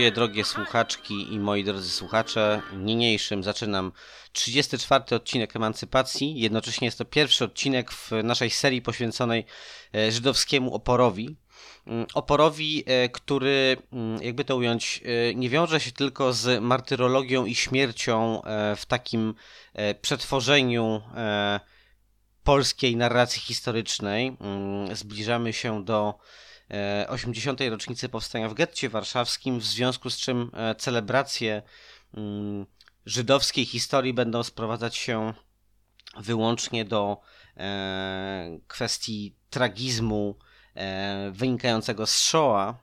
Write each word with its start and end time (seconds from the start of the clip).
Moje 0.00 0.12
drogie 0.12 0.44
słuchaczki 0.44 1.34
i 1.34 1.38
moi 1.38 1.64
drodzy 1.64 1.90
słuchacze, 1.90 2.62
niniejszym 2.76 3.42
zaczynam 3.42 3.92
34 4.32 5.04
odcinek 5.16 5.56
Emancypacji. 5.56 6.40
Jednocześnie 6.40 6.86
jest 6.86 6.98
to 6.98 7.04
pierwszy 7.04 7.44
odcinek 7.44 7.92
w 7.92 8.10
naszej 8.24 8.50
serii 8.50 8.82
poświęconej 8.82 9.44
e, 9.94 10.12
żydowskiemu 10.12 10.74
oporowi. 10.74 11.36
Mm, 11.86 12.06
Oporowi, 12.14 12.84
e, 12.86 13.08
który, 13.08 13.76
mm, 13.92 14.22
jakby 14.22 14.44
to 14.44 14.56
ująć, 14.56 15.02
e, 15.04 15.34
nie 15.34 15.50
wiąże 15.50 15.80
się 15.80 15.92
tylko 15.92 16.32
z 16.32 16.62
martyrologią 16.62 17.46
i 17.46 17.54
śmiercią 17.54 18.42
w 18.76 18.86
takim 18.86 19.34
przetworzeniu 20.02 21.02
polskiej 22.44 22.96
narracji 22.96 23.42
historycznej. 23.42 24.36
Mm, 24.40 24.96
Zbliżamy 24.96 25.52
się 25.52 25.84
do 25.84 26.14
80. 27.08 27.60
rocznicy 27.70 28.08
powstania 28.08 28.48
w 28.48 28.54
getcie 28.54 28.88
warszawskim, 28.88 29.58
w 29.58 29.64
związku 29.64 30.10
z 30.10 30.16
czym 30.16 30.50
e, 30.54 30.74
celebracje 30.74 31.62
mm, 32.14 32.66
żydowskiej 33.06 33.64
historii 33.64 34.14
będą 34.14 34.42
sprowadzać 34.42 34.96
się 34.96 35.34
wyłącznie 36.16 36.84
do 36.84 37.20
e, 37.56 38.58
kwestii 38.68 39.34
tragizmu 39.50 40.38
e, 40.74 41.30
wynikającego 41.34 42.06
z 42.06 42.16
Shoah, 42.16 42.74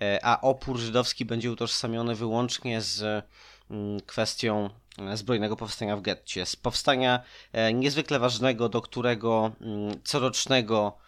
e, 0.00 0.18
a 0.24 0.40
opór 0.40 0.78
żydowski 0.78 1.24
będzie 1.24 1.52
utożsamiony 1.52 2.14
wyłącznie 2.14 2.80
z 2.80 3.24
mm, 3.70 4.00
kwestią 4.00 4.70
e, 4.98 5.16
zbrojnego 5.16 5.56
powstania 5.56 5.96
w 5.96 6.02
getcie. 6.02 6.46
Z 6.46 6.56
powstania 6.56 7.22
e, 7.52 7.72
niezwykle 7.72 8.18
ważnego, 8.18 8.68
do 8.68 8.82
którego 8.82 9.52
mm, 9.60 10.02
corocznego 10.02 10.98
e, 11.04 11.07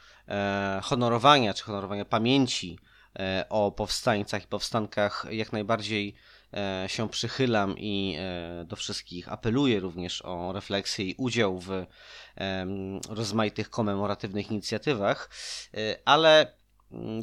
honorowania 0.82 1.54
czy 1.54 1.64
honorowania 1.64 2.04
pamięci 2.04 2.78
e, 3.18 3.46
o 3.48 3.72
powstańcach 3.72 4.44
i 4.44 4.46
powstankach 4.46 5.26
jak 5.30 5.52
najbardziej 5.52 6.14
e, 6.54 6.84
się 6.88 7.08
przychylam 7.08 7.74
i 7.78 8.16
e, 8.18 8.64
do 8.64 8.76
wszystkich 8.76 9.32
apeluję 9.32 9.80
również 9.80 10.22
o 10.24 10.52
refleksję 10.52 11.04
i 11.04 11.14
udział 11.18 11.58
w 11.58 11.86
rozmaitych 13.08 13.70
komemoratywnych 13.70 14.50
inicjatywach, 14.50 15.30
E, 15.74 15.98
ale 16.04 16.52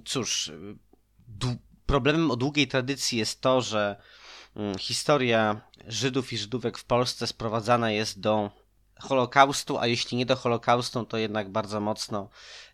cóż, 0.06 0.52
problemem 1.86 2.32
o 2.32 2.36
długiej 2.36 2.68
tradycji 2.68 3.18
jest 3.18 3.42
to, 3.42 3.62
że 3.62 3.96
historia 4.80 5.62
Żydów 5.88 6.34
i 6.34 6.38
Żydówek 6.38 6.78
w 6.78 6.86
Polsce 6.86 7.28
sprowadzana 7.28 7.92
jest 7.92 8.20
do 8.20 8.52
Holokaustu, 9.00 9.78
a 9.80 9.88
jeśli 9.88 10.18
nie 10.18 10.26
do 10.26 10.36
Holokaustu, 10.36 11.06
to 11.06 11.18
jednak 11.18 11.50
bardzo 11.50 11.80
mocno 11.80 12.30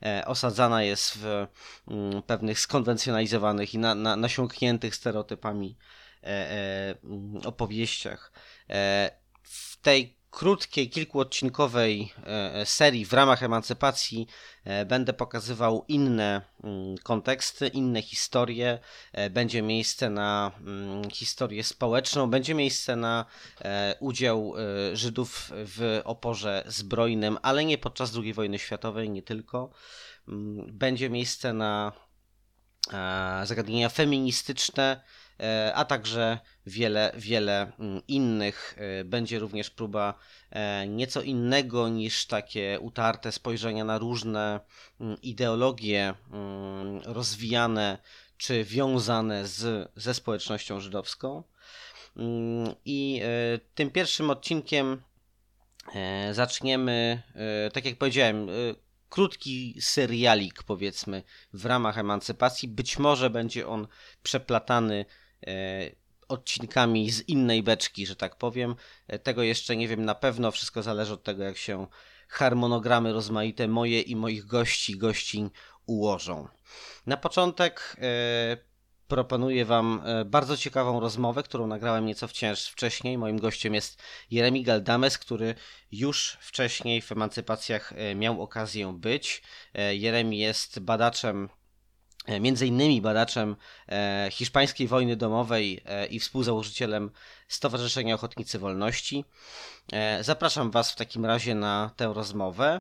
e, 0.05 0.23
osadzana 0.25 0.83
jest 0.83 1.17
w 1.17 1.47
mm, 1.87 2.23
pewnych 2.23 2.59
skonwencjonalizowanych 2.59 3.73
i 3.73 3.77
na, 3.77 3.95
na, 3.95 4.15
nasiąkniętych 4.15 4.95
stereotypami 4.95 5.77
e, 6.23 6.27
e, 6.27 6.95
mm, 7.03 7.41
opowieściach. 7.45 8.31
W 9.43 9.77
tej 9.81 10.22
krótkiej, 10.33 10.89
kilkuodcinkowej 10.89 12.13
e, 12.25 12.65
serii 12.65 13.05
w 13.05 13.13
ramach 13.13 13.43
emancypacji 13.43 14.27
e, 14.63 14.85
będę 14.85 15.13
pokazywał 15.13 15.85
inne 15.87 16.41
mm, 16.63 16.97
konteksty, 16.97 17.67
inne 17.67 18.01
historie. 18.01 18.79
E, 19.11 19.29
Będzie 19.29 19.61
miejsce 19.61 20.09
na 20.09 20.51
mm, 20.59 21.09
historię 21.09 21.63
społeczną, 21.63 22.29
będzie 22.29 22.53
miejsce 22.53 22.95
na 22.95 23.25
e, 23.61 23.95
udział 23.99 24.53
e, 24.57 24.95
Żydów 24.95 25.51
w 25.53 26.01
oporze 26.03 26.63
zbrojnym, 26.67 27.37
ale 27.41 27.65
nie 27.65 27.77
podczas 27.77 28.17
II 28.17 28.33
wojny 28.33 28.59
światowej, 28.59 29.09
nie 29.09 29.23
tylko. 29.23 29.69
Mm, 30.27 30.77
Będzie 30.77 31.09
miejsce 31.09 31.53
na 31.53 31.91
e, 32.93 33.45
zagadnienia 33.45 33.89
feministyczne, 33.89 35.01
e, 35.01 35.22
a 35.75 35.85
także 35.85 36.39
wiele, 36.65 37.11
wiele 37.17 37.71
mm, 37.79 38.01
innych. 38.07 38.75
E, 38.77 39.03
Będzie 39.03 39.39
również 39.39 39.69
próba 39.69 40.13
e, 40.51 40.87
nieco 40.87 41.21
innego 41.21 41.89
niż 41.89 42.25
takie 42.25 42.79
utarte 42.81 43.31
spojrzenia 43.31 43.83
na 43.83 43.97
różne 43.97 44.59
mm, 45.01 45.21
ideologie 45.21 46.13
mm, 46.31 47.01
rozwijane 47.05 47.97
czy 48.37 48.63
wiązane 48.63 49.47
z, 49.47 49.91
ze 49.95 50.13
społecznością 50.13 50.79
żydowską. 50.79 51.43
I 52.85 53.21
e, 53.23 53.59
tym 53.75 53.91
pierwszym 53.91 54.29
odcinkiem 54.29 55.01
e, 55.95 56.33
zaczniemy, 56.33 57.21
e, 57.35 57.71
tak 57.71 57.85
jak 57.85 57.97
powiedziałem, 57.97 58.49
e, 58.49 58.53
krótki 59.09 59.75
serialik, 59.79 60.63
powiedzmy, 60.63 61.23
w 61.53 61.65
ramach 61.65 61.97
emancypacji. 61.97 62.67
Być 62.67 62.99
może 62.99 63.29
będzie 63.29 63.67
on 63.67 63.87
przeplatany 64.23 65.05
e, 65.09 65.22
odcinkami 66.27 67.11
z 67.11 67.29
innej 67.29 67.63
beczki, 67.63 68.05
że 68.05 68.15
tak 68.15 68.35
powiem. 68.35 68.75
E, 69.07 69.19
Tego 69.19 69.43
jeszcze 69.43 69.75
nie 69.75 69.87
wiem 69.87 70.05
na 70.05 70.15
pewno. 70.15 70.51
Wszystko 70.51 70.83
zależy 70.83 71.13
od 71.13 71.23
tego, 71.23 71.43
jak 71.43 71.57
się 71.57 71.87
harmonogramy 72.27 73.13
rozmaite 73.13 73.67
moje 73.67 74.01
i 74.01 74.15
moich 74.15 74.45
gości, 74.45 74.97
gościń 74.97 75.49
ułożą. 75.85 76.47
Na 77.05 77.17
początek 77.17 77.97
e, 78.01 78.57
proponuję 79.07 79.65
Wam 79.65 80.01
e, 80.05 80.25
bardzo 80.25 80.57
ciekawą 80.57 80.99
rozmowę, 80.99 81.43
którą 81.43 81.67
nagrałem 81.67 82.05
nieco 82.05 82.27
wcześniej. 82.71 83.17
Moim 83.17 83.39
gościem 83.39 83.73
jest 83.73 84.01
Jeremi 84.31 84.63
Galdames, 84.63 85.17
który 85.17 85.55
już 85.91 86.37
wcześniej 86.41 87.01
w 87.01 87.11
emancypacjach 87.11 87.93
e, 87.95 88.15
miał 88.15 88.41
okazję 88.41 88.93
być. 88.97 89.41
E, 89.73 89.95
Jeremi 89.95 90.39
jest 90.39 90.79
badaczem 90.79 91.45
e, 91.45 91.62
między 92.39 92.67
innymi 92.67 93.01
badaczem 93.01 93.55
e, 93.89 94.29
hiszpańskiej 94.31 94.87
wojny 94.87 95.15
domowej 95.15 95.81
e, 95.85 96.05
i 96.05 96.19
współzałożycielem 96.19 97.11
Stowarzyszenia 97.47 98.15
Ochotnicy 98.15 98.59
Wolności. 98.59 99.25
Zapraszam 100.21 100.71
Was 100.71 100.91
w 100.91 100.95
takim 100.95 101.25
razie 101.25 101.55
na 101.55 101.91
tę 101.95 102.11
rozmowę. 102.13 102.77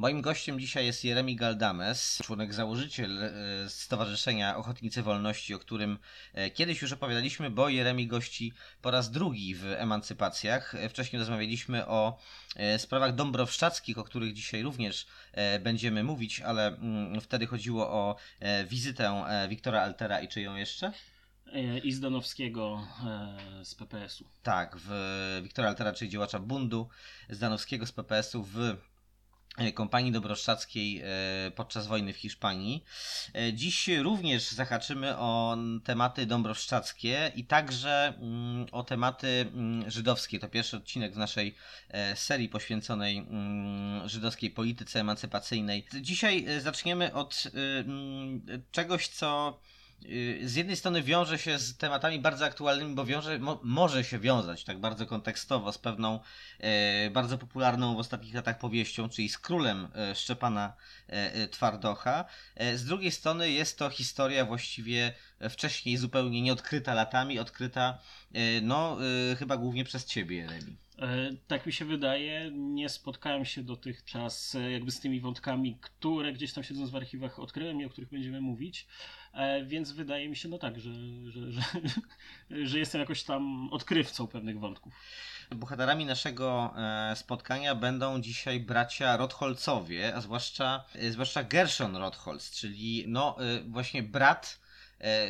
Moim 0.00 0.22
gościem 0.22 0.60
dzisiaj 0.60 0.86
jest 0.86 1.04
Jeremi 1.04 1.36
Galdames, 1.36 2.20
członek 2.24 2.54
założyciel 2.54 3.22
e, 3.22 3.30
Stowarzyszenia 3.68 4.56
Ochotnicy 4.56 5.02
Wolności, 5.02 5.54
o 5.54 5.58
którym 5.58 5.98
e, 6.34 6.50
kiedyś 6.50 6.82
już 6.82 6.92
opowiadaliśmy, 6.92 7.50
bo 7.50 7.68
Jeremi 7.68 8.06
gości 8.06 8.52
po 8.82 8.90
raz 8.90 9.10
drugi 9.10 9.54
w 9.54 9.64
emancypacjach. 9.64 10.74
E, 10.74 10.88
wcześniej 10.88 11.20
rozmawialiśmy 11.20 11.86
o 11.86 12.18
sprawach 12.78 13.14
dąbrowszczadzkich, 13.14 13.98
o 13.98 14.04
których 14.04 14.32
dzisiaj 14.32 14.62
również 14.62 15.06
będziemy 15.60 16.04
mówić, 16.04 16.40
ale 16.40 16.66
mm, 16.66 17.20
wtedy 17.20 17.46
chodziło 17.46 17.90
o 17.90 18.16
wizytę 18.66 19.24
Wiktora 19.48 19.82
Altera 19.82 20.20
i 20.20 20.28
czyją 20.28 20.56
jeszcze? 20.56 20.92
i 21.84 21.92
Zdanowskiego 21.92 22.86
z 23.64 23.74
PPS-u. 23.74 24.24
Tak, 24.42 24.76
w 24.78 24.90
Wiktora 25.42 25.68
Altera, 25.68 25.92
czyli 25.92 26.10
działacza 26.10 26.38
bundu 26.38 26.88
Zdanowskiego 27.30 27.86
z 27.86 27.92
PPS-u 27.92 28.42
w 28.42 28.76
kompanii 29.74 30.12
dobroszczackiej 30.12 31.02
e, 31.04 31.50
podczas 31.50 31.86
wojny 31.86 32.12
w 32.12 32.16
Hiszpanii. 32.16 32.84
E, 33.34 33.52
dziś 33.52 33.88
również 33.88 34.50
zahaczymy 34.50 35.18
o 35.18 35.56
tematy 35.84 36.26
dąbrowszczackie 36.26 37.32
i 37.34 37.44
także 37.44 38.14
mm, 38.20 38.66
o 38.72 38.82
tematy 38.82 39.28
mm, 39.54 39.90
żydowskie. 39.90 40.38
To 40.38 40.48
pierwszy 40.48 40.76
odcinek 40.76 41.14
w 41.14 41.18
naszej 41.18 41.54
serii 42.14 42.48
poświęconej 42.48 43.18
mm, 43.18 44.08
żydowskiej 44.08 44.50
polityce 44.50 45.00
emancypacyjnej. 45.00 45.86
Dzisiaj 46.00 46.46
zaczniemy 46.60 47.14
od 47.14 47.44
czegoś, 48.72 49.08
co 49.08 49.60
z 50.42 50.54
jednej 50.54 50.76
strony 50.76 51.02
wiąże 51.02 51.38
się 51.38 51.58
z 51.58 51.76
tematami 51.76 52.18
bardzo 52.18 52.44
aktualnymi, 52.44 52.94
bo 52.94 53.04
wiąże, 53.04 53.38
mo, 53.38 53.60
może 53.62 54.04
się 54.04 54.18
wiązać 54.18 54.64
tak 54.64 54.80
bardzo 54.80 55.06
kontekstowo 55.06 55.72
z 55.72 55.78
pewną 55.78 56.20
e, 56.58 57.10
bardzo 57.10 57.38
popularną 57.38 57.94
w 57.96 57.98
ostatnich 57.98 58.34
latach 58.34 58.58
powieścią, 58.58 59.08
czyli 59.08 59.28
z 59.28 59.38
królem 59.38 59.88
e, 59.94 60.14
Szczepana 60.14 60.72
e, 61.08 61.34
e 61.34 61.48
Twardocha. 61.48 62.24
E, 62.54 62.76
z 62.76 62.84
drugiej 62.84 63.10
strony 63.10 63.50
jest 63.50 63.78
to 63.78 63.90
historia 63.90 64.44
właściwie 64.44 65.14
wcześniej 65.50 65.96
zupełnie 65.96 66.42
nieodkryta 66.42 66.94
latami, 66.94 67.38
odkryta 67.38 67.98
e, 68.32 68.60
no 68.60 68.98
chyba 69.38 69.56
głównie 69.56 69.84
przez 69.84 70.04
ciebie, 70.06 70.46
Remi. 70.46 70.76
Tak 71.46 71.66
mi 71.66 71.72
się 71.72 71.84
wydaje, 71.84 72.50
nie 72.54 72.88
spotkałem 72.88 73.44
się 73.44 73.62
dotychczas 73.62 74.56
jakby 74.72 74.90
z 74.90 75.00
tymi 75.00 75.20
wątkami, 75.20 75.78
które 75.80 76.32
gdzieś 76.32 76.52
tam 76.52 76.64
siedząc 76.64 76.90
w 76.90 76.96
archiwach 76.96 77.38
odkryłem 77.38 77.80
i 77.80 77.84
o 77.84 77.90
których 77.90 78.10
będziemy 78.10 78.40
mówić. 78.40 78.86
E, 79.32 79.64
więc 79.64 79.92
wydaje 79.92 80.28
mi 80.28 80.36
się, 80.36 80.48
no 80.48 80.58
tak, 80.58 80.80
że, 80.80 80.90
że, 81.30 81.52
że, 81.52 81.62
że 82.66 82.78
jestem 82.78 83.00
jakoś 83.00 83.22
tam 83.22 83.68
odkrywcą 83.72 84.26
pewnych 84.26 84.60
wątków. 84.60 84.92
Bohaterami 85.50 86.06
naszego 86.06 86.74
e, 86.76 87.16
spotkania 87.16 87.74
będą 87.74 88.20
dzisiaj 88.20 88.60
bracia 88.60 89.16
Rotholcowie, 89.16 90.14
a 90.14 90.20
zwłaszcza, 90.20 90.84
e, 90.94 91.10
zwłaszcza 91.10 91.44
Gershon 91.44 91.96
Rotholz, 91.96 92.50
czyli 92.50 93.04
no 93.08 93.36
właśnie 93.68 94.02
brat 94.02 94.60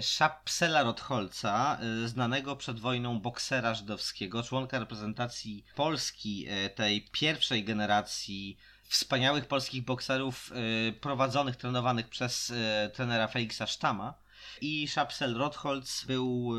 Szapsela 0.01 0.83
Rotholca, 0.83 1.79
znanego 2.05 2.57
przed 2.57 2.81
wojną 2.81 3.21
boksera 3.21 3.75
żydowskiego, 3.75 4.43
członka 4.43 4.79
reprezentacji 4.79 5.65
Polski 5.75 6.47
tej 6.75 7.09
pierwszej 7.13 7.65
generacji 7.65 8.57
wspaniałych 8.91 9.47
polskich 9.47 9.85
bokserów 9.85 10.53
y, 10.89 10.93
prowadzonych, 10.93 11.57
trenowanych 11.57 12.09
przez 12.09 12.51
y, 12.51 12.55
trenera 12.95 13.29
Felixa 13.29 13.67
Sztama. 13.67 14.15
I 14.61 14.89
Szapsel 14.89 15.35
Rotholz 15.35 16.05
był 16.05 16.53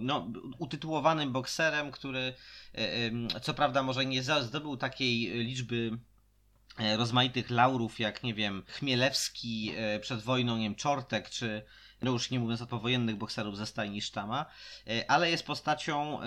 no, 0.00 0.28
utytułowanym 0.58 1.32
bokserem, 1.32 1.90
który 1.90 2.34
y, 2.78 3.40
co 3.42 3.54
prawda 3.54 3.82
może 3.82 4.06
nie 4.06 4.22
zdobył 4.22 4.76
takiej 4.76 5.44
liczby 5.44 5.98
e, 6.78 6.96
rozmaitych 6.96 7.50
laurów, 7.50 8.00
jak 8.00 8.22
nie 8.22 8.34
wiem, 8.34 8.62
Chmielewski 8.66 9.72
e, 9.76 10.00
przed 10.00 10.22
wojną, 10.22 10.56
nie 10.56 10.64
wiem, 10.64 10.74
Czortek, 10.74 11.30
czy 11.30 11.62
no 12.02 12.10
już 12.10 12.30
nie 12.30 12.40
mówiąc 12.40 12.62
o 12.62 12.66
powojennych 12.66 13.16
bokserów 13.16 13.56
ze 13.56 13.66
stajni 13.66 14.02
Sztama, 14.02 14.46
e, 14.86 15.10
ale 15.10 15.30
jest 15.30 15.46
postacią 15.46 16.20
e, 16.22 16.26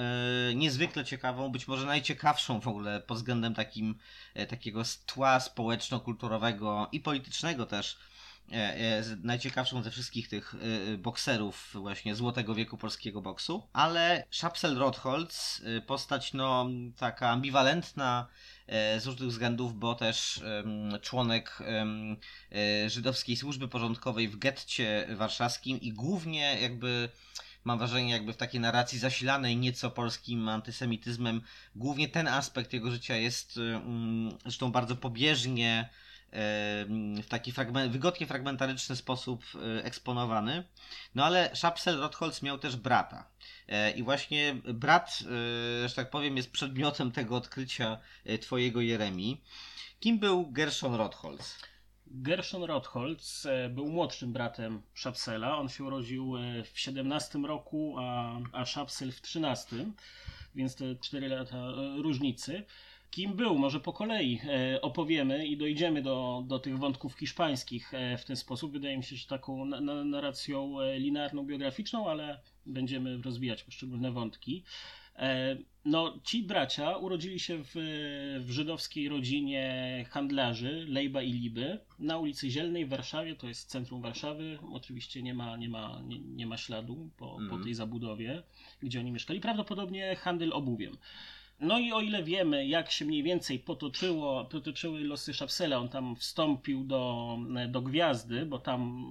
niezwykle 0.56 1.06
ciekawą, 1.06 1.52
być 1.52 1.68
może 1.68 1.86
najciekawszą 1.86 2.60
w 2.60 2.68
ogóle 2.68 3.02
pod 3.02 3.18
względem 3.18 3.54
takim, 3.54 3.96
e, 4.34 4.48
takiego 4.48 4.82
tła 5.06 5.40
społeczno-kulturowego 5.40 6.90
i 6.92 7.00
politycznego 7.00 7.66
też, 7.66 7.98
najciekawszą 9.24 9.84
ze 9.84 9.92
wszystkich 9.92 10.30
tych 10.30 10.56
bokserów 10.98 11.70
właśnie 11.74 12.16
złotego 12.16 12.56
wieku 12.56 12.78
polskiego 12.78 13.22
boksu, 13.22 13.68
ale 13.74 14.24
Szapsel 14.30 14.78
Rotholz, 14.78 15.62
postać 15.88 16.34
no 16.34 16.70
taka 16.98 17.30
ambiwalentna, 17.30 18.28
E, 18.68 19.00
z 19.00 19.06
różnych 19.06 19.30
względów, 19.30 19.80
bo 19.80 19.96
też 19.96 20.44
członek 21.02 21.60
e, 22.52 22.90
żydowskiej 22.90 23.38
służby 23.38 23.68
porządkowej 23.68 24.28
w 24.28 24.38
getcie 24.38 25.08
warszawskim 25.16 25.82
i 25.82 25.94
głównie 25.94 26.62
jakby 26.62 27.10
mam 27.64 27.78
wrażenie, 27.78 28.12
jakby 28.12 28.34
w 28.34 28.38
takiej 28.38 28.60
narracji 28.62 29.00
zasilanej 29.00 29.58
nieco 29.58 29.92
polskim 29.92 30.50
antysemityzmem, 30.50 31.42
głównie 31.76 32.10
ten 32.10 32.28
aspekt 32.28 32.74
jego 32.74 32.92
życia 32.92 33.16
jest 33.16 33.60
zresztą 34.44 34.72
bardzo 34.72 34.96
pobieżnie 34.96 35.90
w 37.24 37.26
taki 37.30 37.52
fragment, 37.52 37.92
wygodnie 37.92 38.28
fragmentaryczny 38.28 38.96
sposób 38.96 39.44
e, 39.56 39.84
eksponowany. 39.84 40.64
No 41.16 41.26
ale 41.26 41.56
Szapsel 41.56 42.00
Rotholz 42.00 42.42
miał 42.42 42.58
też 42.58 42.76
brata. 42.76 43.30
E, 43.68 43.92
I 43.92 44.04
właśnie 44.04 44.56
brat, 44.74 45.20
e, 45.84 45.90
że 45.90 45.96
tak 45.96 46.10
powiem, 46.10 46.38
jest 46.38 46.52
przedmiotem 46.52 47.12
tego 47.12 47.36
odkrycia 47.36 47.98
twojego 48.42 48.82
Jeremi. 48.82 49.42
Kim 50.00 50.20
był 50.20 50.52
Gershon 50.52 50.96
Rotholz? 50.96 51.58
Gershon 52.08 52.64
Rotholz 52.64 53.48
był 53.70 53.88
młodszym 53.88 54.34
bratem 54.34 54.82
Szapsela. 54.94 55.58
On 55.58 55.70
się 55.70 55.84
urodził 55.84 56.34
w 56.74 56.80
17 56.80 57.40
roku, 57.40 57.96
a, 58.00 58.40
a 58.52 58.66
Szapsel 58.66 59.12
w 59.12 59.22
13, 59.22 59.76
więc 60.56 60.76
te 60.76 60.96
4 60.96 61.28
lata 61.28 61.58
różnicy 62.04 62.66
kim 63.16 63.34
był. 63.34 63.58
Może 63.58 63.80
po 63.80 63.94
kolei 63.94 64.40
e, 64.44 64.82
opowiemy 64.82 65.48
i 65.48 65.58
dojdziemy 65.58 66.02
do, 66.02 66.44
do 66.48 66.60
tych 66.60 66.80
wątków 66.80 67.14
hiszpańskich 67.14 67.94
e, 67.94 68.18
w 68.18 68.26
ten 68.26 68.36
sposób. 68.36 68.72
Wydaje 68.72 68.98
mi 68.98 69.04
się, 69.04 69.16
że 69.16 69.28
taką 69.28 69.66
narracją 70.06 70.80
e, 70.80 71.00
linearną, 71.00 71.46
biograficzną, 71.46 72.10
ale 72.10 72.40
będziemy 72.66 73.22
rozwijać 73.22 73.64
poszczególne 73.64 74.12
wątki. 74.12 74.64
No, 75.86 76.20
ci 76.24 76.44
bracia 76.44 76.98
urodzili 76.98 77.40
się 77.40 77.64
w, 77.64 77.72
w 78.40 78.52
żydowskiej 78.52 79.10
rodzinie 79.10 80.06
handlarzy 80.10 80.86
Lejba 80.90 81.22
i 81.22 81.32
Liby 81.32 81.80
na 82.00 82.18
ulicy 82.18 82.50
Zielnej 82.50 82.86
w 82.86 82.90
Warszawie, 82.90 83.36
to 83.36 83.48
jest 83.48 83.70
centrum 83.70 84.02
Warszawy. 84.02 84.60
Oczywiście 84.72 85.24
nie 85.24 85.34
ma, 85.34 85.58
nie 85.58 85.70
ma, 85.70 86.02
nie, 86.06 86.20
nie 86.20 86.48
ma 86.48 86.58
śladu 86.58 87.10
po, 87.18 87.26
mm. 87.26 87.38
po 87.38 87.44
mhm. 87.44 87.64
tej 87.64 87.74
zabudowie, 87.74 88.44
gdzie 88.84 89.00
oni 89.00 89.12
mieszkali. 89.12 89.40
Prawdopodobnie 89.40 90.16
handel 90.16 90.54
obuwiem. 90.54 90.98
No 91.60 91.80
i 91.80 91.92
o 91.92 92.02
ile 92.02 92.24
wiemy, 92.24 92.68
jak 92.68 92.92
się 92.92 93.06
mniej 93.06 93.24
więcej 93.24 93.60
potoczyło, 93.60 94.46
potoczyły 94.46 95.00
losy 95.00 95.34
Szapsela, 95.34 95.78
on 95.78 95.90
tam 95.90 96.16
wstąpił 96.16 96.84
do, 96.84 97.38
do 97.70 97.82
Gwiazdy, 97.82 98.46
bo 98.46 98.60
tam 98.60 99.06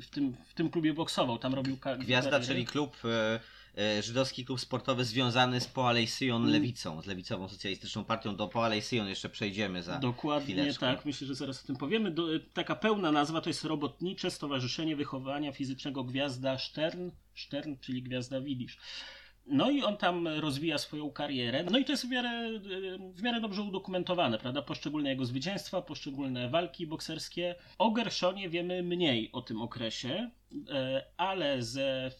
w 0.00 0.10
tym, 0.10 0.36
w 0.46 0.54
tym 0.54 0.70
klubie 0.70 0.94
boksował, 0.94 1.38
tam 1.38 1.54
robił 1.54 1.76
Gwiazda, 1.98 2.40
czyli 2.40 2.66
klub 2.66 2.96
e, 3.04 3.40
e, 3.78 4.02
żydowski 4.02 4.44
klub 4.44 4.60
sportowy 4.60 5.04
związany 5.04 5.60
z 5.60 5.66
Poalej 5.66 6.06
Sion 6.06 6.42
mm. 6.42 6.52
Lewicą, 6.52 7.02
z 7.02 7.06
Lewicową 7.06 7.48
Socjalistyczną 7.48 8.04
Partią. 8.04 8.36
Do 8.36 8.48
Poalej 8.48 8.82
Sion 8.82 9.08
jeszcze 9.08 9.28
przejdziemy 9.28 9.82
za 9.82 9.98
Dokładnie 9.98 10.54
chwileczkę. 10.54 10.86
tak, 10.86 11.04
myślę, 11.04 11.26
że 11.26 11.34
zaraz 11.34 11.64
o 11.64 11.66
tym 11.66 11.76
powiemy. 11.76 12.10
Do, 12.10 12.26
taka 12.54 12.74
pełna 12.74 13.12
nazwa 13.12 13.40
to 13.40 13.50
jest 13.50 13.64
Robotnicze 13.64 14.30
Stowarzyszenie 14.30 14.96
Wychowania 14.96 15.52
Fizycznego 15.52 16.04
Gwiazda 16.04 16.58
Stern, 16.58 17.10
Stern 17.36 17.74
czyli 17.80 18.02
Gwiazda 18.02 18.40
Widzisz. 18.40 18.78
No 19.46 19.70
i 19.70 19.82
on 19.82 19.96
tam 19.96 20.28
rozwija 20.28 20.78
swoją 20.78 21.10
karierę. 21.10 21.64
No 21.70 21.78
i 21.78 21.84
to 21.84 21.92
jest 21.92 22.06
w 22.06 22.10
miarę, 22.10 22.58
w 23.14 23.22
miarę 23.22 23.40
dobrze 23.40 23.62
udokumentowane, 23.62 24.38
prawda? 24.38 24.62
Poszczególne 24.62 25.10
jego 25.10 25.24
zwycięstwa, 25.24 25.82
poszczególne 25.82 26.48
walki 26.48 26.86
bokserskie. 26.86 27.54
O 27.78 27.90
Gershonie 27.90 28.48
wiemy 28.48 28.82
mniej 28.82 29.32
o 29.32 29.42
tym 29.42 29.62
okresie, 29.62 30.30
e, 30.70 31.04
ale 31.16 31.62
ze 31.62 32.10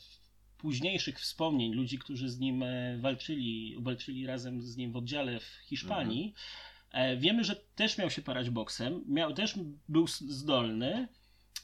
późniejszych 0.58 1.20
wspomnień 1.20 1.72
ludzi, 1.72 1.98
którzy 1.98 2.28
z 2.28 2.38
nim 2.38 2.62
e, 2.62 2.98
walczyli, 2.98 3.76
walczyli 3.80 4.26
razem 4.26 4.62
z 4.62 4.76
nim 4.76 4.92
w 4.92 4.96
oddziale 4.96 5.40
w 5.40 5.58
Hiszpanii, 5.64 6.34
mhm. 6.86 7.20
wiemy, 7.20 7.44
że 7.44 7.56
też 7.56 7.98
miał 7.98 8.10
się 8.10 8.22
parać 8.22 8.50
boksem, 8.50 9.04
miał, 9.08 9.34
też 9.34 9.54
był 9.88 10.06
zdolny, 10.08 11.08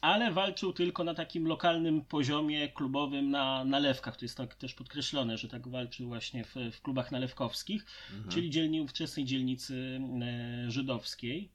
ale 0.01 0.33
walczył 0.33 0.73
tylko 0.73 1.05
na 1.05 1.15
takim 1.15 1.47
lokalnym 1.47 2.05
poziomie 2.05 2.69
klubowym 2.69 3.31
na 3.31 3.65
nalewkach. 3.65 4.17
To 4.17 4.25
jest 4.25 4.37
tak 4.37 4.55
też 4.55 4.75
podkreślone, 4.75 5.39
że 5.39 5.49
tak 5.49 5.69
walczył 5.69 6.09
właśnie 6.09 6.45
w, 6.45 6.55
w 6.73 6.83
klubach 6.83 7.13
nalewkowskich, 7.13 7.87
mhm. 8.11 8.31
czyli 8.31 8.51
dzielni, 8.51 8.89
wczesnej 8.89 9.25
dzielnicy 9.25 10.01
e, 10.23 10.71
żydowskiej. 10.71 11.51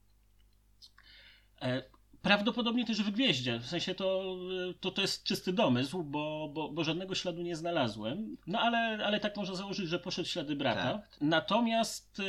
E, 1.62 1.84
Prawdopodobnie 2.22 2.86
też 2.86 3.04
w 3.04 3.12
Gwieździe. 3.12 3.60
W 3.60 3.66
sensie 3.66 3.96
to, 3.96 4.36
to, 4.80 4.92
to 4.92 5.02
jest 5.02 5.24
czysty 5.24 5.54
domysł, 5.54 6.04
bo, 6.04 6.50
bo, 6.54 6.70
bo 6.70 6.84
żadnego 6.84 7.16
śladu 7.16 7.42
nie 7.42 7.56
znalazłem. 7.56 8.38
No 8.48 8.60
ale, 8.60 9.06
ale 9.06 9.20
tak 9.20 9.38
można 9.38 9.56
założyć, 9.56 9.90
że 9.90 10.00
poszedł 10.00 10.30
ślady 10.30 10.56
brata. 10.56 10.94
Tak. 10.94 11.18
Natomiast 11.22 12.22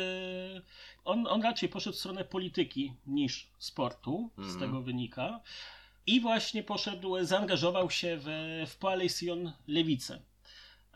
on, 1.05 1.27
on 1.27 1.43
raczej 1.43 1.69
poszedł 1.69 1.97
w 1.97 2.01
stronę 2.01 2.25
polityki 2.25 2.93
niż 3.07 3.49
sportu, 3.59 4.31
z 4.37 4.41
Mhm. 4.41 4.61
tego 4.61 4.83
wynika. 4.83 5.41
I 6.07 6.21
właśnie 6.21 6.63
poszedł, 6.63 7.25
zaangażował 7.25 7.91
się 7.91 8.17
w, 8.17 8.27
w 8.67 8.79
Coalition 8.79 9.53
Lewicę. 9.69 10.21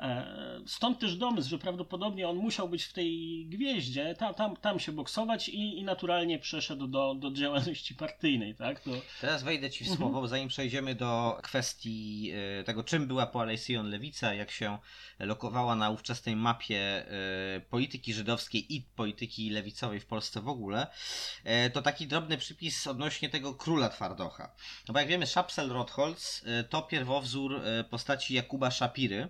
E, 0.00 0.40
Stąd 0.66 0.98
też 0.98 1.16
domysł, 1.16 1.50
że 1.50 1.58
prawdopodobnie 1.58 2.28
on 2.28 2.36
musiał 2.36 2.68
być 2.68 2.84
w 2.84 2.92
tej 2.92 3.44
gwieździe, 3.48 4.14
tam, 4.18 4.34
tam, 4.34 4.56
tam 4.56 4.80
się 4.80 4.92
boksować 4.92 5.48
i, 5.48 5.78
i 5.78 5.84
naturalnie 5.84 6.38
przeszedł 6.38 6.86
do, 6.86 7.14
do 7.14 7.30
działalności 7.30 7.94
partyjnej, 7.94 8.54
tak? 8.54 8.80
To, 8.80 8.90
Teraz 9.20 9.42
wejdę 9.42 9.70
Ci 9.70 9.84
w 9.84 9.88
Mhm. 9.90 9.98
słowo, 10.10 10.28
zanim 10.28 10.48
przejdziemy 10.48 10.94
do 10.94 11.38
kwestii 11.42 12.32
e, 12.60 12.64
tego, 12.64 12.84
czym 12.84 13.06
była 13.06 13.26
Coalition 13.26 13.90
Lewica, 13.90 14.34
jak 14.34 14.50
się 14.50 14.78
lokowała 15.18 15.76
na 15.76 15.90
ówczesnej 15.90 16.36
mapie 16.36 16.80
e, 16.80 17.60
polityki 17.60 18.14
żydowskiej 18.14 18.74
i 18.74 18.82
polityki 18.82 19.50
lewicowej 19.50 20.00
w 20.00 20.06
Polsce 20.06 20.40
w 20.40 20.48
ogóle, 20.48 20.86
to 21.72 21.82
taki 21.82 22.06
drobny 22.06 22.38
przypis 22.38 22.86
odnośnie 22.86 23.28
tego 23.28 23.54
króla 23.54 23.88
twardocha. 23.88 24.52
No 24.88 24.94
bo 24.94 25.00
jak 25.00 25.08
wiemy, 25.08 25.24
Szapsel-Rotholz 25.26 26.42
e, 26.46 26.64
to 26.64 26.82
pierwowzór 26.82 27.60
postaci 27.90 28.34
Jakuba 28.34 28.70
Szapiry, 28.70 29.28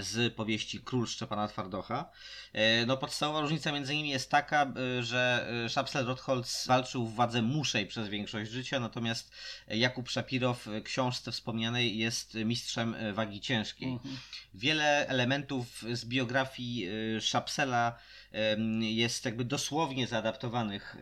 z 0.00 0.34
powieści 0.34 0.80
Król 0.80 1.06
Szczepana 1.06 1.48
Twardocha. 1.48 2.10
E, 2.52 2.86
No, 2.86 2.96
podstawowa 2.96 3.40
różnica 3.40 3.72
między 3.72 3.94
nimi 3.94 4.08
jest 4.10 4.30
taka, 4.30 4.72
e, 4.98 5.02
że 5.02 5.48
e, 5.64 5.68
Szapsel-Rotholz 5.68 6.66
walczył 6.68 7.06
w 7.06 7.14
wadze 7.14 7.42
muszej 7.42 7.86
przez 7.86 8.08
większość 8.08 8.50
życia, 8.50 8.80
natomiast 8.80 9.32
Jakub 9.68 10.08
Szapirow 10.10 10.64
w 10.66 10.82
książce 10.82 11.32
wspomnianej 11.32 11.98
jest 11.98 12.34
mistrzem 12.34 12.94
e, 12.94 13.12
wagi 13.12 13.40
ciężkiej. 13.40 13.88
mhm. 13.88 14.16
Wiele 14.54 15.08
elementów 15.08 15.84
z 15.92 16.04
biografii 16.04 16.88
e, 17.16 17.20
Szapsela 17.20 17.98
jest 18.80 19.24
jakby 19.24 19.44
dosłownie 19.44 20.06
zaadaptowanych 20.06 20.96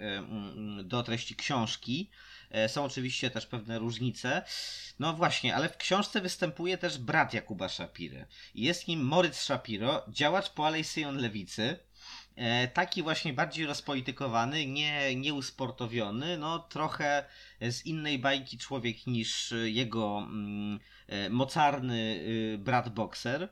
do 0.84 1.02
treści 1.02 1.36
książki. 1.36 2.10
E, 2.50 2.69
Są 2.69 2.85
oczywiście 2.85 3.31
też 3.31 3.47
pewne 3.47 3.79
różnice. 3.79 4.43
No 4.99 5.12
właśnie, 5.12 5.57
ale 5.57 5.69
w 5.69 5.76
książce 5.76 6.21
występuje 6.21 6.79
też 6.79 6.99
brat 6.99 7.35
Jakuba 7.35 7.69
Szapiry. 7.69 8.26
Jest 8.55 8.88
nim 8.88 9.00
Moritz 9.05 9.43
Szapiro, 9.43 10.05
działacz 10.09 10.50
Coalition 10.50 11.17
Lewicy. 11.17 11.79
E, 12.37 12.69
Taki 12.69 13.03
właśnie 13.03 13.33
bardziej 13.33 13.67
rozpolitykowany, 13.67 14.67
nie, 14.67 15.17
nieusportowiony, 15.17 16.38
no 16.38 16.59
trochę 16.59 17.25
z 17.61 17.87
innej 17.87 18.19
bajki 18.19 18.59
człowiek 18.59 19.07
niż 19.07 19.55
jego 19.65 20.19
mm, 20.19 20.81
e, 21.07 21.31
mocarny 21.31 22.21
y, 22.55 22.59
brat 22.59 22.88
bokser. 22.88 23.49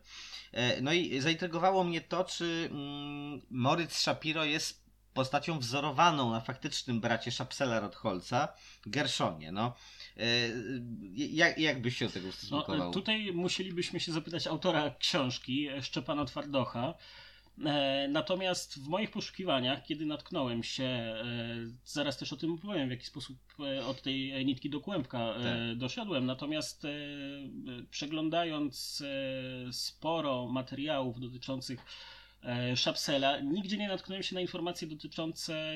No 0.82 0.92
i 0.92 1.20
zaintrygowało 1.20 1.84
mnie 1.84 2.00
to, 2.00 2.24
czy 2.24 2.68
mm, 2.70 3.42
Moritz 3.50 3.96
Shapiro 3.96 4.44
jest 4.44 4.83
postacią 5.14 5.58
wzorowaną 5.58 6.30
na 6.30 6.40
faktycznym 6.40 7.00
bracie 7.00 7.30
Szapsela 7.30 7.80
Rotholca, 7.80 8.48
Gerszonie. 8.86 9.52
No. 9.52 9.74
E, 10.16 10.22
Jak, 11.14 11.58
jak 11.58 11.82
byś 11.82 11.96
się 11.96 12.06
do 12.06 12.12
tego 12.12 12.26
No, 12.26 12.30
ustosunkował? 12.30 12.90
e, 12.90 12.92
tutaj 12.92 13.32
musielibyśmy 13.32 14.00
się 14.00 14.12
zapytać 14.12 14.46
autora 14.46 14.94
książki, 14.98 15.68
e, 15.68 15.82
Szczepana 15.82 16.24
Twardocha. 16.24 16.94
E, 17.64 18.08
Natomiast 18.08 18.78
w 18.84 18.88
moich 18.88 19.10
poszukiwaniach, 19.10 19.84
kiedy 19.84 20.06
natknąłem 20.06 20.62
się, 20.62 20.84
e, 20.84 21.24
zaraz 21.84 22.18
też 22.18 22.32
o 22.32 22.36
tym 22.36 22.52
opowiem, 22.54 22.88
w 22.88 22.90
jaki 22.90 23.06
sposób 23.06 23.38
e, 23.60 23.86
od 23.86 24.02
tej 24.02 24.44
nitki 24.46 24.70
do 24.70 24.80
kłębka 24.80 25.18
e, 25.20 25.34
Tak. 25.42 25.78
doszedłem. 25.78 26.26
Natomiast 26.26 26.84
e, 26.84 26.88
e, 26.88 26.92
przeglądając 27.90 29.02
e, 29.68 29.72
sporo 29.72 30.46
materiałów 30.48 31.20
dotyczących 31.20 31.80
e, 31.80 31.84
Szapsela, 32.76 33.40
nigdzie 33.40 33.76
nie 33.76 33.88
natknąłem 33.88 34.22
się 34.22 34.34
na 34.34 34.40
informacje 34.40 34.88
dotyczące 34.88 35.74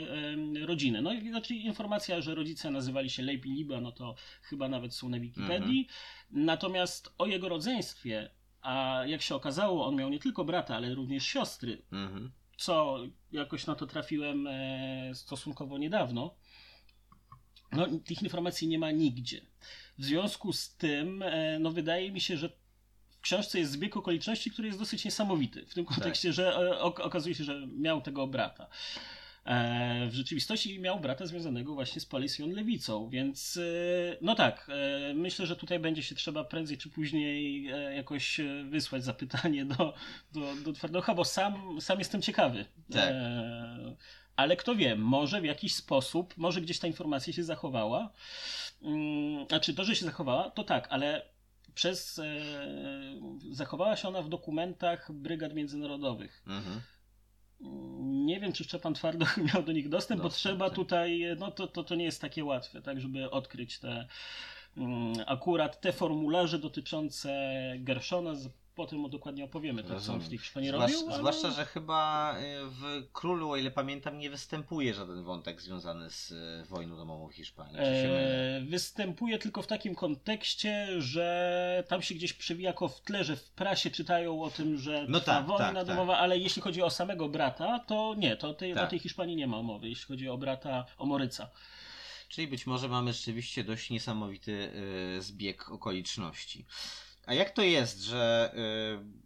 rodziny. 0.67 1.03
No 1.03 1.13
i 1.13 1.29
znaczy 1.29 1.55
informacja, 1.55 2.21
że 2.21 2.35
rodzice 2.35 2.71
nazywali 2.71 3.11
się 3.11 3.23
Leib 3.23 3.47
i 3.47 3.51
Liba, 3.53 3.81
no 3.81 3.93
to 3.93 4.15
chyba 4.43 4.69
nawet 4.69 4.95
są 4.95 5.09
na 5.09 5.21
Wikipedii. 5.21 5.87
Natomiast 6.31 7.15
o 7.19 7.27
jego 7.27 7.49
rodzeństwie, 7.49 8.31
a 8.63 9.03
jak 9.07 9.23
się 9.23 9.35
okazało, 9.35 9.87
on 9.87 9.97
miał 9.97 10.11
nie 10.11 10.19
tylko 10.19 10.45
brata, 10.45 10.77
ale 10.77 10.95
również 10.95 11.25
siostry, 11.25 11.83
Mhm. 11.93 12.31
co 12.57 12.99
jakoś 13.33 13.67
na 13.67 13.75
to 13.75 13.87
trafiłem 13.87 14.47
e, 14.47 15.11
stosunkowo 15.15 15.79
niedawno. 15.79 16.35
No, 17.73 17.87
tych 18.05 18.23
informacji 18.23 18.69
nie 18.69 18.79
ma 18.79 18.91
nigdzie. 18.91 19.41
W 19.99 20.05
związku 20.05 20.53
z 20.53 20.77
tym, 20.77 21.23
e, 21.23 21.59
no, 21.59 21.71
wydaje 21.71 22.13
mi 22.13 22.21
się, 22.21 22.37
że 22.37 22.53
książce 23.23 23.59
jest 23.59 23.73
zbieg 23.73 23.97
okoliczności, 23.97 24.51
który 24.51 24.69
jest 24.69 24.79
dosyć 24.79 25.05
niesamowity. 25.05 25.67
W 25.67 25.75
tym 25.75 25.85
kontekście, 25.85 26.33
że 26.33 26.57
e, 26.57 26.81
ok- 26.81 27.01
okazuje 27.01 27.35
się, 27.35 27.45
że 27.45 27.67
miał 27.67 28.01
tego 28.01 28.27
brata. 28.27 28.67
E, 29.45 30.07
w 30.11 30.15
rzeczywistości 30.15 30.79
miał 30.81 31.01
brata 31.01 31.27
związanego 31.27 31.75
właśnie 31.75 32.01
z 32.01 32.07
Coalition 32.07 32.51
Lewicą, 32.51 33.09
więc 33.09 33.57
e, 33.57 34.17
no 34.21 34.35
tak, 34.35 34.67
myślę, 35.15 35.47
że 35.47 35.57
tutaj 35.57 35.79
będzie 35.79 36.03
się 36.03 36.15
trzeba 36.15 36.45
prędzej 36.45 36.79
czy 36.79 36.91
później 36.91 37.65
jakoś 37.97 38.41
wysłać 38.65 39.05
zapytanie 39.05 39.65
do, 39.65 39.95
do, 40.33 40.57
do 40.65 40.73
Twardocha, 40.73 41.15
bo 41.15 41.25
sam, 41.25 41.81
sam 41.81 41.99
jestem 41.99 42.23
ciekawy. 42.23 42.65
Tak. 42.93 43.15
Ale 44.37 44.57
kto 44.57 44.75
wie, 44.75 44.97
może 44.97 45.41
w 45.41 45.45
jakiś 45.45 45.75
sposób, 45.75 46.35
może 46.37 46.61
gdzieś 46.61 46.79
ta 46.79 46.87
informacja 46.87 47.33
się 47.33 47.45
zachowała. 47.45 48.13
Mm, 48.83 49.47
Znaczy, 49.49 49.75
to, 49.75 49.85
że 49.85 49.97
się 49.97 50.05
zachowała, 50.05 50.51
to 50.51 50.65
tak, 50.65 50.87
ale 50.91 51.23
przez. 51.79 52.19
E, 52.19 52.41
zachowała 53.51 53.97
się 53.97 54.09
ona 54.09 54.23
w 54.23 54.29
dokumentach 54.29 55.13
brygad 55.13 55.55
międzynarodowych. 55.55 56.43
Mhm. 56.47 56.81
Nie 58.27 58.41
wiem, 58.41 58.53
czy 58.53 58.65
Szczepan 58.65 58.95
Twardoch 58.95 59.37
miał 59.55 59.63
do 59.63 59.73
nich 59.73 59.89
dostęp, 59.89 60.23
bo 60.23 60.29
trzeba 60.29 60.67
tak. 60.69 60.77
tutaj, 60.77 61.25
no 61.39 61.51
to, 61.51 61.67
to, 61.67 61.85
to 61.85 61.95
nie 61.95 62.05
jest 62.05 62.21
takie 62.21 62.45
łatwe, 62.45 62.83
tak, 62.83 63.01
żeby 63.01 63.31
odkryć 63.31 63.79
te 63.79 64.07
mm, 64.77 65.13
akurat 65.27 65.81
te 65.81 65.93
formularze 65.93 66.59
dotyczące 66.59 67.33
Gershona, 67.79 68.35
potem 68.79 69.11
dokładnie 69.11 69.45
opowiemy, 69.45 69.85
tak, 69.85 70.01
co 70.01 70.13
on 70.13 70.21
w 70.21 70.29
tej 70.29 70.39
Hiszpanii 70.39 70.69
Zwłasz, 70.71 70.93
robił. 70.93 71.09
ale- 71.09 71.19
Zwłaszcza, 71.19 71.51
że 71.51 71.65
chyba 71.65 72.35
y, 72.39 72.43
w 72.71 73.07
Królu, 73.13 73.51
o 73.51 73.57
ile 73.57 73.71
pamiętam, 73.71 74.19
nie 74.19 74.31
występuje 74.31 74.95
żaden 74.95 75.23
wątek 75.25 75.61
związany 75.61 76.11
z 76.11 76.31
y, 76.31 76.65
wojną 76.69 76.97
domową 76.97 77.29
Hiszpanii. 77.29 77.77
Czy 77.77 77.85
się 77.85 78.09
mylę? 78.09 78.57
E, 78.57 78.61
występuje 78.61 79.39
tylko 79.39 79.63
w 79.63 79.67
takim 79.67 79.95
kontekście, 79.95 80.87
że 81.03 81.85
tam 81.89 82.03
się 82.03 82.15
gdzieś 82.15 82.33
przewija 82.33 82.71
jako 82.71 82.89
w 82.89 83.01
tle, 83.01 83.25
że 83.25 83.37
w 83.37 83.51
prasie 83.51 83.91
czytają 83.91 84.43
o 84.43 84.51
tym, 84.51 84.79
że 84.79 85.05
No 85.09 85.21
trwa 85.21 85.35
tak, 85.35 85.47
wojna 85.47 85.65
tak, 85.65 85.75
tak. 85.75 85.87
domowa, 85.87 86.19
ale 86.19 86.39
jeśli 86.39 86.63
chodzi 86.63 86.83
o 86.83 86.91
samego 86.91 87.29
brata, 87.29 87.79
to 87.79 88.15
nie, 88.19 88.37
to 88.37 88.55
tej, 88.55 88.75
Tak. 88.75 88.85
o 88.85 88.87
tej 88.91 88.99
Hiszpanii 88.99 89.37
nie 89.37 89.47
ma 89.47 89.63
mowy, 89.63 89.89
jeśli 89.89 90.05
chodzi 90.07 90.29
o 90.29 90.39
brata, 90.39 90.85
o 90.99 91.07
Moryca. 91.07 91.51
Czyli 92.29 92.49
być 92.49 92.67
może 92.67 92.89
mamy 92.89 93.13
rzeczywiście 93.13 93.65
dość 93.65 93.91
niesamowity 93.91 94.73
y, 95.19 95.23
zbieg 95.23 95.71
okoliczności. 95.71 96.65
A 97.29 97.35
jak 97.35 97.51
to 97.51 97.63
jest, 97.63 98.01
że 98.01 98.53
y, 98.55 99.19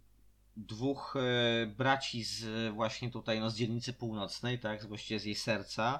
dwóch 0.57 1.15
y, 1.15 1.67
braci 1.67 2.23
z 2.23 2.73
właśnie 2.73 3.11
tutaj, 3.11 3.39
no 3.39 3.49
z 3.49 3.55
dzielnicy 3.55 3.93
północnej, 3.93 4.59
tak, 4.59 4.85
właściwie 4.85 5.19
z 5.19 5.25
jej 5.25 5.35
serca, 5.35 5.99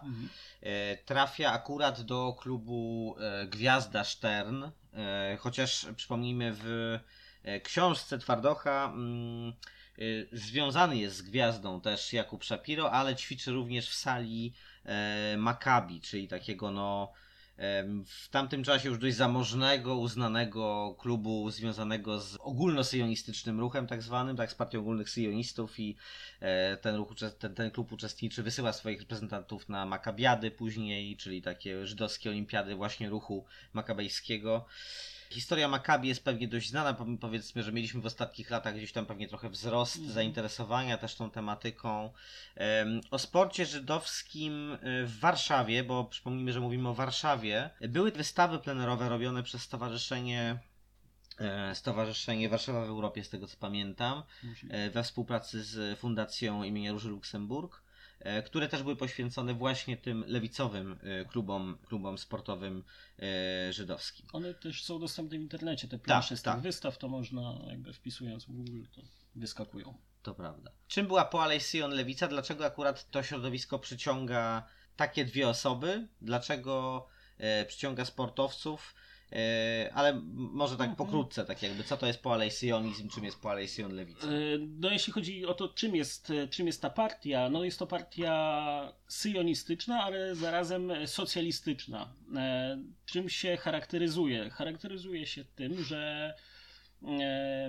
y, 0.63 0.97
trafia 1.05 1.51
akurat 1.51 2.01
do 2.01 2.35
klubu 2.39 3.15
y, 3.43 3.47
Gwiazda 3.47 4.03
Stern, 4.03 4.63
y, 4.63 4.69
chociaż 5.37 5.87
przypomnijmy 5.95 6.53
w 6.53 6.99
y, 7.45 7.61
książce 7.61 8.17
Twardocha 8.17 8.91
mm, 8.93 9.53
związany 10.31 10.97
jest 10.97 11.15
z 11.15 11.21
Gwiazdą 11.21 11.81
też 11.81 12.13
Jakub 12.13 12.43
Szapiro, 12.43 12.91
ale 12.91 13.15
ćwiczy 13.15 13.51
również 13.51 13.89
w 13.89 13.93
sali 13.93 14.53
Maccabi, 15.37 16.01
czyli 16.01 16.27
takiego 16.27 16.71
no 16.71 17.13
w 18.05 18.29
tamtym 18.31 18.63
czasie 18.63 18.89
już 18.89 18.97
dość 18.97 19.15
zamożnego, 19.15 19.97
uznanego 19.97 20.95
klubu 20.99 21.51
związanego 21.51 22.19
z 22.19 22.37
ogólnosyjonistycznym 22.39 23.59
ruchem 23.59 23.87
tak 23.87 24.01
zwanym, 24.01 24.37
tak 24.37 24.51
z 24.51 24.55
partią 24.55 24.79
ogólnych 24.79 25.09
syjonistów 25.09 25.79
i 25.79 25.95
e, 26.39 26.77
ten, 26.77 26.95
ruch, 26.95 27.13
ten, 27.39 27.55
ten 27.55 27.71
klub 27.71 27.91
uczestniczy, 27.91 28.43
wysyła 28.43 28.73
swoich 28.73 28.99
reprezentantów 28.99 29.69
na 29.69 29.85
Makabiady 29.85 30.51
później, 30.51 31.17
czyli 31.17 31.41
takie 31.41 31.87
żydowskie 31.87 32.29
olimpiady 32.29 32.75
właśnie 32.75 33.09
ruchu 33.09 33.45
makabejskiego. 33.73 34.65
Historia 35.33 35.67
Maccabi 35.67 36.07
jest 36.07 36.23
pewnie 36.23 36.47
dość 36.47 36.69
znana, 36.69 36.93
po- 36.93 37.05
powiedzmy, 37.21 37.63
że 37.63 37.71
mieliśmy 37.71 38.01
w 38.01 38.05
ostatnich 38.05 38.49
latach 38.49 38.75
gdzieś 38.75 38.91
tam 38.91 39.05
pewnie 39.05 39.27
trochę 39.27 39.49
wzrost 39.49 39.95
Mhm. 39.95 40.13
zainteresowania 40.13 40.97
też 40.97 41.15
tą 41.15 41.31
tematyką. 41.31 42.13
Em, 42.55 43.01
O 43.11 43.19
sporcie 43.19 43.65
żydowskim 43.65 44.73
y, 44.73 45.05
w 45.05 45.19
Warszawie, 45.19 45.83
bo 45.83 46.05
przypomnijmy, 46.05 46.53
że 46.53 46.59
mówimy 46.59 46.89
o 46.89 46.93
Warszawie, 46.93 47.69
były 47.81 48.11
wystawy 48.11 48.59
plenerowe 48.59 49.09
robione 49.09 49.43
przez 49.43 49.61
Stowarzyszenie 49.61 50.59
e, 51.39 51.75
Stowarzyszenie 51.75 52.49
Warszawa 52.49 52.85
w 52.85 52.89
Europie, 52.89 53.23
z 53.23 53.29
tego 53.29 53.47
co 53.47 53.57
pamiętam, 53.59 54.23
e, 54.69 54.89
we 54.89 55.03
współpracy 55.03 55.63
z 55.63 55.99
Fundacją 55.99 56.63
imienia 56.63 56.91
Róży 56.91 57.09
Luksemburg. 57.09 57.82
E, 58.23 58.43
które 58.43 58.67
też 58.67 58.83
były 58.83 58.95
poświęcone 58.95 59.53
właśnie 59.53 59.97
tym 59.97 60.23
lewicowym 60.27 60.99
e, 61.03 61.25
klubom, 61.25 61.77
klubom 61.87 62.17
sportowym 62.17 62.83
e, 63.19 63.73
żydowskim. 63.73 64.25
One 64.33 64.53
też 64.53 64.83
są 64.83 64.99
dostępne 64.99 65.37
w 65.37 65.41
internecie, 65.41 65.87
te 65.87 65.99
plansze 65.99 66.37
z 66.37 66.41
tak. 66.41 66.55
tych 66.55 66.63
wystaw, 66.63 66.97
to 66.97 67.07
można 67.07 67.59
jakby 67.67 67.93
wpisując 67.93 68.45
w 68.45 68.51
Google, 68.51 68.83
to 68.95 69.01
wyskakują. 69.35 69.93
To 70.23 70.35
prawda. 70.35 70.71
Czym 70.87 71.07
była 71.07 71.25
Poalej 71.25 71.59
Sion 71.59 71.91
Lewica? 71.91 72.27
Dlaczego 72.27 72.65
akurat 72.65 73.11
to 73.11 73.23
środowisko 73.23 73.79
przyciąga 73.79 74.67
takie 74.95 75.25
dwie 75.25 75.49
osoby? 75.49 76.07
Dlaczego 76.21 77.07
przyciąga 77.67 78.05
sportowców? 78.05 78.95
E, 79.33 79.89
ale 79.93 80.21
może 80.35 80.77
tak 80.77 80.95
pokrótce, 80.95 81.45
tak 81.45 81.63
jakby, 81.63 81.83
co 81.83 81.97
to 81.97 82.07
jest 82.07 82.19
Poalej 82.21 82.51
Sionizm, 82.51 83.09
czym 83.09 83.23
jest 83.23 83.41
Poalej 83.41 83.67
Sion 83.67 83.93
Lewica? 83.95 84.27
E, 84.27 84.31
No 84.59 84.91
jeśli 84.91 85.13
chodzi 85.13 85.45
o 85.45 85.53
to, 85.53 85.69
czym 85.69 85.95
jest, 85.95 86.29
e, 86.29 86.47
czym 86.47 86.67
jest 86.67 86.81
ta 86.81 86.89
partia, 86.89 87.49
no 87.49 87.63
jest 87.63 87.79
to 87.79 87.87
partia 87.87 88.93
syjonistyczna, 89.07 90.03
ale 90.03 90.35
zarazem 90.35 90.91
socjalistyczna. 91.05 92.13
Czym 93.05 93.29
się 93.29 93.57
charakteryzuje? 93.57 94.49
Charakteryzuje 94.49 95.25
się 95.25 95.45
tym, 95.45 95.83
że 95.83 96.33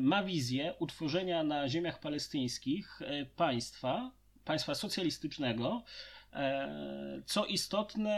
ma 0.01 0.23
wizję 0.23 0.75
utworzenia 0.79 1.43
na 1.43 1.69
ziemiach 1.69 2.01
palestyńskich 2.01 3.01
państwa, 3.37 4.11
państwa 4.45 4.75
socjalistycznego, 4.75 5.83
co 7.27 7.47
istotne, 7.47 8.17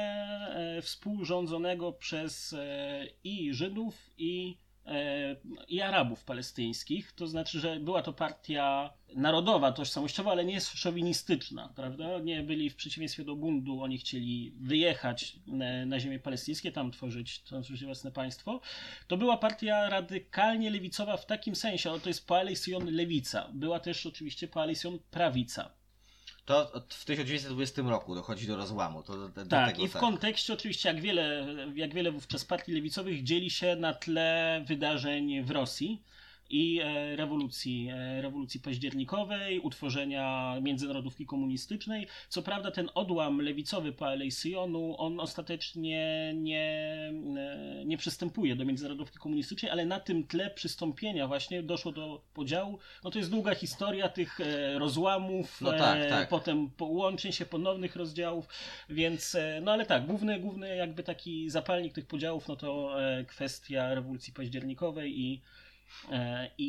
e, 0.78 0.82
współrządzonego 0.82 1.92
przez 1.92 2.52
e, 2.52 3.06
i 3.24 3.54
Żydów, 3.54 4.10
i 4.18 4.58
e, 4.86 5.36
i 5.68 5.80
Arabów 5.80 6.24
palestyńskich. 6.24 7.12
To 7.12 7.26
znaczy, 7.26 7.60
że 7.60 7.80
była 7.80 8.02
to 8.02 8.12
partia 8.12 8.92
narodowa, 9.14 9.72
tożsamościowa, 9.72 10.30
ale 10.30 10.44
nie 10.44 10.60
szowinistyczna, 10.60 11.72
prawda? 11.76 12.18
Nie 12.18 12.42
byli 12.42 12.70
w 12.70 12.76
przeciwieństwie 12.76 13.24
do 13.24 13.36
bundu, 13.36 13.82
oni 13.82 13.98
chcieli 13.98 14.52
wyjechać 14.60 15.36
na, 15.86 16.00
ziemię 16.00 16.18
palestyńskie, 16.18 16.72
tam 16.72 16.90
tworzyć, 16.90 17.42
tworzyć 17.42 17.84
własne 17.84 18.12
państwo. 18.12 18.60
To 19.06 19.16
była 19.16 19.36
partia 19.36 19.88
radykalnie 19.88 20.70
lewicowa 20.70 21.16
w 21.16 21.26
takim 21.26 21.56
sensie, 21.56 21.90
ale 21.90 22.00
to 22.00 22.08
jest 22.08 22.26
Coalition 22.26 22.94
Lewica. 22.94 23.48
Była 23.54 23.80
też 23.80 24.06
oczywiście 24.06 24.48
Coalition 24.48 24.98
Prawica. 25.10 25.70
To 26.46 26.72
w 26.88 27.04
1920 27.04 27.82
roku 27.82 28.14
dochodzi 28.14 28.46
do 28.46 28.56
rozłamu. 28.56 29.02
To, 29.02 29.28
do, 29.28 29.46
Tak, 29.46 29.70
tego, 29.70 29.84
i 29.84 29.88
w 29.88 29.92
kontekście 29.92 30.52
oczywiście, 30.52 30.88
jak 30.88 31.00
wiele, 31.00 31.46
jak 31.74 31.94
wiele 31.94 32.12
wówczas 32.12 32.44
partii 32.44 32.72
lewicowych 32.72 33.22
dzieli 33.22 33.50
się 33.50 33.76
na 33.76 33.94
tle 33.94 34.64
wydarzeń 34.66 35.42
w 35.42 35.50
Rosji 35.50 36.02
i 36.50 36.80
e, 36.80 37.16
rewolucji, 37.16 37.88
e, 37.92 38.22
rewolucji 38.22 38.60
październikowej, 38.60 39.60
utworzenia 39.60 40.56
międzynarodówki 40.62 41.26
komunistycznej. 41.26 42.06
Co 42.28 42.42
prawda 42.42 42.70
ten 42.70 42.88
odłam 42.94 43.40
lewicowy 43.40 43.92
PLA 43.92 44.30
Syjonu, 44.30 44.94
on 44.98 45.20
ostatecznie 45.20 46.32
nie, 46.36 46.64
e, 47.36 47.84
nie 47.84 47.96
przystępuje 47.96 48.56
do 48.56 48.64
międzynarodówki 48.64 49.18
komunistycznej, 49.18 49.70
ale 49.70 49.86
na 49.86 50.00
tym 50.00 50.24
tle 50.26 50.50
przystąpienia 50.50 51.26
właśnie 51.28 51.62
doszło 51.62 51.92
do 51.92 52.22
podziału. 52.34 52.78
No 53.04 53.10
to 53.10 53.18
jest 53.18 53.30
długa 53.30 53.54
historia 53.54 54.08
tych 54.08 54.38
rozłamów, 54.74 55.60
No 55.60 55.72
tak, 55.72 56.08
tak. 56.08 56.28
potem 56.28 56.70
połączeń 56.70 57.32
się, 57.32 57.46
ponownych 57.46 57.96
rozdziałów, 57.96 58.48
więc 58.88 59.36
no 59.62 59.72
ale 59.72 59.86
tak, 59.86 60.06
główny, 60.06 60.40
główny 60.40 60.76
jakby 60.76 61.02
taki 61.02 61.50
zapalnik 61.50 61.92
tych 61.92 62.06
podziałów, 62.06 62.48
no 62.48 62.56
to 62.56 62.96
kwestia 63.26 63.94
rewolucji 63.94 64.32
październikowej 64.32 65.20
i 65.20 65.42
i, 66.58 66.64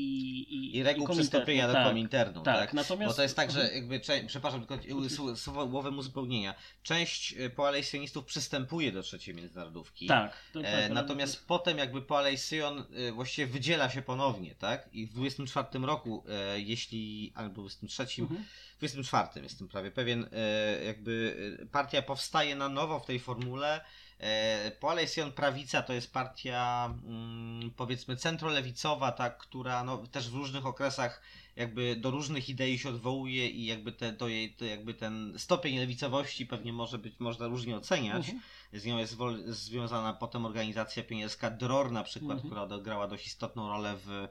i, 0.49 0.77
I 0.77 0.83
reguł 0.83 1.05
Kominternu. 1.05 1.21
przystąpienia 1.29 1.67
do 1.67 1.73
tak, 1.73 1.87
Kominternu, 1.87 2.41
tak, 2.43 2.55
tak? 2.59 2.73
natomiast- 2.73 3.11
Bo 3.11 3.15
to 3.15 3.21
jest 3.23 3.35
tak, 3.35 3.51
że 3.51 3.73
jakby, 3.73 3.99
cze- 3.99 4.23
przepraszam, 4.27 4.65
tylko 4.65 4.83
sł- 4.83 5.35
słowem 5.35 5.97
uzupełnienia. 5.97 6.55
Część 6.83 7.33
y, 7.33 7.49
poalejsjonistów 7.49 8.25
przystępuje 8.25 8.91
do 8.91 9.03
trzeciej 9.03 9.35
międzynarodówki. 9.35 10.07
Tak, 10.07 10.33
E, 10.55 10.81
tak, 10.83 10.91
natomiast 10.91 11.45
potem 11.47 11.77
jakby 11.77 12.01
Poalejsjon 12.01 12.83
właściwie 13.13 13.47
wydziela 13.47 13.89
się 13.89 14.01
ponownie, 14.01 14.55
tak? 14.55 14.89
I 14.93 15.05
w 15.07 15.13
24 15.13 15.85
roku, 15.85 16.23
e, 16.29 16.59
jeśli, 16.59 17.31
albo 17.35 17.61
23, 17.61 18.21
Mhm. 18.21 18.43
W 18.77 18.79
24 18.79 19.43
jestem 19.43 19.67
prawie 19.67 19.91
pewien, 19.91 20.29
e, 20.31 20.83
jakby 20.83 21.37
e, 21.61 21.65
partia 21.65 22.01
powstaje 22.01 22.55
na 22.55 22.69
nowo 22.69 22.99
w 22.99 23.05
tej 23.05 23.19
formule. 23.19 23.81
E, 24.19 24.71
Poalejsjon 24.71 25.31
Prawica 25.31 25.81
to 25.81 25.93
jest 25.93 26.13
partia 26.13 26.93
mm, 27.05 27.71
powiedzmy 27.71 28.15
centrolewicowa, 28.15 29.11
tak, 29.11 29.37
która 29.37 29.83
no, 29.83 29.97
też 29.97 30.29
w 30.29 30.35
różnych 30.35 30.65
okresach 30.65 31.21
jakby 31.55 31.95
do 31.95 32.11
różnych 32.11 32.49
idei 32.49 32.79
się 32.79 32.89
odwołuje 32.89 33.49
i 33.49 33.65
jakby 33.65 33.91
te, 33.91 34.13
to 34.13 34.27
jej, 34.27 34.53
to 34.53 34.65
jakby 34.65 34.93
ten 34.93 35.33
stopień 35.37 35.79
lewicowości 35.79 36.45
pewnie 36.45 36.73
może 36.73 36.97
być, 36.97 37.19
można 37.19 37.47
różnie 37.47 37.77
oceniać. 37.77 38.17
Mhm. 38.17 38.39
Z 38.73 38.85
nią 38.85 38.97
jest 38.97 39.17
związana 39.47 40.13
potem 40.13 40.45
organizacja 40.45 41.03
pionierska 41.03 41.49
DROR 41.51 41.91
na 41.91 42.03
przykład, 42.03 42.31
Mhm. 42.31 42.47
która 42.49 42.61
odegrała 42.61 43.07
dość 43.07 43.27
istotną 43.27 43.67
rolę 43.67 43.95
w 44.05 44.27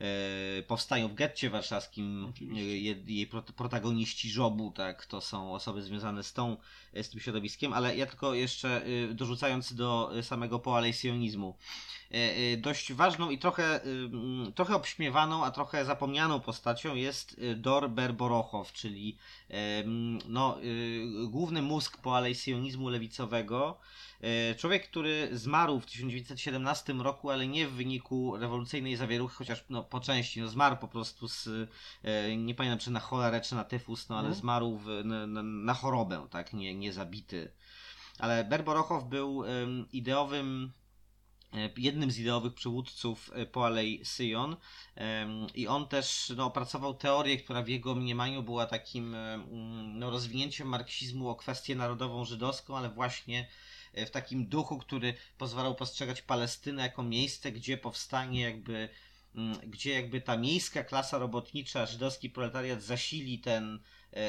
e, 0.00 0.62
powstaniu 0.62 1.08
w 1.08 1.14
getcie 1.14 1.50
warszawskim. 1.50 2.32
E, 2.52 2.60
je- 2.60 3.02
jej 3.06 3.28
prot- 3.28 3.52
protagoniści 3.52 4.30
żobu, 4.30 4.70
tak, 4.70 5.06
to 5.06 5.20
są 5.20 5.52
osoby 5.54 5.82
związane 5.82 6.22
z, 6.22 6.32
tą, 6.32 6.56
z 7.02 7.08
tym 7.08 7.20
środowiskiem, 7.20 7.72
ale 7.72 7.96
ja 7.96 8.06
tylko 8.06 8.34
jeszcze 8.34 8.82
e, 9.10 9.14
dorzucając 9.14 9.74
do 9.74 10.18
e, 10.18 10.22
samego 10.22 10.58
poalejsjonizmu. 10.58 11.56
E, 12.10 12.14
e, 12.36 12.56
Dość 12.56 12.92
ważną 12.92 13.30
i 13.30 13.38
trochę, 13.38 13.64
e, 13.64 13.86
mm, 13.86 14.52
trochę 14.52 14.74
obśmiewaną, 14.76 15.44
a 15.44 15.50
trochę 15.50 15.84
zapomnianą 15.84 16.40
postacią 16.40 16.94
jest 16.94 17.36
e, 17.52 17.54
Dor 17.54 17.90
Berborochow, 17.90 18.72
czyli 18.72 19.16
e, 19.50 19.54
mm, 19.54 20.18
no, 20.28 20.58
e, 20.60 21.26
główny 21.26 21.62
mózg 21.62 21.96
poalejsjonizmu 21.98 22.88
lewicowego. 22.88 23.73
E, 24.20 24.54
Człowiek, 24.54 24.88
który 24.90 25.28
zmarł 25.32 25.80
w 25.80 25.86
1917 25.86 26.92
roku, 26.92 27.30
ale 27.30 27.48
nie 27.48 27.68
w 27.68 27.72
wyniku 27.72 28.36
rewolucyjnej 28.36 28.96
zawieruchy, 28.96 29.36
chociaż 29.36 29.64
no, 29.68 29.84
po 29.84 30.00
części 30.00 30.40
no, 30.40 30.48
zmarł 30.48 30.76
po 30.76 30.88
prostu 30.88 31.28
z, 31.28 31.48
e, 32.02 32.36
nie 32.36 32.54
pamiętam 32.54 32.78
czy 32.78 32.90
na 32.90 33.00
cholerę, 33.00 33.40
czy 33.40 33.54
na 33.54 33.64
tyfus, 33.64 34.08
no 34.08 34.14
ale 34.16 34.28
Mhm. 34.28 34.40
zmarł 34.40 34.78
w, 34.78 34.86
na, 35.04 35.42
na, 35.42 35.74
chorobę, 35.74 36.26
tak, 36.30 36.52
nie, 36.52 36.74
nie 36.74 36.92
zabity. 36.92 37.52
Ale 38.18 38.44
Berborochow 38.44 39.04
był 39.04 39.44
ideowym 39.92 40.72
jednym 41.76 42.10
z 42.10 42.18
ideowych 42.18 42.54
przywódców 42.54 43.30
e, 43.34 43.46
Poalej 43.46 44.04
Syjon 44.04 44.56
Em, 44.96 45.46
i 45.54 45.68
on 45.68 45.88
też 45.88 46.32
no, 46.36 46.44
opracował 46.44 46.94
teorię, 46.94 47.36
która 47.36 47.62
w 47.62 47.68
jego 47.68 47.94
mniemaniu 47.94 48.42
była 48.42 48.66
takim 48.66 49.14
e, 49.14 49.34
mm, 49.34 49.98
no, 49.98 50.10
rozwinięciem 50.10 50.68
marksizmu 50.68 51.28
o 51.28 51.34
kwestię 51.34 51.74
narodową 51.74 52.24
żydowską, 52.24 52.76
ale 52.76 52.90
właśnie 52.90 53.48
e, 53.94 54.06
w 54.06 54.10
takim 54.10 54.46
duchu, 54.46 54.78
który 54.78 55.14
pozwalał 55.38 55.74
postrzegać 55.74 56.22
Palestynę 56.22 56.82
jako 56.82 57.02
miejsce, 57.02 57.52
gdzie 57.52 57.78
powstanie 57.78 58.40
jakby 58.40 58.88
mm, 59.34 59.58
gdzie 59.66 59.92
jakby 59.92 60.20
ta 60.20 60.36
miejska 60.36 60.84
klasa 60.84 61.18
robotnicza, 61.18 61.86
żydowski 61.86 62.30
proletariat 62.30 62.82
zasili 62.82 63.38
ten 63.38 63.74
e, 63.74 63.78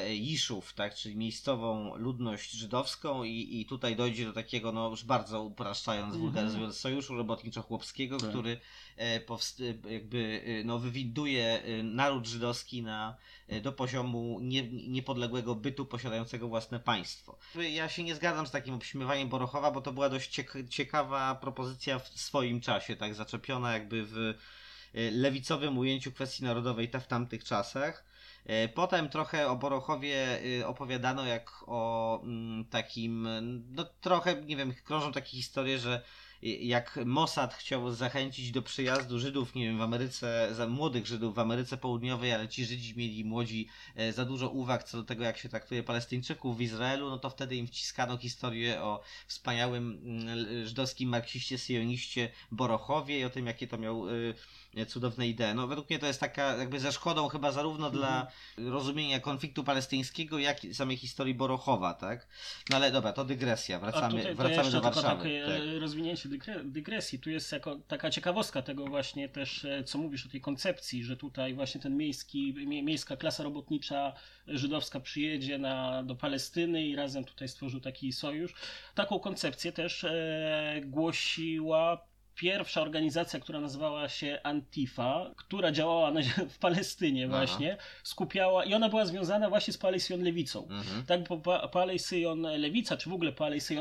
Jiszów, 0.10 0.74
tak, 0.74 0.96
czyli 0.96 1.16
miejscową 1.16 1.96
ludność 1.96 2.52
żydowską 2.52 3.24
i, 3.24 3.62
i 3.62 3.66
tutaj 3.66 3.96
dojdzie 3.96 4.26
do 4.26 4.34
takiego, 4.34 4.72
no 4.72 4.90
już 4.90 5.04
bardzo 5.04 5.44
upraszczając, 5.44 6.06
Mhm. 6.06 6.22
wulgaryzując, 6.22 6.78
sojuszu 6.78 7.16
robotniczo-chłopskiego, 7.16 8.18
Tak. 8.20 8.30
który 8.30 8.60
e, 8.98 9.20
powst- 9.20 9.62
e, 9.88 9.94
jakby 9.94 10.44
e, 10.46 10.64
no, 10.64 10.80
wywinduje 10.80 11.64
e, 11.64 11.84
naród 11.84 12.28
żydowski 12.28 12.82
na, 12.84 13.16
e, 13.48 13.62
do 13.62 13.72
poziomu 13.72 14.40
nie, 14.42 14.64
niepodległego 14.88 15.56
bytu 15.56 15.86
posiadającego 15.86 16.48
własne 16.48 16.80
państwo. 16.80 17.38
Ja 17.72 17.90
się 17.90 18.04
nie 18.04 18.16
zgadzam 18.16 18.48
z 18.48 18.52
takim 18.52 18.74
obśmiewaniem 18.74 19.30
Borochowa, 19.30 19.72
bo 19.72 19.82
to 19.82 19.94
była 19.94 20.10
dość 20.10 20.40
ciek- 20.40 20.68
ciekawa 20.70 21.36
propozycja 21.36 22.00
w 22.00 22.08
swoim 22.08 22.62
czasie, 22.62 22.96
tak 22.96 23.16
zaczepiona 23.16 23.74
jakby 23.74 24.04
w 24.06 24.18
e, 24.18 25.12
lewicowym 25.12 25.78
ujęciu 25.78 26.12
kwestii 26.12 26.44
narodowej 26.44 26.90
ta 26.90 27.00
w 27.00 27.08
tamtych 27.08 27.44
czasach. 27.44 28.15
E, 28.46 28.68
Potem 28.68 29.10
trochę 29.10 29.48
o 29.48 29.56
Borochowie 29.56 30.40
e, 30.60 30.68
opowiadano 30.68 31.26
jak 31.26 31.52
o 31.68 32.20
mm, 32.24 32.66
takim, 32.66 33.28
no 33.72 33.84
trochę, 34.02 34.42
nie 34.42 34.56
wiem, 34.56 34.74
krążą 34.84 35.12
takie 35.12 35.30
historie, 35.30 35.80
że 35.80 36.04
jak 36.42 37.00
Mossad 37.06 37.54
chciał 37.54 37.92
zachęcić 37.92 38.52
do 38.52 38.62
przyjazdu 38.62 39.20
Żydów, 39.20 39.56
nie 39.56 39.64
wiem, 39.64 39.78
w 39.78 39.82
Ameryce, 39.82 40.56
młodych 40.70 41.08
Żydów 41.08 41.36
w 41.36 41.40
Ameryce 41.40 41.78
Południowej, 41.78 42.34
ale 42.34 42.48
ci 42.48 42.66
Żydzi 42.66 42.94
mieli 42.98 43.26
młodzi 43.26 43.68
e, 43.96 44.14
za 44.14 44.26
dużo 44.26 44.50
uwag 44.50 44.84
co 44.84 44.98
do 44.98 45.04
tego, 45.04 45.24
jak 45.24 45.38
się 45.38 45.50
traktuje 45.50 45.84
Palestyńczyków 45.84 46.58
w 46.58 46.62
Izraelu, 46.62 47.10
no 47.10 47.20
to 47.20 47.30
wtedy 47.30 47.56
im 47.56 47.68
wciskano 47.68 48.18
historię 48.18 48.82
o 48.82 49.02
wspaniałym 49.28 50.02
mm, 50.04 50.66
żydowskim 50.68 51.10
marksiście, 51.10 51.58
syjoniście 51.58 52.30
Borochowie 52.52 53.20
i 53.20 53.24
o 53.24 53.30
tym, 53.30 53.48
jakie 53.48 53.68
to 53.68 53.78
miał 53.78 54.06
e, 54.10 54.86
cudowne 54.86 55.28
idee. 55.28 55.56
No 55.56 55.68
według 55.68 55.90
mnie 55.90 56.00
to 56.00 56.08
jest 56.08 56.20
taka 56.20 56.56
jakby 56.56 56.80
ze 56.80 56.92
szkodą 56.92 57.28
chyba 57.28 57.52
zarówno 57.52 57.90
dla 57.90 58.28
rozumienia 58.58 59.20
konfliktu 59.20 59.64
palestyńskiego, 59.64 60.40
jak 60.40 60.64
i 60.64 60.74
samej 60.74 60.98
historii 60.98 61.34
Borochowa, 61.34 61.94
tak? 61.94 62.28
No 62.70 62.76
ale 62.76 62.92
dobra, 62.92 63.14
to 63.14 63.26
dygresja, 63.26 63.78
A 63.78 63.80
wracamy, 63.80 64.18
tutaj 64.18 64.36
to 64.36 64.44
wracamy 64.44 64.72
do 64.72 64.82
Warszawy. 64.82 65.24
takie 65.24 65.46
tak. 65.46 65.62
e, 65.76 65.80
rozwinięcie 65.80 66.25
dygre- 66.30 66.72
dygresji. 66.72 67.20
Tu 67.20 67.30
jest 67.30 67.52
jako 67.52 67.76
taka 67.76 68.10
ciekawostka 68.10 68.62
tego 68.62 68.86
właśnie 68.88 69.30
też, 69.30 69.66
e, 69.66 69.84
co 69.84 69.98
mówisz 69.98 70.26
o 70.26 70.30
tej 70.30 70.42
koncepcji, 70.42 71.04
że 71.04 71.18
tutaj 71.18 71.54
właśnie 71.54 71.82
ten 71.82 71.98
miejski, 71.98 72.54
mie- 72.68 72.84
miejska 72.84 73.18
klasa 73.18 73.44
robotnicza 73.44 74.14
żydowska 74.48 75.00
przyjedzie 75.00 75.58
na, 75.58 76.04
do 76.04 76.16
Palestyny 76.16 76.88
i 76.88 76.96
razem 76.96 77.24
tutaj 77.26 77.48
stworzył 77.48 77.80
taki 77.80 78.12
sojusz. 78.14 78.54
Taką 78.96 79.20
koncepcję 79.20 79.72
też 79.72 80.04
e, 80.04 80.82
głosiła 80.86 82.08
pierwsza 82.36 82.82
organizacja, 82.82 83.40
która 83.40 83.60
nazywała 83.60 84.10
się 84.10 84.40
Antifa, 84.44 85.32
która 85.36 85.72
działała 85.72 86.12
na, 86.12 86.22
w 86.50 86.58
Palestynie 86.60 87.28
Aha. 87.30 87.38
właśnie, 87.38 87.78
skupiała 88.04 88.66
i 88.66 88.74
ona 88.74 88.90
była 88.90 89.06
związana 89.06 89.50
właśnie 89.50 89.74
z 89.74 89.78
Palestyn 89.78 90.24
Lewicą. 90.24 90.68
Mhm. 90.70 91.06
Tak, 91.06 91.28
bo 91.28 91.38
Pa- 91.38 91.68
Palej 91.68 92.00
Syjon 92.00 92.42
Lewica, 92.42 92.98
czy 92.98 93.10
w 93.10 93.14
ogóle 93.14 93.32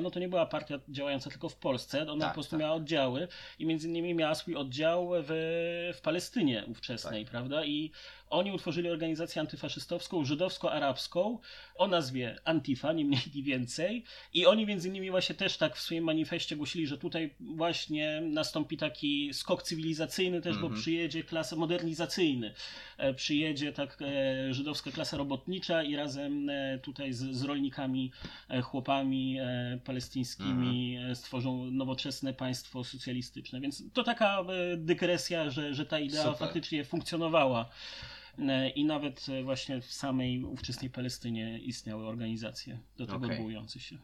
no 0.03 0.11
to 0.11 0.21
nie 0.21 0.29
była 0.29 0.47
partia 0.47 0.79
działająca 0.89 1.31
tylko 1.31 1.49
w 1.49 1.57
Polsce, 1.57 2.03
ona 2.13 2.21
Tak, 2.21 2.31
po 2.31 2.35
prostu 2.35 2.51
tak. 2.51 2.61
miała 2.61 2.75
oddziały 2.75 3.29
i 3.59 3.67
między 3.67 3.89
innymi 3.89 4.15
miała 4.15 4.35
swój 4.35 4.57
oddział 4.57 5.11
w, 5.13 5.93
w 5.97 6.01
Palestynie 6.01 6.65
ówczesnej, 6.67 7.25
Tak. 7.25 7.31
prawda? 7.31 7.65
I 7.65 7.91
oni 8.31 8.53
utworzyli 8.53 8.91
organizację 8.91 9.41
antyfaszystowską, 9.41 10.25
żydowsko-arabską 10.25 11.39
o 11.77 11.87
nazwie 11.89 12.37
Antifa, 12.45 12.93
nie 12.93 13.05
mniej 13.05 13.21
ni 13.35 13.43
więcej. 13.43 14.05
I 14.35 14.47
oni 14.47 14.67
między 14.67 14.89
innymi 14.89 15.11
właśnie 15.11 15.35
też 15.35 15.57
tak 15.57 15.77
w 15.77 15.81
swoim 15.81 16.05
manifestie 16.05 16.57
głosili, 16.57 16.87
że 16.87 16.99
tutaj 16.99 17.35
właśnie 17.41 18.21
nastąpi 18.25 18.77
taki 18.77 19.31
skok 19.35 19.63
cywilizacyjny 19.63 20.41
też, 20.41 20.57
bo 20.59 20.67
Mhm. 20.67 20.81
przyjedzie 20.83 21.25
klasa 21.25 21.57
modernizacyjny. 21.57 22.55
E, 22.99 23.15
Przyjedzie 23.15 23.73
tak 23.73 23.99
e, 24.03 24.55
żydowska 24.55 24.91
klasa 24.91 25.17
robotnicza 25.17 25.83
i 25.83 25.97
razem 25.97 26.49
e, 26.51 26.79
tutaj 26.79 27.13
z, 27.13 27.37
z 27.37 27.43
rolnikami, 27.45 28.13
chłopami 28.63 29.39
palestyńskimi 29.85 30.97
e, 31.11 31.15
stworzą 31.15 31.71
nowoczesne 31.71 32.35
państwo 32.35 32.85
socjalistyczne. 32.85 33.61
Więc 33.61 33.83
to 33.93 34.03
taka 34.05 34.45
dygresja, 34.77 35.51
że, 35.51 35.75
że 35.75 35.87
ta 35.87 35.99
idea 35.99 36.23
Super. 36.23 36.39
faktycznie 36.39 36.85
funkcjonowała. 36.85 37.69
E, 38.39 38.69
I 38.69 38.85
nawet 38.85 39.27
e, 39.29 39.43
właśnie 39.43 39.81
w 39.81 39.93
samej 39.93 40.45
ówczesnej 40.45 40.91
Palestynie 40.91 41.59
istniały 41.59 42.07
organizacje 42.07 42.79
do 42.97 43.07
tego 43.07 43.27
odwołujące 43.27 43.81
się. 43.81 43.99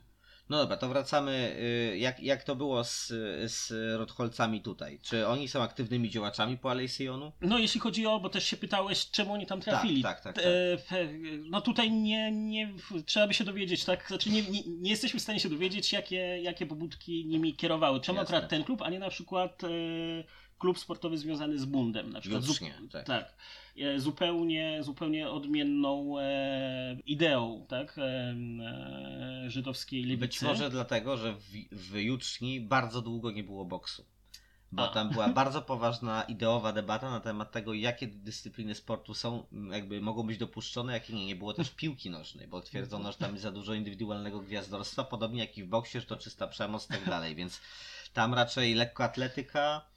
No 0.48 0.56
dobra, 0.58 0.76
to 0.76 0.88
wracamy. 0.88 1.56
y, 1.92 1.98
Jak, 1.98 2.20
jak 2.20 2.44
to 2.44 2.56
było 2.56 2.84
z, 2.84 3.06
z 3.52 3.70
Rotholcami 3.98 4.60
tutaj? 4.62 4.98
Czy 5.02 5.26
oni 5.26 5.48
są 5.48 5.62
aktywnymi 5.62 6.10
działaczami 6.10 6.58
po 6.58 6.70
Alei 6.70 6.88
Syjonu? 6.88 7.32
No 7.40 7.58
jeśli 7.58 7.80
chodzi 7.80 8.06
o, 8.06 8.20
bo 8.20 8.28
też 8.28 8.44
się 8.44 8.56
pytałeś, 8.56 9.10
czemu 9.10 9.32
oni 9.32 9.46
tam 9.46 9.60
trafili. 9.60 10.02
tak, 10.02 10.20
tak, 10.20 10.34
tak. 10.34 10.44
E, 10.44 10.78
fe- 10.78 11.08
No 11.50 11.60
tutaj 11.60 11.90
nie, 11.92 12.32
nie, 12.32 12.72
trzeba 13.06 13.26
by 13.26 13.34
się 13.34 13.44
dowiedzieć, 13.44 13.84
tak? 13.84 14.08
Znaczy 14.08 14.30
nie, 14.30 14.42
nie, 14.42 14.62
nie 14.66 14.90
jesteśmy 14.90 15.20
w 15.20 15.22
stanie 15.22 15.40
się 15.40 15.48
dowiedzieć, 15.48 15.92
jakie, 15.92 16.16
jakie 16.42 16.66
pobudki 16.66 17.26
nimi 17.26 17.56
kierowały. 17.56 18.00
Czemu 18.00 18.18
Jasne. 18.18 18.36
akurat 18.36 18.50
ten 18.50 18.64
klub, 18.64 18.82
a 18.82 18.90
nie 18.90 18.98
na 18.98 19.10
przykład 19.10 19.62
klub 20.58 20.78
sportowy 20.78 21.18
związany 21.18 21.58
z 21.58 21.64
Bundem. 21.64 22.12
Na 22.12 22.20
przykład 22.20 22.42
zup- 22.42 22.88
tak. 22.92 23.06
tak. 23.06 23.34
E, 23.80 24.00
Zupełnie, 24.00 24.82
zupełnie 24.82 25.30
odmienną 25.30 26.18
e, 26.18 26.96
ideą, 27.06 27.66
tak? 27.68 27.96
E, 27.98 28.34
żydowskiej 29.50 30.02
lewicy. 30.02 30.20
Być 30.20 30.42
może 30.42 30.70
dlatego, 30.70 31.16
że 31.16 31.32
w, 31.32 31.50
w 31.72 31.94
Juczni 31.94 32.60
bardzo 32.60 33.02
długo 33.02 33.30
nie 33.30 33.44
było 33.44 33.64
boksu. 33.64 34.04
Bo 34.72 34.88
tam 34.88 35.10
była 35.10 35.28
bardzo 35.42 35.62
poważna 35.62 36.22
ideowa 36.22 36.72
debata 36.72 37.10
na 37.10 37.20
temat 37.20 37.52
tego, 37.52 37.74
jakie 37.74 38.06
dyscypliny 38.06 38.74
sportu 38.74 39.14
są, 39.14 39.46
jakby 39.70 40.00
mogą 40.00 40.22
być 40.22 40.38
dopuszczone, 40.38 40.92
jakie 40.92 41.12
nie. 41.12 41.26
Nie 41.26 41.36
było 41.36 41.52
też 41.52 41.70
piłki 41.70 42.10
nożnej, 42.10 42.48
bo 42.48 42.60
twierdzono, 42.60 43.12
że 43.12 43.18
tam 43.18 43.30
jest 43.30 43.42
za 43.42 43.52
dużo 43.52 43.74
indywidualnego 43.74 44.40
gwiazdorstwa, 44.40 45.04
podobnie 45.04 45.40
jak 45.40 45.58
i 45.58 45.64
w 45.64 45.68
boksie, 45.68 46.00
że 46.00 46.06
to 46.06 46.16
czysta 46.16 46.46
przemoc 46.46 46.86
i 46.86 46.88
tak 46.88 47.04
dalej. 47.04 47.34
Więc 47.34 47.60
tam 48.12 48.34
raczej 48.34 48.74
lekkoatletyka, 48.74 49.89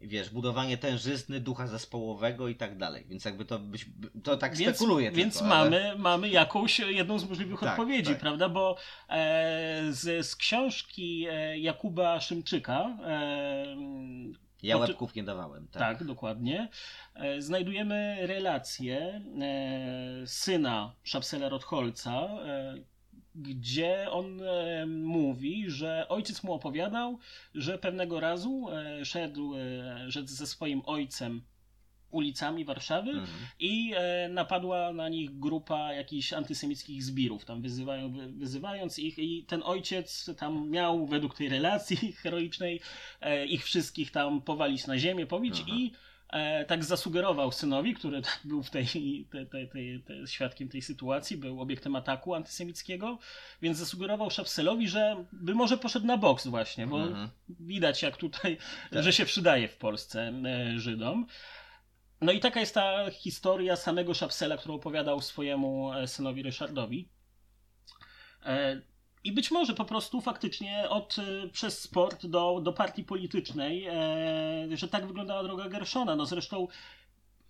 wiesz, 0.00 0.30
budowanie 0.30 0.78
tężyzny, 0.78 1.40
ducha 1.40 1.66
zespołowego 1.66 2.48
i 2.48 2.54
tak 2.54 2.78
dalej. 2.78 3.04
Więc 3.08 3.24
jakby 3.24 3.44
to 3.44 3.58
być, 3.58 3.86
to 4.24 4.36
tak 4.36 4.56
więc, 4.56 4.76
spekuluje 4.76 5.10
Więc 5.12 5.38
tylko, 5.38 5.54
ale- 5.54 5.70
mamy, 5.70 5.98
mamy 5.98 6.28
jakąś 6.28 6.78
jedną 6.78 7.18
z 7.18 7.28
możliwych 7.28 7.60
Tak, 7.60 7.70
odpowiedzi, 7.70 8.10
tak. 8.10 8.20
prawda? 8.20 8.48
Bo 8.48 8.76
e, 9.08 9.82
z, 9.90 10.26
z 10.26 10.36
książki 10.36 11.26
e, 11.30 11.58
Jakuba 11.58 12.20
Szymczyka 12.20 12.96
e, 13.06 13.66
Ja 14.62 14.74
ty- 14.74 14.80
łebków 14.80 15.14
nie 15.14 15.22
dawałem. 15.22 15.68
Tak. 15.68 15.98
tak, 15.98 16.06
dokładnie. 16.06 16.68
E, 17.14 17.42
Znajdujemy 17.42 18.16
relację 18.26 19.22
e, 19.40 20.26
syna 20.26 20.94
Szapsela 21.02 21.48
Rotholca, 21.48 22.28
gdzie 23.42 24.10
on 24.10 24.40
e, 24.42 24.86
mówi, 24.86 25.64
że 25.70 26.06
ojciec 26.08 26.42
mu 26.42 26.52
opowiadał, 26.52 27.18
że 27.54 27.78
pewnego 27.78 28.20
razu 28.20 28.66
e, 28.70 29.04
szedł, 29.04 29.54
e, 29.56 30.10
szedł 30.12 30.28
ze 30.28 30.46
swoim 30.46 30.82
ojcem 30.86 31.42
ulicami 32.10 32.64
Warszawy 32.64 33.10
Mhm. 33.10 33.28
i 33.60 33.92
e, 33.96 34.28
napadła 34.28 34.92
na 34.92 35.08
nich 35.08 35.38
grupa 35.38 35.92
jakichś 35.92 36.32
antysemickich 36.32 37.02
zbirów, 37.04 37.44
tam 37.44 37.62
wyzywają, 37.62 38.12
wy- 38.12 38.32
wyzywając 38.32 38.98
ich 38.98 39.18
i 39.18 39.44
ten 39.44 39.62
ojciec 39.64 40.30
tam 40.38 40.70
miał 40.70 41.06
według 41.06 41.34
tej 41.34 41.48
relacji 41.48 42.12
heroicznej 42.22 42.80
e, 43.20 43.46
ich 43.46 43.64
wszystkich 43.64 44.10
tam 44.10 44.42
powalić 44.42 44.86
na 44.86 44.98
ziemię, 44.98 45.26
pobić 45.26 45.54
Aha. 45.60 45.76
i 45.76 45.92
e, 45.94 46.07
tak 46.68 46.84
zasugerował 46.84 47.52
synowi, 47.52 47.94
który 47.94 48.22
był 48.44 48.62
w 48.62 48.70
tej, 48.70 48.86
te, 49.30 49.46
te, 49.46 49.66
te, 49.66 50.26
świadkiem 50.26 50.68
tej 50.68 50.82
sytuacji, 50.82 51.36
był 51.36 51.60
obiektem 51.60 51.96
ataku 51.96 52.34
antysemickiego, 52.34 53.18
więc 53.62 53.78
zasugerował 53.78 54.30
Szapselowi, 54.30 54.88
że 54.88 55.24
by 55.32 55.54
może 55.54 55.78
poszedł 55.78 56.06
na 56.06 56.16
boks 56.16 56.46
właśnie, 56.46 56.86
bo 56.86 57.02
Mhm. 57.02 57.28
widać 57.48 58.02
jak 58.02 58.16
tutaj, 58.16 58.58
Tak. 58.90 59.02
że 59.02 59.12
się 59.12 59.24
przydaje 59.24 59.68
w 59.68 59.76
Polsce 59.76 60.32
e, 60.44 60.78
Żydom. 60.78 61.26
No 62.20 62.32
i 62.32 62.40
taka 62.40 62.60
jest 62.60 62.74
ta 62.74 63.10
historia 63.10 63.76
samego 63.76 64.14
Szapsela, 64.14 64.56
którą 64.56 64.74
opowiadał 64.74 65.20
swojemu 65.20 65.92
e, 65.94 66.06
synowi 66.08 66.42
Ryszardowi. 66.42 67.08
I 69.28 69.32
być 69.32 69.50
może 69.50 69.74
po 69.74 69.84
prostu 69.84 70.20
faktycznie 70.20 70.88
od, 70.88 71.16
e, 71.18 71.48
przez 71.48 71.80
sport 71.80 72.26
do, 72.26 72.60
do 72.60 72.72
partii 72.72 73.04
politycznej, 73.04 73.86
e, 73.86 74.76
że 74.76 74.88
tak 74.88 75.06
wyglądała 75.06 75.42
droga 75.42 75.68
Gershona. 75.68 76.16
No 76.16 76.26
zresztą 76.26 76.68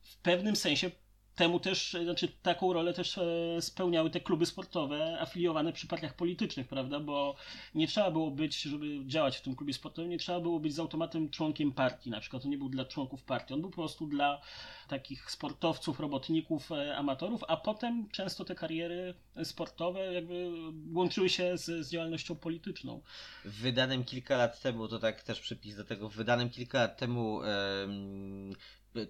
w 0.02 0.16
pewnym 0.16 0.56
sensie 0.56 0.90
temu 1.38 1.60
też, 1.60 1.94
e, 1.94 2.04
znaczy 2.04 2.28
taką 2.42 2.72
rolę 2.72 2.94
też 2.94 3.18
e, 3.18 3.62
spełniały 3.62 4.10
te 4.10 4.20
kluby 4.20 4.46
sportowe 4.46 5.20
afiliowane 5.20 5.72
przy 5.72 5.86
partiach 5.86 6.14
politycznych, 6.14 6.68
prawda? 6.68 7.00
Bo 7.00 7.34
nie 7.74 7.86
trzeba 7.88 8.10
było 8.10 8.30
być, 8.30 8.62
żeby 8.62 9.06
działać 9.06 9.36
w 9.36 9.42
tym 9.42 9.56
klubie 9.56 9.74
sportowym, 9.74 10.10
nie 10.10 10.18
trzeba 10.18 10.40
było 10.40 10.60
być 10.60 10.74
z 10.74 10.78
automatem 10.78 11.30
członkiem 11.30 11.72
partii. 11.72 12.10
Na 12.10 12.20
przykład 12.20 12.42
to 12.42 12.48
nie 12.48 12.58
był 12.58 12.68
dla 12.68 12.84
członków 12.84 13.22
partii, 13.22 13.54
on 13.54 13.60
był 13.60 13.70
po 13.70 13.76
prostu 13.76 14.06
dla 14.06 14.40
takich 14.88 15.30
sportowców, 15.30 16.00
robotników, 16.00 16.72
e, 16.72 16.96
amatorów, 16.96 17.44
a 17.48 17.56
potem 17.56 18.08
często 18.10 18.44
te 18.44 18.54
kariery 18.54 19.14
sportowe 19.44 20.12
jakby 20.14 20.50
łączyły 20.94 21.28
się 21.28 21.58
z, 21.58 21.86
z 21.86 21.90
działalnością 21.90 22.36
polityczną. 22.36 23.00
Wydanym 23.44 24.04
kilka 24.04 24.36
lat 24.36 24.60
temu, 24.60 24.88
to 24.88 24.98
tak 24.98 25.22
też 25.22 25.40
przypis 25.40 25.76
do 25.76 25.84
tego, 25.84 26.08
wydanym 26.08 26.50
kilka 26.50 26.78
lat 26.78 26.96
temu 26.96 27.42
em, 27.42 28.54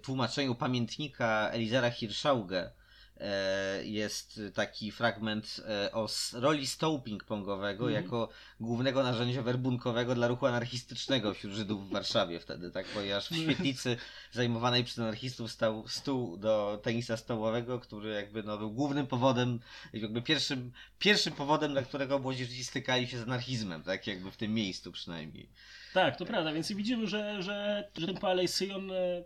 tłumaczeniu 0.01 0.55
pamiętnika 0.55 1.49
Elizera 1.51 1.91
Hirschauge 1.91 2.71
e, 3.17 3.85
jest 3.85 4.41
taki 4.53 4.91
fragment 4.91 5.61
e, 5.67 5.91
o 5.91 6.07
roli 6.33 6.67
stołu 6.67 6.99
ping-pongowego 6.99 7.85
Mhm. 7.87 7.91
jako 8.03 8.29
głównego 8.59 9.03
narzędzia 9.03 9.41
werbunkowego 9.41 10.15
dla 10.15 10.27
ruchu 10.27 10.45
anarchistycznego 10.45 11.33
wśród 11.33 11.53
Żydów 11.53 11.89
w 11.89 11.91
Warszawie 11.91 12.39
wtedy, 12.39 12.71
tak? 12.71 12.85
Ponieważ 12.85 13.29
w 13.29 13.35
świetlicy 13.35 13.97
zajmowanej 14.31 14.83
przez 14.83 14.99
anarchistów 14.99 15.51
stał 15.51 15.87
stół 15.87 16.37
do 16.37 16.79
tenisa 16.83 17.17
stołowego, 17.17 17.79
który 17.79 18.09
jakby 18.09 18.43
no, 18.43 18.57
był 18.57 18.71
głównym 18.71 19.07
powodem, 19.07 19.59
jakby 19.93 20.21
pierwszym, 20.21 20.71
pierwszym 20.99 21.33
powodem, 21.33 21.71
dla 21.71 21.81
którego 21.81 22.19
młodzieży 22.19 22.63
stykali 22.63 23.07
się 23.07 23.19
z 23.19 23.23
anarchizmem, 23.23 23.83
tak? 23.83 24.07
Jakby 24.07 24.31
w 24.31 24.37
tym 24.37 24.53
miejscu 24.53 24.91
przynajmniej. 24.91 25.49
Tak, 25.93 26.17
to 26.17 26.25
prawda, 26.25 26.53
więc 26.53 26.71
widzimy, 26.71 27.07
że, 27.07 27.43
że, 27.43 27.89
że 27.97 28.07
ten 28.07 28.17
Palais 28.17 28.53
Syjon 28.55 28.91
e, 28.91 29.23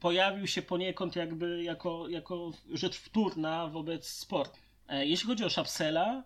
pojawił 0.00 0.46
się 0.46 0.62
poniekąd 0.62 1.16
jakby 1.16 1.62
jako, 1.62 2.08
jako 2.08 2.50
rzecz 2.74 2.96
wtórna 2.96 3.66
wobec 3.66 4.08
sportu. 4.08 4.58
E, 4.88 5.06
Jeśli 5.06 5.26
chodzi 5.26 5.44
o 5.44 5.50
Szapsela, 5.50 6.24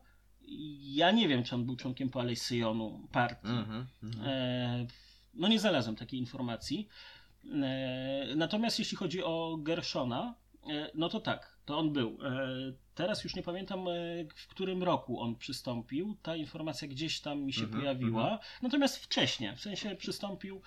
ja 0.81 1.11
nie 1.11 1.29
wiem, 1.29 1.45
czy 1.45 1.55
on 1.55 1.65
był 1.65 1.77
członkiem 1.77 2.11
Palais 2.11 2.43
Syjonu 2.43 3.09
partii. 3.13 3.49
Mhm. 3.49 3.87
mhm. 4.03 4.27
E, 4.29 4.87
No 5.35 5.49
nie 5.49 5.59
znalazłem 5.61 5.97
takiej 5.97 6.21
informacji. 6.21 6.89
E, 7.63 8.27
Natomiast 8.37 8.79
jeśli 8.79 8.97
chodzi 8.97 9.23
o 9.23 9.57
Gershona, 9.61 10.35
e, 10.71 10.91
no 10.95 11.09
to 11.09 11.21
tak, 11.21 11.59
to 11.65 11.79
on 11.79 11.93
był. 11.93 12.19
E, 12.25 12.49
Teraz 12.95 13.25
już 13.25 13.37
nie 13.37 13.43
pamiętam, 13.43 13.89
e, 13.89 13.93
w 14.37 14.47
którym 14.49 14.83
roku 14.83 15.21
on 15.21 15.37
przystąpił. 15.37 16.17
Ta 16.23 16.37
informacja 16.37 16.89
gdzieś 16.89 17.21
tam 17.21 17.41
mi 17.41 17.53
się 17.53 17.63
Mhm, 17.63 17.81
pojawiła. 17.81 18.39
Natomiast 18.63 18.99
wcześniej, 18.99 19.57
w 19.57 19.61
sensie 19.61 19.97
przystąpił. 19.97 20.63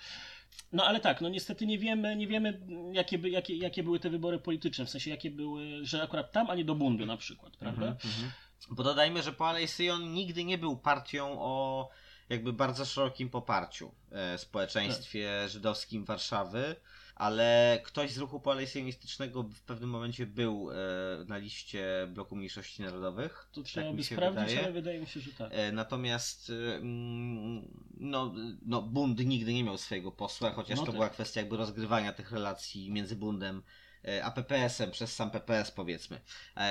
No 0.72 0.84
ale 0.84 1.00
tak, 1.00 1.20
no 1.20 1.28
niestety 1.28 1.66
nie 1.66 1.78
wiemy, 1.78 2.16
nie 2.16 2.26
wiemy 2.26 2.60
jakie, 2.92 3.18
by, 3.18 3.30
jakie, 3.30 3.56
jakie 3.56 3.82
były 3.82 4.00
te 4.00 4.10
wybory 4.10 4.38
polityczne, 4.38 4.86
w 4.86 4.90
sensie 4.90 5.10
jakie 5.10 5.30
były, 5.30 5.84
że 5.84 6.02
akurat 6.02 6.32
tam, 6.32 6.50
a 6.50 6.54
nie 6.54 6.64
do 6.64 6.74
bundu 6.74 7.06
na 7.06 7.16
przykład, 7.16 7.56
prawda? 7.56 7.86
Mhm, 7.86 7.98
mhm. 8.04 8.32
Bo 8.70 8.82
dodajmy, 8.82 9.22
że 9.22 9.32
Palais 9.32 9.74
Syjon 9.74 10.12
nigdy 10.12 10.44
nie 10.44 10.58
był 10.58 10.76
partią 10.76 11.36
o 11.40 11.88
jakby 12.28 12.52
bardzo 12.52 12.84
szerokim 12.84 13.30
poparciu 13.30 13.92
w 14.10 14.40
społeczeństwie 14.40 15.48
żydowskim 15.48 16.04
Warszawy 16.04 16.76
ale 17.18 17.78
ktoś 17.84 18.12
z 18.12 18.18
ruchu 18.18 18.40
poalesjonistycznego 18.40 19.42
w 19.42 19.62
pewnym 19.62 19.90
momencie 19.90 20.26
był 20.26 20.70
e, 20.70 20.74
na 21.24 21.36
liście 21.36 22.08
bloku 22.10 22.36
mniejszości 22.36 22.82
narodowych. 22.82 23.48
To 23.52 23.62
trzeba 23.62 23.86
tak 23.86 23.96
by 23.96 24.04
sprawdzić, 24.04 24.44
wydaje. 24.44 24.64
ale 24.64 24.72
wydaje 24.72 25.00
mi 25.00 25.06
się, 25.06 25.20
że 25.20 25.32
tak. 25.32 25.48
E, 25.52 25.72
natomiast 25.72 26.50
e, 26.50 26.80
no, 28.00 28.34
no, 28.62 28.82
Bund 28.82 29.24
nigdy 29.24 29.54
nie 29.54 29.64
miał 29.64 29.78
swojego 29.78 30.12
posła, 30.12 30.50
chociaż 30.50 30.78
no 30.78 30.82
to 30.82 30.86
tak. 30.86 30.94
była 30.94 31.08
kwestia 31.08 31.40
jakby 31.40 31.56
rozgrywania 31.56 32.12
tych 32.12 32.32
relacji 32.32 32.90
między 32.90 33.16
Bundem 33.16 33.62
E, 34.04 34.24
a 34.24 34.30
PPS-em 34.30 34.90
przez 34.90 35.14
sam 35.14 35.30
PPS 35.30 35.70
powiedzmy. 35.70 36.20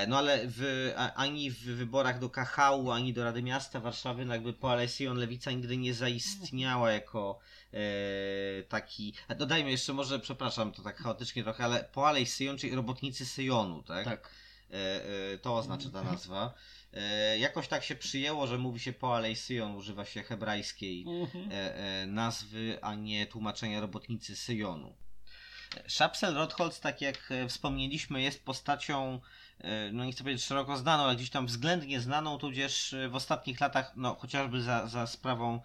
No 0.08 0.18
ale 0.18 0.40
w, 0.46 0.92
ani 1.16 1.52
w 1.52 1.64
wyborach 1.64 2.20
do 2.20 2.30
KHU, 2.30 2.92
ani 2.92 3.14
do 3.14 3.24
Rady 3.24 3.44
Miasta 3.44 3.80
Warszawy, 3.80 4.26
no 4.26 4.34
jakby 4.34 4.54
Poalesjon 4.54 5.18
Lewica 5.18 5.52
nigdy 5.52 5.78
nie 5.78 5.94
zaistniała 5.94 6.92
jako 6.92 7.40
e, 7.74 8.64
taki. 8.64 9.14
Dodajmy 9.38 9.72
jeszcze 9.72 9.94
może, 9.94 10.20
przepraszam, 10.20 10.72
to 10.72 10.82
tak 10.82 10.98
chaotycznie 10.98 11.44
trochę, 11.44 11.64
ale 11.64 11.84
Poalesjon, 11.84 12.58
czyli 12.58 12.76
robotnicy 12.76 13.26
Syjonu, 13.26 13.84
tak? 13.84 14.06
Tak. 14.06 14.30
E, 14.72 15.06
e, 15.34 15.38
to 15.38 15.58
oznacza 15.58 15.90
ta 15.90 16.04
nazwa. 16.04 16.54
Jakoś 17.40 17.68
tak 17.68 17.84
się 17.84 17.96
przyjęło, 17.96 18.48
że 18.48 18.58
mówi 18.58 18.80
się 18.80 18.94
Poalesjon, 18.94 19.76
używa 19.76 20.06
się 20.06 20.24
hebrajskiej 20.24 21.06
mhm. 21.08 22.14
nazwy, 22.14 22.80
a 22.82 22.96
nie 22.96 23.28
tłumaczenia 23.28 23.82
robotnicy 23.82 24.36
Syjonu. 24.36 24.96
Szapsel 25.88 26.34
Rotholz, 26.34 26.80
tak 26.80 27.02
jak 27.02 27.32
e, 27.32 27.48
wspomnieliśmy, 27.48 28.22
jest 28.22 28.46
postacią, 28.46 29.20
e, 29.60 29.92
no 29.92 30.06
nie 30.06 30.12
chcę 30.12 30.24
powiedzieć 30.24 30.46
szeroko 30.46 30.78
znaną, 30.78 31.04
ale 31.04 31.16
gdzieś 31.16 31.30
tam 31.30 31.46
względnie 31.46 32.00
znaną, 32.00 32.38
tudzież 32.38 32.94
e, 32.94 33.10
w 33.10 33.16
ostatnich 33.16 33.60
latach, 33.60 33.94
no 33.96 34.16
chociażby 34.16 34.62
za, 34.62 34.88
za 34.88 35.08
sprawą 35.08 35.62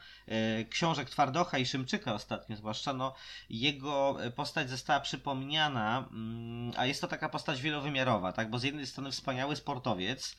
książek 0.71 1.11
Twardocha 1.11 1.59
i 1.59 1.67
Szymczyka 1.67 2.15
ostatnio 2.15 2.57
zwłaszcza, 2.57 2.93
no 2.93 3.15
jego 3.51 4.17
postać 4.37 4.71
została 4.71 5.01
przypomniana, 5.01 6.09
mm, 6.11 6.73
a 6.77 6.87
jest 6.87 7.01
to 7.01 7.09
taka 7.09 7.29
postać 7.29 7.63
wielowymiarowa, 7.63 8.33
tak, 8.33 8.51
bo 8.51 8.59
z 8.59 8.63
jednej 8.63 8.87
strony 8.87 9.11
wspaniały 9.11 9.57
sportowiec, 9.57 10.37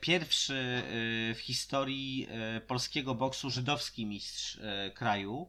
pierwszy 0.00 0.82
w 1.34 1.38
historii 1.40 2.28
polskiego 2.66 3.14
boksu 3.14 3.50
żydowski 3.50 4.06
mistrz 4.06 4.58
kraju, 4.94 5.48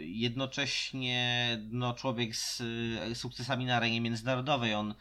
jednocześnie 0.00 1.48
no, 1.70 1.94
człowiek 1.94 2.36
z 2.36 2.62
e, 3.10 3.14
sukcesami 3.14 3.64
na 3.64 3.76
arenie 3.76 4.00
międzynarodowej. 4.00 4.74
On 4.74 4.90
e, 4.90 4.94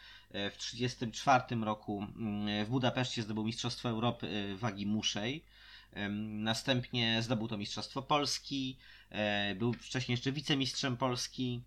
w 0.52 0.58
1934 0.58 1.62
roku 1.66 2.08
mm, 2.16 2.66
w 2.66 2.70
Budapeszcie 2.70 3.24
zdobył 3.24 3.44
Mistrzostwo 3.44 3.90
Europy 3.90 4.56
wagi 4.58 4.86
muszej. 4.86 5.44
Następnie 6.30 7.22
zdobył 7.22 7.48
to 7.48 7.58
Mistrzostwo 7.58 8.02
Polski. 8.02 8.78
Był 9.56 9.74
wcześniej 9.74 10.14
jeszcze 10.14 10.32
wicemistrzem 10.32 10.98
Polski. 10.98 11.62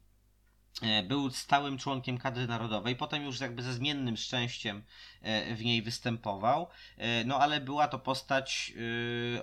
E, 0.82 1.02
był 1.02 1.30
stałym 1.30 1.78
członkiem 1.78 2.18
kadry 2.18 2.46
narodowej, 2.46 2.96
potem 2.96 3.24
już 3.24 3.40
jakby 3.40 3.62
ze 3.62 3.74
zmiennym 3.74 4.16
szczęściem 4.16 4.82
e, 5.22 5.54
w 5.54 5.64
niej 5.64 5.82
występował, 5.82 6.68
e, 6.96 7.24
no 7.24 7.38
ale 7.38 7.60
była 7.60 7.88
to 7.88 7.98
postać 7.98 8.72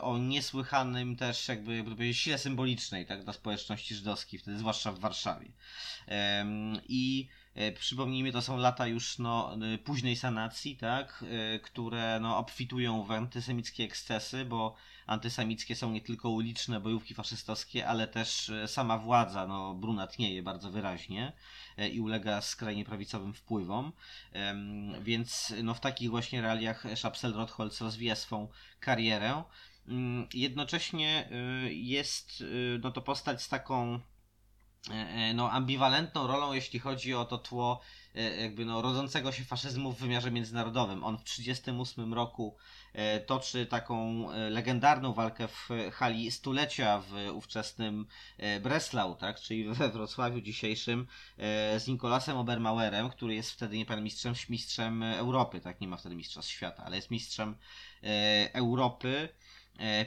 o 0.01 0.17
niesłychanym 0.17 1.15
też 1.15 1.47
jakby, 1.47 1.75
jakby 1.75 1.91
powiedzieć, 1.91 2.17
sile 2.17 2.37
symbolicznej 2.37 3.05
tak, 3.05 3.23
dla 3.23 3.33
społeczności 3.33 3.95
żydowskiej, 3.95 4.39
wtedy 4.39 4.57
zwłaszcza 4.57 4.91
w 4.91 4.99
Warszawie. 4.99 5.47
I 6.87 7.27
Przypomnijmy, 7.79 8.31
to 8.31 8.41
są 8.41 8.57
lata 8.57 8.87
już 8.87 9.19
no, 9.19 9.57
późnej 9.83 10.15
sanacji, 10.15 10.77
tak, 10.77 11.25
które 11.63 12.19
no, 12.21 12.37
obfitują 12.37 13.03
w 13.03 13.11
antysemickie 13.11 13.83
ekscesy, 13.83 14.45
bo 14.45 14.75
antysemickie 15.07 15.75
są 15.75 15.91
nie 15.91 16.01
tylko 16.01 16.29
uliczne 16.29 16.79
bojówki 16.79 17.13
faszystowskie, 17.13 17.87
ale 17.87 18.07
też 18.07 18.49
e, 18.49 18.67
sama 18.67 18.97
władza 18.97 19.47
no, 19.47 19.73
brunatnieje 19.73 20.43
bardzo 20.43 20.71
wyraźnie 20.71 21.33
e, 21.77 21.89
i 21.89 21.99
ulega 21.99 22.41
skrajnie 22.41 22.85
prawicowym 22.85 23.33
wpływom. 23.33 23.91
Więc 25.01 25.53
no, 25.63 25.73
w 25.73 25.79
takich 25.79 26.09
właśnie 26.09 26.41
realiach 26.41 26.83
Szapsel 26.95 27.33
Rotholz 27.33 27.81
rozwija 27.81 28.15
swą 28.15 28.47
karierę. 28.79 29.43
Mm, 29.87 30.27
jednocześnie 30.33 31.29
e, 31.31 31.73
jest 31.73 32.43
no, 32.83 32.91
to 32.91 33.01
postać 33.01 33.41
z 33.41 33.49
taką 33.49 33.99
no, 35.33 35.51
ambiwalentną 35.51 36.27
rolą, 36.27 36.53
jeśli 36.53 36.79
chodzi 36.79 37.13
o 37.13 37.25
to 37.25 37.37
tło 37.37 37.81
jakby 38.39 38.65
no, 38.65 38.81
rodzącego 38.81 39.31
się 39.31 39.43
faszyzmu 39.43 39.91
w 39.91 39.99
wymiarze 39.99 40.31
międzynarodowym. 40.31 41.03
On 41.03 41.17
w 41.17 41.23
1938 41.23 42.13
roku 42.13 42.57
toczy 43.25 43.65
taką 43.65 44.27
e, 44.32 44.49
legendarną 44.49 45.13
walkę 45.13 45.47
w 45.47 45.69
hali 45.91 46.32
stulecia 46.32 46.99
w 46.99 47.29
ówczesnym 47.34 48.06
e, 48.38 48.60
Breslau, 48.60 49.15
tak, 49.15 49.39
czyli 49.39 49.63
we 49.63 49.89
Wrocławiu 49.93 50.41
dzisiejszym 50.41 51.08
z 51.77 51.88
Nikolasem 51.88 52.38
Obermauerem, 52.38 53.10
który 53.10 53.36
jest 53.36 53.51
wtedy, 53.51 53.77
nie 53.77 53.86
pamiętam, 53.86 54.03
mistrzem, 54.03 54.34
mistrzem 54.49 55.03
Europy, 55.03 55.60
tak, 55.60 55.82
nie 55.82 55.88
ma 55.88 55.97
wtedy 55.97 56.15
mistrzostw 56.15 56.51
świata, 56.51 56.84
ale 56.86 56.95
jest 56.95 57.12
mistrzem 57.12 57.56
Europy 58.53 59.29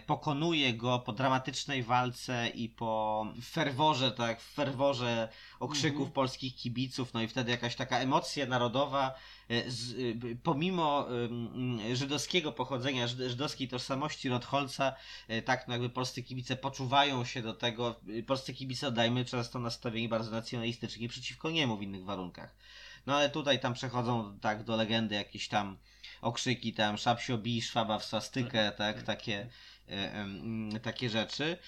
pokonuje 0.07 0.75
go 0.75 0.99
po 0.99 1.13
dramatycznej 1.13 1.83
walce 1.83 2.49
i 2.49 2.69
po 2.69 3.27
ferworze, 3.45 4.11
tak, 4.11 4.41
w 4.41 4.55
ferworze 4.55 5.29
okrzyków 5.61 6.01
mm 6.01 6.11
-hmm. 6.11 6.15
polskich 6.15 6.57
kibiców, 6.57 7.15
no 7.15 7.23
i 7.23 7.29
wtedy 7.29 7.51
jakaś 7.51 7.77
taka 7.77 7.99
emocja 7.99 8.47
narodowa 8.47 9.15
E, 9.49 9.71
z, 9.71 9.93
e, 9.93 10.37
pomimo 10.43 11.07
żydowskiego 11.93 12.53
pochodzenia, 12.53 13.07
żydowskiej 13.07 13.69
tożsamości 13.69 14.29
Rotholca, 14.29 14.95
e, 15.29 15.43
tak 15.43 15.69
no 15.69 15.75
jakby 15.75 15.91
polscy 15.91 16.23
kibice 16.23 16.57
poczuwają 16.57 17.25
się 17.25 17.43
do 17.43 17.55
tego, 17.55 18.01
polscy 18.27 18.55
kibice 18.55 18.93
dajmy 18.93 19.25
często 19.25 19.59
nastawieni 19.59 20.09
bardzo 20.09 20.31
nacjonalistycznie 20.31 21.09
przeciwko 21.09 21.51
niemu 21.51 21.77
w 21.77 21.83
innych 21.83 22.05
warunkach. 22.05 22.57
No 23.07 23.17
ale 23.17 23.31
tutaj 23.31 23.61
tam 23.61 23.75
przechodzą 23.75 24.39
tak 24.41 24.65
do 24.65 24.77
legendy 24.77 25.15
jakieś 25.15 25.49
tam 25.49 25.77
okrzyki 26.21 26.73
tam 26.73 26.99
Szapsio 26.99 27.39
Szwaba 27.63 27.99
w 27.99 28.05
swastykę, 28.05 28.73
tak, 28.73 29.03
takie 29.03 29.49
E, 29.89 30.81
takie 30.83 31.11
rzeczy. 31.11 31.59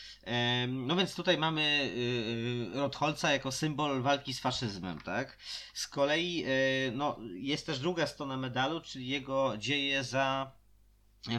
No 0.68 0.96
więc 0.96 1.14
tutaj 1.14 1.38
mamy 1.38 1.60
y, 1.60 2.74
y, 2.76 2.80
Rotholca 2.80 3.32
jako 3.32 3.52
symbol 3.52 4.02
walki 4.02 4.34
z 4.34 4.40
faszyzmem, 4.40 5.00
tak? 5.00 5.38
Z 5.74 5.88
kolei 5.88 6.44
e, 6.44 6.48
no, 6.92 7.18
jest 7.34 7.66
też 7.66 7.78
druga 7.78 8.06
strona 8.06 8.36
medalu, 8.36 8.80
czyli 8.80 9.08
jego 9.08 9.56
dzieje 9.58 10.04
za 10.04 10.52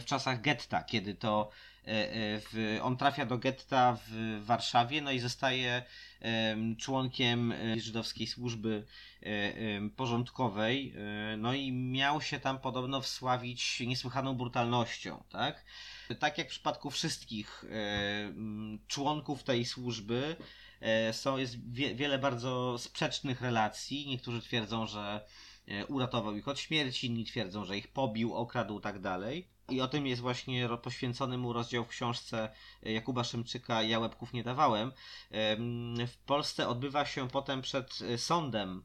w 0.02 0.06
czasach 0.06 0.41
getta, 0.41 0.84
kiedy 0.84 1.15
to 1.15 1.50
e, 1.86 2.39
w, 2.39 2.80
on 2.82 2.98
trafia 2.98 3.26
do 3.26 3.38
getta 3.38 3.98
w 4.08 4.39
Warszawie, 4.45 5.02
no 5.02 5.12
i 5.12 5.19
zostaje 5.19 5.84
członkiem 6.77 7.53
żydowskiej 7.77 8.27
służby 8.27 8.86
porządkowej, 9.95 10.93
no 11.38 11.53
i 11.53 11.71
miał 11.71 12.21
się 12.21 12.39
tam 12.39 12.60
podobno 12.60 13.01
wsławić 13.01 13.79
niesłychaną 13.79 14.36
brutalnością, 14.36 15.23
tak? 15.29 15.65
tak 16.15 16.38
jak 16.38 16.47
w 16.47 16.49
przypadku 16.49 16.89
wszystkich 16.89 17.65
e, 17.69 18.34
członków 18.88 19.43
tej 19.43 19.65
służby, 19.65 20.36
e, 20.82 21.13
są, 21.13 21.38
jest 21.38 21.71
wie, 21.71 21.95
wiele 21.95 22.19
bardzo 22.19 22.77
sprzecznych 22.77 23.41
relacji. 23.41 24.08
Niektórzy 24.08 24.41
twierdzą, 24.41 24.88
że 24.88 25.25
e, 25.67 25.86
uratował 25.86 26.36
ich 26.36 26.47
od 26.47 26.60
śmierci, 26.60 27.08
inni 27.08 27.25
twierdzą, 27.25 27.65
że 27.65 27.77
ich 27.77 27.88
pobił, 27.88 28.36
okradł 28.36 28.79
tak 28.79 28.99
dalej. 28.99 29.47
I 29.69 29.82
o 29.82 29.88
tym 29.88 30.08
jest 30.08 30.21
właśnie 30.21 30.69
poświęcony 30.82 31.38
mu 31.38 31.53
rozdział 31.53 31.86
w 31.86 31.88
książce 31.88 32.49
Jakuba 32.84 33.23
Szymczyka 33.23 33.84
Ja 33.84 33.99
łebków 33.99 34.34
nie 34.34 34.43
dawałem. 34.43 34.91
W 36.08 36.17
Polsce 36.25 36.67
odbywa 36.67 37.05
się 37.05 37.29
potem 37.29 37.62
przed 37.62 37.99
sądem 38.17 38.84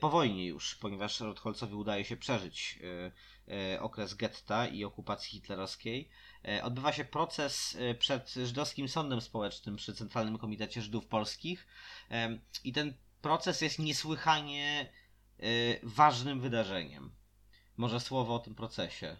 po 0.00 0.10
wojnie 0.10 0.46
już, 0.46 0.74
ponieważ 0.74 1.20
Rotholcowi 1.20 1.74
udaje 1.74 2.04
się 2.04 2.16
przeżyć 2.16 2.78
E, 3.48 3.80
okres 3.80 4.14
getta 4.14 4.66
i 4.66 4.84
okupacji 4.84 5.30
hitlerowskiej, 5.30 6.08
e, 6.48 6.64
odbywa 6.64 6.92
się 6.92 7.04
proces 7.04 7.76
e, 7.80 7.94
przed 7.94 8.30
Żydowskim 8.30 8.88
Sądem 8.88 9.20
Społecznym 9.20 9.76
przy 9.76 9.94
Centralnym 9.94 10.38
Komitecie 10.38 10.82
Żydów 10.82 11.06
Polskich 11.06 11.66
i 12.64 12.72
ten 12.72 12.94
proces 13.22 13.60
jest 13.60 13.78
niesłychanie 13.78 14.92
ważnym 15.82 16.40
wydarzeniem. 16.40 17.12
Może 17.76 18.00
słowo 18.00 18.34
o 18.34 18.38
tym 18.38 18.54
procesie. 18.54 19.16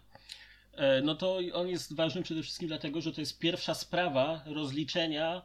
No 1.03 1.15
to 1.15 1.39
on 1.53 1.67
jest 1.67 1.95
ważny 1.95 2.23
przede 2.23 2.43
wszystkim 2.43 2.67
dlatego, 2.67 3.01
że 3.01 3.13
to 3.13 3.21
jest 3.21 3.39
pierwsza 3.39 3.73
sprawa 3.73 4.43
rozliczenia 4.45 5.41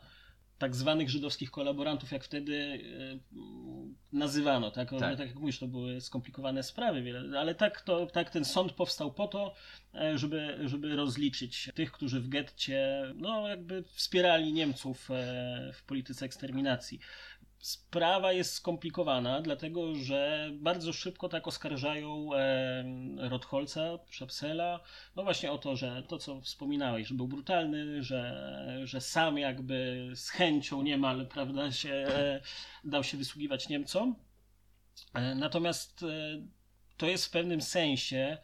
tak 0.58 0.76
zwanych 0.76 1.10
żydowskich 1.10 1.50
kolaborantów, 1.50 2.12
jak 2.12 2.24
wtedy 2.24 2.80
e, 3.00 3.38
nazywano. 4.12 4.70
Tak? 4.70 4.90
tak. 4.90 5.18
tak 5.18 5.28
jak 5.28 5.34
mówisz, 5.34 5.58
to 5.58 5.66
były 5.66 6.00
skomplikowane 6.00 6.62
sprawy, 6.62 7.14
ale 7.38 7.54
tak, 7.54 7.80
to, 7.80 8.06
tak 8.06 8.30
ten 8.30 8.44
sąd 8.44 8.72
powstał 8.72 9.12
po 9.12 9.28
to, 9.28 9.54
e, 9.94 10.18
żeby, 10.18 10.58
żeby 10.64 10.96
rozliczyć 10.96 11.70
tych, 11.74 11.92
którzy 11.92 12.20
w 12.20 12.28
getcie 12.28 13.02
no, 13.14 13.48
jakby 13.48 13.82
wspierali 13.82 14.52
Niemców 14.52 15.10
e, 15.10 15.72
w 15.72 15.82
polityce 15.82 16.24
eksterminacji. 16.24 17.00
Sprawa 17.58 18.32
jest 18.32 18.54
skomplikowana, 18.54 19.42
dlatego 19.42 19.94
że 19.94 20.50
bardzo 20.52 20.92
szybko 20.92 21.28
tak 21.28 21.48
oskarżają 21.48 22.34
e, 22.34 22.84
Rotholca, 23.28 23.98
Szapsela, 24.10 24.80
no 25.16 25.22
właśnie 25.22 25.52
o 25.52 25.58
to, 25.58 25.76
że 25.76 26.02
to 26.02 26.18
co 26.18 26.40
wspominałeś, 26.40 27.08
że 27.08 27.14
był 27.14 27.28
brutalny, 27.28 28.02
że, 28.02 28.80
że 28.84 29.00
sam 29.00 29.38
jakby 29.38 30.10
z 30.14 30.30
chęcią 30.30 30.82
niemal, 30.82 31.26
prawda, 31.26 31.72
się 31.72 31.92
e, 31.92 32.40
dał 32.84 33.04
się 33.04 33.16
wysługiwać 33.16 33.68
Niemcom. 33.68 34.16
E, 35.14 35.34
natomiast 35.34 36.02
e, 36.02 36.06
to 36.96 37.06
jest 37.06 37.26
w 37.26 37.30
pewnym 37.30 37.60
sensie 37.60 38.38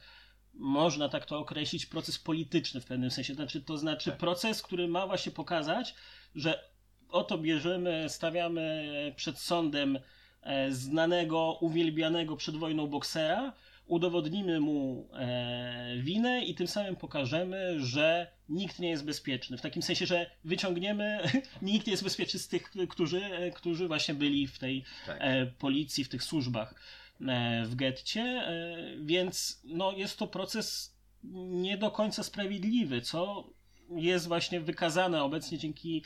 można 0.55 1.09
tak 1.09 1.27
to 1.27 1.39
określić, 1.39 1.87
proces 1.87 2.19
polityczny 2.19 2.81
w 2.81 2.85
pewnym 2.87 3.11
sensie. 3.11 3.35
Znaczy, 3.35 3.61
to 3.61 3.79
znaczy 3.79 4.11
Tak. 4.11 4.19
proces, 4.19 4.63
który 4.63 4.89
ma 4.89 5.07
właśnie 5.07 5.33
pokazać, 5.33 5.95
że 6.35 6.74
oto 7.15 7.39
bierzemy, 7.39 8.09
stawiamy 8.09 9.13
przed 9.17 9.39
sądem 9.39 9.99
e, 10.43 10.73
znanego, 10.73 11.59
uwielbianego 11.61 12.37
przed 12.37 12.57
wojną 12.57 12.87
boksera, 12.87 13.53
udowodnimy 13.87 14.61
mu 14.61 15.09
e, 15.13 15.97
winę 15.99 16.45
i 16.45 16.55
tym 16.55 16.67
samym 16.67 16.97
pokażemy, 16.97 17.81
że 17.81 18.27
nikt 18.49 18.79
nie 18.79 18.89
jest 18.91 19.05
bezpieczny. 19.05 19.59
W 19.59 19.61
takim 19.61 19.83
sensie, 19.83 20.07
że 20.07 20.31
wyciągniemy, 20.45 21.19
nikt 21.63 21.87
nie 21.87 21.91
jest 21.91 22.05
bezpieczny 22.05 22.41
z 22.41 22.49
tych, 22.49 22.71
którzy, 22.91 23.25
e, 23.25 23.51
którzy 23.51 23.89
właśnie 23.89 24.15
byli 24.15 24.47
w 24.47 24.59
tej 24.59 24.85
Tak. 25.07 25.21
policji, 25.59 26.05
w 26.05 26.09
tych 26.09 26.23
służbach 26.23 26.75
w 27.65 27.75
getcie, 27.75 28.43
więc 29.01 29.61
no, 29.65 29.93
jest 29.93 30.19
to 30.19 30.27
proces 30.27 30.95
nie 31.49 31.79
do 31.79 31.91
końca 31.91 32.23
sprawiedliwy, 32.23 33.01
co 33.01 33.51
jest 33.91 34.29
właśnie 34.29 34.61
wykazane 34.61 35.23
obecnie 35.23 35.59
dzięki 35.59 36.03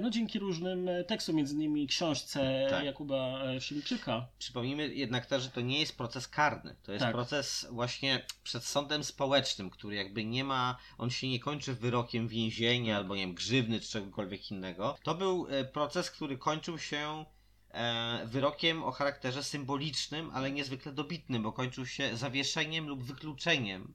no, 0.00 0.10
dzięki 0.10 0.38
różnym 0.38 0.88
e, 0.88 1.04
tekstom, 1.04 1.36
między 1.36 1.54
innymi 1.54 1.86
książce 1.86 2.66
Tak. 2.70 2.84
Jakuba 2.84 3.44
e, 3.44 3.60
Szymczyka. 3.60 4.28
Przypomnijmy 4.38 4.94
jednak 4.94 5.26
też, 5.26 5.42
że 5.42 5.50
to 5.50 5.60
nie 5.60 5.80
jest 5.80 5.96
proces 5.96 6.28
karny. 6.28 6.76
To 6.82 6.92
jest 6.92 7.04
Tak. 7.04 7.14
proces 7.14 7.66
właśnie 7.70 8.26
przed 8.42 8.64
sądem 8.64 9.04
społecznym, 9.04 9.70
który 9.70 9.96
jakby 9.96 10.24
nie 10.24 10.44
ma, 10.44 10.76
on 10.98 11.10
się 11.10 11.28
nie 11.28 11.40
kończy 11.40 11.74
wyrokiem 11.74 12.28
więzienia 12.28 12.96
albo 12.96 13.16
nie 13.16 13.22
wiem, 13.22 13.34
grzywny 13.34 13.80
czy 13.80 13.88
czegokolwiek 13.88 14.50
innego. 14.50 14.98
To 15.02 15.14
był 15.14 15.46
e, 15.50 15.64
proces, 15.64 16.10
który 16.10 16.38
kończył 16.38 16.78
się 16.78 17.24
e, 17.70 18.26
wyrokiem 18.26 18.82
o 18.82 18.90
charakterze 18.92 19.42
symbolicznym, 19.42 20.30
ale 20.34 20.50
niezwykle 20.50 20.92
dobitnym, 20.92 21.42
bo 21.42 21.52
kończył 21.52 21.86
się 21.86 22.16
zawieszeniem 22.16 22.88
lub 22.88 23.04
wykluczeniem. 23.04 23.94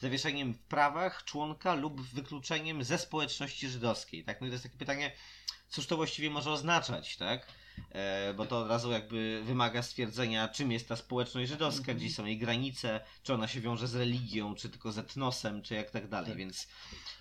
Zawieszeniem 0.00 0.54
w 0.54 0.58
prawach 0.58 1.24
członka 1.24 1.74
lub 1.74 2.00
wykluczeniem 2.00 2.84
ze 2.84 2.98
społeczności 2.98 3.68
żydowskiej. 3.68 4.24
Tak? 4.24 4.40
No 4.40 4.46
i 4.46 4.50
to 4.50 4.54
jest 4.54 4.64
takie 4.64 4.78
pytanie, 4.78 5.12
cóż 5.68 5.86
to 5.86 5.96
właściwie 5.96 6.30
może 6.30 6.50
oznaczać, 6.50 7.16
tak? 7.16 7.46
E, 7.92 8.34
bo 8.34 8.46
to 8.46 8.58
od 8.58 8.68
razu 8.68 8.92
jakby 8.92 9.42
wymaga 9.44 9.82
stwierdzenia, 9.82 10.48
czym 10.48 10.72
jest 10.72 10.88
ta 10.88 10.96
społeczność 10.96 11.50
żydowska, 11.50 11.94
gdzie 11.94 12.10
są 12.10 12.24
jej 12.24 12.38
granice, 12.38 13.00
czy 13.22 13.34
ona 13.34 13.48
się 13.48 13.60
wiąże 13.60 13.88
z 13.88 13.94
religią, 13.94 14.54
czy 14.54 14.68
tylko 14.68 14.92
z 14.92 14.98
etnosem, 14.98 15.62
czy 15.62 15.74
jak 15.74 15.90
tak 15.90 16.08
dalej. 16.08 16.36
Więc 16.36 16.68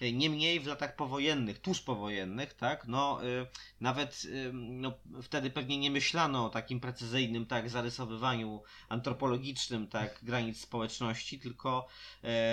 e, 0.02 0.12
niemniej 0.12 0.60
w 0.60 0.68
latach 0.68 0.96
powojennych, 0.96 1.60
tuż 1.60 1.82
powojennych, 1.82 2.54
tak, 2.54 2.88
no 2.88 3.24
e, 3.24 3.46
nawet 3.82 4.28
no, 4.54 4.94
wtedy 5.22 5.50
pewnie 5.50 5.78
nie 5.78 5.92
myślano 5.92 6.46
o 6.46 6.50
takim 6.50 6.80
precyzyjnym 6.80 7.46
tak 7.46 7.70
zarysowywaniu 7.70 8.62
antropologicznym 8.90 9.88
tak 9.88 10.20
granic 10.24 10.62
społeczności, 10.62 11.40
tylko 11.40 11.88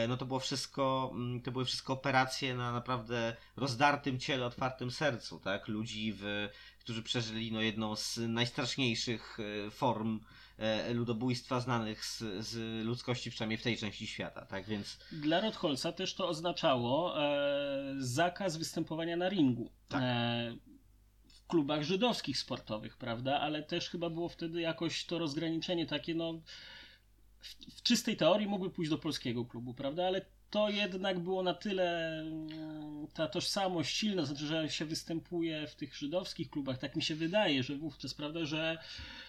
no 0.08 0.16
to 0.16 0.26
było 0.26 0.40
wszystko, 0.40 1.10
mm, 1.14 1.40
to 1.40 1.52
były 1.52 1.64
wszystko 1.64 1.92
operacje 1.92 2.54
na 2.54 2.72
naprawdę 2.72 3.36
rozdartym 3.56 4.20
ciele, 4.20 4.46
otwartym 4.46 4.90
sercu, 4.90 5.38
tak, 5.38 5.68
ludzi 5.68 6.12
w 6.16 6.48
którzy 6.84 7.02
przeżyli 7.02 7.52
no, 7.52 7.60
jedną 7.60 7.96
z 7.96 8.18
najstraszniejszych 8.28 9.38
e, 9.66 9.70
form 9.70 10.20
e, 10.58 10.94
ludobójstwa 10.94 11.60
znanych 11.60 12.04
z, 12.04 12.18
z 12.46 12.84
ludzkości, 12.86 13.30
przynajmniej 13.30 13.58
w 13.58 13.62
tej 13.62 13.76
części 13.76 14.06
świata, 14.06 14.46
tak 14.46 14.64
więc 14.66 14.98
Dla 15.12 15.40
Rotholca 15.40 15.92
też 15.92 16.14
to 16.14 16.28
oznaczało 16.28 17.22
e, 17.24 17.94
zakaz 17.98 18.56
występowania 18.56 19.16
na 19.16 19.28
ringu. 19.28 19.70
Tak. 19.88 20.02
E, 20.02 20.56
w 21.26 21.46
klubach 21.46 21.82
żydowskich 21.82 22.38
sportowych, 22.38 22.96
prawda? 22.96 23.40
Ale 23.40 23.62
też 23.62 23.90
chyba 23.90 24.10
było 24.10 24.28
wtedy 24.28 24.60
jakoś 24.60 25.04
to 25.04 25.18
rozgraniczenie 25.18 25.86
takie, 25.86 26.14
no. 26.14 26.40
W, 27.40 27.78
w 27.78 27.82
czystej 27.82 28.16
teorii 28.16 28.46
mógłby 28.46 28.70
pójść 28.70 28.90
do 28.90 28.98
polskiego 28.98 29.44
klubu, 29.44 29.74
prawda? 29.74 30.06
Ale 30.06 30.26
to 30.54 30.68
jednak 30.70 31.18
było 31.18 31.42
na 31.42 31.54
tyle 31.54 32.18
mm, 32.20 33.06
ta 33.14 33.26
tożsamość 33.28 33.96
silna, 33.96 34.24
znaczy, 34.24 34.46
że 34.46 34.68
się 34.70 34.84
występuje 34.84 35.66
w 35.66 35.74
tych 35.74 35.96
żydowskich 35.96 36.50
klubach, 36.50 36.78
tak 36.78 36.96
mi 36.96 37.02
się 37.02 37.14
wydaje, 37.14 37.62
że 37.62 37.76
wówczas, 37.76 38.14
prawda, 38.14 38.44
że 38.44 38.78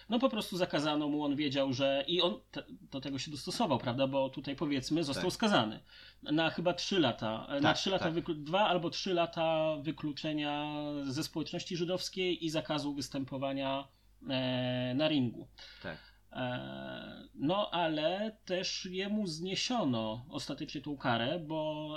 no 0.08 0.18
po 0.18 0.28
prostu 0.28 0.56
zakazano 0.56 1.08
mu, 1.08 1.24
on 1.24 1.36
wiedział, 1.36 1.72
że 1.72 2.04
i 2.06 2.22
on 2.22 2.40
te, 2.50 2.62
do 2.92 3.00
tego 3.00 3.18
się 3.18 3.30
dostosował, 3.30 3.78
prawda, 3.78 4.06
bo 4.06 4.30
tutaj 4.30 4.56
powiedzmy 4.56 5.04
został 5.04 5.24
Tak. 5.24 5.32
skazany 5.32 5.80
na 6.22 6.50
chyba 6.50 6.72
trzy 6.74 7.00
lata, 7.00 7.46
na 7.50 7.60
Tak, 7.60 7.76
trzy 7.76 7.90
lata, 7.90 8.04
tak. 8.04 8.14
wyklu- 8.14 8.42
dwa 8.44 8.60
albo 8.68 8.90
trzy 8.90 9.14
lata 9.14 9.76
wykluczenia 9.82 10.74
ze 11.04 11.24
społeczności 11.24 11.76
żydowskiej 11.76 12.44
i 12.44 12.50
zakazu 12.50 12.94
występowania 12.94 13.88
e, 14.30 14.92
na 14.96 15.08
ringu. 15.08 15.48
tak. 15.82 16.15
E, 16.32 17.26
No, 17.38 17.70
ale 17.70 18.36
też 18.44 18.88
jemu 18.90 19.26
zniesiono 19.26 20.24
ostatecznie 20.30 20.80
tą 20.80 20.96
karę, 20.96 21.38
bo 21.38 21.90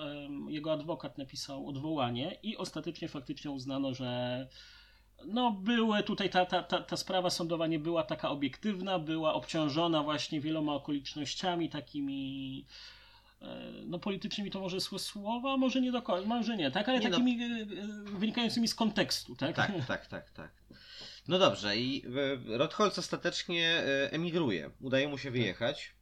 jego 0.49 0.73
adwokat 0.73 1.17
napisał 1.17 1.67
odwołanie 1.67 2.37
i 2.43 2.57
ostatecznie 2.57 3.07
faktycznie 3.07 3.51
uznano, 3.51 3.93
że 3.93 4.47
no 5.25 5.51
były 5.51 6.03
tutaj 6.03 6.29
ta, 6.29 6.45
ta, 6.45 6.63
ta, 6.63 6.81
ta 6.81 6.97
sprawa 6.97 7.29
sądowa 7.29 7.67
nie 7.67 7.79
była 7.79 8.03
taka 8.03 8.29
obiektywna, 8.29 8.99
była 8.99 9.33
obciążona 9.33 10.03
właśnie 10.03 10.41
wieloma 10.41 10.73
okolicznościami 10.73 11.69
takimi 11.69 12.65
e, 13.41 13.71
no 13.85 13.99
politycznymi 13.99 14.51
to 14.51 14.59
może 14.59 14.79
złe 14.79 14.99
słowa, 14.99 15.57
może 15.57 15.81
nie 15.81 15.91
do 15.91 16.01
końca, 16.01 16.27
może 16.27 16.57
nie, 16.57 16.71
tak, 16.71 16.89
ale 16.89 16.99
Nie 16.99 17.09
no. 17.09 17.17
takimi 17.17 17.43
e, 17.43 17.65
wynikającymi 18.19 18.67
z 18.67 18.75
kontekstu, 18.75 19.35
tak? 19.35 19.55
Tak, 19.55 19.71
tak, 19.87 20.07
tak, 20.07 20.31
tak. 20.31 20.58
No 21.29 21.39
dobrze, 21.39 21.77
i 21.77 22.05
e, 22.53 22.57
Rotholz 22.57 22.99
ostatecznie 22.99 23.67
e, 23.67 24.11
emigruje. 24.11 24.71
Udaje 24.81 25.07
mu 25.07 25.17
się 25.17 25.31
wyjechać. 25.31 25.93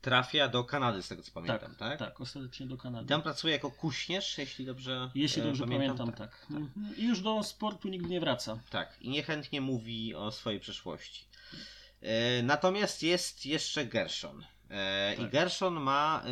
Trafia 0.00 0.48
do 0.48 0.64
Kanady, 0.64 1.02
z 1.02 1.08
tego 1.08 1.22
co 1.22 1.32
pamiętam, 1.32 1.58
tak, 1.58 1.78
tak? 1.78 1.98
tak, 1.98 2.20
ostatecznie 2.20 2.66
do 2.66 2.76
Kanady. 2.76 3.08
Tam 3.08 3.22
pracuje 3.22 3.52
jako 3.52 3.70
kuśnierz, 3.70 4.38
jeśli 4.38 4.66
dobrze 4.66 5.10
Jeśli 5.14 5.42
e, 5.42 5.44
dobrze 5.44 5.66
pamiętam, 5.66 6.12
tak. 6.12 6.46
Mhm. 6.50 6.96
I 6.96 7.06
już 7.06 7.20
do 7.20 7.42
sportu 7.42 7.88
nigdy 7.88 8.08
nie 8.08 8.20
wraca. 8.20 8.58
Tak, 8.70 8.96
i 9.00 9.08
niechętnie 9.08 9.60
mówi 9.60 10.14
o 10.14 10.32
swojej 10.32 10.60
przeszłości. 10.60 11.24
Natomiast 12.42 13.02
jest 13.02 13.46
jeszcze 13.46 13.86
Gershon. 13.86 14.44
I 15.14 15.20
Tak. 15.20 15.30
Gershon 15.30 15.74
ma, 15.74 16.24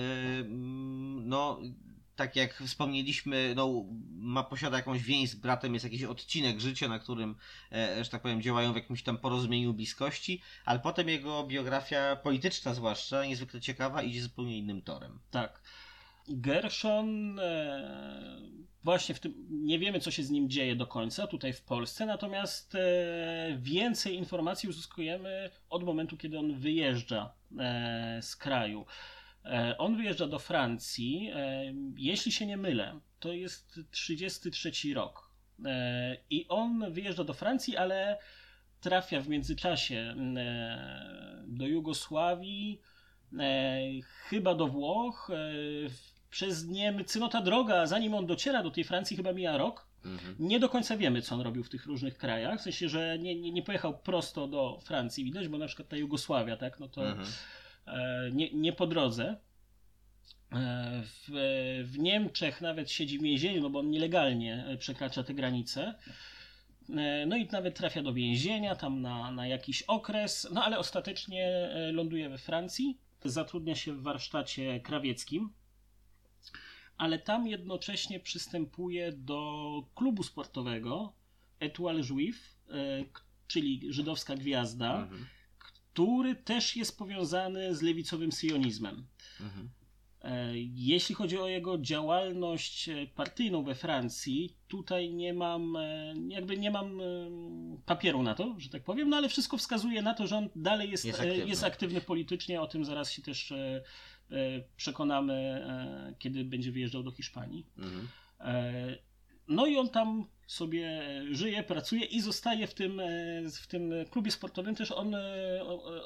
no, 1.21 1.61
tak 2.21 2.37
jak 2.37 2.55
wspomnieliśmy, 2.55 3.53
no, 3.57 3.85
ma, 4.13 4.43
posiada 4.45 4.77
jakąś 4.77 5.03
więź 5.03 5.31
z 5.31 5.35
bratem, 5.35 5.75
jest 5.75 5.85
jakiś 5.85 6.05
odcinek 6.05 6.61
życia, 6.61 6.89
na 6.89 6.99
którym, 6.99 7.35
e, 7.73 8.05
że 8.05 8.11
tak 8.11 8.23
powiem, 8.23 8.43
działają 8.43 8.73
w 8.73 8.77
jakimś 8.77 9.03
tam 9.03 9.19
porozumieniu 9.19 9.73
bliskości, 9.73 10.43
ale 10.65 10.79
potem 10.79 11.09
jego 11.09 11.45
biografia 11.45 12.17
polityczna 12.17 12.75
zwłaszcza, 12.75 13.25
niezwykle 13.25 13.61
ciekawa, 13.61 14.03
idzie 14.03 14.23
zupełnie 14.23 14.59
innym 14.59 14.83
torem. 14.83 15.19
Tak. 15.31 15.63
Gershon, 16.29 17.39
e, 17.39 18.41
właśnie 18.85 19.15
w 19.15 19.21
tym, 19.21 19.47
nie 19.51 19.79
wiemy 19.79 20.01
co 20.01 20.11
się 20.11 20.23
z 20.23 20.31
nim 20.31 20.51
dzieje 20.51 20.77
do 20.77 20.87
końca 20.87 21.27
tutaj 21.27 21.53
w 21.53 21.63
Polsce, 21.63 22.07
natomiast 22.07 22.75
e, 22.75 23.59
więcej 23.59 24.15
informacji 24.15 24.69
uzyskujemy 24.69 25.51
od 25.71 25.85
momentu, 25.85 26.17
kiedy 26.17 26.39
on 26.39 26.55
wyjeżdża 26.55 27.33
e, 27.59 28.19
z 28.23 28.37
kraju. 28.37 28.87
E, 29.44 29.79
on 29.79 29.96
wyjeżdża 29.96 30.26
do 30.26 30.38
Francji, 30.38 31.31
e, 31.35 31.72
jeśli 31.96 32.33
się 32.33 32.46
nie 32.46 32.57
mylę, 32.57 33.00
to 33.20 33.33
jest 33.33 33.81
33 33.90 34.94
rok. 34.94 35.31
E, 35.64 36.16
I 36.31 36.48
on 36.48 36.92
wyjeżdża 36.92 37.24
do 37.24 37.35
Francji, 37.35 37.76
ale 37.76 38.18
trafia 38.81 39.20
w 39.20 39.29
międzyczasie 39.29 40.14
do 41.46 41.66
Jugosławii, 41.66 42.81
chyba 44.29 44.55
do 44.55 44.66
Włoch. 44.66 45.31
Przez 46.31 46.66
Niemcy, 46.66 47.20
no 47.20 47.29
ta 47.29 47.42
droga, 47.42 47.87
zanim 47.87 48.14
on 48.14 48.26
dociera 48.26 48.62
do 48.62 48.70
tej 48.70 48.85
Francji, 48.85 49.16
chyba 49.16 49.33
mija 49.33 49.57
rok. 49.57 49.87
Mhm. 50.05 50.37
Nie 50.38 50.61
do 50.61 50.68
końca 50.68 50.96
wiemy, 50.96 51.22
co 51.22 51.35
on 51.35 51.40
robił 51.40 51.64
w 51.64 51.68
tych 51.68 51.87
różnych 51.87 52.16
krajach. 52.16 52.61
W 52.61 52.62
sensie, 52.62 52.88
że 52.88 53.18
nie, 53.18 53.40
nie, 53.40 53.53
nie 53.53 53.62
pojechał 53.62 53.98
prosto 53.98 54.48
do 54.48 54.79
Francji, 54.83 55.24
widać, 55.24 55.48
bo 55.48 55.59
na 55.59 55.66
przykład 55.66 55.88
ta 55.88 55.96
Jugosławia, 55.96 56.57
tak, 56.57 56.81
no 56.81 56.88
to 56.88 57.03
Mhm. 57.07 57.29
E, 57.92 58.31
nie, 58.33 58.50
nie 58.53 58.72
po 58.72 58.87
drodze. 58.87 59.37
E, 60.53 61.03
W, 61.05 61.31
w 61.85 61.98
Niemczech 61.98 62.61
nawet 62.61 62.90
siedzi 62.90 63.18
w 63.18 63.22
więzieniu, 63.22 63.61
no 63.61 63.70
bo 63.70 63.79
on 63.79 63.90
nielegalnie 63.90 64.64
e, 64.66 64.76
przekracza 64.76 65.22
te 65.22 65.35
granice. 65.35 65.95
No 67.26 67.36
i 67.36 67.47
nawet 67.47 67.76
trafia 67.76 68.03
do 68.03 68.12
więzienia 68.12 68.76
tam 68.76 69.01
na, 69.03 69.30
na 69.30 69.47
jakiś 69.47 69.82
okres, 69.82 70.49
no 70.53 70.64
ale 70.64 70.78
ostatecznie 70.78 71.70
ląduje 71.93 72.28
we 72.28 72.38
Francji. 72.38 72.99
Zatrudnia 73.24 73.74
się 73.74 73.93
w 73.93 74.03
warsztacie 74.03 74.80
krawieckim, 74.80 75.53
ale 76.97 77.18
tam 77.18 77.47
jednocześnie 77.47 78.20
przystępuje 78.20 79.12
do 79.12 79.82
klubu 79.95 80.22
sportowego 80.22 81.12
Etoile 81.61 82.03
Juif, 82.03 82.57
czyli 83.47 83.80
żydowska 83.93 84.34
gwiazda, 84.36 85.03
Mhm. 85.03 85.26
Który 85.93 86.34
też 86.34 86.76
jest 86.76 86.99
powiązany 86.99 87.74
z 87.74 87.82
lewicowym 87.82 88.32
sionizmem. 88.32 89.07
Mhm. 89.41 89.70
E, 90.22 90.53
Jeśli 90.74 91.14
chodzi 91.14 91.38
o 91.38 91.49
jego 91.49 91.78
działalność 91.78 92.88
e, 92.88 93.07
partyjną 93.07 93.62
we 93.64 93.74
Francji, 93.74 94.57
tutaj 94.68 95.14
nie 95.14 95.34
mam, 95.34 95.76
e, 95.76 96.14
jakby 96.28 96.57
nie 96.57 96.70
mam 96.70 97.01
papieru 97.86 98.22
na 98.22 98.34
to, 98.34 98.55
że 98.59 98.68
tak 98.68 98.82
powiem, 98.84 99.09
no 99.09 99.16
ale 99.16 99.28
wszystko 99.28 99.57
wskazuje 99.59 100.03
na 100.03 100.14
to, 100.14 100.26
że 100.26 100.36
on 100.36 100.49
dalej 100.57 100.91
jest, 100.91 101.05
Jest 101.05 101.20
aktywny. 101.20 101.47
jest 101.49 101.64
aktywny 101.64 102.01
politycznie, 102.01 102.61
o 102.61 102.66
tym 102.66 102.84
zaraz 102.84 103.12
się 103.12 103.22
też 103.22 103.53
przekonamy, 104.76 105.66
kiedy 106.18 106.45
będzie 106.45 106.72
wyjeżdżał 106.72 107.03
do 107.03 107.11
Hiszpanii. 107.11 107.66
Mhm. 107.78 108.09
No 109.49 109.66
i 109.66 109.76
on 109.76 109.88
tam 109.88 110.26
sobie 110.51 111.03
żyje, 111.30 111.62
pracuje 111.62 112.05
i 112.05 112.20
zostaje 112.20 112.66
w 112.66 112.74
tym, 112.74 113.01
e, 113.01 113.07
w 113.62 113.66
tym 113.66 113.92
klubie 114.11 114.30
sportowym. 114.30 114.74
Też 114.74 114.92
on 114.92 115.14
e, 115.14 115.20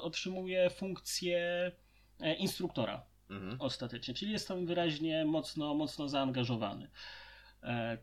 otrzymuje 0.01 0.69
funkcję 0.69 1.71
e, 2.21 2.33
instruktora 2.33 3.03
Mhm. 3.29 3.55
ostatecznie, 3.61 4.13
czyli 4.13 4.31
jest 4.31 4.47
tam 4.47 4.65
wyraźnie 4.65 5.25
mocno, 5.25 5.73
mocno 5.73 6.09
zaangażowany. 6.09 6.89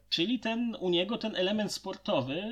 Czyli 0.09 0.39
ten, 0.41 0.77
u 0.81 0.91
niego 0.91 1.19
ten 1.19 1.37
element 1.37 1.73
sportowy 1.73 2.43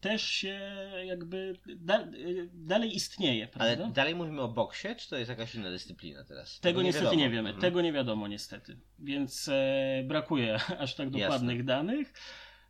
też 0.00 0.22
się 0.24 0.60
jakby 1.06 1.56
da, 1.76 2.04
dalej 2.52 2.96
istnieje, 2.96 3.48
Ale 3.54 3.76
prawda? 3.76 3.94
dalej 3.94 4.14
mówimy 4.14 4.40
o 4.42 4.48
boksie, 4.48 4.88
czy 4.98 5.08
to 5.10 5.16
jest 5.16 5.28
jakaś 5.28 5.54
inna 5.54 5.70
dyscyplina 5.70 6.24
teraz? 6.24 6.60
Tego 6.60 6.82
niestety 6.82 7.04
wiadomo. 7.04 7.22
nie 7.22 7.30
wiemy, 7.30 7.48
Mhm. 7.48 7.60
tego 7.60 7.80
nie 7.82 7.92
wiadomo 7.92 8.28
niestety, 8.28 8.76
więc 8.98 9.48
e, 9.48 10.02
brakuje 10.06 10.54
aż 10.84 10.94
tak 10.94 11.10
dokładnych 11.10 11.56
Jasne. 11.58 11.64
danych. 11.64 12.12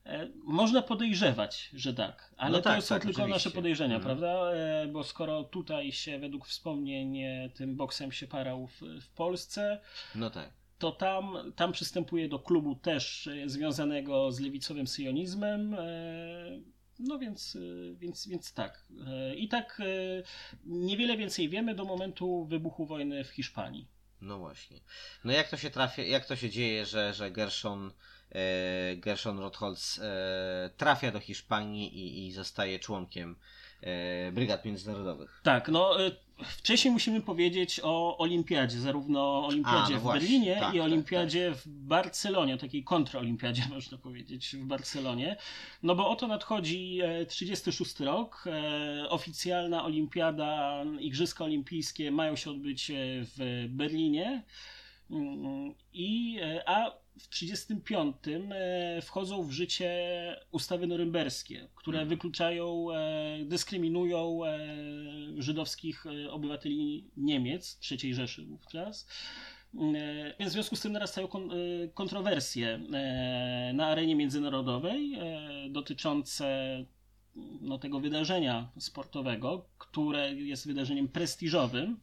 E, 0.06 0.28
można 0.44 0.82
podejrzewać, 0.82 1.70
że 1.72 1.94
tak, 1.94 2.34
ale 2.36 2.52
No 2.52 2.58
to 2.58 2.64
tak, 2.64 2.82
są 2.82 2.94
tak, 2.94 3.02
tylko 3.02 3.22
oczywiście. 3.22 3.34
nasze 3.34 3.50
podejrzenia, 3.50 3.96
Mhm. 3.96 4.04
prawda? 4.18 4.52
E, 4.52 4.86
bo 4.88 5.04
skoro 5.04 5.44
tutaj 5.44 5.92
się 5.92 6.18
według 6.18 6.46
wspomnień 6.46 7.18
e, 7.22 7.50
tym 7.54 7.76
boksem 7.76 8.12
się 8.12 8.26
parał 8.26 8.66
w, 8.66 8.80
w 9.00 9.08
Polsce, 9.10 9.80
No 10.14 10.30
tak. 10.30 10.52
to 10.78 10.92
tam, 10.92 11.52
tam 11.56 11.72
przystępuje 11.72 12.28
do 12.28 12.38
klubu 12.38 12.74
też 12.74 13.28
związanego 13.46 14.32
z 14.32 14.40
lewicowym 14.40 14.86
syjonizmem. 14.86 15.76
No 16.98 17.18
więc, 17.18 17.58
więc, 17.94 18.28
więc 18.28 18.54
tak. 18.54 18.84
I 19.36 19.48
tak 19.48 19.82
niewiele 20.64 21.16
więcej 21.16 21.48
wiemy 21.48 21.74
do 21.74 21.84
momentu 21.84 22.44
wybuchu 22.44 22.86
wojny 22.86 23.24
w 23.24 23.28
Hiszpanii. 23.28 23.88
No 24.20 24.38
właśnie. 24.38 24.80
No 25.24 25.32
jak 25.32 25.48
to 25.48 25.56
się 25.56 25.70
trafia, 25.70 26.02
jak 26.02 26.26
to 26.26 26.36
się 26.36 26.50
dzieje, 26.50 26.86
że, 26.86 27.14
że 27.14 27.30
Gershon, 27.30 27.92
Gershon 28.96 29.38
Rotholz 29.38 29.98
e, 29.98 30.70
trafia 30.76 31.12
do 31.12 31.20
Hiszpanii 31.20 31.98
i, 31.98 32.26
i 32.26 32.32
zostaje 32.32 32.78
członkiem 32.78 33.36
e, 33.80 34.32
brygad 34.32 34.64
międzynarodowych? 34.64 35.40
Tak, 35.42 35.68
no 35.68 35.96
wcześniej 36.44 36.92
musimy 36.92 37.20
powiedzieć 37.20 37.80
o 37.82 38.18
olimpiadzie, 38.18 38.78
zarówno 38.78 39.46
olimpiadzie 39.46 39.76
A, 39.76 39.90
no 39.90 39.98
w 39.98 40.02
właśnie, 40.02 40.20
Berlinie 40.20 40.56
tak, 40.60 40.74
i 40.74 40.78
tak, 40.78 40.86
olimpiadzie 40.86 41.54
w 41.54 41.68
Barcelonie, 41.68 42.58
takiej 42.58 42.84
kontraolimpiadzie 42.84 43.62
można 43.74 43.98
powiedzieć 43.98 44.56
w 44.56 44.64
Barcelonie. 44.64 45.36
No 45.82 45.94
bo 45.94 46.10
oto 46.10 46.26
nadchodzi 46.26 46.98
e, 47.02 47.26
36 47.26 48.00
rok, 48.00 48.44
e, 48.46 49.08
oficjalna 49.08 49.84
olimpiada, 49.84 50.84
Igrzyska 51.00 51.44
Olimpijskie 51.44 52.10
mają 52.10 52.36
się 52.36 52.50
odbyć 52.50 52.90
e, 52.90 52.94
w 53.36 53.66
Berlinie. 53.68 54.42
I, 55.92 56.38
e, 56.42 56.68
a 56.68 56.90
w 57.18 57.28
35 57.28 58.16
e, 58.52 59.02
wchodzą 59.02 59.42
w 59.42 59.50
życie 59.50 59.90
ustawy 60.50 60.86
norymberskie, 60.86 61.68
które 61.74 61.98
Mhm. 61.98 62.08
wykluczają, 62.08 62.92
e, 62.92 63.44
dyskryminują 63.44 64.40
żydowskich 65.38 66.04
obywateli 66.30 67.10
Niemiec, 67.16 67.80
III 67.90 68.14
Rzeszy 68.14 68.44
wówczas. 68.44 69.06
Więc 70.38 70.50
w 70.50 70.52
związku 70.52 70.76
z 70.76 70.80
tym 70.80 70.92
narastają 70.92 71.28
kon, 71.28 71.50
kontrowersje 71.94 72.80
na 73.74 73.86
arenie 73.86 74.16
międzynarodowej 74.16 75.18
dotyczące 75.70 76.46
no, 77.60 77.78
tego 77.78 78.00
wydarzenia 78.00 78.70
sportowego, 78.78 79.66
które 79.78 80.34
jest 80.34 80.66
wydarzeniem 80.66 81.08
prestiżowym, 81.08 82.00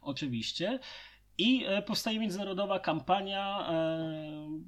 oczywiście. 0.00 0.78
I 1.38 1.64
e, 1.66 1.82
powstaje 1.82 2.18
międzynarodowa 2.18 2.80
kampania 2.80 3.68
e, 3.70 4.60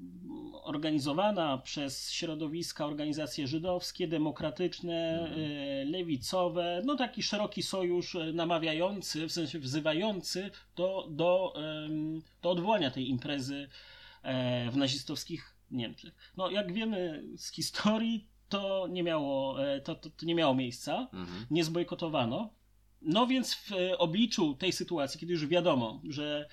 organizowana 0.63 1.59
przez 1.59 2.13
środowiska, 2.13 2.87
organizacje 2.87 3.47
żydowskie, 3.47 4.09
demokratyczne, 4.09 5.29
e, 5.31 5.85
lewicowe, 5.85 6.83
no 6.85 6.97
taki 6.97 7.23
szeroki 7.23 7.63
sojusz 7.63 8.17
namawiający, 8.35 9.27
w 9.29 9.33
sensie 9.33 9.59
wzywający 9.59 10.51
do, 10.77 11.09
do, 11.11 11.55
do 12.43 12.51
odwołania 12.51 12.91
tej 12.91 13.09
imprezy 13.09 13.69
w 14.73 14.77
nazistowskich 14.77 15.55
Niemczech. 15.71 16.15
No 16.37 16.51
jak 16.51 16.73
wiemy 16.73 17.25
z 17.37 17.53
historii, 17.53 18.27
to 18.49 18.87
nie 18.91 19.03
miało, 19.03 19.57
to, 19.85 19.95
to, 19.95 20.11
to 20.11 20.27
nie 20.27 20.35
miało 20.35 20.55
miejsca 20.55 21.09
Mhm. 21.13 21.47
nie 21.51 21.65
zbojkotowano. 21.65 22.51
No 23.03 23.27
więc 23.27 23.55
w 23.55 23.71
obliczu 23.99 24.55
tej 24.55 24.73
sytuacji, 24.73 25.21
kiedy 25.21 25.33
już 25.33 25.47
wiadomo, 25.47 26.01
że 26.09 26.49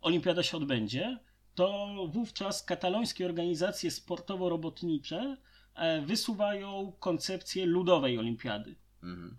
olimpiada 0.00 0.42
się 0.42 0.56
odbędzie, 0.56 1.18
to 1.54 1.96
wówczas 2.08 2.62
katalońskie 2.62 3.26
organizacje 3.26 3.90
sportowo-robotnicze 3.90 5.36
e, 5.74 6.00
wysuwają 6.00 6.92
koncepcję 7.00 7.66
ludowej 7.66 8.18
olimpiady. 8.18 8.76
Mhm. 9.02 9.38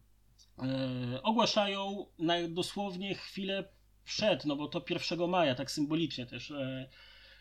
E, 0.59 1.23
ogłaszają 1.23 2.05
dosłownie 2.49 3.15
chwilę 3.15 3.63
przed, 4.03 4.45
no 4.45 4.55
bo 4.55 4.67
to 4.67 4.85
1 4.89 5.29
maja, 5.29 5.55
tak 5.55 5.71
symbolicznie 5.71 6.25
też 6.25 6.51
e, 6.51 6.89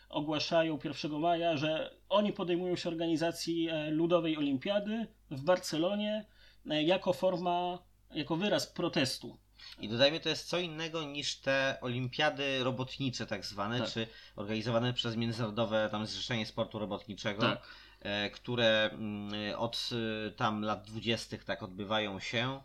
ogłaszają 0.09 0.79
1 0.83 1.19
maja, 1.19 1.57
że 1.57 1.95
oni 2.09 2.33
podejmują 2.33 2.75
się 2.75 2.89
organizacji 2.89 3.69
ludowej 3.89 4.37
olimpiady 4.37 5.07
w 5.31 5.43
Barcelonie 5.43 6.25
jako 6.65 7.13
forma, 7.13 7.79
jako 8.15 8.35
wyraz 8.35 8.67
protestu. 8.67 9.37
I 9.79 9.89
dodajmy, 9.89 10.19
to 10.19 10.29
jest 10.29 10.49
co 10.49 10.59
innego 10.59 11.03
niż 11.03 11.35
te 11.35 11.77
olimpiady 11.81 12.63
robotnicze 12.63 13.25
tak 13.27 13.45
zwane, 13.45 13.79
Tak. 13.79 13.89
czy 13.89 14.07
organizowane 14.35 14.93
przez 14.93 15.15
Międzynarodowe 15.15 15.89
tam 15.91 16.05
Zrzeszenie 16.05 16.45
Sportu 16.45 16.79
Robotniczego, 16.79 17.41
Tak. 17.41 17.61
e, 17.99 18.29
które 18.29 18.89
mm, 18.93 19.31
od 19.57 19.89
e, 20.27 20.31
tam 20.31 20.61
lat 20.61 20.83
20. 20.87 21.37
tak 21.45 21.63
odbywają 21.63 22.19
się. 22.19 22.61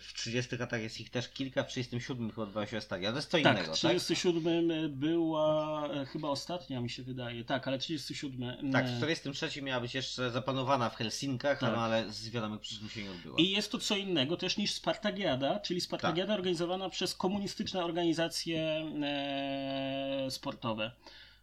W 0.00 0.12
30 0.14 0.56
latach 0.56 0.82
jest 0.82 1.00
ich 1.00 1.10
też 1.10 1.28
kilka, 1.28 1.62
w 1.62 1.68
37 1.68 2.30
chyba 2.30 2.42
odbywa 2.42 2.66
się 2.66 2.78
ostatnia. 2.78 3.10
To 3.10 3.16
jest 3.16 3.30
co 3.30 3.38
Tak, 3.38 3.56
innego, 3.56 3.74
w 3.74 3.80
tak? 3.80 3.96
37 3.96 4.70
była 4.98 5.88
e, 5.88 6.06
chyba 6.06 6.28
ostatnia, 6.28 6.80
mi 6.80 6.90
się 6.90 7.02
wydaje. 7.02 7.44
Tak, 7.44 7.68
ale 7.68 7.78
37. 7.78 8.72
Tak, 8.72 8.86
w 8.88 8.96
43 8.96 9.62
miała 9.62 9.80
być 9.80 9.94
jeszcze 9.94 10.30
zaplanowana 10.30 10.90
w 10.90 10.96
Helsinkach, 10.96 11.58
Tak. 11.58 11.72
no, 11.72 11.82
ale 11.82 12.12
z 12.12 12.28
wiadomych 12.28 12.60
przyczyn 12.60 12.88
się 12.88 13.02
nie 13.02 13.10
odbyła. 13.10 13.38
I 13.38 13.50
jest 13.50 13.72
to 13.72 13.78
co 13.78 13.96
innego 13.96 14.36
też 14.36 14.56
niż 14.56 14.72
Spartagiada, 14.72 15.60
czyli 15.60 15.80
Spartagiada 15.80 16.32
Tak. 16.32 16.38
organizowana 16.38 16.90
przez 16.90 17.14
komunistyczne 17.14 17.84
organizacje 17.84 18.60
e, 19.02 20.30
sportowe. 20.30 20.90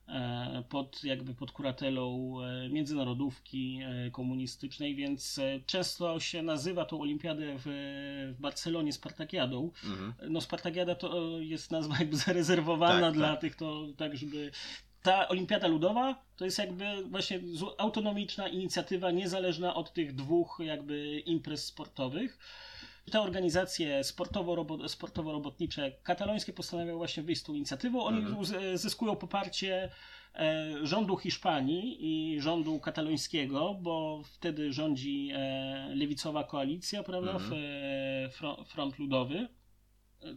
E, 0.09 0.63
pod, 0.69 1.03
jakby 1.03 1.33
pod 1.33 1.51
kuratelą 1.51 2.35
e, 2.41 2.69
międzynarodówki 2.69 3.79
e, 3.83 4.11
komunistycznej, 4.11 4.95
więc 4.95 5.39
często 5.65 6.19
się 6.19 6.41
nazywa 6.41 6.85
tą 6.85 7.01
olimpiadę 7.01 7.55
w, 7.57 7.63
w 8.37 8.41
Barcelonie 8.41 8.93
Spartagiadą. 8.93 9.71
Mhm. 9.83 10.13
No 10.29 10.41
Spartagiada 10.41 10.95
to 10.95 11.39
jest 11.39 11.71
nazwa 11.71 11.95
jakby 11.99 12.17
zarezerwowana 12.27 13.01
Tak, 13.01 13.13
dla 13.13 13.31
tak. 13.31 13.41
tych, 13.41 13.55
to 13.55 13.87
tak 13.97 14.17
żeby... 14.17 14.51
Ta 15.01 15.27
olimpiada 15.27 15.67
ludowa 15.67 16.25
to 16.35 16.45
jest 16.45 16.57
jakby 16.57 16.85
właśnie 17.09 17.39
autonomiczna 17.77 18.47
inicjatywa, 18.47 19.11
niezależna 19.11 19.75
od 19.75 19.93
tych 19.93 20.15
dwóch 20.15 20.57
jakby 20.63 21.19
imprez 21.19 21.65
sportowych. 21.65 22.39
Te 23.11 23.21
organizacje 23.21 24.01
sportowo-robo- 24.03 24.87
sportowo-robotnicze 24.87 25.91
katalońskie 26.03 26.53
postanawiają 26.53 26.97
właśnie 26.97 27.23
wyjść 27.23 27.41
z 27.41 27.43
tą 27.43 27.53
inicjatywą. 27.53 28.03
Oni 28.03 28.17
Mhm. 28.19 28.77
zyskają 28.77 29.15
poparcie 29.15 29.89
e, 30.35 30.65
rządu 30.83 31.17
Hiszpanii 31.17 31.97
i 32.35 32.41
rządu 32.41 32.79
katalońskiego, 32.79 33.73
bo 33.81 34.21
wtedy 34.25 34.73
rządzi 34.73 35.29
e, 35.33 35.91
lewicowa 35.95 36.43
koalicja, 36.43 37.03
prawda, 37.03 37.31
Mhm. 37.31 37.53
e, 37.53 38.29
fro- 38.29 38.65
front 38.65 38.99
ludowy 38.99 39.47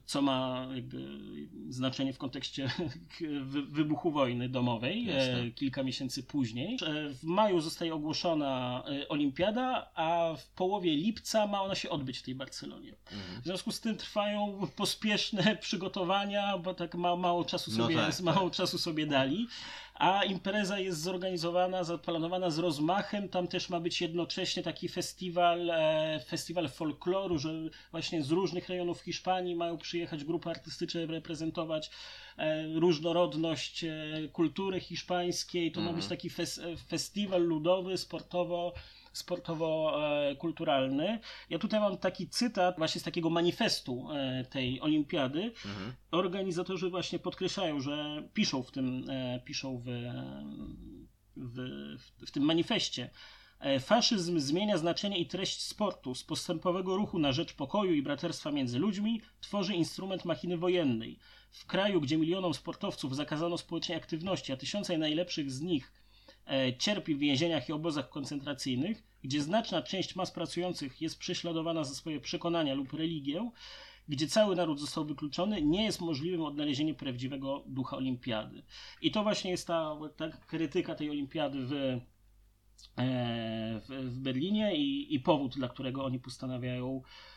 co 0.05 0.23
ma 0.23 0.69
znaczenie 1.69 2.13
w 2.13 2.19
kontekście 2.19 2.71
wy- 3.45 3.63
wybuchu 3.67 4.11
wojny 4.11 4.49
domowej 4.49 5.05
Jasne. 5.05 5.41
e, 5.41 5.51
kilka 5.51 5.83
miesięcy 5.83 6.23
później. 6.23 6.75
E, 6.87 7.09
W 7.15 7.23
maju 7.25 7.61
zostaje 7.61 7.95
ogłoszona 7.95 8.83
e, 9.03 9.09
olimpiada, 9.09 9.91
a 9.95 10.35
w 10.39 10.47
połowie 10.51 10.97
lipca 10.97 11.47
ma 11.47 11.63
ona 11.63 11.75
się 11.75 11.91
odbyć 11.91 12.19
w 12.19 12.23
tej 12.23 12.35
Barcelonie. 12.35 12.95
Mhm. 13.13 13.43
W 13.43 13.45
związku 13.45 13.73
z 13.73 13.81
tym 13.81 13.97
trwają 13.97 14.67
pospieszne 14.77 15.57
przygotowania, 15.61 16.59
bo 16.59 16.75
tak 16.75 16.95
ma, 16.95 17.17
mało 17.17 17.45
czasu 17.45 17.71
No 17.71 17.77
sobie, 17.77 17.97
tak, 17.97 18.21
mało 18.21 18.49
tak. 18.51 18.57
czasu 18.57 18.79
sobie 18.79 19.07
dali. 19.07 19.47
A 20.03 20.25
impreza 20.25 20.79
jest 20.79 21.01
zorganizowana, 21.01 21.85
zaplanowana 21.85 22.51
z 22.51 22.59
rozmachem. 22.59 23.29
Tam 23.29 23.49
też 23.49 23.71
ma 23.71 23.81
być 23.81 24.01
jednocześnie 24.01 24.63
taki 24.63 24.89
festiwal, 24.89 25.71
e, 25.71 26.21
festiwal 26.27 26.69
folkloru, 26.69 27.39
że 27.39 27.51
właśnie 27.91 28.23
z 28.23 28.31
różnych 28.31 28.69
rejonów 28.69 29.01
Hiszpanii 29.01 29.57
mają 29.57 29.79
przyjechać 29.79 30.25
grupy 30.25 30.51
artystyczne 30.51 31.07
reprezentować 31.07 31.91
e, 32.39 32.67
różnorodność 32.67 33.85
e, 33.85 33.91
kultury 34.33 34.81
hiszpańskiej. 34.81 35.73
To 35.73 35.81
ma 35.81 35.93
być 35.93 36.07
taki 36.07 36.31
fes, 36.31 36.61
festiwal 36.89 37.43
ludowy, 37.43 37.99
sportowo 37.99 38.73
sportowo-kulturalny. 39.13 41.19
Ja 41.51 41.59
tutaj 41.59 41.81
mam 41.81 41.97
taki 41.97 42.29
cytat 42.29 42.79
właśnie 42.79 43.01
z 43.01 43.05
takiego 43.05 43.31
manifestu 43.31 44.09
e, 44.13 44.45
tej 44.45 44.81
olimpiady. 44.81 45.53
Organizatorzy 46.11 46.91
właśnie 46.91 47.19
podkreślają, 47.19 47.81
że 47.81 48.23
piszą 48.35 48.63
w 48.63 48.71
tym, 48.71 49.11
e, 49.11 49.41
piszą 49.45 49.79
w, 49.79 49.85
w, 51.37 51.59
w 52.27 52.31
tym 52.31 52.43
manifestie. 52.43 53.11
E, 53.61 53.81
Faszyzm 53.81 54.41
zmienia 54.41 54.79
znaczenie 54.79 55.19
i 55.19 55.27
treść 55.27 55.63
sportu. 55.63 56.15
Z 56.15 56.25
postępowego 56.25 56.97
ruchu 56.97 57.19
na 57.19 57.33
rzecz 57.33 57.53
pokoju 57.53 57.95
i 57.95 58.03
braterstwa 58.03 58.51
między 58.51 58.79
ludźmi 58.79 59.21
tworzy 59.41 59.75
instrument 59.75 60.25
machiny 60.25 60.57
wojennej. 60.57 61.19
W 61.51 61.67
kraju, 61.67 62.01
gdzie 62.01 62.19
milionom 62.19 62.55
sportowców 62.55 63.17
zakazano 63.17 63.59
społecznej 63.59 63.99
aktywności, 63.99 64.53
a 64.53 64.57
tysiące 64.57 64.99
najlepszych 64.99 65.51
z 65.51 65.61
nich 65.61 65.93
cierpi 66.79 67.15
w 67.15 67.19
więzieniach 67.19 67.69
i 67.69 67.73
obozach 67.73 68.09
koncentracyjnych, 68.09 69.03
gdzie 69.23 69.43
znaczna 69.43 69.83
część 69.83 70.17
mas 70.17 70.31
pracujących 70.31 71.03
jest 71.03 71.19
prześladowana 71.19 71.85
za 71.85 71.95
swoje 71.95 72.21
przekonania 72.21 72.75
lub 72.75 72.93
religię, 72.93 73.51
gdzie 74.09 74.27
cały 74.27 74.57
naród 74.57 74.81
został 74.81 75.05
wykluczony, 75.05 75.63
nie 75.63 75.85
jest 75.85 76.01
możliwym 76.01 76.43
odnalezienie 76.43 76.95
prawdziwego 76.95 77.65
ducha 77.67 77.97
olimpiady. 77.97 78.63
I 79.03 79.11
to 79.11 79.23
właśnie 79.23 79.51
jest 79.51 79.67
ta, 79.67 79.97
ta 80.17 80.29
krytyka 80.29 80.95
tej 80.95 81.11
olimpiady 81.11 81.67
w, 81.67 81.73
e, 81.73 82.01
w, 83.81 83.89
w 83.89 84.19
Berlinie 84.19 84.77
i, 84.77 85.15
i 85.15 85.21
powód, 85.21 85.55
dla 85.55 85.69
którego 85.69 86.05
oni 86.05 86.21
postanawiają 86.21 87.03
e, 87.03 87.32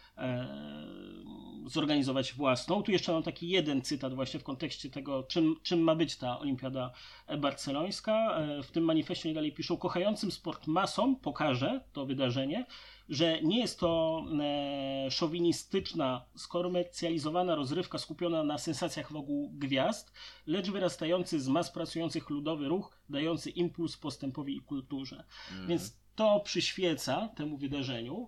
zorganizować 1.68 2.34
własną. 2.34 2.84
Tu 2.84 2.91
jeszcze 2.91 3.11
mam 3.11 3.24
taki 3.24 3.49
jeden 3.49 3.82
cytat 3.82 4.13
właśnie 4.13 4.39
w 4.39 4.43
kontekście 4.43 4.89
tego, 4.89 5.24
czym, 5.24 5.55
czym 5.63 5.80
ma 5.80 5.95
być 5.95 6.16
ta 6.16 6.39
olimpiada 6.39 6.91
barcelońska. 7.38 8.38
E, 8.38 8.63
W 8.63 8.72
tym 8.72 8.84
manifestie 8.84 9.34
dalej 9.34 9.51
piszą, 9.51 9.78
kochającym 9.78 10.32
sport 10.32 10.68
masom 10.68 11.16
pokaże 11.16 11.82
to 11.93 12.05
wydarzenie, 12.05 12.66
że 13.09 13.41
nie 13.41 13.59
jest 13.59 13.80
to 13.80 14.24
e, 14.41 15.11
szowinistyczna, 15.11 16.26
skomercjalizowana 16.36 17.55
rozrywka 17.55 17.97
skupiona 17.97 18.43
na 18.43 18.57
sensacjach 18.57 19.11
wokół 19.11 19.51
gwiazd, 19.53 20.13
lecz 20.47 20.70
wyrastający 20.72 21.39
z 21.39 21.47
mas 21.47 21.72
pracujących 21.72 22.30
ludowy 22.30 22.68
ruch, 22.68 22.97
dający 23.09 23.49
impuls 23.49 23.97
postępowi 23.97 24.57
i 24.57 24.61
kulturze. 24.61 25.24
Więc 25.68 25.97
to 26.16 26.39
przyświeca 26.39 27.30
temu 27.36 27.57
wydarzeniu. 27.57 28.28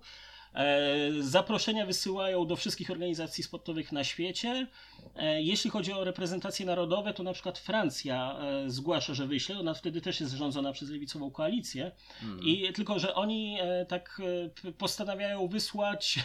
E, 0.53 0.87
Zaproszenia 1.19 1.85
wysyłają 1.85 2.45
do 2.47 2.55
wszystkich 2.55 2.91
organizacji 2.91 3.43
sportowych 3.43 3.91
na 3.91 4.03
świecie. 4.03 4.67
E, 5.15 5.41
Jeśli 5.41 5.69
chodzi 5.69 5.93
o 5.93 6.03
reprezentacje 6.03 6.65
narodowe, 6.65 7.13
to 7.13 7.23
na 7.23 7.33
przykład 7.33 7.57
Francja 7.59 8.37
e, 8.39 8.69
zgłasza, 8.69 9.13
że 9.13 9.27
wyśle. 9.27 9.59
Ona 9.59 9.73
wtedy 9.73 10.01
też 10.01 10.19
jest 10.21 10.33
rządzona 10.33 10.71
przez 10.71 10.89
lewicową 10.89 11.31
koalicję. 11.31 11.91
I 12.43 12.73
tylko, 12.73 12.99
że 12.99 13.15
oni 13.15 13.57
tak 13.87 14.21
postanawiają 14.77 15.47
wysłać 15.47 16.19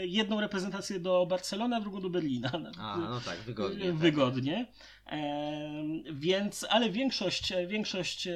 jedną 0.00 0.40
reprezentację 0.40 1.00
do 1.00 1.26
Barcelony, 1.26 1.76
a 1.76 1.80
drugą 1.80 2.00
do 2.00 2.10
Berlina. 2.10 2.50
A, 2.78 2.96
no 2.96 3.20
tak, 3.20 3.38
wygodnie. 3.38 3.84
tak. 3.84 3.94
Wygodnie. 3.94 4.66
Em, 5.06 6.02
więc, 6.12 6.66
ale 6.70 6.90
większość, 6.90 7.52
większość 7.66 8.28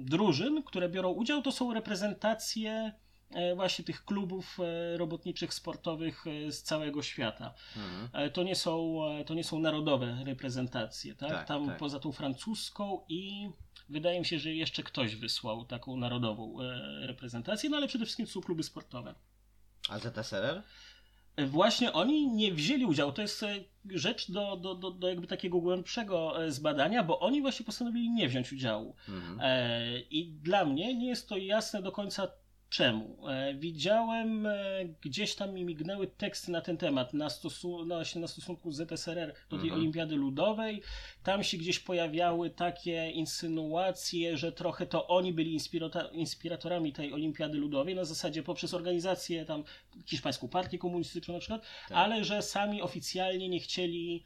drużyn, 0.00 0.62
które 0.62 0.88
biorą 0.88 1.10
udział, 1.10 1.42
to 1.42 1.52
są 1.52 1.74
reprezentacje 1.74 2.92
właśnie 3.56 3.84
tych 3.84 4.04
klubów 4.04 4.58
e, 4.60 4.96
robotniczych, 4.98 5.54
sportowych 5.54 6.24
e, 6.26 6.52
z 6.52 6.62
całego 6.62 7.02
świata. 7.02 7.54
Mhm. 7.76 8.08
E, 8.12 8.30
To 8.30 8.42
nie 8.42 8.56
są, 8.56 9.04
e, 9.06 9.24
to 9.24 9.34
nie 9.34 9.44
są 9.44 9.58
narodowe 9.58 10.18
reprezentacje, 10.24 11.14
tak? 11.14 11.30
Tak, 11.30 11.46
Tam 11.48 11.66
tak. 11.66 11.76
poza 11.76 12.00
tą 12.00 12.12
francuską 12.12 13.00
i 13.08 13.50
wydaje 13.88 14.18
mi 14.20 14.26
się, 14.26 14.38
że 14.38 14.54
jeszcze 14.54 14.82
ktoś 14.82 15.16
wysłał 15.16 15.64
taką 15.64 15.96
narodową 15.96 16.60
e, 16.60 17.06
reprezentację, 17.06 17.70
no 17.70 17.76
ale 17.76 17.88
przede 17.88 18.04
wszystkim 18.04 18.26
to 18.26 18.32
są 18.32 18.40
kluby 18.40 18.62
sportowe. 18.62 19.14
A 19.88 19.98
ZSRR? 19.98 20.62
Właśnie 21.38 21.92
oni 21.92 22.28
nie 22.28 22.52
wzięli 22.52 22.84
udziału. 22.84 23.12
To 23.12 23.22
jest 23.22 23.42
e, 23.42 23.54
rzecz 23.90 24.30
do, 24.30 24.56
do, 24.56 24.74
do, 24.74 24.90
do 24.90 25.08
jakby 25.08 25.26
takiego 25.26 25.60
głębszego 25.60 26.44
e, 26.44 26.52
zbadania, 26.52 27.02
bo 27.02 27.20
oni 27.20 27.40
właśnie 27.40 27.66
postanowili 27.66 28.10
nie 28.10 28.28
wziąć 28.28 28.52
udziału. 28.52 28.96
Mhm. 29.08 29.38
E, 29.42 30.00
I 30.00 30.26
dla 30.32 30.64
mnie 30.64 30.94
nie 30.94 31.08
jest 31.08 31.28
to 31.28 31.36
jasne 31.36 31.82
do 31.82 31.92
końca 31.92 32.28
czemu. 32.72 33.28
E, 33.28 33.54
widziałem 33.54 34.46
e, 34.46 34.54
gdzieś 35.00 35.34
tam 35.34 35.54
mi 35.54 35.64
mignęły 35.64 36.06
teksty 36.06 36.50
na 36.50 36.60
ten 36.60 36.76
temat, 36.76 37.14
na, 37.14 37.28
stosu- 37.28 37.86
właśnie 37.88 38.20
na 38.20 38.28
stosunku 38.28 38.72
ZSRR 38.72 39.32
do 39.50 39.56
tej 39.56 39.64
Mhm. 39.66 39.72
Olimpiady 39.80 40.16
Ludowej. 40.16 40.82
Tam 41.22 41.44
się 41.44 41.56
gdzieś 41.56 41.78
pojawiały 41.78 42.50
takie 42.50 43.10
insynuacje, 43.10 44.36
że 44.36 44.52
trochę 44.52 44.86
to 44.86 45.08
oni 45.08 45.32
byli 45.32 45.58
inspiratorami 46.12 46.92
tej 46.92 47.12
Olimpiady 47.12 47.58
Ludowej, 47.58 47.94
na 47.94 48.04
zasadzie 48.04 48.42
poprzez 48.42 48.74
organizację 48.74 49.44
tam 49.44 49.64
Hiszpańską 50.06 50.48
Partię 50.48 50.78
Komunistyczną 50.78 51.34
na 51.34 51.40
przykład, 51.40 51.62
Tak. 51.88 51.98
ale 51.98 52.24
że 52.24 52.42
sami 52.42 52.82
oficjalnie 52.82 53.48
nie 53.48 53.60
chcieli 53.60 54.22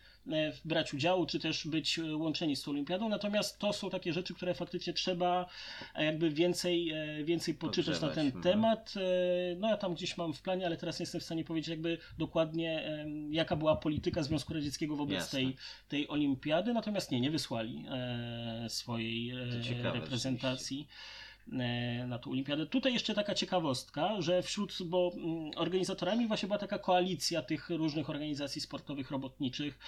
brać 0.64 0.94
udziału, 0.94 1.26
czy 1.26 1.40
też 1.40 1.66
być 1.66 1.98
e, 1.98 2.16
łączeni 2.16 2.56
z 2.56 2.62
tą 2.62 2.70
olimpiadą. 2.70 3.08
Natomiast 3.08 3.58
to 3.58 3.72
są 3.72 3.90
takie 3.90 4.12
rzeczy, 4.12 4.34
które 4.34 4.54
faktycznie 4.54 4.92
trzeba 4.92 5.46
e, 5.94 6.04
jakby 6.04 6.30
więcej, 6.30 6.90
e, 6.90 7.24
więcej 7.24 7.54
poczytać 7.54 8.00
na 8.00 8.08
ten 8.08 8.26
mhm. 8.26 8.42
temat. 8.42 8.94
E, 8.96 9.56
No 9.56 9.68
ja 9.68 9.76
tam 9.76 9.94
gdzieś 9.94 10.16
mam 10.16 10.32
w 10.32 10.42
planie, 10.42 10.66
ale 10.66 10.76
teraz 10.76 10.98
nie 10.98 11.02
jestem 11.02 11.20
w 11.20 11.24
stanie 11.24 11.44
powiedzieć 11.44 11.68
jakby 11.68 11.98
dokładnie 12.18 12.96
jaka 13.30 13.56
była 13.56 13.76
polityka 13.76 14.22
Związku 14.22 14.54
Radzieckiego 14.54 14.96
wobec 14.96 15.14
Jasne. 15.14 15.38
tej, 15.38 15.56
tej 15.88 16.08
olimpiady. 16.08 16.72
Natomiast 16.72 17.10
nie, 17.10 17.20
nie 17.20 17.30
wysłali 17.30 17.84
e, 17.90 18.66
swojej 18.68 19.30
e, 19.30 19.92
reprezentacji 19.92 20.88
e, 20.90 21.25
na 22.06 22.18
tą 22.18 22.30
olimpiadę. 22.30 22.66
Tutaj 22.66 22.92
jeszcze 22.92 23.14
taka 23.14 23.34
ciekawostka, 23.34 24.20
że 24.22 24.42
wśród, 24.42 24.78
bo 24.84 25.12
mm, 25.14 25.50
organizatorami 25.56 26.26
właśnie 26.26 26.46
była 26.46 26.58
taka 26.58 26.78
koalicja 26.78 27.42
tych 27.42 27.70
różnych 27.70 28.10
organizacji 28.10 28.60
sportowych, 28.60 29.10
robotniczych 29.10 29.78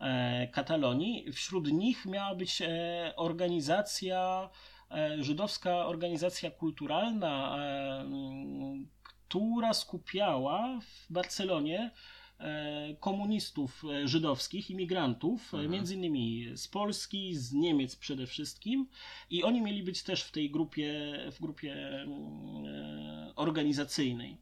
e, 0.00 0.48
Katalonii. 0.48 1.32
Wśród 1.32 1.72
nich 1.72 2.06
miała 2.06 2.34
być 2.34 2.62
e, 2.62 3.12
organizacja, 3.16 4.50
e, 4.90 5.22
żydowska 5.22 5.86
organizacja 5.86 6.50
kulturalna, 6.50 7.56
e, 7.58 8.04
która 9.28 9.74
skupiała 9.74 10.80
w 10.80 11.12
Barcelonie 11.12 11.78
e, 11.80 12.21
komunistów 13.00 13.84
e, 13.84 14.08
żydowskich, 14.08 14.70
imigrantów, 14.70 15.54
e, 15.54 15.68
między 15.68 15.94
innymi 15.94 16.52
z 16.54 16.68
Polski, 16.68 17.34
z 17.36 17.52
Niemiec 17.52 17.96
przede 17.96 18.26
wszystkim 18.26 18.86
i 19.30 19.44
oni 19.44 19.62
mieli 19.62 19.82
być 19.82 20.02
też 20.02 20.22
w 20.22 20.30
tej 20.30 20.50
grupie, 20.50 20.92
w 21.32 21.40
grupie 21.40 21.74
mm, 21.74 22.66
e, 22.66 23.32
organizacyjnej. 23.36 24.36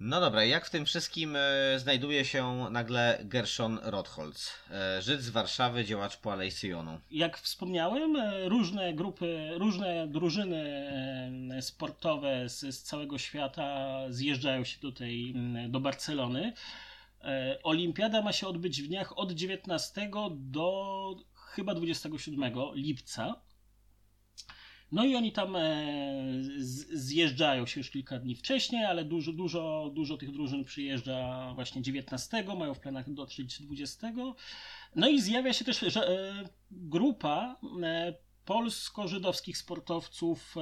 No 0.00 0.20
dobra, 0.20 0.44
jak 0.44 0.66
w 0.66 0.70
tym 0.70 0.86
wszystkim 0.86 1.36
e, 1.36 1.78
znajduje 1.78 2.24
się 2.24 2.66
nagle 2.70 3.20
Gershon 3.24 3.78
Rotholz, 3.82 4.52
e, 4.70 5.02
Żyd 5.02 5.20
z 5.20 5.30
Warszawy, 5.30 5.84
działacz 5.84 6.16
po 6.16 6.32
Alei 6.32 6.50
Syjonu. 6.50 7.00
Jak 7.10 7.38
wspomniałem, 7.38 8.16
e, 8.16 8.48
różne 8.48 8.94
grupy, 8.94 9.50
różne 9.58 10.08
drużyny 10.08 10.64
e, 11.52 11.62
sportowe 11.62 12.48
z, 12.48 12.60
z 12.60 12.82
całego 12.82 13.18
świata 13.18 13.96
zjeżdżają 14.08 14.64
się 14.64 14.78
tutaj 14.78 15.32
mm, 15.34 15.70
do 15.70 15.80
Barcelony. 15.80 16.52
E, 17.24 17.58
Olimpiada 17.62 18.22
ma 18.22 18.32
się 18.32 18.46
odbyć 18.46 18.82
w 18.82 18.86
dniach 18.88 19.18
od 19.18 19.32
19 19.32 20.10
do 20.30 21.16
chyba 21.34 21.74
27 21.74 22.52
lipca. 22.74 23.42
No 24.92 25.04
i 25.04 25.16
oni 25.16 25.32
tam 25.32 25.56
e, 25.56 25.86
zjeżdżają 26.92 27.66
się 27.66 27.80
już 27.80 27.90
kilka 27.90 28.18
dni 28.18 28.34
wcześniej, 28.34 28.84
ale 28.84 29.04
dużo, 29.04 29.32
dużo, 29.32 29.90
dużo 29.94 30.16
tych 30.16 30.32
drużyn 30.32 30.64
przyjeżdża 30.64 31.52
właśnie 31.54 31.82
19, 31.82 32.44
mają 32.58 32.74
w 32.74 32.80
planach 32.80 33.12
dotrzeć 33.14 33.62
20. 33.62 34.12
No 34.96 35.08
i 35.08 35.20
zjawia 35.20 35.52
się 35.52 35.64
też 35.64 35.80
że, 35.80 36.08
e, 36.08 36.48
grupa 36.70 37.60
polsko-żydowskich 38.44 39.58
sportowców, 39.58 40.54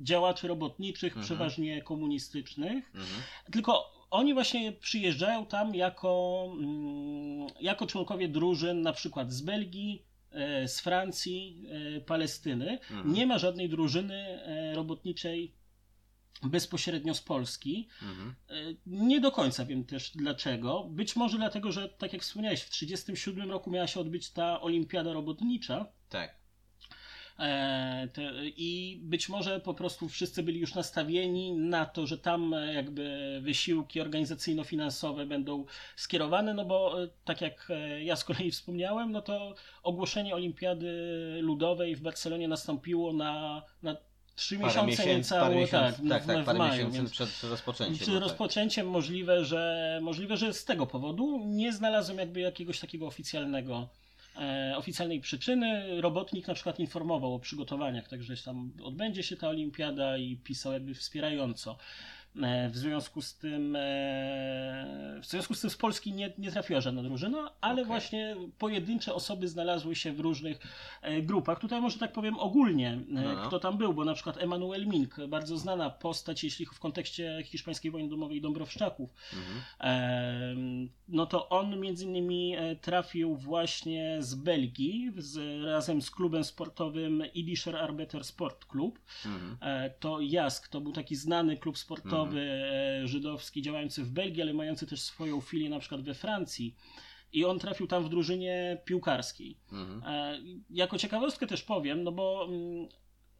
działaczy 0.00 0.48
robotniczych, 0.48 1.12
Mhm. 1.12 1.24
przeważnie 1.24 1.82
komunistycznych. 1.82 2.90
Mhm. 2.94 3.22
Tylko 3.52 3.97
oni 4.10 4.34
właśnie 4.34 4.72
przyjeżdżają 4.72 5.46
tam 5.46 5.74
jako, 5.74 6.44
mm, 6.60 7.46
jako 7.60 7.86
członkowie 7.86 8.28
drużyn, 8.28 8.82
na 8.82 8.92
przykład 8.92 9.32
z 9.32 9.40
Belgii, 9.40 10.02
e, 10.30 10.68
z 10.68 10.80
Francji, 10.80 11.62
e, 11.96 12.00
Palestyny. 12.00 12.70
Mhm. 12.70 13.12
Nie 13.12 13.26
ma 13.26 13.38
żadnej 13.38 13.68
drużyny 13.68 14.14
e, 14.14 14.74
robotniczej 14.74 15.54
bezpośrednio 16.42 17.14
z 17.14 17.20
Polski. 17.20 17.88
Mhm. 18.02 18.34
Nie 18.86 19.20
do 19.20 19.30
końca 19.30 19.64
wiem 19.64 19.84
też 19.84 20.10
dlaczego. 20.10 20.84
Być 20.90 21.16
może 21.16 21.36
dlatego, 21.36 21.72
że 21.72 21.88
tak 21.88 22.12
jak 22.12 22.22
wspomniałeś, 22.22 22.60
w 22.60 22.70
1937 22.70 23.50
roku 23.50 23.70
miała 23.70 23.86
się 23.86 24.00
odbyć 24.00 24.30
ta 24.30 24.60
olimpiada 24.60 25.12
robotnicza. 25.12 25.86
Tak. 26.08 26.38
E, 27.38 28.08
I 28.56 29.00
być 29.02 29.28
może 29.28 29.60
po 29.60 29.74
prostu 29.74 30.08
wszyscy 30.08 30.42
byli 30.42 30.60
już 30.60 30.74
nastawieni 30.74 31.52
na 31.52 31.86
to, 31.86 32.06
że 32.06 32.18
tam 32.18 32.54
e, 32.54 32.74
jakby 32.74 33.38
wysiłki 33.42 34.00
organizacyjno-finansowe 34.00 35.26
będą 35.26 35.64
skierowane, 35.96 36.54
no 36.54 36.64
bo 36.64 37.02
e, 37.02 37.08
tak 37.24 37.40
jak 37.40 37.68
ja 38.02 38.16
z 38.16 38.24
kolei 38.24 38.50
wspomniałem, 38.50 39.12
no 39.12 39.22
to 39.22 39.54
ogłoszenie 39.82 40.34
Olimpiady 40.34 40.92
Ludowej 41.42 41.96
w 41.96 42.00
Barcelonie 42.00 42.48
nastąpiło 42.48 43.12
na, 43.12 43.62
na 43.82 43.96
trzy 44.34 44.58
Parę 44.58 44.68
miesiące 44.68 44.86
miesięcy, 44.86 45.34
niecałe, 45.34 45.54
parę 45.54 45.68
tak, 45.68 45.94
tak, 46.08 46.22
w, 46.22 46.26
tak, 46.26 46.42
w 46.42 46.44
parę 46.44 46.58
maju, 46.58 46.72
miesięcy 46.72 46.96
więc 46.96 47.10
przed 47.10 47.50
rozpoczęciem. 47.50 47.96
Przed 47.96 48.08
no 48.08 48.20
tak. 48.20 48.22
rozpoczęciem 48.28 48.90
możliwe, 48.90 49.44
że 49.44 49.98
możliwe, 50.02 50.36
że 50.36 50.52
z 50.54 50.64
tego 50.64 50.86
powodu 50.86 51.42
nie 51.46 51.72
znalazłem 51.72 52.18
jakby 52.18 52.40
jakiegoś 52.40 52.80
takiego 52.80 53.06
oficjalnego 53.06 53.88
oficjalnej 54.76 55.20
przyczyny. 55.20 56.00
Robotnik 56.00 56.48
na 56.48 56.54
przykład 56.54 56.80
informował 56.80 57.34
o 57.34 57.38
przygotowaniach, 57.38 58.08
także 58.08 58.36
tam 58.36 58.72
odbędzie 58.82 59.22
się 59.22 59.36
ta 59.36 59.48
olimpiada 59.48 60.18
i 60.18 60.36
pisał 60.36 60.72
jakby 60.72 60.94
wspierająco. 60.94 61.78
E, 62.42 62.68
W 62.70 62.76
związku 62.76 63.22
z 63.22 63.34
tym 63.34 63.76
e, 63.76 65.18
w 65.22 65.26
związku 65.26 65.54
z 65.54 65.60
tym 65.60 65.70
z 65.70 65.76
Polski 65.76 66.12
nie, 66.12 66.32
nie 66.38 66.52
trafiła 66.52 66.80
żadna 66.80 67.02
drużyna, 67.02 67.50
ale 67.60 67.72
Okej. 67.74 67.84
właśnie 67.84 68.36
pojedyncze 68.58 69.14
osoby 69.14 69.48
znalazły 69.48 69.94
się 69.94 70.12
w 70.12 70.20
różnych 70.20 70.58
e, 71.02 71.22
grupach. 71.22 71.58
Tutaj 71.60 71.80
może 71.80 71.98
tak 71.98 72.12
powiem 72.12 72.38
ogólnie, 72.38 72.98
No, 73.08 73.46
kto 73.46 73.58
tam 73.60 73.78
był, 73.78 73.94
bo 73.94 74.04
na 74.04 74.14
przykład 74.14 74.38
Emanuel 74.38 74.86
Mink, 74.86 75.16
bardzo 75.28 75.58
znana 75.58 75.90
postać, 75.90 76.44
jeśli 76.44 76.66
w 76.66 76.78
kontekście 76.80 77.42
hiszpańskiej 77.44 77.90
wojny 77.90 78.08
domowej 78.08 78.40
Dąbrowszczaków, 78.40 79.10
Mhm. 79.32 80.88
No 81.08 81.26
to 81.26 81.48
on 81.48 81.80
między 81.80 82.04
innymi 82.04 82.54
trafił 82.80 83.36
właśnie 83.36 84.16
z 84.20 84.34
Belgii 84.34 85.12
z, 85.16 85.64
razem 85.64 86.02
z 86.02 86.10
klubem 86.10 86.44
sportowym 86.44 87.22
Idischer 87.34 87.76
Arbeiter 87.76 88.24
Sport 88.24 88.64
Club. 88.64 88.98
Mhm. 89.26 89.56
To 90.00 90.20
JASK 90.20 90.68
to 90.68 90.80
był 90.80 90.92
taki 90.92 91.16
znany 91.16 91.56
klub 91.56 91.78
sportowy 91.78 92.27
e, 92.36 93.06
żydowski 93.06 93.62
działający 93.62 94.04
w 94.04 94.10
Belgii, 94.10 94.42
ale 94.42 94.54
mający 94.54 94.86
też 94.86 95.00
swoją 95.00 95.40
filię 95.40 95.70
na 95.70 95.78
przykład 95.78 96.02
we 96.02 96.14
Francji. 96.14 96.74
I 97.32 97.44
on 97.44 97.58
trafił 97.58 97.86
tam 97.86 98.04
w 98.04 98.08
drużynie 98.08 98.78
piłkarskiej. 98.84 99.56
Mhm. 99.72 100.02
E, 100.06 100.38
Jako 100.70 100.98
ciekawostkę 100.98 101.46
też 101.46 101.62
powiem, 101.62 102.02
no 102.02 102.12
bo 102.12 102.44
mm, 102.48 102.88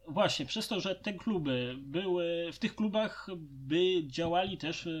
właśnie 0.07 0.45
przez 0.45 0.67
to, 0.67 0.79
że 0.79 0.95
te 0.95 1.13
kluby 1.13 1.75
były, 1.77 2.49
w 2.53 2.59
tych 2.59 2.75
klubach 2.75 3.27
by 3.37 4.03
działali 4.07 4.57
też 4.57 4.87
e, 4.87 4.91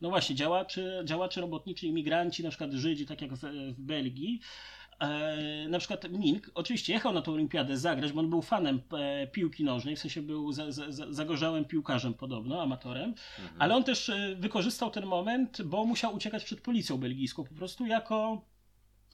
no 0.00 0.08
właśnie 0.08 0.36
działacze, 0.36 1.02
działacze 1.04 1.40
robotniczy, 1.40 1.86
imigranci, 1.86 2.42
na 2.42 2.48
przykład 2.48 2.72
Żydzi, 2.72 3.06
tak 3.06 3.22
jak 3.22 3.34
w 3.34 3.80
Belgii. 3.80 4.40
E, 5.00 5.68
na 5.68 5.78
przykład 5.78 6.10
Mink 6.10 6.50
oczywiście 6.54 6.92
jechał 6.92 7.12
na 7.12 7.22
tą 7.22 7.32
olimpiadę 7.32 7.76
zagrać, 7.76 8.12
bo 8.12 8.20
on 8.20 8.30
był 8.30 8.42
fanem 8.42 8.80
e, 8.98 9.26
piłki 9.26 9.64
nożnej, 9.64 9.96
w 9.96 9.98
sensie 10.00 10.22
był 10.22 10.52
za, 10.52 10.72
za, 10.72 10.92
za, 10.92 11.12
zagorzałym 11.12 11.64
piłkarzem 11.64 12.14
podobno, 12.14 12.62
amatorem, 12.62 13.14
ale 13.58 13.74
on 13.76 13.84
też 13.84 14.08
e, 14.08 14.34
wykorzystał 14.38 14.90
ten 14.90 15.06
moment, 15.06 15.62
bo 15.62 15.84
musiał 15.84 16.14
uciekać 16.14 16.44
przed 16.44 16.60
policją 16.60 16.98
belgijską 16.98 17.44
po 17.44 17.54
prostu 17.54 17.86
jako 17.86 18.44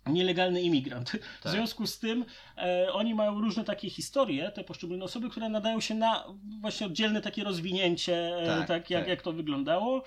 nielegalny 0.07 0.63
imigrant. 0.63 1.11
W 1.41 1.43
Tak. 1.43 1.53
związku 1.53 1.87
z 1.87 1.99
tym 1.99 2.25
e, 2.57 2.93
oni 2.93 3.15
mają 3.15 3.41
różne 3.41 3.65
takie 3.65 3.91
historie, 3.91 4.51
te 4.51 4.65
poszczególne 4.65 5.05
osoby, 5.05 5.31
które 5.31 5.49
nadają 5.49 5.81
się 5.81 5.95
na 5.95 6.25
właśnie 6.61 6.87
oddzielne 6.87 7.21
takie 7.21 7.45
rozwinięcie, 7.45 8.37
e, 8.43 8.47
Tak, 8.47 8.69
tak, 8.69 8.91
jak, 8.91 9.03
tak. 9.03 9.09
jak 9.09 9.23
to 9.23 9.33
wyglądało. 9.33 10.03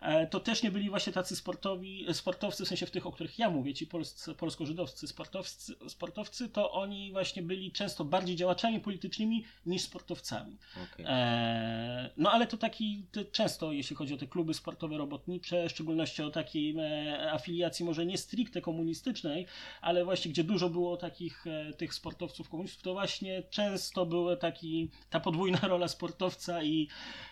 E, 0.00 0.26
to 0.26 0.40
też 0.40 0.62
nie 0.62 0.70
byli 0.70 0.90
właśnie 0.90 1.12
tacy 1.12 1.36
sportowi, 1.36 2.06
sportowcy, 2.12 2.64
w 2.64 2.68
sensie 2.68 2.86
w 2.86 2.90
tych, 2.90 3.06
o 3.06 3.12
których 3.12 3.38
ja 3.38 3.50
mówię, 3.50 3.74
ci 3.74 3.86
polscy, 3.86 4.34
polsko-żydowscy 4.34 5.06
sportowcy, 5.06 5.74
sportowcy, 5.88 6.48
to 6.48 6.72
oni 6.72 7.12
właśnie 7.12 7.42
byli 7.42 7.72
często 7.72 8.04
bardziej 8.04 8.36
działaczami 8.36 8.80
politycznymi 8.80 9.44
niż 9.66 9.82
sportowcami. 9.82 10.56
Okej. 10.84 11.06
E, 11.08 12.10
no 12.16 12.32
ale 12.32 12.46
to 12.46 12.56
taki 12.56 13.06
to 13.12 13.24
często, 13.24 13.72
jeśli 13.72 13.96
chodzi 13.96 14.14
o 14.14 14.16
te 14.16 14.26
kluby 14.26 14.54
sportowe 14.54 14.98
robotnicze, 14.98 15.68
w 15.68 15.70
szczególności 15.70 16.22
o 16.22 16.30
takiej 16.30 16.76
e, 16.78 17.32
afiliacji 17.32 17.84
może 17.84 18.06
nie 18.06 18.18
stricte 18.18 18.60
komunistycznej, 18.60 19.46
ale 19.80 20.04
właśnie 20.04 20.30
gdzie 20.30 20.44
dużo 20.44 20.70
było 20.70 20.96
takich 20.96 21.46
e, 21.46 21.72
tych 21.72 21.94
sportowców 21.94 22.48
komunistów, 22.48 22.82
to 22.82 22.92
właśnie 22.92 23.42
często 23.50 24.06
była 24.06 24.36
taki, 24.36 24.90
ta 25.10 25.20
podwójna 25.20 25.58
rola 25.68 25.88
sportowca 25.88 26.62
i, 26.62 26.88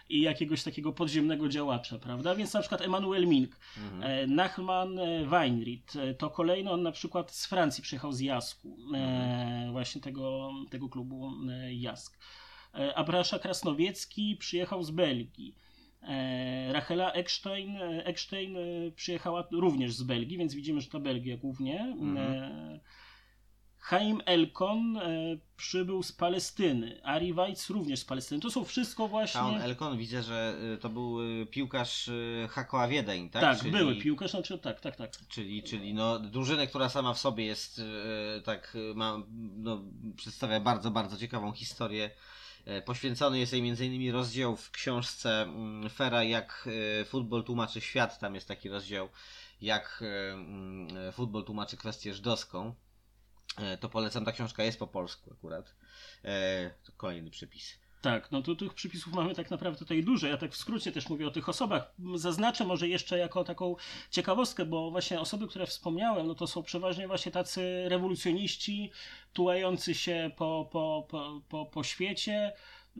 i 0.09 0.21
jakiegoś 0.21 0.63
takiego 0.63 0.93
podziemnego 0.93 1.49
działacza, 1.49 1.99
prawda? 1.99 2.35
Więc 2.35 2.55
na 2.55 2.61
przykład 2.61 2.83
Emanuel 2.83 3.27
Mink, 3.27 3.57
e, 4.01 4.27
Nachman 4.27 4.99
e, 4.99 5.27
Weinried, 5.27 5.93
to 6.19 6.31
kolejno 6.31 6.73
on 6.73 6.83
na 6.83 6.93
przykład 6.93 7.33
z 7.33 7.47
Francji 7.47 7.83
przyjechał 7.83 8.13
z 8.13 8.21
Jasku, 8.21 8.77
e, 8.95 9.69
właśnie 9.73 10.01
tego, 10.01 10.53
tego 10.71 10.89
klubu 10.89 11.33
Jask. 11.71 12.19
Abrasza 12.95 13.39
Krasnowiecki 13.39 14.37
przyjechał 14.37 14.83
z 14.83 14.91
Belgii. 14.91 15.55
Rachela 16.73 17.13
Eckstein, 17.13 17.77
Eckstein 18.05 18.57
przyjechała 18.97 19.49
również 19.53 19.93
z 19.95 20.03
Belgii, 20.03 20.39
więc 20.39 20.55
widzimy, 20.55 20.81
że 20.81 20.89
to 20.89 21.01
Belgia 21.01 21.37
głównie. 21.37 21.97
E, 22.17 22.81
Chaim 23.85 24.23
Elkon 24.27 24.97
e, 24.97 25.37
przybył 25.57 26.03
z 26.03 26.13
Palestyny. 26.13 27.01
Ari 27.03 27.35
Weitz 27.35 27.71
również 27.71 28.01
z 28.01 28.05
Palestyny. 28.05 28.41
To 28.41 28.51
są 28.51 28.65
wszystko 28.65 29.09
właśnie... 29.09 29.41
A 29.41 29.47
on 29.47 29.55
Elkon 29.55 29.99
widzę, 29.99 30.23
że 30.23 30.57
y, 30.75 30.79
to 30.79 30.89
był 30.89 31.41
y, 31.43 31.47
piłkarz 31.47 32.11
Hakoa 32.49 32.89
Wiedeń, 32.89 33.31
tak? 33.31 33.43
tak, 33.43 33.59
Czyli- 33.59 33.71
były 33.71 33.97
piłkarz, 33.97 34.31
znaczy 34.31 34.59
tak, 34.59 34.81
tak, 34.81 34.97
tak. 34.97 35.11
Czyli, 35.29 35.63
czyli 35.63 35.95
no, 35.95 36.19
drużynę, 36.19 36.67
która 36.67 36.89
sama 36.89 37.15
w 37.15 37.19
sobie 37.19 37.45
jest, 37.45 37.81
e, 38.39 38.41
tak, 38.41 38.77
e, 38.91 38.95
ma, 38.95 39.23
no, 39.57 39.83
przedstawia 40.17 40.61
bardzo, 40.61 40.91
bardzo 40.91 41.17
ciekawą 41.17 41.53
historię. 41.53 42.11
E, 42.65 42.83
Poświęcony 42.83 43.39
jest 43.39 43.53
jej 43.53 43.69
m.in. 43.69 44.13
rozdział 44.13 44.57
w 44.57 44.71
książce 44.71 45.43
mm, 45.43 45.91
Fera, 45.91 46.23
jak 46.23 46.69
e, 47.01 47.05
futbol 47.05 47.45
tłumaczy 47.45 47.81
świat. 47.81 48.19
Tam 48.19 48.35
jest 48.35 48.49
taki 48.49 48.69
rozdział, 48.69 49.09
jak 49.61 50.03
e, 50.03 50.33
mm, 50.33 50.97
e, 50.97 51.13
futbol 51.13 51.45
tłumaczy 51.45 51.77
kwestię 51.77 52.15
żydowską. 52.15 52.75
E, 53.59 53.79
To 53.79 53.89
polecam, 53.89 54.25
ta 54.25 54.33
książka 54.33 54.65
jest 54.65 54.79
po 54.79 54.87
polsku 54.87 55.31
akurat. 55.33 55.75
E, 56.25 56.71
To 56.87 56.93
kolejny 56.97 57.31
przypis. 57.31 57.85
Tak, 58.01 58.31
no 58.33 58.43
to 58.43 58.55
tych 58.55 58.75
przypisów 58.75 59.13
mamy 59.13 59.35
tak 59.35 59.51
naprawdę 59.51 59.79
tutaj 59.79 60.05
dużo. 60.05 60.27
Ja 60.27 60.37
tak 60.37 60.53
w 60.53 60.57
skrócie 60.57 60.93
też 60.93 61.09
mówię 61.09 61.27
o 61.27 61.31
tych 61.31 61.49
osobach. 61.49 61.93
Zaznaczę 62.15 62.65
może 62.65 62.89
jeszcze 62.89 63.19
jako 63.19 63.45
taką 63.45 63.77
ciekawostkę, 64.11 64.65
bo 64.65 64.91
właśnie 64.91 65.21
osoby, 65.21 65.49
które 65.49 65.67
wspomniałem, 65.67 66.27
no 66.27 66.35
to 66.35 66.47
są 66.47 66.63
przeważnie 66.63 67.07
właśnie 67.07 67.33
tacy 67.33 67.85
rewolucjoniści 67.89 68.91
tułający 69.33 69.95
się 69.95 70.31
po, 70.37 70.69
po, 70.73 71.07
po, 71.09 71.41
po, 71.49 71.67
po 71.67 71.85
świecie, 71.85 72.53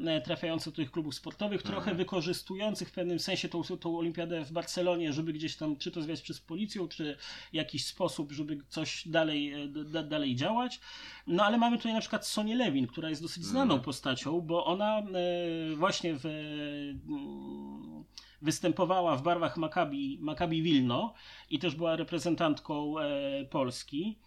e, 0.07 0.21
trafiający 0.21 0.71
do 0.71 0.77
tych 0.77 0.91
klubów 0.91 1.15
sportowych, 1.15 1.63
trochę 1.63 1.95
wykorzystujących 1.95 2.89
w 2.89 2.93
pewnym 2.93 3.19
sensie 3.19 3.49
tą, 3.49 3.63
tą 3.63 3.99
olimpiadę 3.99 4.45
w 4.45 4.53
Barcelonie, 4.53 5.13
żeby 5.13 5.33
gdzieś 5.33 5.57
tam, 5.57 5.77
czy 5.77 5.91
to 5.91 6.03
zwiać 6.03 6.21
przez 6.21 6.41
policją, 6.41 6.89
czy 6.89 7.17
jakiś 7.53 7.87
sposób, 7.87 8.33
żeby 8.33 8.59
coś 8.69 9.09
dalej, 9.09 9.53
e, 9.53 9.69
da, 9.69 10.03
dalej 10.03 10.37
działać. 10.37 10.81
No 11.27 11.45
ale 11.45 11.59
mamy 11.59 11.77
tutaj 11.77 11.93
na 11.93 12.01
przykład 12.01 12.27
Sonię 12.27 12.57
Lewin, 12.57 12.87
która 12.87 13.11
jest 13.11 13.23
dosyć 13.23 13.45
znaną 13.45 13.81
postacią, 13.81 14.41
bo 14.41 14.65
ona 14.65 14.99
e, 14.99 15.05
właśnie 15.77 16.15
w, 16.15 16.27
mm, 16.27 18.05
występowała 18.43 19.17
w 19.17 19.23
barwach 19.23 19.57
Maccabi, 19.57 20.19
Maccabi 20.21 20.63
Wilno 20.63 21.15
i 21.51 21.59
też 21.59 21.75
była 21.75 21.97
reprezentantką 21.97 22.95
Polski. 23.51 24.19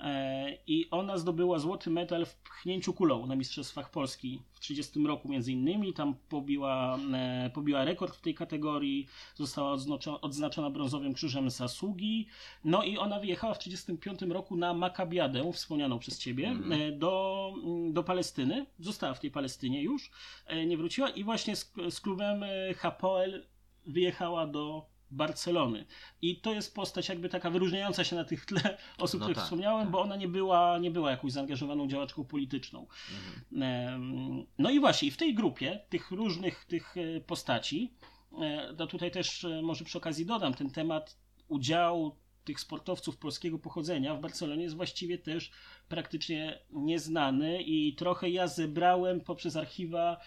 E, 0.00 0.58
I 0.66 0.90
ona 0.90 1.18
zdobyła 1.18 1.58
złoty 1.58 1.90
medal 1.90 2.26
w 2.26 2.36
pchnięciu 2.36 2.92
kulą 2.92 3.26
na 3.26 3.36
Mistrzostwach 3.36 3.90
Polski 3.90 4.42
w 4.52 4.60
30 4.60 5.06
roku 5.06 5.28
między 5.28 5.52
innymi. 5.52 5.92
Tam 5.92 6.14
pobiła, 6.28 6.98
e, 7.12 7.50
pobiła 7.54 7.84
rekord 7.84 8.16
w 8.16 8.20
tej 8.20 8.34
kategorii, 8.34 9.06
została 9.34 9.76
odznaczo- 9.76 10.18
odznaczona 10.22 10.70
brązowym 10.70 11.14
krzyżem 11.14 11.50
zasługi. 11.50 12.26
No 12.64 12.82
i 12.82 12.98
ona 12.98 13.20
wyjechała 13.20 13.54
w 13.54 13.58
35 13.58 14.32
roku 14.32 14.56
na 14.56 14.74
Makabiadę, 14.74 15.52
wspomnianą 15.52 15.98
przez 15.98 16.18
ciebie, 16.18 16.56
e, 16.70 16.92
do, 16.92 17.52
mm, 17.64 17.92
do 17.92 18.02
Palestyny. 18.02 18.66
Została 18.78 19.14
w 19.14 19.20
tej 19.20 19.30
Palestynie 19.30 19.82
już, 19.82 20.10
e, 20.46 20.66
nie 20.66 20.76
wróciła 20.76 21.08
i 21.08 21.24
właśnie 21.24 21.56
z, 21.56 21.72
z 21.90 22.00
klubem 22.00 22.42
e, 22.42 22.74
Hapoel 22.74 23.46
wyjechała 23.86 24.46
do 24.46 24.93
Barcelony. 25.14 25.84
I 26.22 26.40
to 26.40 26.52
jest 26.52 26.74
postać 26.74 27.08
jakby 27.08 27.28
taka 27.28 27.50
wyróżniająca 27.50 28.04
się 28.04 28.16
na 28.16 28.24
tych 28.24 28.46
tle 28.46 28.78
osób, 28.98 29.20
No 29.20 29.24
których 29.24 29.36
tak, 29.36 29.44
wspomniałem, 29.44 29.90
bo 29.90 30.00
ona 30.00 30.16
nie 30.16 30.28
była, 30.28 30.78
nie 30.78 30.90
była 30.90 31.10
jakąś 31.10 31.32
zaangażowaną 31.32 31.88
działaczką 31.88 32.24
polityczną. 32.24 32.86
Em, 33.52 34.46
No 34.58 34.70
i 34.70 34.80
właśnie, 34.80 35.10
w 35.10 35.16
tej 35.16 35.34
grupie 35.34 35.80
tych 35.88 36.10
różnych 36.10 36.64
tych 36.64 36.96
e, 36.96 37.20
postaci, 37.20 37.92
e, 38.42 38.74
to 38.76 38.86
tutaj 38.86 39.10
też 39.10 39.44
e, 39.44 39.62
może 39.62 39.84
przy 39.84 39.98
okazji 39.98 40.26
dodam, 40.26 40.54
ten 40.54 40.70
temat 40.70 41.16
udziału 41.48 42.16
tych 42.44 42.60
sportowców 42.60 43.16
polskiego 43.16 43.58
pochodzenia 43.58 44.14
w 44.14 44.20
Barcelonie 44.20 44.62
jest 44.62 44.76
właściwie 44.76 45.18
też 45.18 45.50
praktycznie 45.88 46.58
nieznany 46.70 47.62
i 47.62 47.94
trochę 47.94 48.30
ja 48.30 48.46
zebrałem 48.46 49.20
poprzez 49.20 49.56
archiwa 49.56 50.20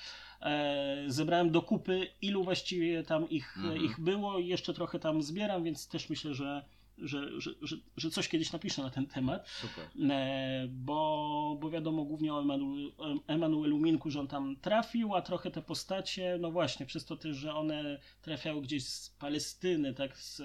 zebrałem 1.08 1.52
do 1.52 1.62
kupy, 1.62 2.08
ilu 2.22 2.44
właściwie 2.44 3.04
tam 3.04 3.30
ich, 3.30 3.58
Mhm. 3.58 3.84
ich 3.86 4.00
było 4.00 4.40
i 4.40 4.48
jeszcze 4.48 4.74
trochę 4.74 5.00
tam 5.00 5.24
zbieram, 5.24 5.64
więc 5.64 5.88
też 5.88 6.10
myślę, 6.10 6.34
że 6.34 6.64
że, 6.98 7.42
że, 7.42 7.52
że, 7.62 7.76
że 7.98 8.10
coś 8.10 8.28
kiedyś 8.30 8.52
napiszę 8.52 8.82
na 8.82 8.90
ten 8.90 9.08
temat. 9.08 9.50
Super. 9.50 10.12
E, 10.12 10.68
bo, 10.70 11.58
bo 11.62 11.70
wiadomo 11.70 12.04
głównie 12.04 12.34
o 12.34 12.42
Emanuelu, 12.42 12.92
Emanuelu 13.28 13.78
Minku, 13.78 14.10
że 14.12 14.20
on 14.20 14.28
tam 14.28 14.56
trafił, 14.62 15.16
a 15.16 15.22
trochę 15.22 15.52
te 15.52 15.62
postacie, 15.62 16.38
no 16.42 16.52
właśnie, 16.52 16.86
przez 16.86 17.06
to 17.06 17.18
też, 17.18 17.38
że 17.38 17.54
one 17.54 18.00
trafiały 18.22 18.62
gdzieś 18.62 18.88
z 18.88 19.10
Palestyny, 19.10 19.94
tak, 19.94 20.18
z, 20.18 20.42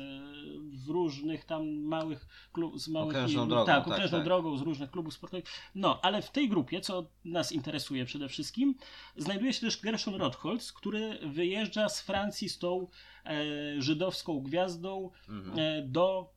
różnych 0.88 1.44
tam 1.44 1.68
małych 1.68 2.26
klubów, 2.52 2.80
z 2.82 2.88
małych... 2.88 3.16
Okrężną 3.16 3.48
drogą, 3.48 3.66
Tak, 3.66 3.84
tak, 3.84 3.92
okrężną 3.92 4.18
tak. 4.18 4.24
drogą, 4.24 4.56
z 4.56 4.62
różnych 4.62 4.90
klubów 4.90 5.14
sportowych. 5.14 5.44
No, 5.74 6.00
ale 6.02 6.22
w 6.22 6.30
tej 6.30 6.48
grupie, 6.48 6.80
co 6.80 7.06
nas 7.24 7.52
interesuje 7.52 8.04
przede 8.04 8.28
wszystkim, 8.28 8.74
znajduje 9.16 9.52
się 9.52 9.60
też 9.60 9.80
Gershon 9.80 10.14
Rotholz, 10.14 10.72
który 10.72 11.18
wyjeżdża 11.22 11.88
z 11.88 12.00
Francji 12.00 12.48
z 12.48 12.58
tą 12.58 12.86
e, 13.26 13.42
żydowską 13.82 14.40
gwiazdą 14.40 15.10
Mhm. 15.28 15.58
e, 15.58 15.82
do 15.82 16.32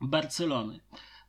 Barcelony. 0.00 0.80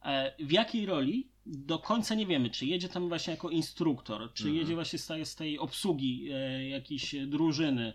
E, 0.06 0.34
W 0.46 0.52
jakiej 0.52 0.86
roli? 0.86 1.28
Do 1.46 1.80
końca 1.80 2.16
nie 2.16 2.26
wiemy, 2.26 2.50
czy 2.50 2.66
jedzie 2.66 2.90
tam 2.90 3.08
właśnie 3.08 3.32
jako 3.32 3.50
instruktor, 3.50 4.34
czy 4.34 4.44
Mhm. 4.44 4.58
jedzie 4.58 4.76
właśnie 4.76 5.00
z 5.26 5.36
tej, 5.36 5.60
obsługi 5.60 6.30
e, 6.32 6.70
jakiejś 6.70 7.16
drużyny 7.28 7.94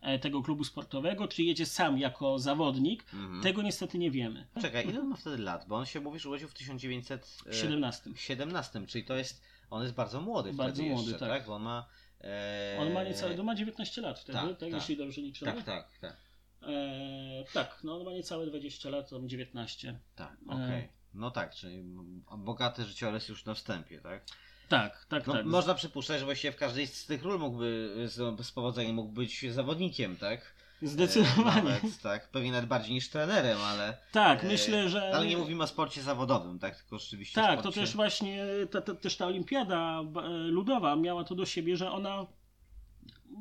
e, 0.00 0.18
tego 0.18 0.42
klubu 0.42 0.64
sportowego, 0.64 1.28
czy 1.28 1.42
jedzie 1.42 1.66
sam 1.66 1.98
jako 1.98 2.38
zawodnik. 2.38 3.04
Mhm. 3.14 3.42
Tego 3.42 3.62
niestety 3.62 3.98
nie 3.98 4.10
wiemy. 4.10 4.46
Czekaj, 4.60 4.88
ile 4.88 5.00
on 5.00 5.08
ma 5.08 5.16
wtedy 5.16 5.38
lat? 5.38 5.68
Bo 5.68 5.76
on 5.76 5.86
się 5.86 6.00
mówi, 6.00 6.18
że 6.18 6.28
urodził 6.28 6.48
w 6.48 6.54
1917, 6.54 7.30
17. 7.52 8.10
17, 8.16 8.86
czyli 8.86 9.04
to 9.04 9.16
jest, 9.16 9.42
on 9.70 9.82
jest 9.82 9.94
bardzo 9.94 10.20
młody 10.20 10.52
Bardzo 10.52 10.82
młody, 10.82 11.10
jeszcze, 11.10 11.18
tak. 11.18 11.28
tak? 11.28 11.46
Bo 11.46 11.54
on 11.54 11.62
ma... 11.62 11.86
E... 12.20 12.78
On 12.80 12.92
ma 12.92 13.04
niecałe, 13.04 13.42
ma 13.42 13.54
19 13.54 14.00
lat 14.00 14.20
wtedy, 14.20 14.38
tak, 14.38 14.48
tak, 14.48 14.58
tak. 14.58 14.72
jeśli 14.72 14.96
dobrze 14.96 15.20
liczę. 15.20 15.46
Tak, 15.46 15.62
tak, 15.64 15.88
tak. 16.00 16.16
E, 16.66 17.44
tak, 17.52 17.80
no 17.84 17.96
on 17.96 18.04
ma 18.04 18.12
niecałe 18.12 18.46
20 18.46 18.90
lat, 18.90 19.10
tam 19.10 19.28
19. 19.28 19.98
Tak, 20.16 20.36
E. 20.50 20.52
okej. 20.54 20.88
No 21.14 21.30
tak, 21.30 21.54
czyli 21.54 21.82
bogaty 22.38 22.84
życiorys 22.84 23.28
już 23.28 23.44
na 23.44 23.54
wstępie, 23.54 24.00
tak? 24.00 24.24
Tak, 24.68 25.06
tak, 25.08 25.26
No, 25.26 25.32
tak. 25.32 25.46
Można 25.46 25.74
przypuszczać, 25.74 26.18
że 26.18 26.24
właściwie 26.24 26.52
w 26.52 26.56
każdej 26.56 26.86
z 26.86 27.06
tych 27.06 27.22
ról 27.22 27.38
mógłby 27.38 27.94
z, 28.08 28.46
z 28.46 28.52
powodzeniem 28.52 28.94
mógł 28.96 29.12
być 29.12 29.52
zawodnikiem, 29.52 30.16
tak? 30.16 30.54
Zdecydowanie. 30.82 31.60
E, 31.60 31.64
nawet, 31.64 32.00
tak, 32.02 32.30
pewnie 32.30 32.52
nawet 32.52 32.66
bardziej 32.68 32.92
niż 32.94 33.10
trenerem, 33.10 33.58
ale. 33.58 33.96
tak, 34.12 34.44
e, 34.44 34.46
myślę, 34.48 34.88
że. 34.88 35.10
Ale 35.14 35.26
nie 35.26 35.36
mówimy 35.36 35.64
o 35.64 35.66
sporcie 35.66 36.02
zawodowym, 36.02 36.58
tak? 36.58 36.76
Tylko 36.76 36.98
rzeczywiście. 36.98 37.34
Tak, 37.34 37.54
to 37.56 37.60
sporcie... 37.60 37.80
też 37.80 37.94
właśnie 37.96 38.46
ta, 38.70 38.80
ta, 38.80 38.94
też 38.94 39.16
ta 39.16 39.26
olimpiada 39.26 40.04
b- 40.04 40.20
ludowa 40.28 40.96
miała 40.96 41.24
to 41.24 41.34
do 41.34 41.46
siebie, 41.46 41.76
że 41.76 41.90
ona 41.92 42.26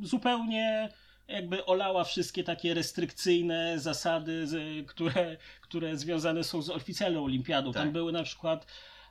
zupełnie 0.01 0.89
jakby 1.27 1.65
olała 1.65 2.03
wszystkie 2.03 2.43
takie 2.43 2.73
restrykcyjne 2.73 3.79
zasady, 3.79 4.47
z, 4.47 4.87
które, 4.87 5.37
które 5.61 5.97
związane 5.97 6.43
są 6.43 6.61
z 6.61 6.69
oficjalną 6.69 7.23
olimpiadą. 7.23 7.73
Tam 7.73 7.83
Tak. 7.83 7.91
były 7.91 8.11
na 8.11 8.23
przykład 8.23 8.65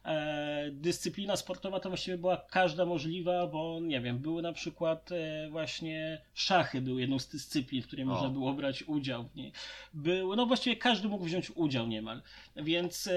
e, 0.04 0.70
dyscyplina 0.72 1.36
sportowa 1.36 1.80
to 1.80 1.88
właściwie 1.88 2.18
była 2.18 2.36
każda 2.36 2.84
możliwa, 2.86 3.46
bo 3.46 3.78
nie 3.82 4.00
wiem, 4.00 4.18
były 4.18 4.42
na 4.42 4.52
przykład 4.52 5.12
e, 5.12 5.48
właśnie 5.50 6.20
szachy 6.34 6.80
były 6.80 7.00
jedną 7.00 7.18
z 7.18 7.28
dyscyplin, 7.28 7.82
w 7.82 7.86
której 7.86 8.04
O. 8.04 8.08
można 8.08 8.28
było 8.28 8.52
brać 8.54 8.82
udział 8.82 9.24
w 9.24 9.34
niej. 9.36 9.52
Były, 9.94 10.36
no 10.36 10.46
właściwie 10.46 10.76
każdy 10.76 11.08
mógł 11.08 11.24
wziąć 11.24 11.50
udział 11.50 11.86
niemal. 11.86 12.22
Więc 12.56 13.06
e, 13.06 13.12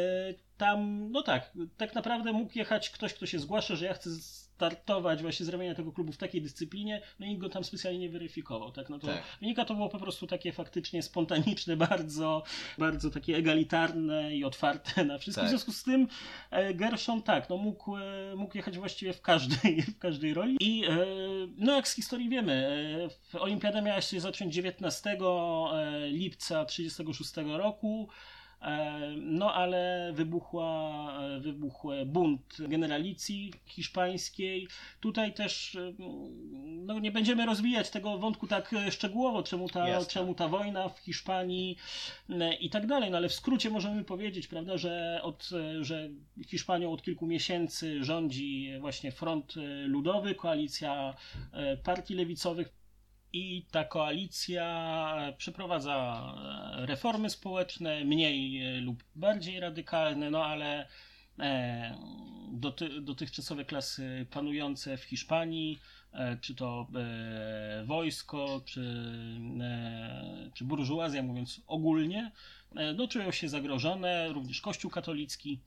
tam, 0.57 1.11
no 1.11 1.21
tak, 1.21 1.51
tak 1.77 1.95
naprawdę 1.95 2.33
mógł 2.33 2.57
jechać 2.57 2.89
ktoś, 2.89 3.13
kto 3.13 3.25
się 3.25 3.39
zgłasza, 3.39 3.75
że 3.75 3.85
ja 3.85 3.93
chcę 3.93 4.09
startować 4.55 5.21
właśnie 5.21 5.45
z 5.45 5.49
ramienia 5.49 5.75
tego 5.75 5.91
klubu 5.91 6.11
w 6.11 6.17
takiej 6.17 6.41
dyscyplinie, 6.41 7.01
no 7.19 7.25
i 7.25 7.29
nikt 7.29 7.41
go 7.41 7.49
tam 7.49 7.63
specjalnie 7.63 7.99
nie 7.99 8.09
weryfikował, 8.09 8.71
tak? 8.71 8.89
No 8.89 8.99
to 8.99 9.07
Tak. 9.07 9.23
wynika 9.39 9.65
to 9.65 9.73
było 9.75 9.89
po 9.89 9.99
prostu 9.99 10.27
takie 10.27 10.51
faktycznie 10.51 11.03
spontaniczne, 11.03 11.77
bardzo, 11.87 12.43
bardzo 12.77 13.09
takie 13.09 13.35
egalitarne 13.35 14.35
i 14.35 14.43
otwarte 14.43 15.05
na 15.05 15.17
wszystko. 15.17 15.41
Tak. 15.41 15.47
W 15.47 15.49
związku 15.49 15.71
z 15.71 15.83
tym 15.83 16.07
e, 16.51 16.73
Gershon 16.73 17.21
tak, 17.23 17.49
no 17.49 17.57
mógł, 17.57 17.97
e, 17.97 18.35
mógł 18.35 18.57
jechać 18.57 18.77
właściwie 18.77 19.13
w 19.13 19.21
każdej, 19.21 19.81
w 19.95 19.99
każdej 19.99 20.33
roli. 20.33 20.57
I 20.59 20.85
e, 20.85 20.97
no 21.57 21.75
jak 21.75 21.87
z 21.87 21.95
historii 21.95 22.29
wiemy, 22.29 23.09
olimpiada 23.39 23.81
miała 23.81 24.01
się 24.01 24.19
zacząć 24.19 24.53
19 24.53 25.09
e, 25.09 25.15
lipca 26.07 26.65
1936 26.65 27.33
roku. 27.57 28.09
E, 28.65 29.15
No 29.17 29.53
ale 29.53 30.11
wybuchła, 30.13 31.11
e, 31.21 31.39
wybuchł 31.39 31.89
bunt 32.05 32.57
generalicji 32.59 33.53
hiszpańskiej. 33.65 34.67
Tutaj 34.99 35.33
też 35.33 35.75
e, 35.75 35.93
no, 36.85 36.99
nie 36.99 37.11
będziemy 37.11 37.45
rozwijać 37.45 37.89
tego 37.89 38.17
wątku 38.17 38.47
tak 38.47 38.75
szczegółowo, 38.91 39.43
czemu 39.43 39.69
ta, 39.69 39.87
Jasne. 39.87 40.09
czemu 40.09 40.35
ta 40.35 40.47
wojna 40.47 40.89
w 40.89 40.99
Hiszpanii 40.99 41.77
i 42.59 42.69
tak 42.69 42.87
dalej. 42.87 43.11
No 43.11 43.17
ale 43.17 43.29
w 43.29 43.33
skrócie 43.33 43.69
możemy 43.69 44.03
powiedzieć, 44.03 44.47
prawda, 44.47 44.77
że, 44.77 45.19
od, 45.23 45.49
że 45.81 46.09
Hiszpanią 46.47 46.91
od 46.91 47.01
kilku 47.01 47.27
miesięcy 47.27 48.03
rządzi 48.03 48.71
właśnie 48.79 49.11
front 49.11 49.53
ludowy, 49.85 50.35
koalicja 50.35 51.13
partii 51.83 52.13
lewicowych. 52.13 52.84
I 53.35 53.65
ta 53.71 53.83
koalicja 53.83 55.33
przeprowadza 55.37 55.95
e, 56.77 56.85
reformy 56.85 57.29
społeczne, 57.29 58.05
mniej 58.05 58.63
e, 58.63 58.81
lub 58.81 59.03
bardziej 59.15 59.59
radykalne, 59.59 60.31
no 60.31 60.45
ale 60.45 60.87
e, 61.39 61.97
doty, 62.51 63.01
dotychczasowe 63.01 63.65
klasy 63.65 64.25
panujące 64.31 64.97
w 64.97 65.03
Hiszpanii, 65.03 65.79
czy 66.41 66.55
to 66.55 66.87
wojsko, 67.85 68.61
czy, 68.65 68.81
czy 70.53 70.63
burżuazja, 70.63 71.23
mówiąc 71.23 71.61
ogólnie, 71.67 72.31
no, 72.95 73.07
czują 73.07 73.31
się 73.31 73.49
zagrożone, 73.49 74.27
również 74.33 74.61
Kościół 74.61 74.91
katolicki 74.91 75.61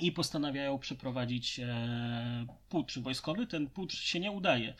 i 0.00 0.12
postanawiają 0.12 0.78
przeprowadzić 0.78 1.60
pucz 2.68 2.98
wojskowy. 2.98 3.46
Ten 3.46 3.70
pucz 3.70 3.94
się 3.94 4.20
nie 4.20 4.30
udaje. 4.30 4.74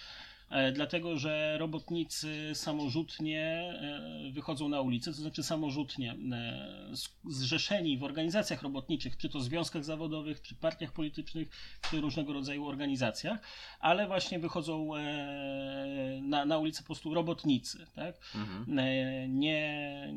E, 0.50 0.72
Dlatego, 0.72 1.18
że 1.18 1.58
robotnicy 1.58 2.50
samorzutnie 2.54 3.42
e, 3.42 4.30
wychodzą 4.32 4.68
na 4.68 4.80
ulicę, 4.80 5.10
to 5.10 5.16
znaczy 5.16 5.42
samorzutnie 5.42 6.16
e, 6.32 6.90
zrzeszeni 7.24 7.98
w 7.98 8.04
organizacjach 8.04 8.62
robotniczych, 8.62 9.16
czy 9.16 9.28
to 9.28 9.40
związkach 9.40 9.84
zawodowych, 9.84 10.42
czy 10.42 10.54
partiach 10.54 10.92
politycznych, 10.92 11.48
czy 11.90 12.00
różnego 12.00 12.32
rodzaju 12.32 12.66
organizacjach, 12.66 13.40
ale 13.80 14.06
właśnie 14.06 14.38
wychodzą 14.38 14.90
na, 16.22 16.44
na 16.44 16.58
ulicę 16.58 16.82
po 16.82 16.86
prostu 16.86 17.14
robotnicy, 17.14 17.86
tak? 17.94 18.16
Mhm. 18.34 18.64
Nie, 19.38 20.12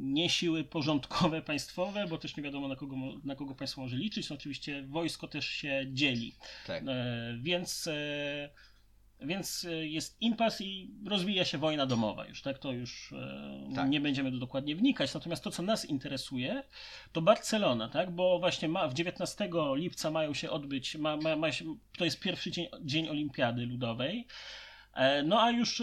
nie 0.00 0.28
siły 0.28 0.64
porządkowe 0.64 1.42
państwowe, 1.42 2.06
bo 2.06 2.18
też 2.18 2.36
nie 2.36 2.42
wiadomo 2.42 2.68
na 2.68 2.76
kogo, 2.76 2.96
na 3.24 3.36
kogo 3.36 3.54
państwo 3.54 3.80
może 3.80 3.96
liczyć. 3.96 4.30
No, 4.30 4.36
oczywiście 4.36 4.82
wojsko 4.82 5.28
też 5.28 5.46
się 5.46 5.86
dzieli. 5.92 6.34
Tak. 6.66 6.84
Więc, 7.40 7.88
więc 9.26 9.64
e, 9.64 9.86
jest 9.86 10.16
impas 10.20 10.60
i 10.60 10.90
rozwija 11.06 11.44
się 11.44 11.58
wojna 11.58 11.86
domowa 11.86 12.26
już, 12.26 12.42
tak? 12.42 12.58
To 12.58 12.72
już 12.72 13.12
e, 13.12 13.74
Tak. 13.76 13.88
nie 13.90 14.00
będziemy 14.00 14.30
tu 14.30 14.38
dokładnie 14.38 14.76
wnikać. 14.76 15.14
Natomiast 15.14 15.44
to, 15.44 15.50
co 15.50 15.62
nas 15.62 15.84
interesuje, 15.84 16.62
to 17.12 17.22
Barcelona, 17.22 17.88
tak? 17.88 18.10
Bo 18.10 18.38
właśnie 18.38 18.68
ma, 18.68 18.88
w 18.88 18.94
19 18.94 19.48
lipca 19.74 20.10
mają 20.10 20.34
się 20.34 20.50
odbyć, 20.50 20.96
ma, 20.96 21.16
ma, 21.16 21.36
ma 21.36 21.52
się, 21.52 21.64
to 21.98 22.04
jest 22.04 22.20
pierwszy 22.20 22.50
dzień, 22.50 22.66
dzień 22.80 23.08
Olimpiady 23.08 23.66
Ludowej. 23.66 24.26
E, 24.94 25.22
No 25.22 25.42
a 25.42 25.50
już 25.50 25.82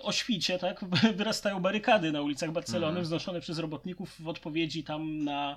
o 0.00 0.12
świcie, 0.12 0.58
tak, 0.58 0.84
wyrastają 1.16 1.60
barykady 1.60 2.12
na 2.12 2.22
ulicach 2.22 2.52
Barcelony, 2.52 2.86
Mhm. 2.86 3.04
wznoszone 3.04 3.40
przez 3.40 3.58
robotników 3.58 4.16
w 4.22 4.28
odpowiedzi 4.28 4.84
tam 4.84 5.24
na, 5.24 5.56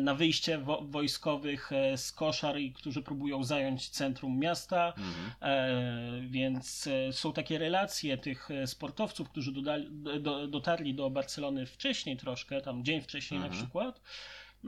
na 0.00 0.14
wyjście 0.14 0.58
wo- 0.58 0.82
wojskowych 0.82 1.72
e, 1.72 1.98
z 1.98 2.12
koszar, 2.12 2.58
i 2.58 2.72
którzy 2.72 3.02
próbują 3.02 3.44
zająć 3.44 3.88
centrum 3.88 4.38
miasta. 4.38 4.88
Mhm. 4.96 5.30
E, 5.42 6.20
więc 6.28 6.86
e, 6.86 7.12
są 7.12 7.32
takie 7.32 7.58
relacje 7.58 8.18
tych 8.18 8.50
e, 8.50 8.66
sportowców, 8.66 9.28
którzy 9.30 9.52
dodali, 9.52 9.88
do, 10.20 10.46
dotarli 10.48 10.94
do 10.94 11.10
Barcelony 11.10 11.66
wcześniej 11.66 12.16
troszkę, 12.16 12.60
tam 12.60 12.84
dzień 12.84 13.00
wcześniej 13.00 13.40
na 13.40 13.46
Mhm. 13.46 13.62
przykład, 13.62 14.00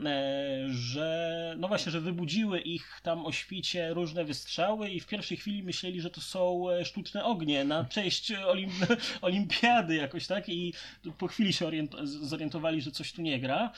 e, 0.04 0.64
że 0.68 1.54
no 1.58 1.68
właśnie, 1.68 1.92
że 1.92 2.00
wybudziły 2.00 2.60
ich 2.60 3.00
tam 3.02 3.26
o 3.26 3.32
świcie 3.32 3.94
różne 3.94 4.24
wystrzały 4.24 4.90
i 4.90 5.00
w 5.00 5.06
pierwszej 5.06 5.36
chwili 5.36 5.62
myśleli, 5.62 6.00
że 6.00 6.10
to 6.10 6.20
są 6.20 6.70
e, 6.70 6.84
sztuczne 6.84 7.24
ognie 7.24 7.64
na 7.64 7.84
cześć 7.84 8.32
olim 8.32 8.70
olimpiady 9.22 9.94
jakoś, 9.96 10.26
tak? 10.26 10.48
I 10.48 10.74
po 11.18 11.26
chwili 11.26 11.52
się 11.52 11.66
orient- 11.66 12.06
zorientowali, 12.06 12.80
że 12.82 12.90
coś 12.90 13.12
tu 13.12 13.22
nie 13.22 13.40
gra. 13.40 13.72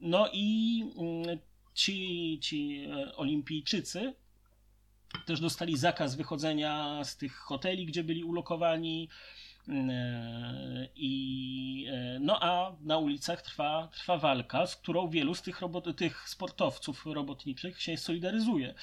No 0.00 0.28
i 0.32 0.82
mm, 0.96 1.38
ci, 1.74 2.38
ci 2.42 2.84
e, 2.84 3.16
olimpijczycy 3.16 4.14
też 5.26 5.40
dostali 5.40 5.78
zakaz 5.78 6.14
wychodzenia 6.14 7.04
z 7.04 7.16
tych 7.16 7.36
hoteli, 7.36 7.86
gdzie 7.86 8.04
byli 8.04 8.24
ulokowani. 8.24 9.08
E, 9.68 10.88
I, 10.96 11.86
e, 11.90 12.18
no 12.20 12.38
a 12.42 12.76
na 12.80 12.98
ulicach 12.98 13.42
trwa, 13.42 13.88
trwa 13.92 14.18
walka, 14.18 14.66
z 14.66 14.76
którą 14.76 15.08
wielu 15.08 15.34
z 15.34 15.42
tych, 15.42 15.60
robot, 15.60 15.96
tych 15.96 16.28
sportowców 16.28 17.06
robotniczych 17.06 17.82
się 17.82 17.96
solidaryzuje. 17.96 18.74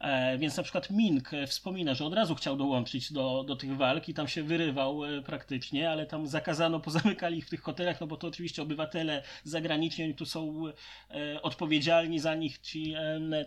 E, 0.00 0.38
więc 0.38 0.56
na 0.56 0.62
przykład 0.62 0.90
Mink 0.90 1.30
wspomina, 1.46 1.94
że 1.94 2.04
od 2.04 2.14
razu 2.14 2.34
chciał 2.34 2.56
dołączyć 2.56 3.12
do, 3.12 3.44
do 3.46 3.56
tych 3.56 3.76
walk 3.76 4.08
i 4.08 4.14
tam 4.14 4.28
się 4.28 4.42
wyrywał 4.42 5.04
e, 5.04 5.22
praktycznie, 5.22 5.90
ale 5.90 6.06
tam 6.06 6.26
zakazano, 6.26 6.80
pozamykali 6.80 7.38
ich 7.38 7.46
w 7.46 7.50
tych 7.50 7.62
hotelach, 7.62 8.00
no 8.00 8.06
bo 8.06 8.16
to 8.16 8.26
oczywiście 8.28 8.62
obywatele 8.62 9.22
zagraniczni, 9.44 10.04
oni 10.04 10.14
tu 10.14 10.26
są 10.26 10.62
e, 11.10 11.42
odpowiedzialni 11.42 12.18
za 12.18 12.34
nich, 12.34 12.58
ci, 12.58 12.94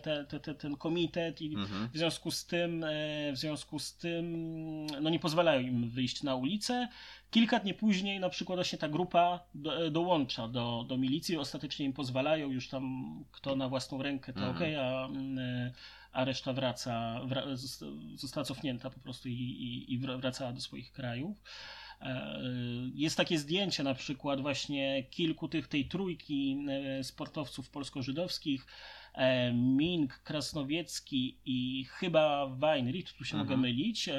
te, 0.02 0.24
te, 0.24 0.40
te, 0.40 0.54
ten 0.54 0.76
komitet 0.76 1.42
i 1.42 1.54
Mhm. 1.54 1.88
w 1.94 1.96
związku 1.96 2.30
z 2.30 2.46
tym, 2.46 2.84
w 3.32 3.36
związku 3.36 3.78
z 3.78 3.96
tym, 3.96 4.86
no 4.86 5.10
nie 5.10 5.18
pozwalają 5.18 5.60
im 5.60 5.90
wyjść 5.90 6.22
na 6.22 6.34
ulicę. 6.34 6.88
Kilka 7.30 7.58
dni 7.58 7.74
później 7.74 8.20
na 8.20 8.28
przykład 8.28 8.56
właśnie 8.56 8.78
ta 8.78 8.88
grupa 8.88 9.40
do, 9.54 9.90
dołącza 9.90 10.48
do, 10.48 10.84
do 10.88 10.96
milicji, 10.96 11.36
ostatecznie 11.36 11.86
im 11.86 11.92
pozwalają, 11.92 12.50
już 12.50 12.68
tam 12.68 13.04
kto 13.32 13.56
na 13.56 13.68
własną 13.68 14.02
rękę 14.02 14.32
to 14.32 14.38
Mhm. 14.38 14.56
okej, 14.56 14.76
a, 14.76 15.06
mm, 15.06 15.72
a 16.14 16.24
reszta 16.24 16.52
wraca, 16.52 17.20
wra, 17.24 17.42
zosta- 17.56 17.86
została 18.16 18.44
cofnięta 18.44 18.90
po 18.90 19.00
prostu 19.00 19.28
i, 19.28 19.32
i, 19.32 19.92
i 19.94 20.00
wra- 20.00 20.18
wracała 20.20 20.52
do 20.52 20.60
swoich 20.60 20.92
krajów. 20.92 21.42
E, 22.00 22.40
Jest 22.94 23.16
takie 23.16 23.38
zdjęcie 23.38 23.82
na 23.82 23.94
przykład 23.94 24.40
właśnie 24.40 25.04
kilku 25.10 25.48
tych, 25.48 25.68
tej 25.68 25.84
trójki 25.88 26.66
e, 26.70 27.04
sportowców 27.04 27.70
polsko-żydowskich, 27.70 28.66
e, 29.14 29.52
Mink, 29.52 30.18
Krasnowiecki 30.18 31.38
i 31.44 31.84
chyba 31.84 32.46
Weinrich, 32.46 33.12
tu 33.12 33.24
się 33.24 33.36
Mhm. 33.36 33.38
mogę 33.48 33.62
mylić, 33.62 34.08
e, 34.08 34.14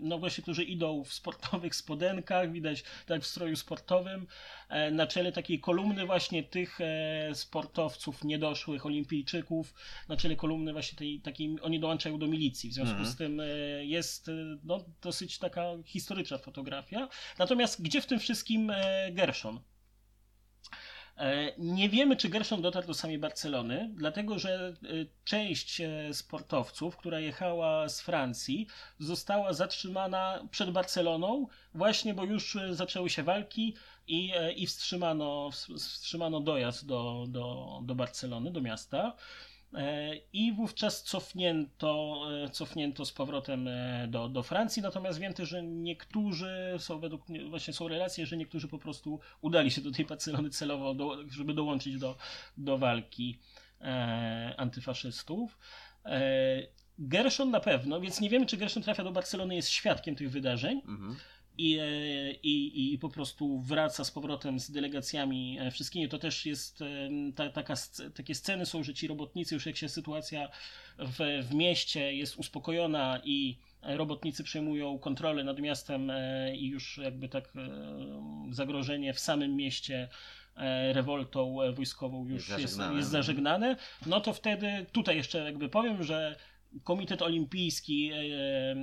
no 0.00 0.18
właśnie, 0.18 0.42
którzy 0.42 0.64
idą 0.64 1.04
w 1.04 1.12
sportowych 1.12 1.74
spodenkach, 1.74 2.52
widać 2.52 2.84
tak 3.06 3.22
w 3.22 3.26
stroju 3.26 3.56
sportowym, 3.56 4.26
e, 4.68 4.90
na 4.90 5.06
czele 5.06 5.32
takiej 5.32 5.60
kolumny 5.60 6.06
właśnie 6.06 6.42
tych 6.42 6.78
sportowców 7.32 8.24
niedoszłych, 8.24 8.86
olimpijczyków, 8.86 9.74
na 10.08 10.16
czele 10.16 10.36
kolumny 10.36 10.72
właśnie 10.72 10.98
tej 10.98 11.20
takiej, 11.20 11.56
oni 11.62 11.80
dołączają 11.80 12.18
do 12.18 12.26
milicji, 12.26 12.70
w 12.70 12.74
związku 12.74 12.90
Mhm. 12.94 13.10
z 13.10 13.16
tym 13.16 13.42
jest 13.80 14.30
no, 14.64 14.84
dosyć 15.02 15.38
taka 15.38 15.64
historyczna 15.86 16.38
fotografia. 16.38 17.08
Natomiast 17.38 17.82
gdzie 17.82 18.00
w 18.00 18.06
tym 18.06 18.18
wszystkim 18.18 18.72
Gershon? 19.12 19.60
E, 21.16 21.52
Nie 21.58 21.88
wiemy, 21.88 22.16
czy 22.16 22.28
Gershon 22.28 22.62
dotarł 22.62 22.86
do 22.86 22.94
samej 22.94 23.18
Barcelony, 23.18 23.90
dlatego 23.94 24.38
że 24.38 24.50
e, 24.82 24.88
część 25.24 25.80
e, 25.80 26.14
sportowców, 26.14 26.96
która 26.96 27.20
jechała 27.20 27.88
z 27.88 28.00
Francji, 28.00 28.66
została 28.98 29.52
zatrzymana 29.52 30.48
przed 30.50 30.70
Barceloną, 30.70 31.46
właśnie 31.74 32.14
bo 32.14 32.24
już 32.24 32.58
zaczęły 32.70 33.10
się 33.10 33.22
walki 33.22 33.74
i, 34.06 34.32
i 34.56 34.66
wstrzymano, 34.66 35.50
wstrzymano 35.78 36.40
dojazd 36.40 36.86
do, 36.86 37.24
do, 37.28 37.80
do 37.82 37.94
Barcelony, 37.94 38.50
do 38.52 38.60
miasta. 38.60 39.16
E, 39.74 40.16
I 40.32 40.52
wówczas 40.52 41.02
cofnięto, 41.02 42.22
e, 42.44 42.48
cofnięto 42.48 43.04
z 43.04 43.12
powrotem 43.12 43.68
e, 43.68 44.06
do, 44.08 44.28
do 44.28 44.42
Francji, 44.42 44.82
natomiast 44.82 45.18
wiem 45.18 45.34
też, 45.34 45.48
że 45.48 45.62
niektórzy 45.62 46.74
są 46.78 47.00
według 47.00 47.28
mnie, 47.28 47.44
właśnie 47.44 47.74
są 47.74 47.88
relacje, 47.88 48.26
że 48.26 48.36
niektórzy 48.36 48.68
po 48.68 48.78
prostu 48.78 49.20
udali 49.40 49.70
się 49.70 49.80
do 49.80 49.90
tej 49.90 50.04
Barcelony 50.04 50.50
celowo, 50.50 50.94
do, 50.94 51.16
żeby 51.30 51.54
dołączyć 51.54 51.98
do, 51.98 52.16
do 52.56 52.78
walki 52.78 53.38
e, 53.80 54.54
antyfaszystów. 54.56 55.58
E, 56.04 56.20
Gershon 56.98 57.50
na 57.50 57.60
pewno, 57.60 58.00
więc 58.00 58.20
nie 58.20 58.30
wiemy, 58.30 58.46
czy 58.46 58.56
Gershon 58.56 58.82
trafia 58.82 59.04
do 59.04 59.12
Barcelony, 59.12 59.54
jest 59.54 59.68
świadkiem 59.68 60.16
tych 60.16 60.30
wydarzeń 60.30 60.82
Mhm. 60.88 61.16
I, 61.58 61.78
e, 61.78 61.84
i, 62.32 62.92
i 62.94 62.98
po 62.98 63.08
prostu 63.08 63.60
wraca 63.60 64.04
z 64.04 64.10
powrotem 64.10 64.60
z 64.60 64.70
delegacjami 64.70 65.58
e, 65.60 65.70
wszystkimi. 65.70 66.08
To 66.08 66.18
też 66.18 66.46
jest 66.46 66.82
e, 66.82 66.86
ta, 67.34 67.48
taka, 67.50 67.74
takie 68.14 68.34
sceny 68.34 68.66
są, 68.66 68.82
że 68.82 68.94
ci 68.94 69.08
robotnicy, 69.08 69.54
już 69.54 69.66
jak 69.66 69.76
się 69.76 69.88
sytuacja 69.88 70.48
w, 70.98 71.42
w 71.48 71.54
mieście 71.54 72.14
jest 72.14 72.36
uspokojona 72.36 73.20
i 73.24 73.58
robotnicy 73.82 74.44
przejmują 74.44 74.98
kontrolę 74.98 75.44
nad 75.44 75.58
miastem 75.60 76.12
i 76.54 76.66
już 76.68 76.98
jakby 76.98 77.28
tak 77.28 77.52
zagrożenie 78.50 79.12
w 79.14 79.20
samym 79.20 79.56
mieście 79.56 80.08
rewoltą 80.92 81.56
wojskową 81.74 82.28
już 82.28 82.48
Jest 82.48 82.60
jest, 82.60 82.74
zażegnane. 82.74 82.98
jest 82.98 83.10
zażegnane, 83.10 83.76
no 84.06 84.20
to 84.20 84.32
wtedy 84.32 84.86
tutaj 84.92 85.16
jeszcze 85.16 85.38
jakby 85.38 85.68
powiem, 85.68 86.02
że 86.04 86.36
Komitet 86.84 87.22
Olimpijski 87.22 88.10
e, 88.12 88.16
e, 88.16 88.74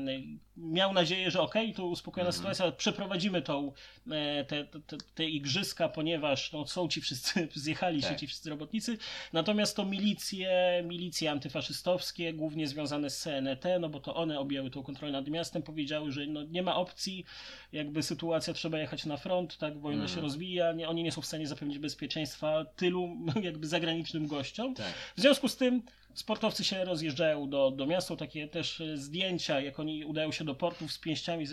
miał 0.58 0.94
nadzieję, 0.94 1.32
że 1.32 1.42
okej, 1.42 1.74
to 1.74 1.86
uspokojona 1.86 2.30
Mhm. 2.30 2.38
sytuacja, 2.56 2.72
przeprowadzimy 2.78 3.42
tą, 3.42 3.72
e, 4.12 4.46
te, 4.46 4.66
te, 4.66 4.98
te 5.16 5.26
igrzyska, 5.26 5.90
ponieważ 5.90 6.52
no, 6.52 6.68
są 6.68 6.88
ci 6.88 7.02
wszyscy, 7.02 7.48
zjechali 7.56 8.02
się 8.02 8.08
Tak. 8.08 8.20
ci 8.20 8.28
wszyscy 8.28 8.50
robotnicy, 8.50 8.98
natomiast 9.34 9.76
to 9.76 9.86
milicje, 9.86 10.50
milicje 10.88 11.32
antyfaszystowskie, 11.32 12.34
głównie 12.34 12.68
związane 12.68 13.10
z 13.10 13.18
CNT, 13.20 13.66
no 13.80 13.90
bo 13.90 14.00
to 14.00 14.16
one 14.16 14.40
objęły 14.40 14.70
tą 14.70 14.84
kontrolę 14.84 15.12
nad 15.12 15.28
miastem, 15.28 15.62
powiedziały, 15.64 16.12
że 16.12 16.26
no, 16.28 16.44
nie 16.44 16.64
ma 16.64 16.76
opcji, 16.76 17.26
jakby 17.72 18.04
sytuacja, 18.04 18.54
trzeba 18.54 18.80
jechać 18.80 19.06
na 19.06 19.18
front, 19.18 19.58
tak, 19.58 19.80
wojna 19.80 20.02
Mhm. 20.04 20.16
się 20.16 20.22
rozwija, 20.22 20.72
nie, 20.74 20.90
oni 20.90 21.04
nie 21.04 21.12
są 21.12 21.22
w 21.22 21.26
stanie 21.26 21.48
zapewnić 21.48 21.80
bezpieczeństwa 21.80 22.66
tylu 22.76 23.18
jakby 23.44 23.68
zagranicznym 23.68 24.28
gościom, 24.28 24.76
Tak. 24.76 24.94
w 25.18 25.22
związku 25.22 25.48
z 25.48 25.58
tym 25.58 25.82
sportowcy 26.14 26.64
się 26.64 26.86
rozjeżdżają 26.86 27.50
do, 27.50 27.72
do 27.72 27.86
miasta, 27.86 28.16
takie 28.16 28.48
też 28.48 28.82
e, 28.82 28.98
zdjęcia, 28.98 29.62
jak 29.62 29.80
oni 29.80 30.06
udają 30.06 30.32
się 30.32 30.46
do 30.46 30.56
portów 30.56 30.92
z 30.92 30.98
pięściami, 30.98 31.46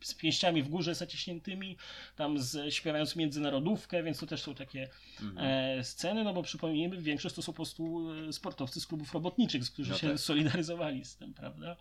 z 0.00 0.14
pięściami 0.14 0.62
w 0.62 0.68
górze 0.68 0.94
zaciśniętymi, 0.94 1.76
tam 2.16 2.38
z, 2.38 2.74
śpiewając 2.74 3.16
międzynarodówkę, 3.16 4.02
więc 4.02 4.18
to 4.18 4.26
też 4.26 4.42
są 4.42 4.54
takie 4.54 4.88
Mhm. 5.22 5.46
e, 5.78 5.84
sceny, 5.84 6.24
no 6.24 6.34
bo 6.34 6.42
przypomnijmy, 6.42 6.96
większość 6.96 7.34
to 7.34 7.42
są 7.42 7.52
po 7.52 7.56
prostu 7.56 8.10
e, 8.28 8.32
sportowcy 8.32 8.80
z 8.80 8.86
klubów 8.86 9.14
robotniczych, 9.14 9.70
którzy 9.72 9.90
No 9.90 9.98
się 9.98 10.08
tak. 10.08 10.20
solidaryzowali 10.20 11.04
z 11.04 11.16
tym, 11.16 11.34
prawda? 11.34 11.76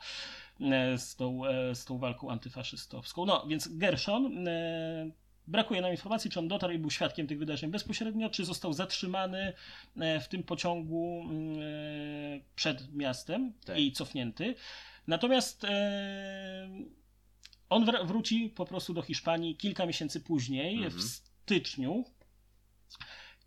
Z, 0.97 1.15
tą, 1.15 1.41
z 1.73 1.85
tą 1.85 1.97
walką 1.97 2.31
antyfaszystowską. 2.31 3.25
No, 3.25 3.45
więc 3.47 3.67
Gershon. 3.77 4.45
Brakuje 5.49 5.81
nam 5.81 5.91
informacji, 5.91 6.31
czy 6.31 6.39
on 6.39 6.47
dotarł 6.47 6.73
i 6.73 6.77
był 6.79 6.89
świadkiem 6.91 7.27
tych 7.27 7.39
wydarzeń 7.39 7.71
bezpośrednio, 7.71 8.29
czy 8.29 8.45
został 8.45 8.73
zatrzymany 8.73 9.53
e, 9.99 10.19
w 10.19 10.27
tym 10.27 10.43
pociągu 10.43 11.21
mm, 11.29 11.59
e, 11.59 11.61
przed 12.55 12.93
miastem 12.95 13.53
Tak. 13.65 13.79
i 13.79 13.91
cofnięty. 13.91 14.55
Natomiast 15.07 15.63
e, 15.63 16.69
on 17.69 17.85
wr- 17.85 18.05
wróci 18.07 18.49
po 18.49 18.65
prostu 18.65 18.93
do 18.93 19.01
Hiszpanii 19.01 19.55
kilka 19.55 19.85
miesięcy 19.85 20.19
później, 20.21 20.75
Mhm. 20.75 20.91
w 20.93 21.01
styczniu. 21.03 22.05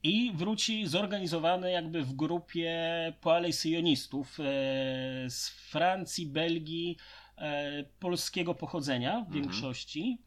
I 0.03 0.33
wróci 0.35 0.87
zorganizowany 0.87 1.71
jakby 1.71 2.03
w 2.05 2.13
grupie 2.13 2.73
poalejsyjonistów 3.21 4.41
e, 4.41 4.45
z 5.31 5.49
Francji, 5.49 6.27
Belgii, 6.27 6.97
polskiego 7.99 8.55
pochodzenia 8.55 9.13
w 9.21 9.27
Mhm. 9.27 9.43
większości. 9.43 10.19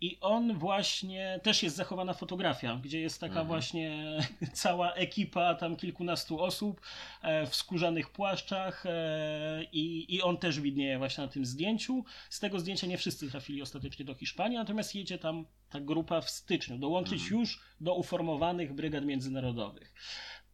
I 0.00 0.18
on 0.20 0.58
właśnie, 0.58 1.40
też 1.42 1.62
jest 1.62 1.76
zachowana 1.76 2.14
fotografia, 2.14 2.80
gdzie 2.82 3.00
jest 3.00 3.20
taka 3.20 3.30
Mhm. 3.40 3.46
właśnie 3.46 4.18
cała 4.52 4.92
ekipa, 4.92 5.54
tam 5.54 5.76
kilkunastu 5.76 6.40
osób 6.42 6.80
e, 7.22 7.46
w 7.46 7.54
skórzanych 7.56 8.10
płaszczach 8.10 8.86
e, 8.86 9.64
i, 9.72 10.14
i 10.14 10.22
on 10.22 10.36
też 10.36 10.60
widnieje 10.60 10.98
właśnie 10.98 11.24
na 11.24 11.28
tym 11.30 11.46
zdjęciu. 11.46 12.04
Z 12.30 12.40
tego 12.40 12.60
zdjęcia 12.60 12.86
nie 12.86 12.98
wszyscy 12.98 13.30
trafili 13.30 13.62
ostatecznie 13.62 14.04
do 14.04 14.14
Hiszpanii, 14.14 14.58
natomiast 14.58 14.94
jedzie 14.94 15.18
tam 15.18 15.46
ta 15.70 15.80
grupa 15.80 16.20
w 16.20 16.30
styczniu, 16.30 16.78
dołączyć 16.78 17.22
Mhm. 17.22 17.40
już 17.40 17.60
do 17.80 17.94
uformowanych 17.94 18.72
brygad 18.74 19.04
międzynarodowych. 19.04 19.94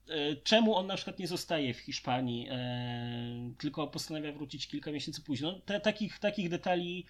E, 0.08 0.36
Czemu 0.36 0.74
on 0.76 0.86
na 0.86 0.96
przykład 0.96 1.18
nie 1.18 1.26
zostaje 1.26 1.74
w 1.74 1.78
Hiszpanii, 1.78 2.48
e, 2.50 3.52
tylko 3.58 3.86
postanawia 3.86 4.32
wrócić 4.32 4.66
kilka 4.68 4.90
miesięcy 4.92 5.22
później? 5.22 5.52
No, 5.52 5.58
te, 5.60 5.80
takich, 5.80 6.18
takich, 6.18 6.48
detali, 6.48 7.06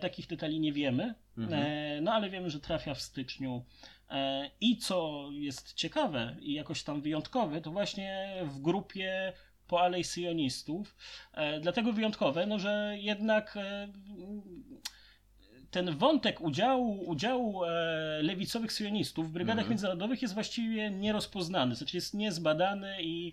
takich 0.00 0.26
detali 0.26 0.60
nie 0.60 0.72
wiemy, 0.72 1.14
Mhm. 1.38 1.62
e, 1.62 2.00
no 2.00 2.12
ale 2.12 2.30
wiemy, 2.30 2.50
że 2.50 2.60
trafia 2.60 2.94
w 2.94 3.00
styczniu. 3.00 3.64
E, 4.10 4.50
I 4.60 4.76
co 4.76 5.28
jest 5.32 5.74
ciekawe 5.74 6.36
i 6.40 6.52
jakoś 6.52 6.82
tam 6.82 7.00
wyjątkowe, 7.00 7.60
to 7.60 7.70
właśnie 7.70 8.34
w 8.44 8.60
grupie 8.60 9.32
poalejsyjonistów. 9.68 10.96
E, 11.34 11.60
dlatego 11.60 11.92
wyjątkowe, 11.92 12.46
no 12.46 12.58
że 12.58 12.94
jednak 12.98 13.56
e, 13.56 13.88
ten 15.70 15.96
wątek 15.96 16.40
udziału, 16.40 17.08
udziału 17.10 17.64
e, 17.64 17.68
lewicowych 18.22 18.72
sionistów 18.72 19.28
w 19.28 19.32
brygadach 19.32 19.58
Mhm. 19.58 19.70
międzynarodowych 19.70 20.22
jest 20.22 20.34
właściwie 20.34 20.90
nierozpoznany, 20.90 21.74
znaczy 21.74 21.96
jest 21.96 22.14
niezbadany 22.14 23.02
i 23.02 23.32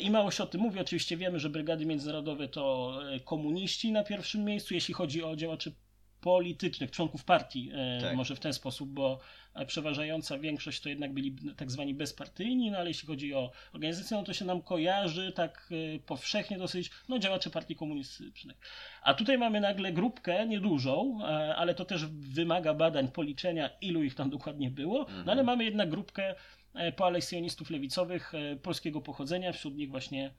i 0.00 0.10
mało 0.10 0.30
się 0.30 0.42
o 0.42 0.46
tym 0.46 0.60
mówi. 0.60 0.80
Oczywiście 0.80 1.16
wiemy, 1.16 1.40
że 1.40 1.50
brygady 1.50 1.86
międzynarodowe 1.86 2.48
to 2.48 2.94
e, 3.14 3.20
komuniści 3.20 3.92
na 3.92 4.04
pierwszym 4.04 4.44
miejscu, 4.44 4.74
jeśli 4.74 4.94
chodzi 4.94 5.24
o 5.24 5.36
działaczy 5.36 5.72
politycznych, 6.20 6.90
członków 6.90 7.24
partii, 7.24 7.70
e, 7.74 8.00
Tak. 8.00 8.16
może 8.16 8.36
w 8.36 8.40
ten 8.40 8.52
sposób, 8.52 8.90
bo 8.90 9.20
e, 9.54 9.66
przeważająca 9.66 10.38
większość 10.38 10.80
to 10.80 10.88
jednak 10.88 11.12
byli 11.14 11.36
tak 11.56 11.70
zwani 11.70 11.94
bezpartyjni, 11.94 12.70
no 12.70 12.78
ale 12.78 12.90
jeśli 12.90 13.06
chodzi 13.06 13.34
o 13.34 13.50
organizację, 13.72 14.16
no 14.16 14.22
to 14.22 14.32
się 14.32 14.44
nam 14.44 14.62
kojarzy 14.62 15.32
tak 15.32 15.68
e, 15.96 15.98
powszechnie 15.98 16.58
dosyć, 16.58 16.90
no 17.08 17.18
działacze 17.18 17.50
partii 17.50 17.76
komunistycznych. 17.76 18.56
A 19.02 19.14
tutaj 19.14 19.38
mamy 19.38 19.60
nagle 19.60 19.92
grupkę 19.92 20.46
niedużą, 20.46 21.18
e, 21.22 21.56
ale 21.56 21.74
to 21.74 21.84
też 21.84 22.06
wymaga 22.06 22.74
badań, 22.74 23.08
policzenia, 23.08 23.70
ilu 23.80 24.02
ich 24.02 24.14
tam 24.14 24.30
dokładnie 24.30 24.70
było, 24.70 25.06
no 25.26 25.32
ale 25.32 25.42
mamy 25.42 25.64
jednak 25.64 25.90
grupkę 25.90 26.34
e, 26.74 26.92
poalejsjonistów 26.92 27.70
lewicowych 27.70 28.34
e, 28.34 28.56
polskiego 28.56 29.00
pochodzenia, 29.00 29.52
wśród 29.52 29.74
nich 29.74 29.90
właśnie 29.90 30.34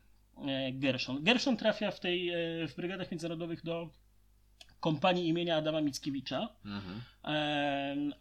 e, 0.48 0.72
Gershon. 0.74 1.24
Gershon 1.24 1.58
trafia 1.58 1.92
w 1.92 2.00
tej, 2.00 2.32
w 2.68 2.76
brygadach 2.76 3.12
międzynarodowych 3.12 3.64
do 3.64 3.90
kompanii 4.80 5.28
imienia 5.28 5.58
Adama 5.58 5.82
Mickiewicza. 5.82 6.50
Mhm. 6.66 7.02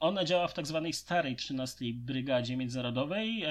Ona 0.01 0.25
działa 0.25 0.49
w 0.49 0.55
tak 0.55 0.67
zwanej 0.67 0.93
starej 0.93 1.37
13 1.37 1.85
Brygadzie 1.95 2.57
Międzynarodowej. 2.57 3.45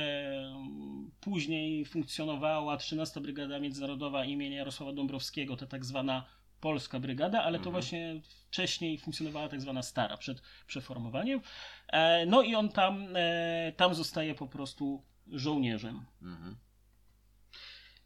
Później 1.22 1.86
funkcjonowała 1.86 2.78
13 2.78 3.22
Brygada 3.22 3.60
Międzynarodowa 3.60 4.26
imienia 4.26 4.58
Jarosława 4.58 4.94
Dąbrowskiego, 4.94 5.58
to 5.58 5.68
tak 5.68 5.86
zwana 5.86 6.26
Polska 6.62 7.00
Brygada, 7.00 7.44
ale 7.44 7.58
to 7.60 7.66
Mhm. 7.70 7.72
właśnie 7.72 8.22
wcześniej 8.50 8.98
funkcjonowała 8.98 9.50
tak 9.50 9.62
zwana 9.62 9.84
stara 9.84 10.18
przed 10.18 10.42
przeformowaniem. 10.68 11.42
E, 11.88 12.26
No 12.26 12.42
i 12.42 12.56
on 12.56 12.70
tam, 12.70 13.08
e, 13.16 13.72
tam 13.78 13.96
zostaje 13.96 14.36
po 14.36 14.48
prostu 14.48 15.04
żołnierzem. 15.32 16.06
Mhm. 16.22 16.56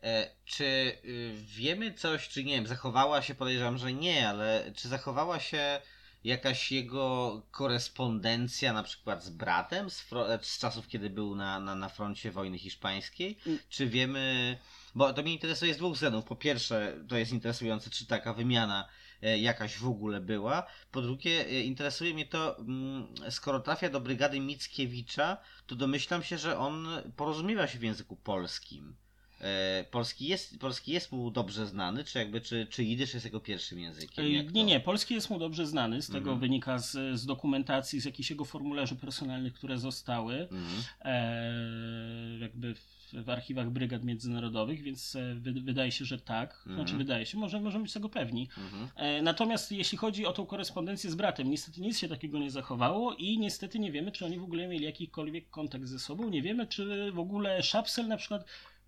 E, 0.03 0.29
czy 0.45 0.65
y, 1.05 1.33
wiemy 1.35 1.93
coś, 1.93 2.29
czy 2.29 2.43
nie 2.43 2.55
wiem, 2.55 2.67
zachowała 2.67 3.21
się, 3.21 3.35
podejrzewam, 3.35 3.77
że 3.77 3.93
nie, 3.93 4.29
ale 4.29 4.71
czy 4.75 4.87
zachowała 4.87 5.39
się 5.39 5.81
jakaś 6.23 6.71
jego 6.71 7.41
korespondencja 7.51 8.73
na 8.73 8.83
przykład 8.83 9.23
z 9.23 9.29
bratem 9.29 9.89
z, 9.89 10.05
z 10.41 10.59
czasów, 10.59 10.87
kiedy 10.87 11.09
był 11.09 11.35
na, 11.35 11.59
na, 11.59 11.75
na 11.75 11.89
froncie 11.89 12.31
wojny 12.31 12.57
hiszpańskiej? 12.59 13.37
Mm. 13.47 13.59
Czy 13.69 13.87
wiemy, 13.87 14.57
bo 14.95 15.13
to 15.13 15.21
mnie 15.23 15.33
interesuje 15.33 15.73
z 15.73 15.77
dwóch 15.77 15.93
względów. 15.93 16.25
Po 16.25 16.35
pierwsze, 16.35 16.97
to 17.07 17.17
jest 17.17 17.31
interesujące, 17.31 17.89
czy 17.89 18.05
taka 18.05 18.33
wymiana 18.33 18.87
e, 19.21 19.37
jakaś 19.39 19.77
w 19.77 19.87
ogóle 19.87 20.21
była. 20.21 20.67
Po 20.91 21.01
drugie, 21.01 21.45
e, 21.47 21.61
interesuje 21.61 22.13
mnie 22.13 22.25
to, 22.25 22.59
mm, 22.59 23.07
skoro 23.29 23.59
trafia 23.59 23.89
do 23.89 24.01
brygady 24.01 24.39
Mickiewicza, 24.39 25.37
to 25.67 25.75
domyślam 25.75 26.23
się, 26.23 26.37
że 26.37 26.57
on 26.57 26.87
porozumiewa 27.15 27.67
się 27.67 27.79
w 27.79 27.83
języku 27.83 28.15
polskim. 28.15 28.95
E, 29.41 29.85
Polski 29.91 30.27
jest, 30.27 30.59
polski 30.59 30.91
jest 30.91 31.11
mu 31.11 31.31
dobrze 31.31 31.67
znany, 31.67 32.03
czy 32.03 32.19
jakby, 32.19 32.41
czy, 32.41 32.67
czy 32.69 32.83
jidysz 32.83 33.13
jest 33.13 33.25
jego 33.25 33.39
pierwszym 33.39 33.79
językiem? 33.79 34.25
Nie, 34.53 34.63
nie, 34.63 34.79
polski 34.79 35.13
jest 35.13 35.29
mu 35.29 35.39
dobrze 35.39 35.67
znany, 35.67 36.01
z 36.01 36.07
tego 36.07 36.17
Mhm. 36.17 36.39
wynika 36.39 36.79
z, 36.79 37.19
z 37.19 37.25
dokumentacji, 37.25 38.01
z 38.01 38.05
jakichś 38.05 38.29
jego 38.29 38.45
formularzy 38.45 38.95
personalnych, 38.95 39.53
które 39.53 39.77
zostały 39.77 40.33
Mhm. 40.41 40.83
e, 41.01 42.39
jakby 42.39 42.75
w, 43.13 43.29
archiwach 43.29 43.69
brygad 43.69 44.03
międzynarodowych, 44.03 44.81
więc 44.81 45.15
e, 45.15 45.35
wy, 45.35 45.53
wydaje 45.53 45.91
się, 45.91 46.05
że 46.05 46.19
tak. 46.19 46.53
Mhm. 46.57 46.75
Znaczy 46.75 46.97
wydaje 46.97 47.25
się, 47.25 47.37
może, 47.37 47.61
możemy 47.61 47.83
być 47.83 47.93
tego 47.93 48.09
pewni. 48.09 48.49
Mhm. 48.57 48.89
E, 48.95 49.21
natomiast 49.21 49.71
jeśli 49.71 49.97
chodzi 49.97 50.25
o 50.25 50.33
tą 50.33 50.45
korespondencję 50.45 51.09
z 51.09 51.15
bratem, 51.15 51.49
niestety 51.49 51.81
nic 51.81 51.99
się 51.99 52.07
takiego 52.07 52.39
nie 52.39 52.51
zachowało 52.51 53.13
i 53.13 53.37
niestety 53.37 53.79
nie 53.79 53.91
wiemy, 53.91 54.11
czy 54.11 54.25
oni 54.25 54.39
w 54.39 54.43
ogóle 54.43 54.67
mieli 54.67 54.85
jakikolwiek 54.85 55.49
kontakt 55.49 55.85
ze 55.85 55.99
sobą. 55.99 56.29
Nie 56.29 56.41
wiemy, 56.41 56.67
czy 56.67 57.11
w 57.11 57.19
ogóle 57.19 57.63
Szapsel 57.63 58.07
na 58.07 58.17
przykład 58.17 58.45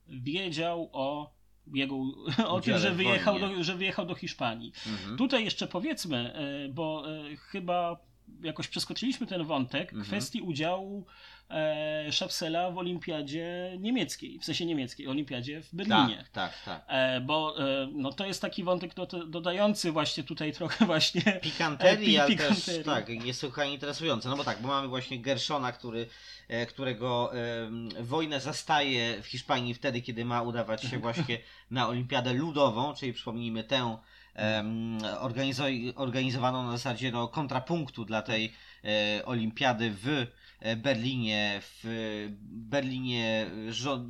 wiedział 0.08 0.90
o 0.94 1.36
jego, 1.74 1.96
o 2.48 2.62
tym, 2.62 2.78
że 2.78 2.92
wyjechał, 2.92 3.40
do, 3.40 3.64
że 3.64 3.76
wyjechał 3.76 4.06
do 4.06 4.16
Hiszpanii. 4.16 4.72
Mhm. 4.88 5.18
Tutaj 5.18 5.46
jeszcze 5.46 5.68
powiedzmy, 5.68 6.34
e, 6.34 6.70
bo 6.70 7.04
e, 7.12 7.36
chyba 7.36 8.06
jakoś 8.44 8.68
przeskoczyliśmy 8.68 9.28
ten 9.28 9.44
wątek 9.44 9.84
Mhm. 9.94 10.04
kwestii 10.06 10.42
udziału 10.42 11.06
e, 11.50 12.12
Szapsela 12.12 12.72
w 12.72 12.78
olimpiadzie 12.78 13.76
niemieckiej, 13.80 14.40
w 14.40 14.46
sensie 14.46 14.66
niemieckiej, 14.66 15.08
olimpiadzie 15.08 15.62
w 15.62 15.76
Berlinie. 15.76 16.18
Tak, 16.32 16.54
tak, 16.54 16.64
tak. 16.66 16.86
E, 16.88 17.22
bo 17.22 17.60
e, 17.84 17.88
no, 17.94 18.14
to 18.14 18.26
jest 18.26 18.42
taki 18.42 18.64
wątek 18.64 18.94
do, 18.94 19.06
dodający 19.06 19.92
właśnie 19.92 20.24
tutaj 20.24 20.54
trochę 20.54 20.86
właśnie 20.86 21.22
Pikanterii, 21.42 22.06
E, 22.08 22.12
pi- 22.12 22.20
ale 22.20 22.30
pikanterii. 22.30 22.62
też 22.66 22.86
tak, 22.86 23.10
niesłychanie 23.10 23.74
interesujące. 23.74 24.30
No 24.30 24.38
bo 24.38 24.44
tak, 24.44 24.62
bo 24.62 24.68
mamy 24.68 24.88
właśnie 24.88 25.20
Gershona, 25.20 25.72
który, 25.72 26.08
e, 26.48 26.66
którego 26.66 27.32
wojnę 28.02 28.40
zastaje 28.42 29.22
w 29.22 29.26
Hiszpanii 29.28 29.74
wtedy, 29.74 30.02
kiedy 30.02 30.26
ma 30.26 30.42
udawać 30.42 30.82
się 30.82 31.00
właśnie 31.06 31.38
na 31.72 31.88
Olimpiadę 31.88 32.34
Ludową, 32.34 32.94
czyli 32.94 33.14
przypomnijmy 33.14 33.64
tę 33.64 33.98
em, 34.36 34.98
organizo- 35.00 35.94
organizowaną 35.96 36.64
na 36.64 36.72
zasadzie 36.72 37.12
no, 37.12 37.28
kontrapunktu 37.28 38.06
dla 38.06 38.22
tej 38.22 38.54
e, 38.84 39.26
Olimpiady 39.26 39.92
w 39.92 40.28
e, 40.60 40.76
Berlinie, 40.76 41.62
w 41.62 41.84
Berlinie 42.42 43.46
żo- 43.70 44.08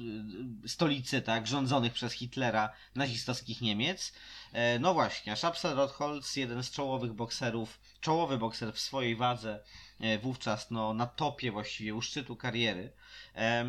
stolicy 0.68 1.22
tak, 1.22 1.48
rządzonych 1.48 1.94
przez 1.94 2.14
Hitlera 2.14 2.70
nazistowskich 2.96 3.62
Niemiec. 3.62 4.14
E, 4.54 4.80
No 4.80 4.94
właśnie, 4.94 5.36
Szapsel 5.36 5.76
Rotholz, 5.76 6.36
jeden 6.36 6.64
z 6.64 6.72
czołowych 6.72 7.14
bokserów, 7.14 7.80
czołowy 8.02 8.38
bokser 8.38 8.74
w 8.74 8.80
swojej 8.80 9.16
wadze, 9.16 9.64
e, 10.00 10.18
wówczas 10.20 10.72
no, 10.72 10.94
na 10.94 11.06
topie 11.06 11.52
właściwie, 11.52 11.96
u 11.96 12.02
szczytu 12.02 12.36
kariery, 12.36 12.92
e, 13.36 13.66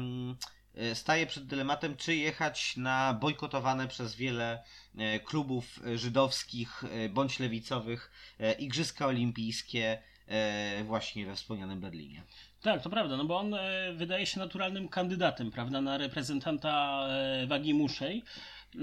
staje 0.95 1.27
przed 1.27 1.47
dylematem, 1.47 1.97
czy 1.97 2.17
jechać 2.17 2.77
na 2.77 3.15
bojkotowane 3.15 3.89
przez 3.89 4.15
wiele 4.15 4.63
e, 4.99 5.21
klubów 5.21 5.81
e, 5.87 5.99
żydowskich 5.99 6.85
e, 6.85 7.09
bądź 7.09 7.39
lewicowych 7.39 8.11
e, 8.41 8.53
Igrzyska 8.53 9.07
Olimpijskie 9.07 10.03
e, 10.27 10.85
właśnie 10.85 11.27
we 11.27 11.35
wspomnianym 11.35 11.81
Berlinie. 11.81 12.23
Tak, 12.63 12.83
to 12.83 12.91
prawda, 12.91 13.17
no 13.17 13.25
bo 13.25 13.39
on 13.39 13.55
e, 13.55 13.93
wydaje 13.95 14.27
się 14.27 14.41
naturalnym 14.41 14.89
kandydatem, 14.89 15.51
prawda, 15.51 15.81
na 15.81 15.99
reprezentanta 15.99 17.07
e, 17.09 17.47
wagi 17.47 17.75
muszej. 17.75 18.25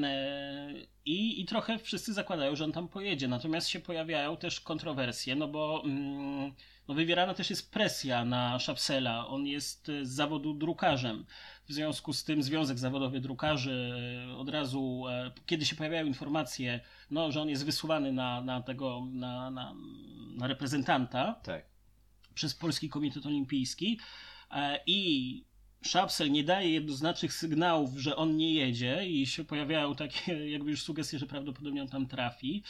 E, 0.03 0.73
I, 1.05 1.41
I 1.41 1.45
trochę 1.45 1.79
wszyscy 1.79 2.13
zakładają, 2.13 2.55
że 2.55 2.63
on 2.63 2.71
tam 2.71 2.87
pojedzie. 2.87 3.27
Natomiast 3.27 3.69
się 3.69 3.79
pojawiają 3.79 4.37
też 4.37 4.59
kontrowersje, 4.59 5.35
no 5.35 5.47
bo 5.47 5.81
mm, 5.85 6.53
no 6.87 6.93
wywierana 6.93 7.33
też 7.33 7.49
jest 7.49 7.71
presja 7.71 8.25
na 8.25 8.59
Szapsela. 8.59 9.27
On 9.27 9.47
jest 9.47 9.89
e, 9.89 10.05
z 10.05 10.09
zawodu 10.09 10.53
drukarzem. 10.53 11.25
W 11.67 11.73
związku 11.73 12.13
z 12.13 12.23
tym 12.23 12.43
Związek 12.43 12.79
Zawodowy 12.79 13.19
Drukarzy 13.19 13.93
e, 14.31 14.37
od 14.37 14.49
razu, 14.49 15.03
e, 15.09 15.31
kiedy 15.45 15.65
się 15.65 15.75
pojawiają 15.75 16.05
informacje, 16.05 16.79
no, 17.11 17.31
że 17.31 17.41
on 17.41 17.49
jest 17.49 17.65
wysuwany 17.65 18.11
na, 18.11 18.41
na 18.41 18.61
tego, 18.61 19.07
na, 19.11 19.51
na, 19.51 19.73
na 20.35 20.47
reprezentanta, 20.47 21.39
Tak. 21.43 21.65
przez 22.33 22.53
Polski 22.55 22.89
Komitet 22.89 23.25
Olimpijski 23.25 23.99
e, 24.51 24.79
i 24.85 25.45
Szapsel 25.83 26.31
nie 26.31 26.43
daje 26.43 26.69
jednoznacznych 26.71 27.33
sygnałów, 27.33 27.97
że 27.97 28.15
on 28.15 28.37
nie 28.37 28.53
jedzie 28.53 29.07
i 29.07 29.25
się 29.25 29.43
pojawiają 29.43 29.95
takie 29.95 30.33
jakby 30.55 30.71
już 30.71 30.83
sugestie, 30.83 31.19
że 31.19 31.25
prawdopodobnie 31.25 31.81
on 31.81 31.87
tam 31.87 32.07
trafi, 32.07 32.63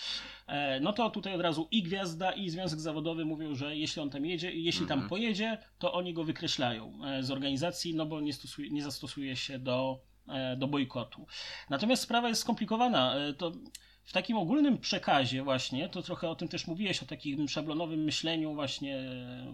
e, 0.47 0.79
no 0.79 0.93
to 0.93 1.09
tutaj 1.09 1.35
od 1.35 1.41
razu 1.41 1.67
i 1.71 1.83
Gwiazda 1.83 2.31
i 2.31 2.49
Związek 2.49 2.79
Zawodowy 2.79 3.25
mówią, 3.25 3.55
że 3.55 3.77
jeśli 3.77 4.01
on 4.01 4.09
tam 4.09 4.25
jedzie, 4.25 4.51
jeśli 4.51 4.85
tam 4.85 4.93
Mhm. 4.99 5.09
pojedzie, 5.09 5.57
to 5.79 5.93
oni 5.93 6.13
go 6.13 6.23
wykreślają 6.23 6.99
e, 7.05 7.23
z 7.23 7.31
organizacji, 7.31 7.95
no 7.95 8.05
bo 8.05 8.21
nie, 8.21 8.33
stosuje, 8.33 8.69
nie 8.69 8.83
zastosuje 8.83 9.35
się 9.35 9.59
do, 9.59 9.99
e, 10.27 10.57
do 10.57 10.67
bojkotu. 10.67 11.25
Natomiast 11.69 12.03
sprawa 12.03 12.29
jest 12.29 12.41
skomplikowana. 12.41 13.15
To 13.37 13.51
w 14.03 14.13
takim 14.13 14.37
ogólnym 14.37 14.77
przekazie 14.77 15.43
właśnie, 15.43 15.89
to 15.89 16.01
trochę 16.01 16.29
o 16.29 16.35
tym 16.35 16.47
też 16.47 16.67
mówiłeś, 16.67 17.03
o 17.03 17.05
takim 17.05 17.47
szablonowym 17.47 18.03
myśleniu 18.03 18.53
właśnie 18.53 18.97
e, 18.97 19.53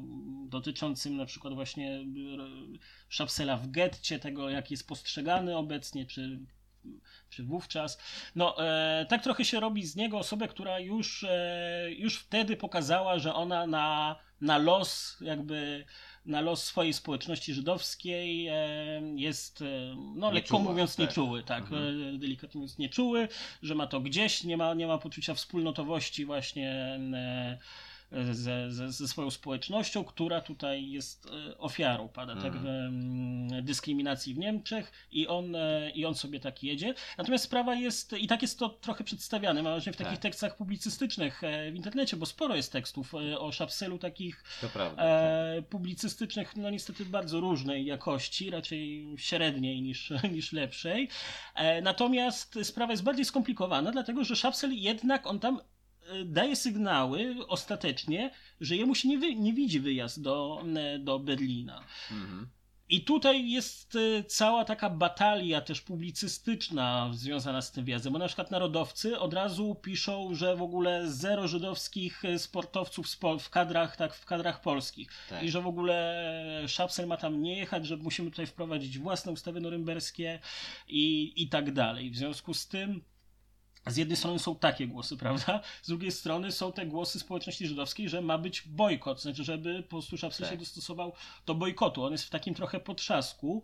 dotyczącym 0.50 1.18
na 1.18 1.26
przykład 1.26 1.54
właśnie 1.54 1.92
e, 1.92 2.04
Szapsela 3.10 3.58
w 3.58 3.72
getcie, 3.72 4.20
tego 4.20 4.50
jak 4.50 4.72
jest 4.72 4.88
postrzegany 4.88 5.58
obecnie, 5.58 6.06
czy, 6.06 6.40
czy 7.30 7.44
wówczas. 7.44 8.00
No, 8.36 8.68
e, 8.68 9.06
tak 9.10 9.24
trochę 9.24 9.46
się 9.46 9.60
robi 9.60 9.86
z 9.86 9.96
niego 9.96 10.18
osobę, 10.18 10.48
która 10.48 10.80
już, 10.80 11.24
e, 11.24 11.92
już 11.92 12.20
wtedy 12.20 12.58
pokazała, 12.58 13.20
że 13.20 13.34
ona 13.34 13.68
na, 13.68 14.16
na 14.42 14.58
los 14.58 15.18
jakby 15.22 15.86
na 16.26 16.42
los 16.42 16.64
swojej 16.64 16.94
społeczności 16.94 17.54
żydowskiej 17.54 18.48
e, 18.48 18.56
jest, 19.16 19.62
e, 19.62 19.66
no 20.16 20.32
lekko 20.32 20.54
Nieczuła, 20.56 20.72
mówiąc, 20.72 20.96
tak. 20.96 21.08
nieczuły, 21.08 21.44
tak, 21.44 21.64
Mhm. 21.64 22.16
e, 22.16 22.18
delikatnie 22.18 22.60
mówiąc 22.60 22.78
nieczuły, 22.78 23.28
że 23.64 23.76
ma 23.76 23.88
to 23.88 24.00
gdzieś, 24.00 24.44
nie 24.44 24.58
ma, 24.58 24.74
nie 24.74 24.88
ma 24.88 24.98
poczucia 24.98 25.34
wspólnotowości 25.34 26.26
właśnie 26.26 27.00
ze, 28.32 28.72
ze, 28.72 28.92
ze 28.92 29.08
swoją 29.08 29.32
społecznością, 29.32 30.04
która 30.04 30.42
tutaj 30.42 30.90
jest 30.92 31.28
e, 31.50 31.58
ofiarą, 31.58 32.10
pada, 32.10 32.36
tak, 32.36 32.46
Mhm. 32.56 32.64
w, 32.64 32.68
em, 32.68 33.66
dyskryminacji 33.66 34.34
w 34.34 34.38
Niemczech 34.38 34.92
i 35.12 35.28
on, 35.28 35.56
e, 35.56 35.90
i 35.92 36.06
on 36.06 36.16
sobie 36.16 36.40
tak 36.40 36.64
jedzie. 36.64 36.94
Natomiast 37.18 37.44
sprawa 37.44 37.76
jest, 37.76 38.14
i 38.14 38.28
tak 38.28 38.42
jest 38.42 38.60
to 38.60 38.70
trochę 38.70 39.04
przedstawiane, 39.04 39.64
mam 39.64 39.74
wrażenie 39.74 39.94
w 39.94 39.98
takich 39.98 40.14
Tak. 40.14 40.22
tekstach 40.22 40.58
publicystycznych 40.58 41.44
e, 41.44 41.72
w 41.72 41.76
internecie, 41.76 42.18
bo 42.18 42.26
sporo 42.26 42.56
jest 42.56 42.72
tekstów 42.72 43.14
o 43.40 43.52
Szapselu 43.52 43.98
takich 43.98 44.44
prawda. 44.74 44.96
tak. 44.96 45.06
e, 45.06 45.62
publicystycznych, 45.62 46.56
no 46.56 46.70
niestety 46.70 47.06
bardzo 47.06 47.40
różnej 47.40 47.86
jakości, 47.86 48.50
raczej 48.50 49.08
średniej 49.18 49.82
niż, 49.82 50.14
niż 50.34 50.52
lepszej. 50.54 51.10
E, 51.56 51.82
natomiast 51.82 52.60
sprawa 52.64 52.94
jest 52.94 53.04
bardziej 53.04 53.26
skomplikowana, 53.26 53.92
dlatego 53.92 54.24
że 54.24 54.36
Szapsel 54.36 54.74
jednak 54.74 55.28
on 55.28 55.40
tam 55.40 55.60
daje 56.26 56.56
sygnały 56.56 57.36
ostatecznie, 57.48 58.32
że 58.62 58.76
jemu 58.76 58.96
się 58.96 59.10
nie, 59.10 59.18
wy, 59.18 59.36
nie 59.36 59.54
widzi 59.54 59.80
wyjazd 59.80 60.22
do, 60.22 60.64
e, 60.76 61.00
do 61.00 61.20
Berlina. 61.20 61.84
Mhm. 62.12 62.50
I 62.90 63.02
tutaj 63.02 63.50
jest 63.50 63.96
y, 63.96 64.24
cała 64.28 64.66
taka 64.66 64.90
batalia 64.90 65.62
też 65.62 65.82
publicystyczna 65.82 67.10
związana 67.14 67.62
z 67.62 67.72
tym 67.72 67.86
wyjazdem, 67.86 68.14
bo 68.14 68.20
na 68.20 68.28
przykład 68.28 68.52
narodowcy 68.52 69.20
od 69.20 69.34
razu 69.34 69.76
piszą, 69.76 70.36
że 70.36 70.56
w 70.56 70.62
ogóle 70.62 71.12
zero 71.12 71.48
żydowskich 71.48 72.26
y, 72.26 72.40
sportowców 72.40 73.08
w 73.40 73.50
kadrach, 73.50 73.98
tak, 73.98 74.14
w 74.14 74.26
kadrach 74.26 74.62
polskich. 74.62 75.10
Tak. 75.30 75.44
I 75.44 75.52
że 75.52 75.62
w 75.62 75.68
ogóle 75.68 76.24
Szapsel 76.68 77.08
ma 77.08 77.18
tam 77.18 77.42
nie 77.42 77.58
jechać, 77.58 77.86
że 77.86 77.98
musimy 77.98 78.32
tutaj 78.32 78.48
wprowadzić 78.48 79.00
własne 79.00 79.32
ustawy 79.32 79.62
norymberskie 79.62 80.40
i, 80.88 81.34
i 81.44 81.50
tak 81.50 81.74
dalej. 81.74 82.12
W 82.12 82.18
związku 82.18 82.54
z 82.54 82.68
tym 82.68 83.02
z 83.88 83.98
jednej 83.98 84.18
strony 84.18 84.40
są 84.40 84.56
takie 84.56 84.88
głosy, 84.88 85.18
prawda? 85.26 85.62
Z 85.82 85.88
drugiej 85.88 86.12
strony 86.12 86.52
są 86.52 86.72
te 86.72 86.86
głosy 86.86 87.20
społeczności 87.20 87.68
żydowskiej, 87.68 88.10
że 88.10 88.22
ma 88.22 88.38
być 88.38 88.62
bojkot, 88.62 89.22
znaczy, 89.22 89.44
żeby 89.44 89.84
po 89.84 89.90
prostu 89.90 90.18
tak. 90.18 90.34
się 90.34 90.58
dostosował 90.58 91.14
do 91.46 91.56
bojkotu. 91.56 92.04
On 92.04 92.12
jest 92.12 92.24
w 92.24 92.30
takim 92.30 92.54
trochę 92.54 92.80
potrzasku. 92.80 93.64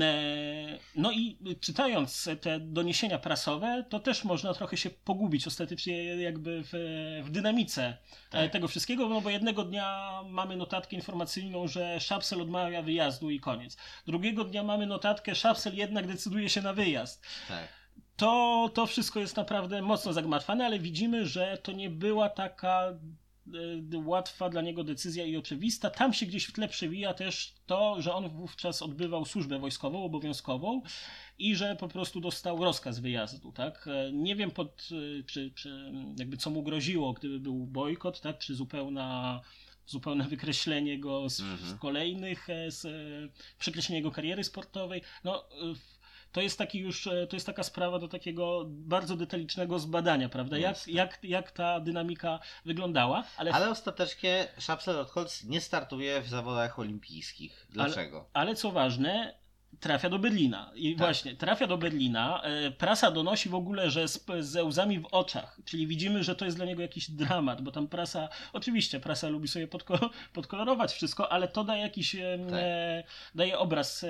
E, 0.00 0.78
no 0.94 1.12
i 1.12 1.38
czytając 1.60 2.28
te 2.40 2.60
doniesienia 2.60 3.18
prasowe, 3.18 3.84
to 3.88 4.00
też 4.00 4.24
można 4.24 4.54
trochę 4.54 4.76
się 4.76 4.90
pogubić 4.90 5.46
ostatecznie 5.46 6.04
jakby 6.04 6.62
w, 6.64 6.70
w 7.24 7.30
dynamice 7.30 7.84
e, 7.86 7.96
tak. 8.30 8.52
tego 8.52 8.68
wszystkiego, 8.68 9.08
no 9.08 9.20
bo 9.20 9.30
jednego 9.30 9.64
dnia 9.64 10.10
mamy 10.26 10.56
notatkę 10.56 10.96
informacyjną, 10.96 11.68
że 11.68 12.00
Szapsel 12.00 12.40
odmawia 12.40 12.82
wyjazdu 12.82 13.30
i 13.30 13.40
koniec. 13.40 13.76
Drugiego 14.06 14.44
dnia 14.44 14.62
mamy 14.62 14.86
notatkę, 14.86 15.34
Szapsel 15.34 15.76
jednak 15.76 16.06
decyduje 16.06 16.48
się 16.48 16.62
na 16.62 16.72
wyjazd. 16.72 17.26
Tak 17.48 17.77
to, 18.18 18.70
to 18.74 18.86
wszystko 18.86 19.20
jest 19.20 19.36
naprawdę 19.36 19.82
mocno 19.82 20.12
zagmatwane, 20.12 20.66
ale 20.66 20.78
widzimy, 20.78 21.26
że 21.26 21.58
to 21.62 21.72
nie 21.72 21.90
była 21.90 22.28
taka 22.28 22.82
e, 22.82 23.98
łatwa 24.04 24.48
dla 24.48 24.62
niego 24.62 24.84
decyzja 24.84 25.24
i 25.24 25.36
oczywista. 25.36 25.90
Tam 25.90 26.12
się 26.12 26.26
gdzieś 26.26 26.44
w 26.44 26.52
tle 26.52 26.68
przewija 26.68 27.14
też 27.14 27.54
to, 27.66 28.02
że 28.02 28.14
on 28.14 28.28
wówczas 28.28 28.82
odbywał 28.82 29.24
służbę 29.24 29.58
wojskową, 29.58 30.04
obowiązkową 30.04 30.82
i 31.38 31.56
że 31.56 31.76
po 31.76 31.88
prostu 31.88 32.20
dostał 32.20 32.64
rozkaz 32.64 32.98
wyjazdu, 32.98 33.52
tak? 33.52 33.88
E, 33.88 34.12
nie 34.12 34.36
wiem 34.36 34.50
pod, 34.50 34.88
e, 34.92 35.22
czy, 35.22 35.50
czy 35.54 35.92
jakby 36.18 36.36
co 36.36 36.50
mu 36.50 36.62
groziło, 36.62 37.12
gdyby 37.12 37.40
był 37.40 37.66
bojkot, 37.66 38.20
tak? 38.20 38.38
Czy 38.38 38.54
zupełna 38.54 39.40
zupełne 39.86 40.28
wykreślenie 40.28 40.98
go 41.00 41.28
z, 41.28 41.40
mhm. 41.40 41.58
z 41.58 41.74
kolejnych, 41.80 42.48
z, 42.68 42.86
przekreślenie 43.58 43.98
jego 43.98 44.10
kariery 44.10 44.44
sportowej. 44.44 45.02
No, 45.24 45.48
to 46.32 46.40
jest 46.40 46.58
taki 46.58 46.78
już, 46.78 47.06
e, 47.06 47.26
to 47.26 47.36
jest 47.36 47.46
taka 47.46 47.62
sprawa 47.62 47.98
do 47.98 48.08
takiego 48.08 48.64
bardzo 48.68 49.16
detalicznego 49.16 49.78
zbadania, 49.78 50.28
prawda? 50.28 50.58
Jak, 50.58 50.88
jak, 50.88 51.18
jak 51.22 51.50
ta 51.50 51.80
dynamika 51.80 52.38
wyglądała. 52.64 53.24
Ale, 53.36 53.52
ale 53.52 53.70
ostatecznie 53.70 54.48
Szapsel 54.58 55.04
Holz 55.04 55.44
nie 55.44 55.60
startuje 55.60 56.20
w 56.20 56.28
zawodach 56.28 56.78
olimpijskich. 56.78 57.66
Dlaczego? 57.70 58.16
Ale, 58.16 58.46
ale 58.46 58.54
co 58.54 58.70
ważne, 58.70 59.34
trafia 59.80 60.10
do 60.10 60.18
Berlina. 60.18 60.70
I 60.74 60.90
tak. 60.90 60.98
właśnie, 60.98 61.34
trafia 61.34 61.66
do 61.66 61.78
Berlina. 61.78 62.42
E, 62.42 62.70
prasa 62.70 63.10
donosi 63.10 63.48
w 63.48 63.54
ogóle, 63.54 63.90
że 63.90 64.08
z, 64.08 64.24
ze 64.40 64.64
łzami 64.64 65.00
w 65.00 65.06
oczach, 65.06 65.60
czyli 65.64 65.86
widzimy, 65.86 66.24
że 66.24 66.34
to 66.34 66.44
jest 66.44 66.56
dla 66.56 66.66
niego 66.66 66.82
jakiś 66.82 67.10
dramat, 67.10 67.62
bo 67.62 67.70
tam 67.70 67.88
prasa, 67.88 68.28
oczywiście 68.52 69.00
prasa 69.00 69.28
lubi 69.28 69.48
sobie 69.48 69.68
podko, 69.68 70.10
podkolorować 70.32 70.92
wszystko, 70.92 71.32
ale 71.32 71.48
to 71.48 71.64
daje 71.64 71.82
jakiś, 71.82 72.14
e, 72.14 72.38
tak. 72.50 72.58
e, 72.62 73.04
daje 73.34 73.58
obraz 73.58 74.04
e, 74.04 74.08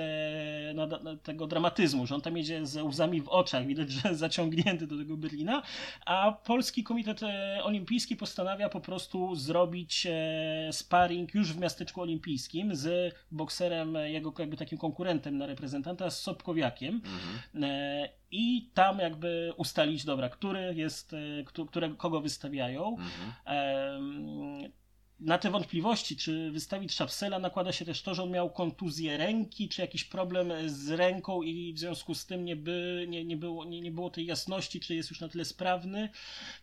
no, 0.75 0.87
no, 0.87 1.15
tego 1.15 1.47
dramatyzmu, 1.47 2.07
że 2.07 2.15
on 2.15 2.21
tam 2.21 2.37
jedzie 2.37 2.65
ze 2.65 2.83
łzami 2.83 3.21
w 3.21 3.29
oczach, 3.29 3.65
widać, 3.65 3.91
że 4.03 4.15
zaciągnięty 4.15 4.87
do 4.87 4.97
tego 4.97 5.17
Berlina, 5.17 5.61
a 6.05 6.31
Polski 6.31 6.83
Komitet 6.83 7.23
e, 7.23 7.59
Olimpijski 7.63 8.15
postanawia 8.15 8.69
po 8.69 8.81
prostu 8.81 9.35
zrobić 9.35 10.07
e, 10.09 10.69
sparring 10.71 11.35
już 11.35 11.53
w 11.53 11.59
miasteczku 11.59 12.01
olimpijskim 12.01 12.75
z 12.75 13.15
bokserem, 13.31 13.95
jego 13.95 14.33
jakby 14.39 14.57
takim 14.57 14.77
konkurentem 14.77 15.37
na 15.37 15.47
reprezentanta 15.49 16.09
z 16.09 16.21
Sobkowiakiem 16.21 16.95
mhm. 16.95 17.63
E, 17.63 18.09
i 18.31 18.69
tam 18.73 18.99
jakby 18.99 19.53
ustalić, 19.57 20.05
dobra, 20.05 20.29
który 20.29 20.75
jest, 20.75 21.13
e, 21.13 21.43
które, 21.67 21.95
kogo 21.97 22.21
wystawiają. 22.21 22.97
Mhm. 22.97 24.71
Na 25.19 25.37
te 25.37 25.51
wątpliwości, 25.51 26.17
czy 26.17 26.51
wystawić 26.51 26.93
Szapsela, 26.93 27.39
nakłada 27.39 27.71
się 27.71 27.85
też 27.85 28.01
to, 28.01 28.15
że 28.15 28.23
on 28.23 28.31
miał 28.31 28.49
kontuzję 28.49 29.17
ręki, 29.17 29.69
czy 29.69 29.81
jakiś 29.81 30.03
problem 30.03 30.69
z 30.69 30.89
ręką 30.89 31.41
i 31.41 31.73
w 31.73 31.79
związku 31.79 32.15
z 32.15 32.25
tym 32.25 32.45
nie, 32.45 32.55
by, 32.55 33.05
nie, 33.09 33.25
nie, 33.25 33.37
było, 33.37 33.65
nie, 33.65 33.81
nie 33.81 33.91
było 33.91 34.09
tej 34.09 34.25
jasności, 34.25 34.79
czy 34.79 34.95
jest 34.95 35.09
już 35.09 35.21
na 35.21 35.29
tyle 35.29 35.45
sprawny. 35.45 36.09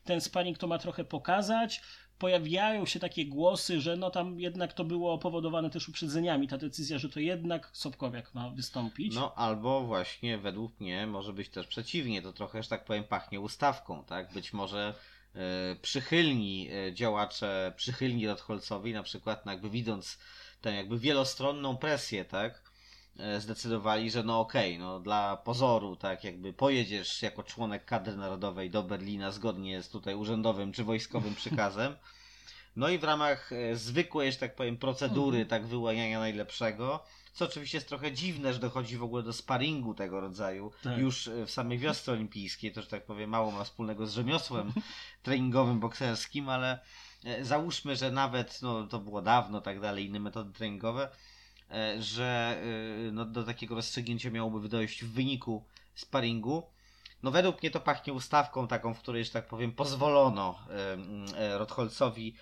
Ten 0.05 0.21
spanning 0.21 0.59
to 0.59 0.67
ma 0.67 0.79
trochę 0.79 1.05
pokazać 1.05 1.81
pojawiają 2.19 2.87
się 2.87 3.01
takie 3.01 3.27
głosy, 3.27 3.81
że 3.81 3.97
no 3.97 4.11
tam 4.11 4.41
jednak 4.41 4.73
to 4.73 4.85
było 4.85 5.19
powodowane 5.19 5.71
też 5.71 5.89
uprzedzeniami, 5.89 6.49
ta 6.49 6.59
decyzja, 6.59 6.99
że 6.99 7.09
to 7.09 7.21
jednak 7.21 7.71
Sobkowiak 7.73 8.35
ma 8.35 8.51
wystąpić. 8.51 9.15
No 9.15 9.35
albo 9.35 9.81
właśnie 9.81 10.39
według 10.39 10.81
mnie 10.81 11.07
może 11.07 11.33
być 11.33 11.49
też 11.49 11.67
przeciwnie, 11.67 12.23
to 12.23 12.33
trochę, 12.33 12.63
że 12.63 12.69
tak 12.69 12.85
powiem, 12.85 13.05
pachnie 13.05 13.41
ustawką, 13.41 14.05
tak? 14.05 14.33
Być 14.33 14.53
może 14.53 14.95
e, 15.35 15.77
przychylni 15.83 16.71
e, 16.73 16.95
działacze, 16.95 17.73
przychylni 17.77 18.27
Rotholcowi 18.27 18.93
na 18.93 19.03
przykład, 19.03 19.47
no 19.47 19.53
jakby 19.53 19.71
widząc 19.71 20.19
tę 20.61 20.75
jakby 20.75 20.99
wielostronną 20.99 21.77
presję, 21.77 22.25
tak? 22.25 22.66
E, 23.19 23.41
zdecydowali, 23.41 24.11
że 24.11 24.23
no 24.23 24.41
okej, 24.41 24.75
okay, 24.75 24.87
no 24.87 25.01
dla 25.01 25.37
pozoru, 25.37 25.97
tak 25.97 26.25
jakby 26.25 26.53
pojedziesz 26.53 27.23
jako 27.23 27.43
członek 27.43 27.85
kadry 27.85 28.17
narodowej 28.17 28.71
do 28.71 28.83
Berlina 28.83 29.31
zgodnie 29.31 29.83
z 29.83 29.89
tutaj 29.89 30.15
urzędowym 30.15 30.73
czy 30.73 30.85
wojskowym 30.85 31.35
przykazem. 31.45 31.97
No 32.77 32.89
i 32.89 32.99
w 32.99 33.05
ramach 33.05 33.53
e, 33.53 33.77
zwykłej, 33.77 34.33
że 34.33 34.39
tak 34.39 34.55
powiem, 34.55 34.77
procedury 34.77 35.39
mhm. 35.39 35.49
tak 35.49 35.67
wyłaniania 35.67 36.21
najlepszego, 36.21 37.05
co 37.33 37.45
oczywiście 37.45 37.77
jest 37.77 37.89
trochę 37.89 38.13
dziwne, 38.13 38.53
że 38.53 38.59
dochodzi 38.59 38.97
w 38.97 39.03
ogóle 39.03 39.23
do 39.23 39.33
sparingu 39.33 39.95
tego 39.95 40.21
rodzaju 40.21 40.73
tak. 40.83 40.99
już 40.99 41.29
e, 41.29 41.47
w 41.47 41.51
samej 41.51 41.79
wiosce 41.79 42.13
olimpijskiej, 42.13 42.73
to 42.73 42.83
że 42.83 42.89
tak 42.89 43.07
powiem 43.07 43.31
mało 43.31 43.51
ma 43.51 43.65
wspólnego 43.65 44.07
z 44.07 44.13
rzemiosłem 44.13 44.73
treningowym, 45.23 45.81
bokserskim, 45.81 46.49
ale 46.49 46.79
załóżmy, 47.43 47.97
że 47.97 48.11
nawet, 48.11 48.63
no 48.63 48.87
to 48.87 48.99
było 48.99 49.23
dawno, 49.23 49.61
tak 49.61 49.81
dalej, 49.81 50.07
inne 50.07 50.21
metody 50.21 50.53
treningowe, 50.53 51.09
że 51.99 52.59
e, 53.09 53.13
no, 53.13 53.25
do 53.25 53.43
takiego 53.43 53.75
rozstrzygnięcia 53.75 54.31
miałoby 54.31 54.69
dojść 54.69 55.05
w 55.05 55.13
wyniku 55.13 55.65
sparingu. 55.95 56.63
No 57.23 57.31
według 57.31 57.63
mnie 57.63 57.71
to 57.71 57.81
pachnie 57.81 58.13
ustawką 58.13 58.69
taką, 58.69 58.95
w 58.95 58.99
której, 58.99 59.25
że 59.25 59.31
tak 59.31 59.49
powiem, 59.49 59.73
pozwolono 59.73 60.59
e, 61.37 61.59
Rotholcowi 61.59 62.35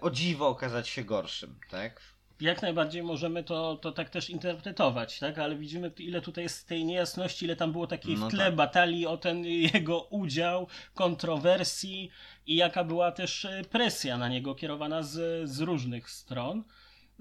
o 0.00 0.10
dziwo 0.10 0.48
okazać 0.48 0.88
się 0.88 1.04
gorszym, 1.04 1.58
tak? 1.70 2.00
Jak 2.40 2.62
najbardziej 2.62 3.02
możemy 3.02 3.44
to, 3.44 3.76
to 3.76 3.92
tak 3.92 4.10
też 4.10 4.30
interpretować, 4.30 5.18
tak? 5.18 5.38
Ale 5.38 5.56
widzimy, 5.56 5.92
ile 5.98 6.20
tutaj 6.20 6.44
jest 6.44 6.68
tej 6.68 6.84
niejasności, 6.84 7.44
ile 7.44 7.56
tam 7.56 7.72
było 7.72 7.86
takiej 7.86 8.14
no 8.14 8.28
w 8.28 8.30
tle 8.30 8.44
tak. 8.44 8.54
batalii 8.54 9.06
o 9.06 9.16
ten 9.16 9.44
jego 9.44 10.00
udział, 10.02 10.68
kontrowersji 10.94 12.10
i 12.46 12.56
jaka 12.56 12.84
była 12.84 13.12
też 13.12 13.46
presja 13.70 14.18
na 14.18 14.28
niego 14.28 14.54
kierowana 14.54 15.02
z, 15.02 15.48
z 15.50 15.60
różnych 15.60 16.10
stron. 16.10 16.64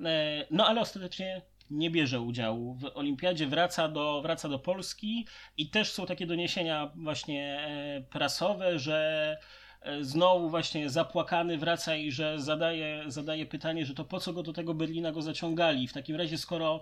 E, 0.05 0.45
no 0.51 0.67
ale 0.67 0.81
ostatecznie 0.81 1.41
nie 1.69 1.89
bierze 1.91 2.21
udziału 2.21 2.73
w 2.73 2.91
olimpiadzie, 2.97 3.47
wraca 3.47 3.87
do, 3.87 4.21
wraca 4.21 4.49
do 4.49 4.59
Polski 4.59 5.27
i 5.57 5.69
też 5.69 5.91
są 5.91 6.05
takie 6.05 6.25
doniesienia 6.25 6.91
właśnie 6.95 7.59
e, 7.59 8.01
prasowe, 8.01 8.79
że 8.79 9.37
e, 9.81 10.03
znowu 10.03 10.49
właśnie 10.49 10.89
zapłakany 10.89 11.57
wraca 11.57 11.95
i 11.95 12.11
że 12.11 12.39
zadaje, 12.39 13.03
zadaje 13.07 13.45
pytanie, 13.45 13.85
że 13.85 13.93
to 13.93 14.05
po 14.05 14.19
co 14.19 14.33
go 14.33 14.43
do 14.43 14.53
tego 14.53 14.73
Berlina 14.73 15.11
go 15.11 15.21
zaciągali. 15.21 15.87
W 15.87 15.93
takim 15.93 16.15
razie, 16.15 16.37
skoro 16.37 16.81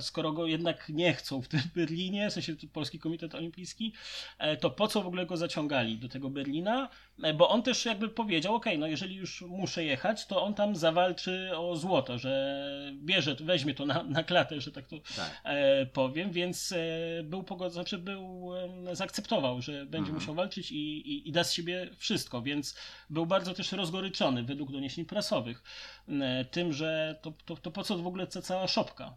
skoro 0.00 0.32
go 0.32 0.46
jednak 0.46 0.88
nie 0.88 1.14
chcą 1.14 1.42
w 1.42 1.48
tym 1.48 1.60
Berlinie, 1.76 2.30
w 2.30 2.32
sensie 2.32 2.54
Polski 2.72 2.98
Komitet 2.98 3.34
Olimpijski, 3.34 3.92
e, 4.38 4.56
to 4.56 4.70
po 4.70 4.88
co 4.88 5.02
w 5.02 5.06
ogóle 5.06 5.26
go 5.26 5.36
zaciągali 5.36 5.98
do 5.98 6.08
tego 6.08 6.30
Berlina? 6.30 6.88
E, 7.22 7.34
bo 7.34 7.48
on 7.48 7.62
też 7.62 7.84
jakby 7.84 8.08
powiedział, 8.08 8.54
ok, 8.54 8.66
no 8.78 8.86
jeżeli 8.86 9.16
już 9.16 9.42
muszę 9.42 9.84
jechać, 9.84 10.26
to 10.26 10.42
on 10.42 10.54
tam 10.54 10.76
zawalczy 10.76 11.50
o 11.56 11.76
złoto, 11.76 12.18
że 12.18 12.64
bierze, 12.92 13.36
weźmie 13.40 13.74
to 13.74 13.86
na, 13.86 14.02
na 14.02 14.22
klatę, 14.22 14.60
że 14.60 14.72
tak 14.72 14.86
to 14.86 14.96
tak. 15.16 15.40
E, 15.44 15.86
powiem, 15.86 16.30
więc 16.30 16.72
e, 16.72 16.76
był 17.22 17.42
pogodzony, 17.42 17.74
znaczy 17.74 17.98
był, 17.98 18.50
e, 18.90 18.96
zaakceptował, 18.96 19.62
że 19.62 19.72
będzie 19.72 19.96
mhm. 19.96 20.14
musiał 20.14 20.34
walczyć 20.34 20.72
i, 20.72 20.76
i, 20.76 21.28
i 21.28 21.32
da 21.32 21.44
z 21.44 21.52
siebie 21.52 21.90
wszystko, 21.96 22.42
więc 22.42 22.76
był 23.10 23.26
bardzo 23.26 23.54
też 23.54 23.72
rozgoryczony 23.72 24.42
według 24.42 24.72
doniesień 24.72 25.04
prasowych 25.04 25.62
e, 26.08 26.44
tym, 26.44 26.72
że 26.72 27.18
to, 27.22 27.32
to, 27.44 27.56
to 27.56 27.70
po 27.70 27.84
co 27.84 27.98
w 27.98 28.06
ogóle 28.06 28.26
ta 28.26 28.42
cała 28.42 28.68
szopka? 28.68 29.14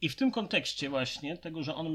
I 0.00 0.08
w 0.08 0.16
tym 0.16 0.30
kontekście 0.30 0.90
właśnie 0.90 1.36
tego, 1.36 1.62
że 1.62 1.74
on 1.74 1.88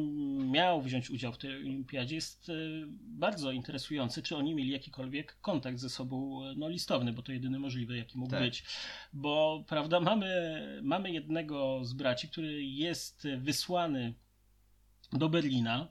miał 0.52 0.82
wziąć 0.82 1.10
udział 1.10 1.34
w 1.34 1.38
tej 1.38 1.56
olimpiadzie 1.56 2.16
jest 2.16 2.50
e, 2.50 2.54
bardzo 2.98 3.52
interesujący, 3.52 4.24
czy 4.24 4.36
oni 4.36 4.56
mieli 4.56 4.70
jakikolwiek 4.70 5.38
kontakt 5.42 5.80
ze 5.80 5.90
sobą 5.90 6.46
e, 6.46 6.54
no, 6.56 6.70
listowny, 6.70 7.14
bo 7.14 7.22
to 7.22 7.32
jedyny 7.32 7.60
możliwy, 7.60 7.98
jaki 7.98 8.18
mógł 8.18 8.32
tak. 8.32 8.40
być. 8.40 8.64
Bo 9.14 9.64
prawda, 9.68 10.00
mamy, 10.00 10.82
mamy 10.84 11.12
jednego 11.12 11.86
z 11.86 11.94
braci, 11.94 12.28
który 12.28 12.64
jest 12.64 13.28
wysłany 13.38 14.14
do 15.14 15.30
Berlina 15.30 15.88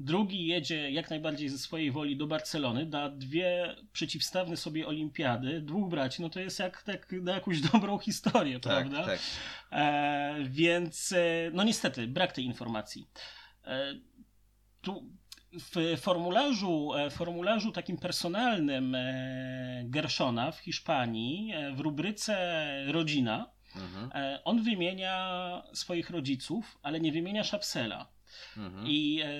drugi 0.00 0.46
jedzie 0.46 0.90
jak 0.90 1.10
najbardziej 1.10 1.48
ze 1.48 1.58
swojej 1.58 1.90
woli 1.92 2.16
do 2.16 2.26
Barcelony, 2.26 2.86
da 2.86 3.08
dwie 3.08 3.76
przeciwstawne 3.92 4.56
sobie 4.56 4.86
olimpiady, 4.86 5.60
dwóch 5.60 5.90
braci, 5.90 6.22
no 6.22 6.30
to 6.30 6.40
jest 6.40 6.58
jak, 6.58 6.84
jak 6.86 7.12
na 7.12 7.32
jakąś 7.32 7.60
dobrą 7.72 7.98
historię, 7.98 8.60
Tak, 8.60 8.88
prawda? 8.88 9.04
tak. 9.06 9.20
E, 9.72 10.34
więc, 10.44 11.12
e, 11.12 11.50
no 11.52 11.64
niestety, 11.64 12.06
brak 12.06 12.32
tej 12.32 12.44
informacji. 12.44 13.06
E, 13.64 13.94
tu 14.80 15.10
w 15.52 15.96
formularzu, 16.00 16.94
e, 16.94 17.10
formularzu 17.10 17.72
takim 17.72 17.98
personalnym 17.98 18.94
e, 18.94 19.82
Gershona 19.84 20.52
w 20.52 20.58
Hiszpanii, 20.58 21.52
w 21.74 21.80
rubryce 21.80 22.36
Rodzina, 22.86 23.50
Mhm. 23.76 24.10
on 24.44 24.62
wymienia 24.62 25.62
swoich 25.72 26.10
rodziców, 26.10 26.78
ale 26.82 27.00
nie 27.00 27.12
wymienia 27.12 27.44
Szapsela. 27.44 28.08
Mhm. 28.56 28.86
I 28.86 29.20
e, 29.24 29.30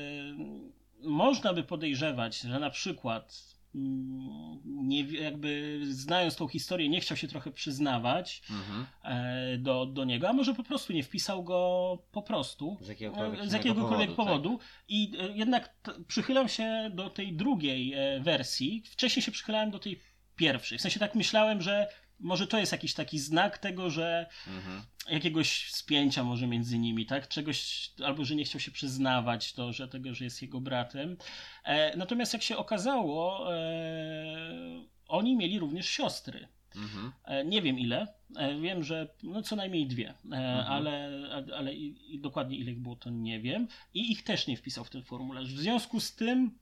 można 1.08 1.54
by 1.54 1.62
podejrzewać, 1.62 2.40
że 2.40 2.58
na 2.58 2.70
przykład 2.70 3.54
mm, 3.74 4.60
nie, 4.64 5.02
jakby 5.02 5.80
znając 5.82 6.36
tą 6.36 6.48
historię, 6.48 6.88
nie 6.88 7.00
chciał 7.00 7.16
się 7.16 7.28
trochę 7.28 7.50
przyznawać 7.50 8.42
Mhm. 8.50 8.86
e, 9.04 9.58
do, 9.58 9.86
do 9.86 10.04
niego, 10.04 10.28
a 10.28 10.32
może 10.32 10.54
po 10.54 10.62
prostu 10.62 10.92
nie 10.92 11.02
wpisał 11.02 11.44
go 11.44 11.98
po 12.12 12.22
prostu. 12.22 12.78
Z 12.80 12.88
jakiegokolwiek, 12.88 13.40
E, 13.40 13.42
Z 13.42 13.48
innego 13.48 13.56
jakiegokolwiek 13.68 14.14
powodu, 14.14 14.42
powodu. 14.50 14.58
I 14.88 15.12
e, 15.18 15.28
jednak 15.28 15.74
przychylam 16.08 16.48
się 16.48 16.90
do 16.94 17.10
tej 17.10 17.32
drugiej 17.32 17.94
wersji. 18.20 18.82
Wcześniej 18.86 19.22
się 19.22 19.32
przychylałem 19.32 19.70
do 19.70 19.78
tej 19.78 20.00
pierwszej. 20.36 20.78
W 20.78 20.80
sensie 20.80 21.00
tak 21.00 21.14
myślałem, 21.14 21.62
że 21.62 21.88
może 22.20 22.46
to 22.46 22.58
jest 22.58 22.72
jakiś 22.72 22.94
taki 22.94 23.18
znak 23.18 23.58
tego, 23.58 23.90
że. 23.90 24.26
Mhm. 24.46 24.82
jakiegoś 25.10 25.72
spięcia 25.72 26.24
może 26.24 26.46
między 26.46 26.78
nimi, 26.78 27.06
tak? 27.06 27.28
Czegoś, 27.28 27.90
albo 28.04 28.24
że 28.24 28.34
nie 28.34 28.44
chciał 28.44 28.60
się 28.60 28.70
przyznawać 28.70 29.52
do 29.52 29.72
że 29.72 29.88
tego, 29.88 30.14
że 30.14 30.24
jest 30.24 30.42
jego 30.42 30.60
bratem. 30.60 31.16
E, 31.64 31.96
natomiast 31.96 32.32
jak 32.32 32.42
się 32.42 32.56
okazało, 32.56 33.54
e, 33.56 34.84
oni 35.08 35.36
mieli 35.36 35.58
również 35.58 35.86
siostry. 35.88 36.48
Mhm. 36.76 37.12
E, 37.24 37.44
Nie 37.44 37.62
wiem 37.62 37.78
ile. 37.78 38.06
E, 38.36 38.60
Wiem, 38.60 38.84
że 38.84 39.08
no 39.22 39.42
co 39.42 39.56
najmniej 39.56 39.86
dwie, 39.86 40.08
e, 40.08 40.14
Mhm. 40.24 40.66
ale, 40.66 41.10
ale 41.56 41.74
i, 41.74 42.14
i 42.14 42.20
dokładnie 42.20 42.56
ile 42.56 42.70
ich 42.72 42.80
było, 42.80 42.96
to 42.96 43.10
nie 43.10 43.40
wiem. 43.40 43.68
I 43.94 44.12
ich 44.12 44.24
też 44.24 44.46
nie 44.46 44.56
wpisał 44.56 44.84
w 44.84 44.90
ten 44.90 45.02
formularz. 45.02 45.48
W 45.54 45.58
związku 45.60 46.00
z 46.00 46.14
tym. 46.14 46.58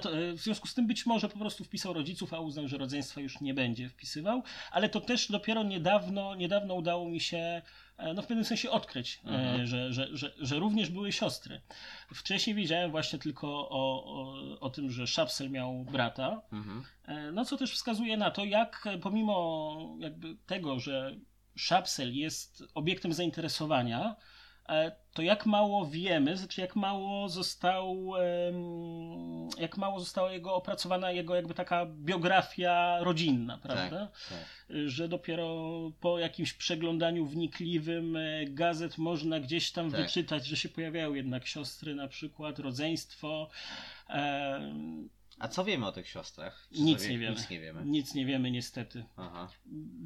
To, 0.00 0.18
e, 0.18 0.32
w 0.32 0.40
związku 0.40 0.68
z 0.68 0.74
tym 0.74 0.86
być 0.86 1.06
może 1.06 1.28
po 1.28 1.38
prostu 1.38 1.64
wpisał 1.64 1.92
rodziców, 1.92 2.34
a 2.34 2.40
uznał, 2.40 2.68
że 2.68 2.78
rodzeństwa 2.78 3.20
już 3.20 3.40
nie 3.40 3.54
będzie 3.54 3.88
wpisywał, 3.88 4.42
ale 4.70 4.88
to 4.88 5.00
też 5.00 5.30
dopiero 5.32 5.62
niedawno, 5.62 6.34
niedawno 6.34 6.74
udało 6.74 7.08
mi 7.08 7.20
się 7.20 7.62
e, 7.96 8.14
no 8.14 8.22
w 8.22 8.26
pewnym 8.26 8.44
sensie 8.44 8.70
odkryć, 8.70 9.20
e, 9.24 9.28
Mhm. 9.28 9.66
że, 9.66 9.92
że, 9.92 10.08
że, 10.16 10.32
że 10.38 10.58
również 10.58 10.90
były 10.90 11.12
siostry. 11.12 11.60
Wcześniej 12.14 12.56
wiedziałem 12.56 12.90
właśnie 12.90 13.18
tylko 13.18 13.48
o, 13.68 14.04
o, 14.04 14.60
o 14.60 14.70
tym, 14.70 14.90
że 14.90 15.06
Szapsel 15.06 15.50
miał 15.50 15.84
brata, 15.84 16.42
Mhm. 16.52 16.84
No 17.32 17.44
co 17.44 17.56
też 17.56 17.72
wskazuje 17.72 18.16
na 18.16 18.30
to, 18.30 18.44
jak 18.44 18.84
pomimo 19.02 19.96
jakby 20.00 20.36
tego, 20.46 20.78
że 20.80 21.16
Szapsel 21.56 22.14
jest 22.16 22.64
obiektem 22.74 23.12
zainteresowania, 23.12 24.16
to 25.12 25.22
jak 25.22 25.46
mało 25.46 25.86
wiemy, 25.86 26.36
znaczy 26.36 26.60
jak 26.60 26.76
mało 26.76 27.28
został, 27.28 28.12
jak 29.58 29.76
mało 29.76 30.00
została 30.00 30.32
jego 30.32 30.54
opracowana 30.54 31.10
jego 31.10 31.34
jakby 31.34 31.54
taka 31.54 31.86
biografia 31.86 32.98
rodzinna, 33.00 33.58
prawda? 33.58 34.08
tak. 34.28 34.38
Że 34.86 35.08
dopiero 35.08 35.66
po 36.00 36.18
jakimś 36.18 36.52
przeglądaniu 36.52 37.26
wnikliwym 37.26 38.16
e, 38.16 38.44
gazet 38.46 38.98
można 38.98 39.40
gdzieś 39.40 39.72
tam 39.72 39.90
Tak. 39.90 40.00
wyczytać, 40.00 40.46
że 40.46 40.56
się 40.56 40.68
pojawiają 40.68 41.14
jednak 41.14 41.46
siostry 41.46 41.94
na 41.94 42.08
przykład, 42.08 42.58
rodzeństwo. 42.58 43.48
em, 44.08 45.08
A 45.38 45.48
co 45.48 45.64
wiemy 45.64 45.86
o 45.86 45.92
tych 45.92 46.08
siostrach? 46.08 46.68
Nic 46.72 47.00
sobie- 47.02 47.12
nie 47.12 47.18
wiemy. 47.18 47.34
Nic 47.36 47.50
nie 47.50 47.60
wiemy. 47.60 47.82
Nic 47.84 48.14
nie 48.14 48.26
wiemy 48.26 48.50
niestety. 48.50 49.04
Aha. 49.16 49.48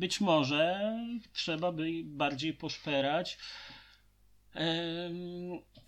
Być 0.00 0.20
może 0.20 0.94
trzeba 1.32 1.72
by 1.72 1.90
bardziej 2.04 2.54
poszperać. 2.54 3.38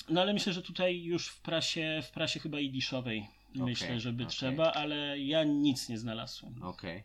No 0.08 0.20
ale 0.20 0.32
myślę, 0.32 0.52
że 0.52 0.62
tutaj 0.62 1.02
już 1.02 1.28
w 1.28 1.40
prasie, 1.40 2.00
w 2.02 2.10
prasie 2.10 2.40
chyba 2.40 2.60
idiszowej 2.60 3.28
myślę, 3.54 4.00
że 4.00 4.12
by 4.12 4.22
okej. 4.22 4.30
trzeba, 4.36 4.72
ale 4.72 5.18
ja 5.18 5.44
nic 5.44 5.88
nie 5.88 5.98
znalazłem. 5.98 6.62
Okej. 6.62 7.02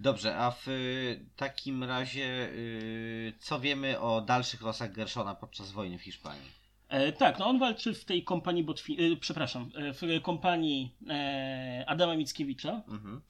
Dobrze, 0.00 0.36
a 0.36 0.50
w 0.50 0.68
y, 0.68 1.24
takim 1.36 1.84
razie 1.84 2.48
y, 2.48 3.32
co 3.38 3.60
wiemy 3.60 4.00
o 4.00 4.20
dalszych 4.20 4.62
losach 4.62 4.92
Gershona 4.92 5.34
podczas 5.34 5.72
wojny 5.72 5.98
w 5.98 6.02
Hiszpanii? 6.02 6.62
E, 6.88 7.12
tak, 7.12 7.38
no 7.38 7.46
on 7.46 7.58
walczy 7.58 7.94
w 7.94 8.04
tej 8.04 8.24
kompanii 8.24 8.64
Botwi- 8.64 9.12
e, 9.12 9.16
przepraszam, 9.16 9.70
w 9.74 10.22
kompanii 10.22 10.94
e, 11.08 11.84
Adama 11.86 12.16
Mickiewicza. 12.16 12.82
Mhm. 12.88 13.22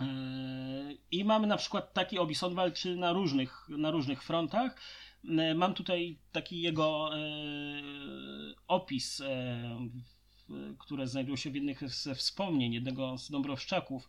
E, 0.00 0.04
I 1.10 1.24
mamy 1.24 1.46
na 1.46 1.56
przykład 1.56 1.92
taki 1.92 2.18
opis, 2.18 2.42
on 2.42 2.54
walczy 2.54 2.96
na 2.96 3.12
różnych, 3.12 3.68
na 3.68 3.90
różnych 3.90 4.22
frontach. 4.22 4.76
E, 5.28 5.54
Mam 5.54 5.74
tutaj 5.74 6.18
taki 6.32 6.62
jego 6.62 7.16
e, 7.16 7.20
opis, 8.68 9.20
e, 9.20 9.88
które 10.78 11.06
znajdują 11.06 11.36
się 11.36 11.50
w 11.50 11.54
jednych 11.54 11.88
ze 11.88 12.14
wspomnień 12.14 12.72
jednego 12.72 13.18
z 13.18 13.30
Dąbrowszczaków. 13.30 14.08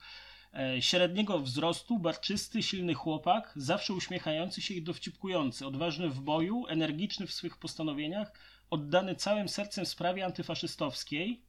Średniego 0.80 1.40
wzrostu, 1.40 2.00
barczysty, 2.00 2.64
silny 2.64 2.94
chłopak, 2.94 3.54
zawsze 3.56 3.94
uśmiechający 3.94 4.62
się 4.62 4.74
i 4.74 4.84
dowcipkujący, 4.84 5.68
odważny 5.68 6.10
w 6.10 6.22
boju, 6.22 6.68
energiczny 6.68 7.28
w 7.28 7.34
swych 7.34 7.58
postanowieniach, 7.58 8.32
oddany 8.70 9.16
całym 9.16 9.50
sercem 9.50 9.86
sprawie 9.86 10.26
antyfaszystowskiej, 10.26 11.42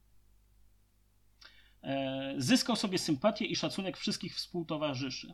zyskał 2.37 2.75
sobie 2.75 2.97
sympatię 2.97 3.45
i 3.45 3.55
szacunek 3.55 3.97
wszystkich 3.97 4.35
współtowarzyszy. 4.35 5.33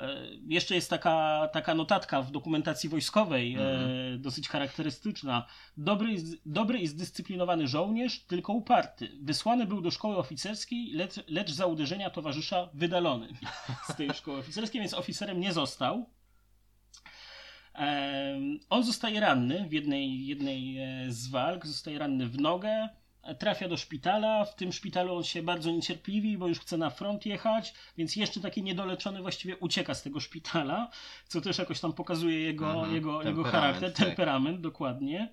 E, 0.00 0.16
Jeszcze 0.46 0.74
jest 0.74 0.90
taka, 0.90 1.48
taka 1.52 1.74
notatka 1.74 2.22
w 2.22 2.30
dokumentacji 2.30 2.88
wojskowej, 2.88 3.56
e, 3.56 4.18
dosyć 4.18 4.48
charakterystyczna. 4.48 5.46
Dobry, 5.76 6.16
dobry 6.46 6.78
i 6.78 6.86
zdyscyplinowany 6.86 7.68
żołnierz, 7.68 8.20
tylko 8.24 8.52
uparty. 8.52 9.08
Wysłany 9.22 9.66
był 9.66 9.80
do 9.80 9.90
szkoły 9.90 10.16
oficerskiej, 10.16 10.92
lecz, 10.92 11.14
lecz 11.28 11.50
za 11.50 11.66
uderzenia 11.66 12.10
towarzysza 12.10 12.68
wydalony 12.74 13.28
z 13.92 13.96
tej 13.96 14.10
szkoły 14.10 14.38
oficerskiej, 14.38 14.80
więc 14.80 14.94
oficerem 14.94 15.40
nie 15.40 15.52
został. 15.52 16.06
Em, 17.74 18.60
On 18.70 18.84
zostaje 18.84 19.20
ranny 19.20 19.68
w 19.68 19.72
jednej, 19.72 20.26
jednej 20.26 20.78
e, 20.78 21.04
z 21.08 21.28
walk, 21.28 21.66
zostaje 21.66 21.98
ranny 21.98 22.26
w 22.26 22.40
nogę, 22.40 22.70
e, 22.70 22.88
trafia 23.38 23.68
do 23.68 23.76
szpitala. 23.76 24.44
W 24.44 24.54
tym 24.54 24.72
szpitalu 24.72 25.16
on 25.16 25.24
się 25.24 25.42
bardzo 25.42 25.70
niecierpliwi, 25.70 26.38
bo 26.38 26.48
już 26.48 26.58
chce 26.60 26.76
na 26.76 26.90
front 26.90 27.26
jechać, 27.26 27.74
więc 27.98 28.16
jeszcze 28.16 28.40
taki 28.40 28.62
niedoleczony 28.62 29.22
właściwie 29.22 29.56
ucieka 29.56 29.94
z 29.94 30.02
tego 30.02 30.20
szpitala, 30.20 30.90
co 31.28 31.40
też 31.40 31.58
jakoś 31.58 31.80
tam 31.80 31.92
pokazuje 31.92 32.40
jego, 32.40 32.70
Mhm, 32.72 32.94
jego, 32.94 33.22
jego 33.22 33.44
charakter, 33.44 33.92
tak. 33.92 34.06
temperament, 34.06 34.60
dokładnie. 34.60 35.32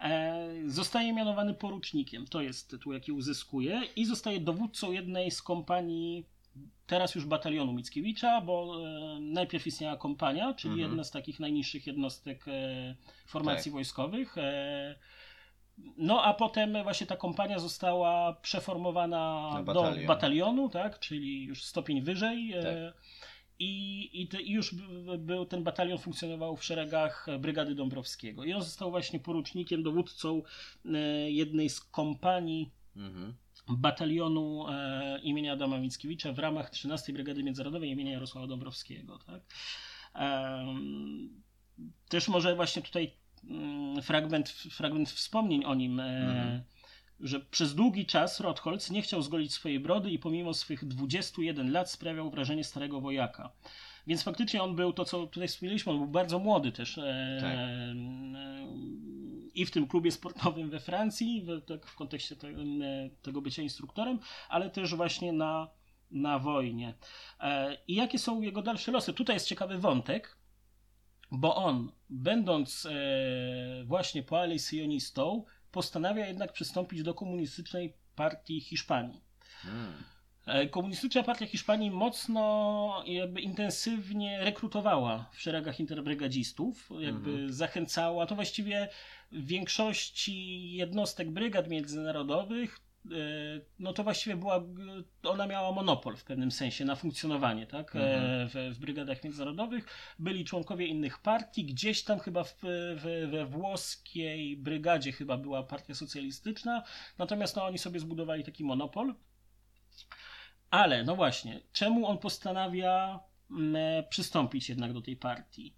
E, 0.00 0.48
Zostaje 0.66 1.12
mianowany 1.12 1.54
porucznikiem, 1.54 2.26
to 2.26 2.40
jest 2.40 2.70
tytuł, 2.70 2.92
jaki 2.92 3.12
uzyskuje, 3.12 3.82
i 3.96 4.04
zostaje 4.04 4.40
dowódcą 4.40 4.92
jednej 4.92 5.30
z 5.30 5.42
kompanii 5.42 6.24
teraz 6.86 7.14
już 7.14 7.24
batalionu 7.26 7.72
Mickiewicza, 7.72 8.40
bo 8.40 8.76
e, 8.86 9.20
najpierw 9.20 9.66
istniała 9.66 9.96
kompania, 9.96 10.54
czyli 10.54 10.72
Mhm. 10.74 10.90
jedna 10.90 11.04
z 11.04 11.10
takich 11.10 11.40
najniższych 11.40 11.86
jednostek 11.86 12.44
e, 12.48 12.94
formacji 13.26 13.64
Tak. 13.64 13.72
wojskowych. 13.72 14.38
E, 14.38 14.94
no 15.96 16.22
a 16.24 16.34
potem 16.34 16.82
właśnie 16.82 17.06
ta 17.06 17.16
kompania 17.16 17.58
została 17.58 18.32
przeformowana 18.32 19.50
Na 19.54 19.62
do 19.62 19.74
batalion. 19.74 20.06
batalionu, 20.06 20.68
tak, 20.68 20.98
czyli 20.98 21.44
już 21.44 21.64
stopień 21.64 22.02
wyżej. 22.02 22.52
E, 22.52 22.62
Tak. 22.62 23.02
I, 23.60 24.10
i, 24.22 24.28
te, 24.28 24.42
i 24.42 24.50
już 24.52 24.74
był 25.18 25.46
ten 25.46 25.64
batalion 25.64 25.98
funkcjonował 25.98 26.56
w 26.56 26.64
szeregach 26.64 27.26
Brygady 27.38 27.74
Dąbrowskiego. 27.74 28.44
I 28.44 28.52
on 28.52 28.62
został 28.62 28.90
właśnie 28.90 29.20
porucznikiem, 29.20 29.82
dowódcą 29.82 30.42
e, 30.84 30.98
jednej 31.30 31.68
z 31.68 31.80
kompanii 31.80 32.70
Mhm. 32.96 33.34
batalionu 33.68 34.66
e, 34.68 35.18
imienia 35.22 35.52
Adama 35.52 35.78
Mickiewicza 35.78 36.32
w 36.32 36.38
ramach 36.38 36.70
13 36.70 37.12
Brygady 37.12 37.42
Międzynarodowej 37.42 37.90
imienia 37.90 38.12
Jarosława 38.12 38.46
Dąbrowskiego. 38.46 39.18
Tak? 39.18 39.42
Też 42.08 42.28
może 42.28 42.54
właśnie 42.56 42.82
tutaj 42.82 43.12
fragment, 44.02 44.48
fragment 44.50 45.10
wspomnień 45.10 45.64
o 45.64 45.74
nim, 45.74 46.00
e, 46.00 46.04
Mhm. 46.18 46.62
że 47.20 47.40
przez 47.40 47.74
długi 47.74 48.06
czas 48.06 48.40
Rotholz 48.40 48.90
nie 48.90 49.02
chciał 49.02 49.22
zgolić 49.22 49.52
swojej 49.54 49.80
brody 49.80 50.10
i 50.10 50.18
pomimo 50.18 50.54
swych 50.54 50.84
21 50.84 51.72
lat 51.72 51.90
sprawiał 51.90 52.30
wrażenie 52.30 52.64
starego 52.64 53.00
wojaka. 53.00 53.52
Więc 54.06 54.22
faktycznie 54.22 54.62
on 54.62 54.76
był 54.76 54.92
to, 54.92 55.04
co 55.04 55.26
tutaj 55.26 55.48
wspomnieliśmy, 55.48 55.92
on 55.92 55.98
był 55.98 56.06
bardzo 56.06 56.38
młody 56.38 56.72
też. 56.72 56.98
E, 56.98 57.38
Tak. 57.40 57.52
e, 57.54 57.94
I 59.54 59.66
w 59.66 59.70
tym 59.70 59.86
klubie 59.88 60.10
sportowym 60.12 60.70
we 60.70 60.80
Francji, 60.80 61.42
w, 61.42 61.64
tak 61.64 61.86
w 61.86 61.94
kontekście 61.94 62.36
te, 62.36 62.48
tego 63.22 63.40
bycia 63.42 63.62
instruktorem, 63.62 64.18
ale 64.48 64.70
też 64.70 64.94
właśnie 64.94 65.32
na, 65.32 65.68
na 66.10 66.38
wojnie. 66.38 66.94
I 67.88 67.94
jakie 67.94 68.18
są 68.18 68.40
jego 68.40 68.62
dalsze 68.62 68.92
losy? 68.92 69.12
Tutaj 69.12 69.36
jest 69.36 69.46
ciekawy 69.48 69.78
wątek, 69.78 70.36
bo 71.30 71.56
on, 71.56 71.92
będąc 72.10 72.86
e, 72.86 73.84
właśnie 73.84 74.22
poalejsyjonistą, 74.22 75.44
postanawia 75.72 76.26
jednak 76.26 76.52
przystąpić 76.52 77.02
do 77.02 77.14
komunistycznej 77.14 77.94
partii 78.14 78.60
Hiszpanii. 78.60 79.20
Hmm. 79.62 79.92
E, 80.46 80.66
Komunistyczna 80.68 81.22
Partia 81.22 81.46
Hiszpanii 81.46 81.90
mocno, 81.90 83.04
jakby 83.06 83.40
intensywnie 83.40 84.44
rekrutowała 84.44 85.30
w 85.32 85.40
szeregach 85.40 85.80
interbrygadzistów, 85.80 86.90
jakby 86.98 87.30
Mhm. 87.30 87.52
zachęcała, 87.52 88.26
to 88.26 88.34
właściwie 88.34 88.88
w 89.32 89.46
większości 89.46 90.72
jednostek 90.72 91.30
brygad 91.30 91.68
międzynarodowych, 91.68 92.80
no 93.78 93.92
to 93.92 94.04
właściwie 94.04 94.36
była, 94.36 94.64
ona 95.22 95.46
miała 95.46 95.72
monopol 95.72 96.16
w 96.16 96.24
pewnym 96.24 96.50
sensie 96.50 96.84
na 96.84 96.96
funkcjonowanie, 96.96 97.66
tak, 97.66 97.96
e, 97.96 98.14
Mhm. 98.14 98.48
w, 98.48 98.76
w 98.76 98.78
brygadach 98.80 99.24
międzynarodowych. 99.24 99.86
Byli 100.18 100.44
członkowie 100.44 100.86
innych 100.86 101.18
partii, 101.18 101.64
gdzieś 101.64 102.04
tam 102.04 102.18
chyba 102.18 102.44
w, 102.44 102.56
w, 102.62 103.28
we 103.30 103.46
włoskiej 103.46 104.56
brygadzie 104.56 105.12
chyba 105.12 105.36
była 105.36 105.62
partia 105.62 105.94
socjalistyczna, 105.94 106.82
natomiast 107.18 107.56
no, 107.56 107.64
oni 107.64 107.78
sobie 107.78 108.00
zbudowali 108.00 108.44
taki 108.44 108.64
monopol. 108.64 109.14
Ale, 110.70 111.04
no 111.04 111.16
właśnie, 111.16 111.60
czemu 111.72 112.06
on 112.06 112.18
postanawia 112.18 113.20
mm, 113.50 114.04
przystąpić 114.10 114.68
jednak 114.68 114.92
do 114.92 115.00
tej 115.00 115.16
partii? 115.16 115.74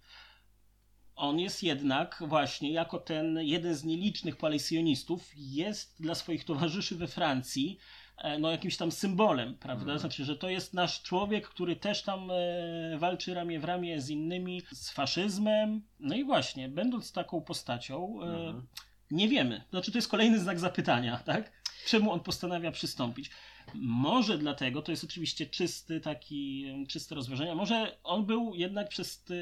On 1.21 1.39
jest 1.39 1.63
jednak 1.63 2.23
właśnie 2.27 2.71
jako 2.71 2.99
ten 2.99 3.39
jeden 3.41 3.75
z 3.75 3.83
nielicznych 3.83 4.37
palesjonistów 4.37 5.31
jest 5.35 5.95
dla 5.99 6.15
swoich 6.15 6.45
towarzyszy 6.45 6.95
we 6.95 7.07
Francji 7.07 7.77
e, 8.17 8.39
no 8.39 8.51
jakimś 8.51 8.77
tam 8.77 8.91
symbolem, 8.91 9.55
prawda? 9.55 9.81
Mhm. 9.81 9.99
Znaczy, 9.99 10.25
że 10.25 10.35
to 10.35 10.49
jest 10.49 10.73
nasz 10.73 11.01
człowiek, 11.01 11.47
który 11.47 11.75
też 11.75 12.03
tam 12.03 12.31
e, 12.31 12.97
walczy 12.97 13.33
ramię 13.33 13.59
w 13.59 13.63
ramię 13.63 14.01
z 14.01 14.09
innymi, 14.09 14.61
z 14.71 14.91
faszyzmem. 14.91 15.81
No 15.99 16.15
i 16.15 16.23
właśnie, 16.23 16.69
będąc 16.69 17.11
taką 17.11 17.41
postacią, 17.41 18.19
e, 18.21 18.25
Mhm. 18.25 18.67
nie 19.11 19.27
wiemy. 19.27 19.63
Znaczy, 19.69 19.91
to 19.91 19.97
jest 19.97 20.07
kolejny 20.07 20.39
znak 20.39 20.59
zapytania, 20.59 21.17
tak? 21.17 21.51
Czemu 21.87 22.11
on 22.11 22.19
postanawia 22.19 22.71
przystąpić? 22.71 23.29
Może 23.75 24.37
dlatego, 24.37 24.81
to 24.81 24.91
jest 24.91 25.03
oczywiście 25.03 25.45
czysty 25.45 26.01
taki, 26.01 26.65
czyste 26.87 27.15
rozważenie, 27.15 27.55
może 27.55 27.97
on 28.03 28.25
był 28.25 28.55
jednak 28.55 28.89
przez 28.89 29.23
te, 29.23 29.33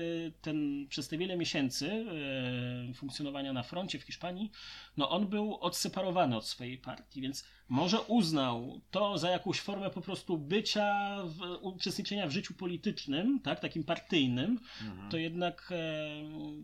ten, 0.41 0.87
przez 0.89 1.07
te 1.07 1.17
wiele 1.17 1.37
miesięcy 1.37 2.05
e, 2.89 2.93
funkcjonowania 2.93 3.53
na 3.53 3.63
froncie 3.63 3.99
w 3.99 4.03
Hiszpanii, 4.03 4.51
no 4.97 5.09
on 5.09 5.27
był 5.27 5.57
odseparowany 5.61 6.37
od 6.37 6.45
swojej 6.45 6.77
partii, 6.77 7.21
więc 7.21 7.45
może 7.69 8.01
uznał 8.01 8.81
to 8.91 9.17
za 9.17 9.29
jakąś 9.29 9.59
formę 9.59 9.89
po 9.89 10.01
prostu 10.01 10.37
bycia, 10.37 11.17
w, 11.25 11.41
uczestniczenia 11.61 12.27
w 12.27 12.31
życiu 12.31 12.53
politycznym, 12.53 13.39
tak, 13.39 13.59
takim 13.59 13.83
partyjnym, 13.83 14.59
Mhm. 14.81 15.09
to 15.11 15.17
jednak 15.17 15.69
e, 15.71 16.09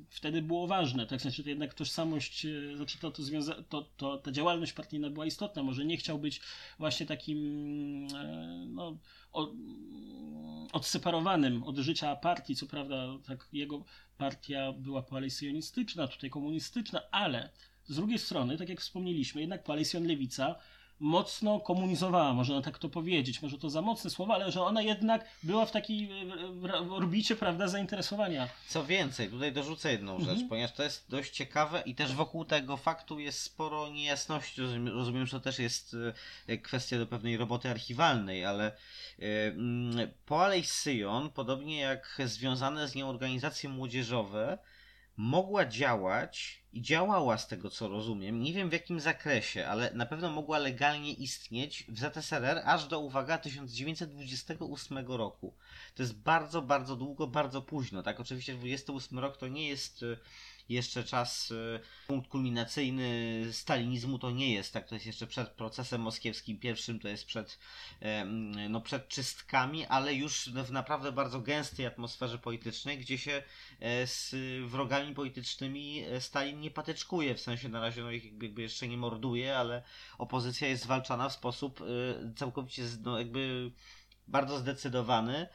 wtedy 0.09 0.41
było 0.41 0.67
ważne, 0.67 1.07
tak 1.07 1.21
znaczy 1.21 1.43
to 1.43 1.49
jednak 1.49 1.73
tożsamość, 1.73 2.45
e, 2.45 2.77
znaczy 2.77 2.97
to, 2.99 3.11
to, 3.11 3.23
związa- 3.23 3.63
to, 3.69 3.81
to 3.97 4.17
ta 4.17 4.31
działalność 4.31 4.73
partyjna 4.73 5.09
była 5.09 5.25
istotna, 5.25 5.63
może 5.63 5.85
nie 5.85 5.97
chciał 5.97 6.19
być 6.19 6.41
właśnie 6.79 7.05
takim 7.05 7.37
e, 8.15 8.65
no, 8.67 8.97
o, 9.33 9.51
odseparowanym 10.71 11.63
od 11.63 11.77
życia 11.77 12.15
partii, 12.15 12.55
co 12.55 12.65
prawda 12.67 13.05
tak 13.27 13.47
jego 13.53 13.83
partia 14.17 14.73
była 14.73 15.03
koalicjonistyczna, 15.03 16.07
tutaj 16.07 16.29
komunistyczna, 16.29 17.01
ale 17.11 17.49
z 17.87 17.95
drugiej 17.95 18.19
strony, 18.19 18.57
tak 18.57 18.69
jak 18.69 18.81
wspomnieliśmy, 18.81 19.41
jednak 19.41 19.63
koalicjon 19.63 20.07
lewica 20.07 20.55
mocno 20.99 21.59
komunizowała, 21.59 22.33
można 22.33 22.61
tak 22.61 22.77
to 22.77 22.89
powiedzieć, 22.89 23.41
może 23.41 23.57
to 23.57 23.69
za 23.69 23.81
mocne 23.81 24.09
słowa, 24.09 24.33
ale 24.35 24.51
że 24.51 24.61
ona 24.61 24.81
jednak 24.81 25.25
była 25.43 25.65
w 25.65 25.71
takiej 25.71 26.09
w- 26.51 26.91
orbicie, 26.91 27.35
prawda, 27.35 27.67
zainteresowania. 27.67 28.47
Co 28.67 28.85
więcej, 28.85 29.29
tutaj 29.29 29.53
dorzucę 29.53 29.91
jedną 29.91 30.19
rzecz, 30.19 30.29
Mhm. 30.29 30.49
ponieważ 30.49 30.71
to 30.73 30.83
jest 30.83 31.05
dość 31.09 31.31
ciekawe 31.31 31.83
i 31.85 31.95
też 31.95 32.13
wokół 32.13 32.45
tego 32.45 32.77
faktu 32.77 33.19
jest 33.19 33.41
sporo 33.41 33.89
niejasności. 33.89 34.61
Rozumiem, 34.61 34.87
rozumiem 34.87 35.25
że 35.25 35.31
to 35.31 35.39
też 35.39 35.59
jest 35.59 35.95
e, 36.47 36.57
kwestia 36.57 36.97
do 36.97 37.07
pewnej 37.07 37.37
roboty 37.37 37.69
archiwalnej, 37.69 38.45
ale 38.45 38.65
e, 38.65 38.71
mm, 39.47 40.11
Poalej 40.25 40.63
Syjon, 40.63 41.29
podobnie 41.29 41.79
jak 41.79 42.17
związane 42.25 42.87
z 42.87 42.95
nią 42.95 43.09
organizacje 43.09 43.69
młodzieżowe, 43.69 44.57
mogła 45.17 45.65
działać 45.65 46.63
i 46.73 46.81
działała 46.81 47.37
z 47.37 47.47
tego 47.47 47.69
co 47.69 47.87
rozumiem, 47.87 48.43
nie 48.43 48.53
wiem 48.53 48.69
w 48.69 48.73
jakim 48.73 48.99
zakresie, 48.99 49.67
ale 49.67 49.93
na 49.93 50.05
pewno 50.05 50.29
mogła 50.29 50.57
legalnie 50.57 51.13
istnieć 51.13 51.85
w 51.89 51.99
ZSRR 51.99 52.61
aż 52.65 52.87
do, 52.87 52.99
uwaga, 52.99 53.37
1928 53.37 55.07
roku. 55.07 55.53
To 55.95 56.03
jest 56.03 56.15
bardzo, 56.17 56.61
bardzo 56.61 56.95
długo, 56.95 57.27
bardzo 57.27 57.61
późno, 57.61 58.03
tak? 58.03 58.19
Oczywiście 58.19 58.53
28 58.53 59.19
rok 59.19 59.37
to 59.37 59.47
nie 59.47 59.67
jest 59.67 60.03
y, 60.03 60.17
jeszcze 60.69 61.03
czas, 61.03 61.51
y, 61.51 61.79
punkt 62.07 62.29
kulminacyjny 62.29 63.39
stalinizmu 63.51 64.19
to 64.19 64.31
nie 64.31 64.53
jest, 64.53 64.73
tak? 64.73 64.87
To 64.87 64.95
jest 64.95 65.07
jeszcze 65.07 65.27
przed 65.27 65.49
procesem 65.49 66.01
moskiewskim 66.01 66.59
pierwszym, 66.59 66.99
to 66.99 67.07
jest 67.07 67.25
przed, 67.25 67.59
no, 68.69 68.81
przed 68.81 69.07
czystkami, 69.07 69.85
ale 69.85 70.13
już 70.13 70.49
w 70.49 70.71
naprawdę 70.71 71.11
bardzo 71.11 71.41
gęstej 71.41 71.85
atmosferze 71.85 72.39
politycznej, 72.39 72.97
gdzie 72.97 73.17
się 73.17 73.43
e, 73.79 74.07
z 74.07 74.35
wrogami 74.65 75.15
politycznymi 75.15 76.03
e, 76.03 76.21
Stalin 76.21 76.59
nie 76.59 76.71
patyczkuje, 76.71 77.35
w 77.35 77.41
sensie 77.41 77.69
na 77.69 77.81
razie 77.81 78.01
no, 78.01 78.11
ich 78.11 78.43
jakby 78.43 78.61
jeszcze 78.61 78.87
nie 78.87 78.97
morduje, 78.97 79.57
ale 79.57 79.83
opozycja 80.17 80.67
jest 80.67 80.83
zwalczana 80.83 81.29
w 81.29 81.33
sposób 81.33 81.81
e, 81.81 81.85
całkowicie 82.35 82.83
no, 83.03 83.19
jakby 83.19 83.71
bardzo 84.27 84.59
zdecydowany 84.59 85.47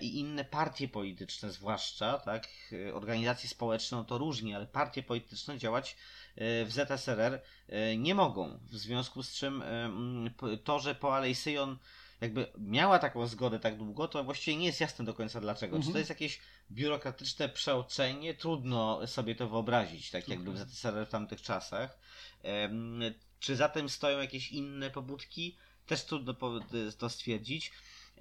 i 0.00 0.18
inne 0.20 0.44
partie 0.44 0.88
polityczne 0.88 1.50
zwłaszcza, 1.52 2.18
tak, 2.18 2.48
e, 2.88 2.94
organizacje 2.94 3.48
społeczne 3.48 3.98
no 3.98 4.04
to 4.04 4.18
różnie, 4.18 4.56
ale 4.56 4.66
partie 4.66 5.02
polityczne 5.02 5.58
działać 5.58 5.96
e, 6.36 6.64
w 6.64 6.72
ZSRR 6.72 7.40
e, 7.68 7.96
nie 7.96 8.14
mogą, 8.14 8.58
w 8.62 8.76
związku 8.76 9.22
z 9.22 9.34
czym 9.34 9.62
e, 9.62 9.90
to, 10.64 10.78
że 10.78 10.94
Poalej 10.94 11.34
Syjon 11.34 11.78
jakby 12.20 12.46
miała 12.58 12.98
taką 12.98 13.26
zgodę 13.26 13.60
tak 13.60 13.76
długo, 13.78 14.08
to 14.08 14.24
właściwie 14.24 14.56
nie 14.56 14.66
jest 14.66 14.80
jasne 14.80 15.04
do 15.04 15.14
końca 15.14 15.40
dlaczego. 15.40 15.76
Czy 15.76 15.78
Mhm. 15.78 15.92
to 15.92 15.98
jest 15.98 16.10
jakieś 16.10 16.40
biurokratyczne 16.70 17.48
przeoczenie? 17.48 18.34
Trudno 18.34 19.06
sobie 19.06 19.34
to 19.34 19.48
wyobrazić, 19.48 20.10
tak 20.10 20.28
jakby 20.28 20.52
w 20.52 20.58
ZSRR 20.58 21.06
w 21.06 21.10
tamtych 21.10 21.42
czasach. 21.42 21.98
Czy 23.40 23.56
za 23.56 23.68
tym 23.68 23.88
stoją 23.88 24.18
jakieś 24.18 24.52
inne 24.52 24.90
pobudki? 24.90 25.56
Też 25.86 26.04
trudno 26.04 26.34
po- 26.34 26.60
to 26.98 27.08
stwierdzić. 27.08 27.72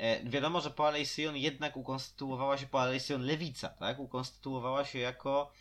E, 0.01 0.29
Wiadomo, 0.29 0.61
że 0.61 0.71
Poalej 0.71 1.05
Syjon 1.05 1.37
jednak 1.37 1.77
ukonstytuowała 1.77 2.57
się 2.57 2.67
Poalej 2.67 2.99
Syjon 2.99 3.21
lewica, 3.21 3.69
tak? 3.69 3.99
Ukonstytuowała 3.99 4.85
się 4.85 4.99
jako 4.99 5.51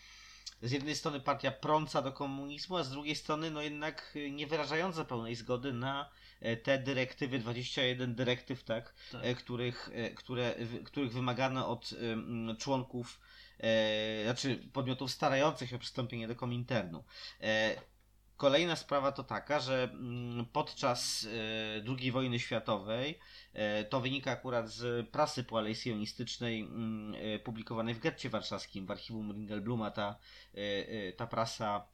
z 0.62 0.72
jednej 0.72 0.96
strony 0.96 1.20
partia 1.20 1.50
prąca 1.50 2.02
do 2.02 2.12
komunizmu, 2.12 2.76
a 2.76 2.84
z 2.84 2.90
drugiej 2.90 3.16
strony 3.16 3.50
no 3.50 3.62
jednak 3.62 4.14
nie 4.30 4.46
wyrażająca 4.46 5.04
pełnej 5.04 5.34
zgody 5.34 5.72
na 5.72 6.10
e, 6.40 6.56
te 6.56 6.78
dyrektywy, 6.78 7.38
21 7.38 8.14
dyrektyw, 8.14 8.64
tak? 8.64 8.94
Tak. 9.12 9.24
E, 9.24 9.34
Których, 9.34 9.90
które, 10.16 10.54
których 10.84 11.12
wymagano 11.12 11.68
od 11.68 11.94
członków, 12.58 13.20
znaczy 14.24 14.60
podmiotów 14.72 15.10
starających 15.10 15.70
się 15.70 15.76
o 15.76 15.78
przystąpienie 15.78 16.28
do 16.28 16.36
Kominternu. 16.36 17.04
Kolejna 18.40 18.76
sprawa 18.76 19.12
to 19.12 19.24
taka, 19.24 19.60
że 19.60 19.82
mm, 19.92 20.46
podczas 20.52 21.26
e, 21.26 21.94
II 21.98 22.12
wojny 22.12 22.38
światowej, 22.38 23.18
e, 23.52 23.84
to 23.84 24.00
wynika 24.00 24.30
akurat 24.30 24.68
z 24.68 25.08
prasy 25.08 25.44
poalejsjonistycznej 25.44 26.60
mm, 26.60 27.14
e, 27.14 27.38
publikowanej 27.38 27.94
w 27.94 27.98
getcie 27.98 28.30
warszawskim, 28.30 28.86
w 28.86 28.90
archiwum 28.90 29.32
Ringelbluma, 29.32 29.90
ta, 29.90 30.18
ta 31.16 31.26
prasa 31.26 31.86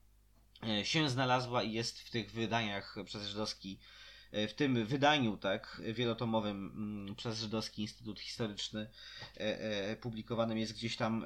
się 0.82 1.10
znalazła 1.10 1.62
i 1.62 1.73
jest 1.73 2.01
w 2.01 2.10
tych 2.10 2.31
wydaniach 2.31 2.97
przez 3.05 3.27
żydowski, 3.27 3.78
w 4.32 4.52
tym 4.52 4.86
wydaniu, 4.86 5.36
tak, 5.36 5.82
wielotomowym 5.93 6.73
mm, 6.77 7.14
przez 7.14 7.39
Żydowski 7.39 7.82
Instytut 7.82 8.20
Historyczny 8.20 8.90
publikowanym 10.01 10.59
jest 10.59 10.73
gdzieś 10.73 10.97
tam 10.97 11.24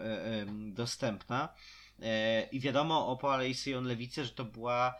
dostępna. 0.72 1.48
I 2.52 2.60
wiadomo 2.60 3.08
o 3.08 3.18
Syjon 3.54 3.84
Lewicy, 3.84 4.24
że 4.24 4.30
to 4.30 4.44
była 4.44 4.94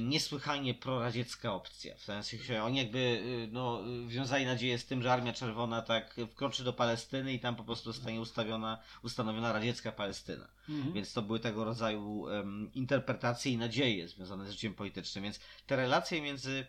niesłychanie 0.00 0.74
proradziecka 0.74 1.54
opcja. 1.54 1.94
W 1.96 2.02
sensie 2.02 2.62
oni 2.62 2.78
jakby 2.78 2.98
y, 2.98 3.48
no, 3.52 3.82
y, 4.04 4.08
wiązali 4.08 4.46
nadzieję 4.46 4.78
z 4.78 4.86
tym, 4.86 5.02
że 5.02 5.12
Armia 5.12 5.32
Czerwona 5.32 5.82
tak 5.82 6.16
wkroczy 6.30 6.64
do 6.64 6.72
Palestyny 6.72 7.32
i 7.32 7.40
tam 7.40 7.56
po 7.56 7.64
prostu 7.64 7.92
zostanie 7.92 8.20
ustawiona, 8.20 8.78
ustanowiona 9.02 9.52
radziecka 9.52 9.92
Palestyna. 9.92 10.48
Mhm. 10.68 10.92
Więc 10.92 11.12
to 11.12 11.22
były 11.22 11.40
tego 11.40 11.64
rodzaju 11.64 12.28
em, 12.28 12.70
interpretacje 12.74 13.52
i 13.52 13.56
nadzieje 13.56 14.08
związane 14.08 14.46
z 14.46 14.50
życiem 14.50 14.74
politycznym. 14.74 15.24
Więc 15.24 15.40
te 15.66 15.76
relacje 15.76 16.22
między 16.22 16.66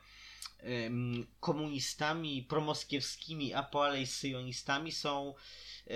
komunistami 1.39 2.43
promoskiewskimi 2.43 3.53
a 3.53 3.63
poalejsyjonistami 3.63 4.91
są 4.91 5.33
e, 5.87 5.93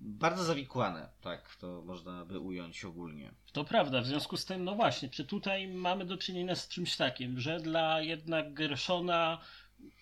bardzo 0.00 0.44
zawikłane, 0.44 1.08
tak 1.20 1.56
to 1.56 1.82
można 1.82 2.24
by 2.24 2.38
ująć 2.38 2.84
ogólnie. 2.84 3.32
To 3.52 3.64
prawda, 3.64 4.00
w 4.00 4.06
związku 4.06 4.36
z 4.36 4.44
tym, 4.44 4.64
no 4.64 4.74
właśnie, 4.74 5.08
czy 5.08 5.24
tutaj 5.24 5.68
mamy 5.68 6.04
do 6.04 6.16
czynienia 6.16 6.54
z 6.54 6.68
czymś 6.68 6.96
takim, 6.96 7.40
że 7.40 7.60
dla 7.60 8.00
jednak 8.00 8.54
Gershona 8.54 9.40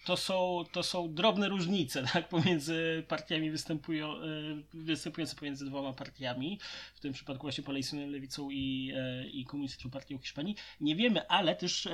to 0.04 0.16
są, 0.16 0.64
to 0.72 0.82
są 0.82 1.14
drobne 1.14 1.48
różnice 1.48 2.02
tak, 2.12 2.28
pomiędzy 2.28 3.04
partiami 3.08 3.50
występują, 3.50 4.12
e, 4.12 4.20
występujące 4.74 5.36
pomiędzy 5.36 5.64
dwoma 5.64 5.92
partiami, 5.92 6.58
w 6.94 7.00
tym 7.00 7.12
przypadku 7.12 7.42
właśnie 7.42 7.64
Polejsyonem 7.64 8.10
Lewicą 8.10 8.50
i, 8.50 8.92
e, 8.96 9.26
i 9.28 9.44
Komunistyczną 9.44 9.90
Partią 9.90 10.18
Hiszpanii. 10.18 10.56
Nie 10.80 10.96
wiemy, 10.96 11.28
ale 11.28 11.56
też, 11.56 11.86
e, 11.86 11.92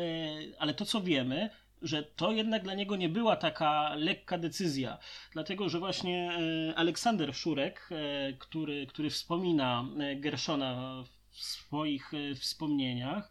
ale 0.58 0.74
to 0.74 0.84
co 0.84 1.00
wiemy, 1.00 1.50
że 1.82 2.02
to 2.02 2.32
jednak 2.32 2.62
dla 2.62 2.74
niego 2.74 2.96
nie 2.96 3.08
była 3.08 3.36
taka 3.36 3.94
lekka 3.94 4.38
decyzja, 4.38 4.98
dlatego 5.32 5.68
że 5.68 5.78
właśnie 5.78 6.30
Aleksander 6.76 7.34
Szurek, 7.34 7.88
który, 8.38 8.86
który 8.86 9.10
wspomina 9.10 9.88
Gerszona 10.16 11.04
w 11.30 11.44
swoich 11.44 12.12
wspomnieniach, 12.36 13.30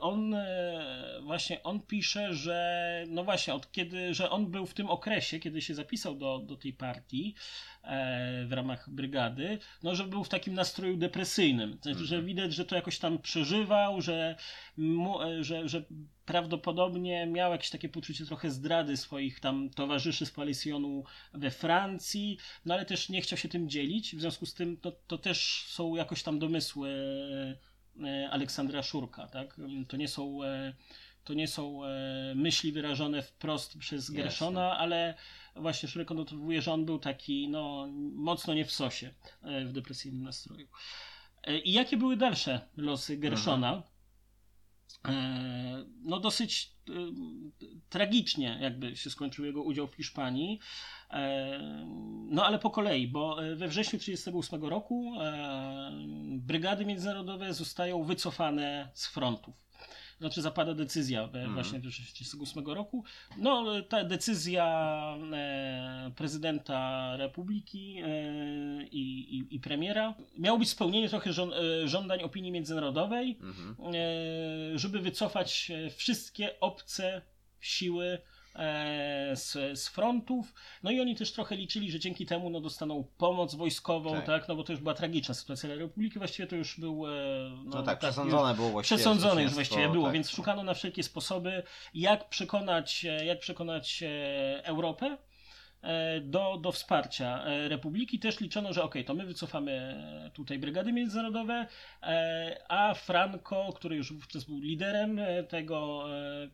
on 0.00 0.34
e, 0.34 1.20
właśnie 1.22 1.62
on 1.62 1.80
pisze, 1.80 2.34
że 2.34 3.04
no 3.08 3.24
właśnie 3.24 3.54
od 3.54 3.72
kiedy, 3.72 4.14
że 4.14 4.30
on 4.30 4.46
był 4.46 4.66
w 4.66 4.74
tym 4.74 4.90
okresie, 4.90 5.40
kiedy 5.40 5.62
się 5.62 5.74
zapisał 5.74 6.14
do, 6.14 6.38
do 6.38 6.56
tej 6.56 6.72
partii 6.72 7.34
e, 7.82 8.44
w 8.46 8.52
ramach 8.52 8.90
brygady, 8.90 9.58
no 9.82 9.94
że 9.94 10.04
był 10.04 10.24
w 10.24 10.28
takim 10.28 10.54
nastroju 10.54 10.96
depresyjnym, 10.96 11.78
znaczy, 11.82 12.06
że 12.06 12.16
mhm. 12.16 12.26
widać, 12.26 12.54
że 12.54 12.64
to 12.64 12.76
jakoś 12.76 12.98
tam 12.98 13.18
przeżywał, 13.18 14.00
że, 14.00 14.36
mu, 14.76 15.18
że, 15.40 15.68
że 15.68 15.82
prawdopodobnie 16.24 17.26
miał 17.26 17.52
jakieś 17.52 17.70
takie 17.70 17.88
poczucie 17.88 18.26
trochę 18.26 18.50
zdrady 18.50 18.96
swoich 18.96 19.40
tam 19.40 19.70
towarzyszy 19.70 20.26
z 20.26 20.30
Palisjonu 20.30 21.04
we 21.32 21.50
Francji, 21.50 22.38
no 22.64 22.74
ale 22.74 22.84
też 22.84 23.08
nie 23.08 23.20
chciał 23.20 23.38
się 23.38 23.48
tym 23.48 23.68
dzielić, 23.68 24.16
w 24.16 24.20
związku 24.20 24.46
z 24.46 24.54
tym 24.54 24.76
to, 24.76 24.92
to 24.92 25.18
też 25.18 25.64
są 25.68 25.94
jakoś 25.94 26.22
tam 26.22 26.38
domysły 26.38 26.90
E, 26.90 27.73
Aleksandra 28.30 28.82
Szurka. 28.82 29.26
Tak? 29.26 29.60
To 29.88 29.96
nie 29.96 30.08
są, 30.08 30.44
e, 30.44 30.74
to 31.24 31.34
nie 31.34 31.48
są 31.48 31.84
e, 31.84 31.88
myśli 32.34 32.72
wyrażone 32.72 33.22
wprost 33.22 33.78
przez 33.78 34.10
Gershona, 34.10 34.78
ale 34.78 35.14
właśnie 35.56 35.88
Szurek 35.88 36.10
odnotowuje, 36.10 36.62
że 36.62 36.72
on 36.72 36.84
był 36.84 36.98
taki 36.98 37.48
no, 37.48 37.88
mocno 38.12 38.54
nie 38.54 38.64
w 38.64 38.72
sosie, 38.72 39.14
w 39.42 39.72
depresyjnym 39.72 40.22
nastroju. 40.22 40.68
I 41.64 41.72
jakie 41.72 41.96
były 41.96 42.16
dalsze 42.16 42.60
losy 42.76 43.16
Gershona? 43.16 43.68
Mhm. 43.68 43.93
No 46.02 46.20
dosyć 46.20 46.74
tragicznie 47.88 48.58
jakby 48.60 48.96
się 48.96 49.10
skończył 49.10 49.44
jego 49.44 49.62
udział 49.62 49.86
w 49.86 49.94
Hiszpanii. 49.94 50.60
No 52.30 52.44
ale 52.44 52.58
po 52.58 52.70
kolei, 52.70 53.08
bo 53.08 53.36
we 53.36 53.68
wrześniu 53.68 53.98
1938 53.98 54.64
roku 54.70 55.12
brygady 56.38 56.84
międzynarodowe 56.84 57.54
zostają 57.54 58.04
wycofane 58.04 58.90
z 58.94 59.06
frontów. 59.06 59.63
Znaczy 60.24 60.42
zapada 60.42 60.74
decyzja 60.74 61.26
we, 61.26 61.40
mm. 61.40 61.54
właśnie 61.54 61.78
w 61.78 61.82
1938 61.82 62.74
roku. 62.74 63.04
No 63.38 63.82
ta 63.82 64.04
decyzja 64.04 64.66
e, 65.32 66.10
prezydenta 66.16 67.10
republiki 67.16 67.98
e, 68.04 68.08
i, 68.84 69.36
i, 69.38 69.54
i, 69.54 69.60
premiera 69.60 70.14
miało 70.38 70.58
być 70.58 70.68
spełnienie 70.68 71.08
trochę 71.08 71.32
żą, 71.32 71.52
e, 71.52 71.88
żądań 71.88 72.22
opinii 72.22 72.52
międzynarodowej, 72.52 73.38
mm 73.40 73.54
-hmm. 73.54 74.78
żeby 74.78 75.00
wycofać 75.00 75.72
wszystkie 75.96 76.60
obce 76.60 77.22
siły 77.60 78.18
E, 78.18 78.33
z, 79.34 79.78
z 79.78 79.88
frontów. 79.88 80.54
No 80.82 80.90
i 80.90 81.00
oni 81.00 81.16
też 81.16 81.32
trochę 81.32 81.56
liczyli, 81.56 81.90
że 81.90 81.98
dzięki 81.98 82.26
temu 82.26 82.50
no, 82.50 82.60
dostaną 82.60 83.04
pomoc 83.18 83.54
wojskową, 83.54 84.12
tak. 84.12 84.26
tak? 84.26 84.48
No 84.48 84.56
bo 84.56 84.64
to 84.64 84.72
już 84.72 84.80
była 84.80 84.94
tragiczna 84.94 85.34
sytuacja 85.34 85.68
dla 85.68 85.78
Republiki, 85.78 86.18
właściwie 86.18 86.48
to 86.48 86.56
już 86.56 86.80
był. 86.80 87.06
E, 87.06 87.10
no, 87.50 87.64
no 87.64 87.82
tak, 87.82 87.84
tak, 87.84 87.98
przesądzone 87.98 88.54
było 88.54 88.68
właściwie. 88.68 88.96
Przesądzone 88.96 89.42
już 89.42 89.52
właściwie 89.52 89.88
było, 89.88 90.04
tak. 90.04 90.14
więc 90.14 90.30
szukano 90.30 90.62
na 90.62 90.74
wszelkie 90.74 91.02
sposoby, 91.02 91.62
jak 91.94 92.28
przekonać, 92.28 93.04
e, 93.04 93.24
jak 93.24 93.38
przekonać 93.38 94.04
Europę 94.62 95.18
do, 96.22 96.58
do 96.62 96.72
wsparcia 96.72 97.44
Republiki. 97.68 98.18
Też 98.18 98.40
liczono, 98.40 98.72
że 98.72 98.82
ok, 98.82 98.94
to 99.06 99.14
my 99.14 99.26
wycofamy 99.26 99.94
tutaj 100.34 100.58
brygady 100.58 100.92
międzynarodowe, 100.92 101.66
a 102.68 102.94
Franco, 102.94 103.72
który 103.76 103.96
już 103.96 104.12
wówczas 104.12 104.44
był 104.44 104.60
liderem 104.60 105.20
tego 105.48 106.04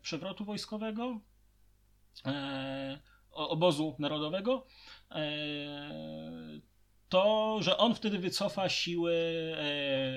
przewrotu 0.03 0.45
wojskowego, 0.45 1.21
E, 1.21 1.30
obozu 3.33 3.97
narodowego, 3.99 4.67
e, 5.11 5.21
to, 7.09 7.59
że 7.61 7.77
on 7.77 7.95
wtedy 7.95 8.19
wycofa 8.19 8.69
siły 8.69 9.15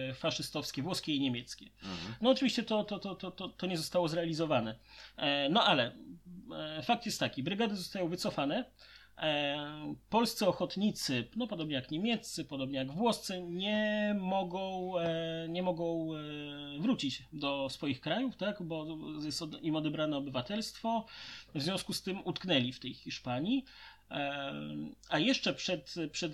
e, 0.10 0.14
faszystowskie, 0.14 0.84
włoskie 0.84 1.16
i 1.16 1.20
niemieckie. 1.20 1.66
Mhm. 1.84 2.16
No 2.22 2.30
oczywiście 2.30 2.64
to, 2.64 2.84
to, 2.84 3.00
to, 3.00 3.32
to, 3.32 3.50
to 3.50 3.68
nie 3.68 3.78
zostało 3.78 4.08
zrealizowane. 4.08 4.80
No 5.50 5.64
ale 5.64 5.96
fakt 6.84 7.06
jest 7.06 7.20
taki, 7.20 7.44
brygady 7.44 7.76
zostają 7.76 8.10
wycofane, 8.10 8.66
E, 8.66 8.66
polscy 10.10 10.48
ochotnicy, 10.48 11.28
no 11.36 11.48
podobnie 11.48 11.76
jak 11.76 11.92
niemieccy, 11.92 12.46
podobnie 12.46 12.78
jak 12.78 12.92
włoscy, 12.92 13.44
nie 13.44 14.16
mogą, 14.20 14.98
e, 15.00 15.48
nie 15.50 15.64
mogą 15.64 16.10
e, 16.14 16.80
wrócić 16.80 17.24
do 17.34 17.70
swoich 17.70 18.02
krajów, 18.02 18.38
tak, 18.38 18.64
bo 18.64 18.88
jest 19.26 19.44
im 19.62 19.76
odebrane 19.76 20.18
obywatelstwo, 20.18 21.06
w 21.56 21.62
związku 21.62 21.94
z 21.94 22.02
tym 22.02 22.22
utknęli 22.26 22.74
w 22.74 22.80
tej 22.80 22.94
Hiszpanii. 22.94 23.66
A 25.10 25.20
jeszcze 25.20 25.54
przed, 25.54 25.96
przed 26.12 26.34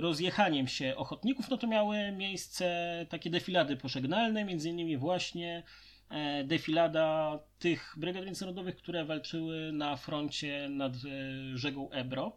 rozjechaniem 0.00 0.68
się 0.68 0.96
ochotników, 0.96 1.50
no 1.50 1.56
to 1.56 1.66
miały 1.66 2.12
miejsce 2.12 3.06
takie 3.08 3.30
defilady 3.30 3.76
pożegnalne, 3.76 4.44
między 4.44 4.68
innymi 4.68 4.96
właśnie 4.96 5.62
E, 5.62 5.87
defilada 6.44 7.38
tych 7.58 7.94
brygad 7.96 8.24
międzynarodowych, 8.24 8.76
które 8.76 9.04
walczyły 9.04 9.72
na 9.72 9.96
froncie 9.96 10.68
nad 10.68 10.92
e, 10.94 10.98
rzeką 11.58 11.90
Ebro. 11.90 12.32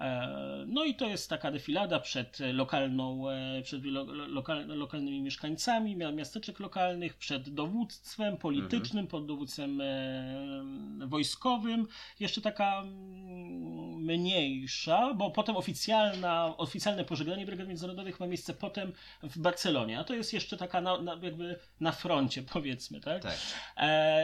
E, 0.00 0.64
no 0.66 0.84
i 0.84 0.94
to 0.94 1.06
jest 1.06 1.30
taka 1.30 1.50
defilada 1.50 2.00
przed 2.00 2.38
lokalną, 2.52 3.30
e, 3.30 3.62
przed 3.62 3.84
lokal, 4.28 4.66
lokalnymi 4.66 5.22
mieszkańcami 5.22 5.96
miasteczek 5.96 6.60
lokalnych, 6.60 7.14
przed 7.14 7.50
dowództwem 7.50 8.36
politycznym, 8.36 9.04
mhm. 9.04 9.06
pod 9.06 9.26
dowództwem 9.26 9.80
e, 9.80 11.06
wojskowym. 11.06 11.86
Jeszcze 12.20 12.40
taka 12.40 12.80
mm, 12.80 14.04
mniejsza, 14.04 15.14
bo 15.14 15.30
potem 15.30 15.56
oficjalna, 15.56 16.54
oficjalne 16.56 17.04
pożegnanie 17.04 17.46
brygad 17.46 17.68
międzynarodowych 17.68 18.20
ma 18.20 18.26
miejsce 18.26 18.54
potem 18.54 18.92
w 19.22 19.38
Barcelonie, 19.38 19.98
a 19.98 20.04
to 20.04 20.14
jest 20.14 20.32
jeszcze 20.32 20.56
taka 20.56 20.80
na, 20.80 21.02
na, 21.02 21.18
jakby 21.22 21.58
na 21.80 21.92
froncie, 21.92 22.42
powiedzmy, 22.42 23.00
tak? 23.00 23.22
tak. 23.22 23.38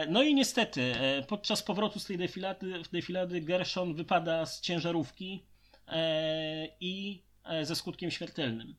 No 0.09 0.23
i 0.23 0.35
niestety 0.35 0.95
podczas 1.27 1.63
powrotu 1.63 1.99
z 1.99 2.05
tej 2.05 2.17
defilady, 2.17 2.81
defilady 2.91 3.41
Gershon 3.41 3.93
wypada 3.93 4.45
z 4.45 4.61
ciężarówki 4.61 5.44
i 6.79 7.23
e, 7.45 7.65
ze 7.65 7.75
skutkiem 7.75 8.11
śmiertelnym. 8.11 8.75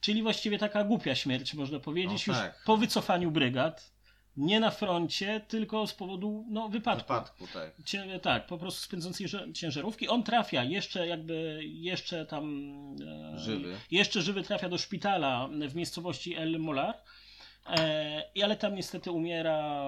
Czyli 0.00 0.22
właściwie 0.22 0.58
taka 0.58 0.84
głupia 0.84 1.14
śmierć, 1.14 1.54
można 1.54 1.80
powiedzieć, 1.80 2.26
no, 2.26 2.34
tak. 2.34 2.54
już 2.54 2.64
po 2.64 2.76
wycofaniu 2.76 3.30
brygad. 3.30 3.98
Nie 4.36 4.60
na 4.60 4.70
froncie, 4.70 5.40
tylko 5.48 5.86
z 5.86 5.94
powodu 5.94 6.46
no, 6.50 6.68
wypadku. 6.68 7.02
Wypadku, 7.02 7.46
tak. 7.52 7.84
Cie, 7.84 8.20
tak, 8.20 8.46
po 8.46 8.58
prostu 8.58 8.82
spędzącej 8.82 9.26
ciężarówki. 9.54 10.08
On 10.08 10.22
trafia 10.22 10.64
jeszcze 10.64 11.06
jakby, 11.06 11.60
jeszcze 11.64 12.26
tam... 12.26 12.72
E, 13.34 13.38
żywy. 13.38 13.76
Jeszcze 13.90 14.22
żywy 14.22 14.42
trafia 14.42 14.68
do 14.68 14.78
szpitala 14.78 15.48
w 15.68 15.74
miejscowości 15.74 16.34
El 16.34 16.58
Molar. 16.58 16.94
E, 17.66 18.24
ale 18.44 18.56
tam 18.56 18.74
niestety 18.74 19.10
umiera 19.10 19.84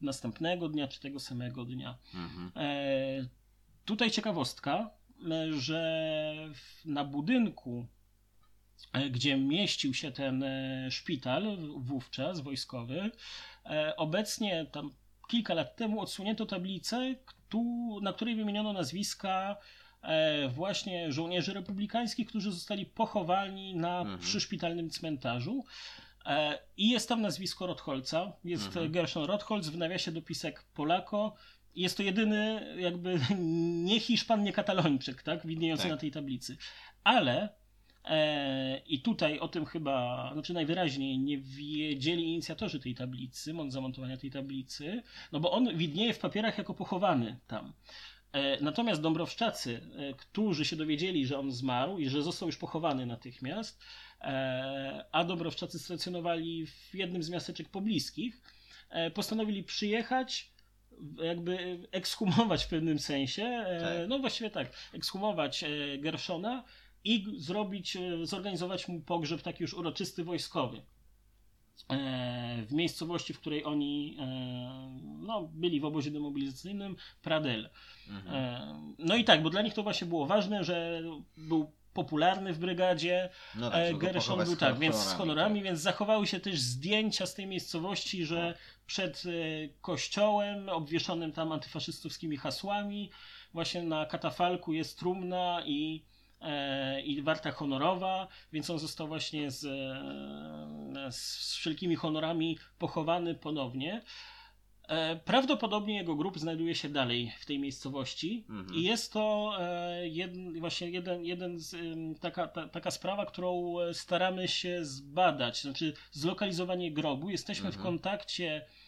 następnego 0.00 0.68
dnia, 0.68 0.88
czy 0.88 1.00
tego 1.00 1.20
samego 1.20 1.64
dnia. 1.64 1.98
Mhm. 2.14 2.52
E, 2.56 3.28
tutaj 3.84 4.10
ciekawostka, 4.10 4.90
że 5.50 6.34
na 6.84 7.04
budynku, 7.04 7.86
e, 8.92 9.10
gdzie 9.10 9.36
mieścił 9.36 9.94
się 9.94 10.12
ten 10.12 10.42
e, 10.42 10.90
szpital 10.90 11.58
wówczas 11.76 12.40
wojskowy, 12.40 13.10
e, 13.66 13.96
obecnie 13.96 14.66
tam 14.72 14.90
kilka 15.28 15.54
lat 15.54 15.76
temu 15.76 16.00
odsunięto 16.00 16.46
tablicę, 16.46 17.14
na 18.02 18.12
której 18.12 18.36
wymieniono 18.36 18.72
nazwiska 18.72 19.56
właśnie 20.48 21.12
żołnierzy 21.12 21.54
republikańskich, 21.54 22.28
którzy 22.28 22.52
zostali 22.52 22.86
pochowani 22.86 23.76
na 23.76 24.00
mhm. 24.00 24.18
przyszpitalnym 24.18 24.90
cmentarzu. 24.90 25.64
I 26.76 26.90
jest 26.90 27.08
tam 27.08 27.20
nazwisko 27.20 27.66
Rotholca, 27.66 28.32
jest 28.44 28.66
mhm. 28.66 28.92
Gershon 28.92 29.24
Rotholz, 29.24 29.68
w 29.68 29.78
nawiasie 29.78 30.12
dopisek 30.12 30.64
Polako, 30.74 31.36
jest 31.76 31.96
to 31.96 32.02
jedyny 32.02 32.66
jakby 32.78 33.20
nie 33.88 34.00
Hiszpan, 34.00 34.42
nie 34.42 34.52
Katalończyk, 34.52 35.22
tak, 35.22 35.46
widniejący 35.46 35.82
tak. 35.82 35.92
na 35.92 35.96
tej 35.96 36.10
tablicy. 36.10 36.56
Ale 37.04 37.48
e, 38.04 38.78
i 38.78 39.00
tutaj 39.02 39.38
o 39.38 39.48
tym 39.48 39.64
chyba, 39.64 40.30
znaczy 40.32 40.54
najwyraźniej 40.54 41.18
nie 41.18 41.38
wiedzieli 41.38 42.24
inicjatorzy 42.24 42.80
tej 42.80 42.94
tablicy, 42.94 43.54
zamontowania 43.68 44.16
tej 44.16 44.30
tablicy, 44.30 45.02
no 45.32 45.40
bo 45.40 45.52
on 45.52 45.76
widnieje 45.76 46.14
w 46.14 46.18
papierach 46.18 46.58
jako 46.58 46.74
pochowany 46.74 47.36
tam. 47.46 47.72
E, 48.32 48.60
natomiast 48.60 49.00
Dąbrowszczacy, 49.00 49.80
e, 49.96 50.14
którzy 50.14 50.64
się 50.64 50.76
dowiedzieli, 50.76 51.26
że 51.26 51.38
on 51.38 51.52
zmarł 51.52 51.98
i 51.98 52.08
że 52.08 52.22
został 52.22 52.48
już 52.48 52.56
pochowany 52.56 53.06
natychmiast, 53.06 53.82
e, 54.20 55.04
a 55.12 55.24
Dąbrowszczacy 55.24 55.78
stacjonowali 55.78 56.66
w 56.66 56.94
jednym 56.94 57.22
z 57.22 57.30
miasteczek 57.30 57.68
pobliskich, 57.68 58.40
e, 58.90 59.10
postanowili 59.10 59.64
przyjechać, 59.64 60.49
jakby 61.22 61.78
ekshumować 61.92 62.64
w 62.64 62.68
pewnym 62.68 62.98
sensie, 62.98 63.42
e, 63.42 63.80
Tak. 63.80 64.08
no 64.08 64.18
właściwie 64.18 64.50
tak, 64.50 64.72
ekshumować 64.92 65.64
e, 65.64 65.68
Gershona 65.98 66.64
i 67.04 67.26
zrobić, 67.36 67.96
e, 67.96 68.26
zorganizować 68.26 68.88
mu 68.88 69.00
pogrzeb 69.00 69.42
taki 69.42 69.62
już 69.62 69.74
uroczysty 69.74 70.24
wojskowy. 70.24 70.82
W 72.66 72.72
miejscowości, 72.72 73.34
w 73.34 73.40
której 73.40 73.64
oni 73.64 74.16
no, 75.02 75.48
byli 75.52 75.80
w 75.80 75.84
obozie 75.84 76.10
demobilizacyjnym, 76.10 76.96
Pradel. 77.22 77.70
Mhm. 78.08 78.94
No 78.98 79.16
i 79.16 79.24
tak, 79.24 79.42
bo 79.42 79.50
dla 79.50 79.62
nich 79.62 79.74
to 79.74 79.82
właśnie 79.82 80.06
było 80.06 80.26
ważne, 80.26 80.64
że 80.64 81.02
był 81.36 81.72
popularny 81.92 82.52
w 82.52 82.58
brygadzie, 82.58 83.28
No 83.54 83.70
go 83.70 83.98
Gershon 83.98 84.44
był 84.44 84.56
tak, 84.56 84.78
więc 84.78 84.96
z 84.96 84.98
honorami, 84.98 85.18
honorami, 85.18 85.62
więc 85.62 85.80
zachowały 85.80 86.26
się 86.26 86.40
też 86.40 86.60
zdjęcia 86.60 87.26
z 87.26 87.34
tej 87.34 87.46
miejscowości, 87.46 88.24
że 88.24 88.54
przed 88.90 89.22
e, 89.26 89.30
kościołem 89.80 90.68
obwieszonym 90.68 91.32
tam 91.32 91.52
antyfaszystowskimi 91.52 92.36
hasłami, 92.36 93.10
właśnie 93.54 93.82
na 93.82 94.06
katafalku 94.06 94.72
jest 94.72 94.98
trumna 94.98 95.62
i, 95.66 96.04
e, 96.40 97.00
i 97.02 97.22
warta 97.22 97.50
honorowa, 97.50 98.28
więc 98.52 98.70
on 98.70 98.78
został 98.78 99.08
właśnie 99.08 99.50
z, 99.50 99.64
e, 99.64 101.12
z 101.12 101.54
wszelkimi 101.56 101.96
honorami 101.96 102.58
pochowany 102.78 103.34
ponownie. 103.34 104.02
Prawdopodobnie 105.24 105.96
jego 105.96 106.16
grób 106.16 106.38
znajduje 106.38 106.74
się 106.74 106.88
dalej 106.88 107.32
w 107.40 107.46
tej 107.46 107.58
miejscowości 107.58 108.44
Mhm. 108.48 108.74
i 108.78 108.82
jest 108.82 109.12
to 109.12 109.52
jeden, 110.02 110.60
właśnie 110.60 110.90
jeden, 110.90 111.24
jeden 111.24 111.58
z, 111.58 111.76
taka, 112.20 112.48
ta, 112.48 112.68
taka 112.68 112.90
sprawa, 112.90 113.26
którą 113.26 113.74
staramy 113.92 114.48
się 114.48 114.84
zbadać, 114.84 115.62
znaczy 115.62 115.92
zlokalizowanie 116.12 116.92
grobu. 116.92 117.30
Jesteśmy 117.30 117.72
w 117.72 117.76
Mhm. 117.76 117.82
kontakcie, 117.82 118.56
e, 118.56 118.79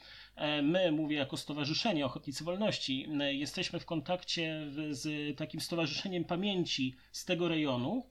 my, 0.62 0.92
mówię 0.92 1.16
jako 1.16 1.36
Stowarzyszenie 1.36 2.06
Ochotnicy 2.06 2.44
Wolności, 2.44 3.08
e, 3.20 3.34
jesteśmy 3.34 3.80
w 3.80 3.86
kontakcie 3.86 4.66
z 4.90 5.36
takim 5.38 5.60
Stowarzyszeniem 5.60 6.24
Pamięci 6.24 6.94
z 7.12 7.24
tego 7.24 7.48
rejonu. 7.48 8.06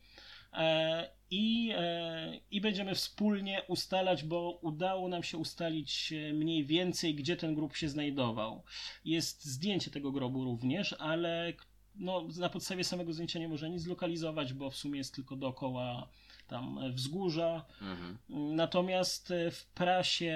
E, 0.53 1.10
I, 1.31 1.72
e, 1.76 2.39
I 2.52 2.61
będziemy 2.61 2.95
wspólnie 2.95 3.61
ustalać, 3.68 4.23
bo 4.23 4.60
udało 4.61 5.07
nam 5.07 5.23
się 5.23 5.38
ustalić 5.38 6.14
e, 6.14 6.34
mniej 6.34 6.65
więcej, 6.65 7.15
gdzie 7.15 7.38
ten 7.38 7.56
grób 7.56 7.76
się 7.76 7.89
znajdował. 7.89 8.64
Jest 9.06 9.45
zdjęcie 9.45 9.91
tego 9.91 10.11
grobu 10.11 10.43
również, 10.43 10.95
ale 10.99 11.53
no, 11.95 12.27
na 12.39 12.49
podstawie 12.49 12.84
samego 12.84 13.14
zdjęcia 13.14 13.39
nie 13.39 13.49
można 13.49 13.68
nic 13.68 13.81
zlokalizować, 13.81 14.53
bo 14.53 14.69
w 14.69 14.76
sumie 14.76 14.98
jest 14.98 15.15
tylko 15.15 15.35
dookoła 15.35 16.10
tam 16.51 16.79
wzgórza. 16.93 17.65
Mhm. 17.81 18.17
Natomiast 18.55 19.31
e, 19.31 19.51
w 19.51 19.65
prasie 19.65 20.35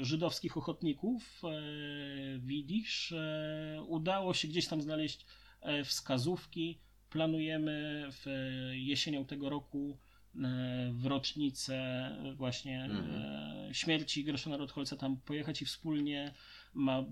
żydowskich 0.00 0.56
ochotników 0.56 1.42
e, 1.44 1.48
Widzisz 2.38 3.12
e, 3.12 3.84
udało 3.86 4.34
się 4.34 4.48
gdzieś 4.48 4.66
tam 4.66 4.82
znaleźć 4.82 5.26
wskazówki. 5.84 6.78
Planujemy 7.10 8.06
w 8.10 8.26
jesienią 8.72 9.24
tego 9.24 9.50
roku 9.50 9.98
w 10.92 11.06
rocznicę 11.06 11.76
właśnie 12.36 12.84
Mhm. 12.84 13.74
śmierci 13.74 14.24
Gershona 14.24 14.56
Rotholca 14.56 14.96
tam 14.96 15.16
pojechać 15.16 15.62
i 15.62 15.64
wspólnie 15.64 16.34
ma 16.74 17.04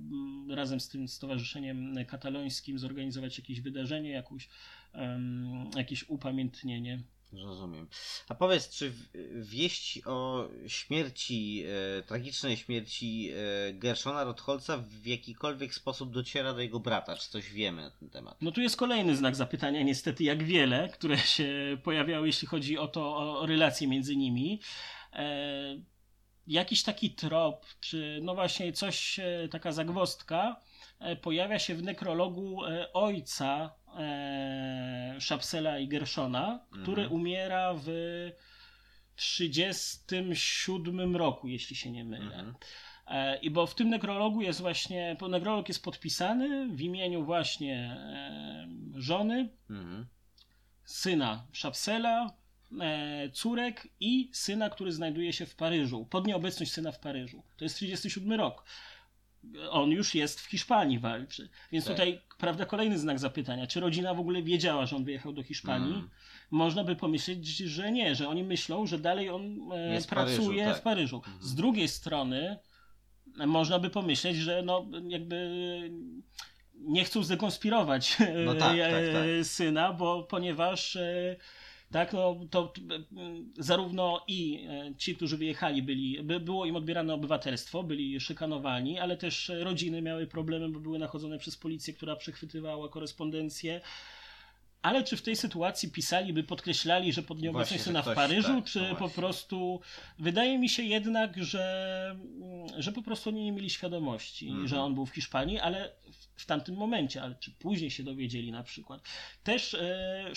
razem 0.49 0.81
z 0.81 0.89
tym 0.89 1.09
stowarzyszeniem 1.09 1.95
katalońskim 2.07 2.79
zorganizować 2.79 3.39
jakieś 3.39 3.61
wydarzenie, 3.61 4.11
jakąś, 4.11 4.49
em, 4.93 5.71
jakieś 5.77 6.09
upamiętnienie. 6.09 7.03
Rozumiem. 7.33 7.89
A 8.29 8.35
powiedz, 8.35 8.71
czy 8.71 8.91
w- 8.91 9.09
wieść 9.49 10.01
o 10.07 10.49
śmierci, 10.67 11.65
e, 11.99 12.03
tragicznej 12.03 12.57
śmierci 12.57 13.31
e, 13.31 13.73
Gershona 13.73 14.25
Rotholca 14.25 14.79
w 14.79 15.07
jakikolwiek 15.07 15.75
sposób 15.75 16.13
dociera 16.13 16.55
do 16.55 16.61
jego 16.61 16.81
brata? 16.81 17.17
Czy 17.17 17.31
coś 17.31 17.51
wiemy 17.51 17.83
na 17.83 17.91
ten 17.91 18.11
temat? 18.11 18.43
No 18.43 18.53
tu 18.53 18.61
jest 18.61 18.77
kolejny 18.77 19.17
znak 19.17 19.37
zapytania, 19.37 19.83
niestety 19.83 20.25
jak 20.25 20.43
wiele, 20.43 20.89
które 20.89 21.19
się 21.19 21.79
pojawiały, 21.85 22.27
jeśli 22.27 22.49
chodzi 22.49 22.79
o 22.79 22.89
to, 22.89 23.17
o 23.41 23.47
relacje 23.47 23.89
między 23.89 24.17
nimi. 24.17 24.61
E, 25.13 25.79
jakiś 26.47 26.83
taki 26.83 27.11
trop, 27.11 27.67
czy 27.81 28.21
no 28.23 28.35
właśnie 28.35 28.73
coś, 28.73 29.19
e, 29.19 29.49
taka 29.51 29.73
zagwostka 29.73 30.61
e, 31.01 31.17
pojawia 31.17 31.59
się 31.59 31.75
w 31.75 31.83
nekrologu 31.83 32.65
e, 32.65 32.93
ojca 32.93 33.75
e, 33.97 35.17
Szapsela 35.21 35.79
i 35.79 35.89
Gershona, 35.89 36.61
który 36.83 37.03
Mhm. 37.03 37.13
umiera 37.21 37.75
w 37.77 37.87
37 39.17 41.17
roku, 41.17 41.49
jeśli 41.49 41.77
się 41.77 41.91
nie 41.91 42.05
mylę. 42.05 42.25
Mhm. 42.35 42.55
E, 43.07 43.39
I 43.39 43.51
bo 43.51 43.67
w 43.67 43.75
tym 43.75 43.89
nekrologu 43.91 44.43
jest 44.43 44.61
właśnie, 44.61 45.17
nekrolog 45.29 45.69
jest 45.69 45.85
podpisany 45.85 46.69
w 46.69 46.81
imieniu 46.81 47.25
właśnie 47.25 47.77
e, 47.77 48.69
żony, 48.95 49.49
Mhm. 49.71 50.07
syna 50.85 51.47
Szapsela, 51.53 52.33
córek 53.33 53.89
i 54.01 54.31
syna, 54.33 54.71
który 54.71 54.93
znajduje 54.93 55.33
się 55.33 55.47
w 55.47 55.55
Paryżu, 55.57 56.07
pod 56.11 56.27
nieobecność 56.27 56.73
syna 56.73 56.93
w 56.93 57.01
Paryżu. 57.01 57.43
To 57.57 57.65
jest 57.65 57.77
37 57.77 58.33
rok. 58.33 58.65
On 59.71 59.91
już 59.91 60.15
jest 60.15 60.41
w 60.41 60.47
Hiszpanii 60.47 60.99
walczy. 60.99 61.49
Więc 61.73 61.85
Tak. 61.85 61.95
tutaj, 61.95 62.21
prawda, 62.39 62.67
kolejny 62.67 62.99
znak 62.99 63.19
zapytania. 63.19 63.67
Czy 63.67 63.81
rodzina 63.81 64.15
w 64.15 64.21
ogóle 64.21 64.43
wiedziała, 64.43 64.87
że 64.87 64.97
on 64.97 65.05
wyjechał 65.05 65.33
do 65.33 65.43
Hiszpanii? 65.43 65.93
Mm. 65.95 66.09
Można 66.51 66.85
by 66.85 66.97
pomyśleć, 66.97 67.47
że 67.47 67.93
nie, 67.93 68.15
że 68.15 68.29
oni 68.29 68.45
myślą, 68.45 68.87
że 68.87 68.99
dalej 68.99 69.31
on 69.31 69.73
e, 69.73 70.01
w 70.01 70.07
Paryżu, 70.07 70.37
pracuje 70.37 70.65
tak. 70.65 70.77
w 70.77 70.81
Paryżu. 70.81 71.17
Mhm. 71.17 71.39
Z 71.43 71.55
drugiej 71.55 71.89
strony 71.89 72.59
e, 73.41 73.47
można 73.47 73.79
by 73.79 73.91
pomyśleć, 73.91 74.37
że 74.37 74.63
no 74.63 74.87
jakby 75.09 75.51
nie 76.75 77.05
chcą 77.05 77.23
zdekonspirować 77.23 78.17
No 78.45 78.55
tak, 78.55 78.79
e, 78.79 78.91
tak, 78.91 79.13
tak. 79.13 79.47
syna, 79.47 79.93
bo 79.93 80.23
ponieważ 80.23 80.97
e, 80.97 81.37
tak, 81.91 82.13
no, 82.13 82.37
to 82.51 82.67
t- 82.67 82.81
m, 83.17 83.53
zarówno 83.59 84.25
i 84.29 84.67
e, 84.69 84.95
ci, 84.99 85.17
którzy 85.17 85.37
wyjechali, 85.37 85.83
byli, 85.83 86.23
by, 86.23 86.41
było 86.41 86.67
im 86.67 86.77
odbierane 86.77 87.15
obywatelstwo, 87.15 87.83
byli 87.83 88.21
szykanowani, 88.21 88.99
ale 88.99 89.17
też 89.17 89.51
e, 89.51 89.65
rodziny 89.65 90.03
miały 90.03 90.27
problemy, 90.27 90.69
bo 90.69 90.81
były 90.81 90.99
nachodzone 90.99 91.39
przez 91.39 91.57
policję, 91.57 91.95
która 91.95 92.17
przechwytywała 92.17 92.89
korespondencję. 92.89 93.81
Ale 94.83 95.05
czy 95.05 95.17
w 95.17 95.23
tej 95.23 95.37
sytuacji 95.37 95.91
pisaliby, 95.91 96.45
podkreślali, 96.45 97.13
że 97.13 97.23
pod 97.23 97.43
nieobecność 97.43 97.83
syna 97.83 98.03
w 98.03 98.15
Paryżu, 98.15 98.55
tak, 98.55 98.65
czy 98.65 98.81
no 98.81 98.97
po 98.97 99.09
prostu. 99.09 99.81
Wydaje 100.19 100.59
mi 100.59 100.69
się 100.69 100.83
jednak, 100.83 101.45
że, 101.45 102.11
mm, 102.11 102.83
że 102.83 102.93
po 102.93 103.03
prostu 103.03 103.31
oni 103.31 103.45
nie 103.45 103.53
mieli 103.53 103.71
świadomości, 103.71 104.49
Mhm. 104.49 104.69
że 104.69 104.81
on 104.81 104.95
był 104.95 105.07
w 105.07 105.15
Hiszpanii, 105.15 105.59
ale 105.59 105.93
w, 106.13 106.43
w 106.43 106.47
tamtym 106.47 106.75
momencie, 106.75 107.23
ale 107.23 107.35
czy 107.35 107.51
później 107.51 107.91
się 107.91 108.03
dowiedzieli 108.03 108.53
na 108.53 108.63
przykład. 108.63 109.03
Też 109.45 109.75
e, 109.75 110.31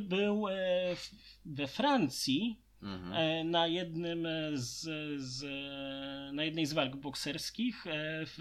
był 0.00 0.48
e, 0.48 0.52
w, 0.96 1.10
we 1.44 1.66
Francji 1.66 2.60
Mhm. 2.82 3.12
e, 3.12 3.44
na 3.44 3.66
jednym 3.66 4.26
z, 4.54 4.80
z, 5.22 5.44
na 6.34 6.44
jednej 6.44 6.66
z 6.66 6.72
walk 6.72 6.96
bokserskich 6.96 7.86
e, 7.86 7.90
w 8.26 8.38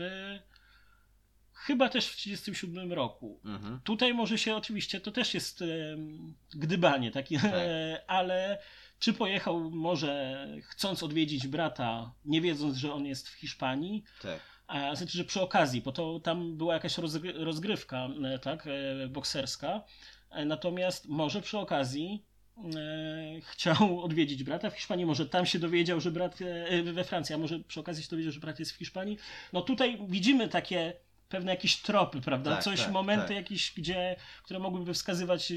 chyba 1.65 1.89
też 1.89 2.07
w 2.07 2.15
1937 2.15 2.93
roku. 2.93 3.39
Mhm. 3.45 3.79
Tutaj 3.83 4.13
może 4.13 4.37
się 4.37 4.55
oczywiście, 4.55 5.01
to 5.01 5.11
też 5.11 5.33
jest 5.33 5.61
em, 5.61 6.33
gdybanie, 6.55 7.11
takie, 7.11 7.39
Tak. 7.39 7.53
ale 8.07 8.59
czy 8.99 9.13
pojechał 9.13 9.71
może 9.71 10.47
chcąc 10.63 11.03
odwiedzić 11.03 11.47
brata, 11.47 12.11
nie 12.25 12.41
wiedząc, 12.41 12.77
że 12.77 12.93
on 12.93 13.05
jest 13.05 13.29
w 13.29 13.33
Hiszpanii, 13.33 14.03
Tak. 14.21 14.39
a 14.67 14.95
znaczy, 14.95 15.17
że 15.17 15.23
przy 15.23 15.41
okazji, 15.41 15.81
bo 15.81 15.91
to 15.91 16.19
tam 16.19 16.57
była 16.57 16.73
jakaś 16.73 16.97
rozgry- 16.97 17.43
rozgrywka, 17.43 18.09
e, 18.25 18.39
tak, 18.39 18.67
e, 18.67 19.07
bokserska, 19.07 19.83
e, 20.31 20.45
natomiast 20.45 21.09
może 21.09 21.41
przy 21.41 21.57
okazji 21.57 22.23
e, 22.57 23.41
chciał 23.41 23.99
odwiedzić 24.05 24.43
brata 24.43 24.69
w 24.69 24.75
Hiszpanii, 24.75 25.05
może 25.05 25.25
tam 25.29 25.45
się 25.45 25.59
dowiedział, 25.59 26.01
że 26.01 26.11
brat 26.11 26.39
e, 26.41 26.83
we 26.83 27.03
Francji, 27.03 27.35
a 27.35 27.37
może 27.37 27.59
przy 27.59 27.79
okazji 27.79 28.03
się 28.03 28.09
dowiedział, 28.09 28.31
że 28.31 28.39
brat 28.39 28.59
jest 28.59 28.71
w 28.71 28.75
Hiszpanii. 28.77 29.17
No 29.53 29.61
tutaj 29.61 29.99
widzimy 30.07 30.47
takie 30.49 30.93
pewne 31.33 31.51
jakieś 31.51 31.81
tropy, 31.81 32.21
prawda? 32.21 32.51
Tak, 32.51 32.63
Coś, 32.63 32.81
tak, 32.81 32.91
momenty 32.91 33.27
tak. 33.27 33.35
jakieś, 33.35 33.73
gdzie, 33.77 34.15
które 34.43 34.59
mogłyby 34.59 34.93
wskazywać 34.93 35.51
e, 35.51 35.55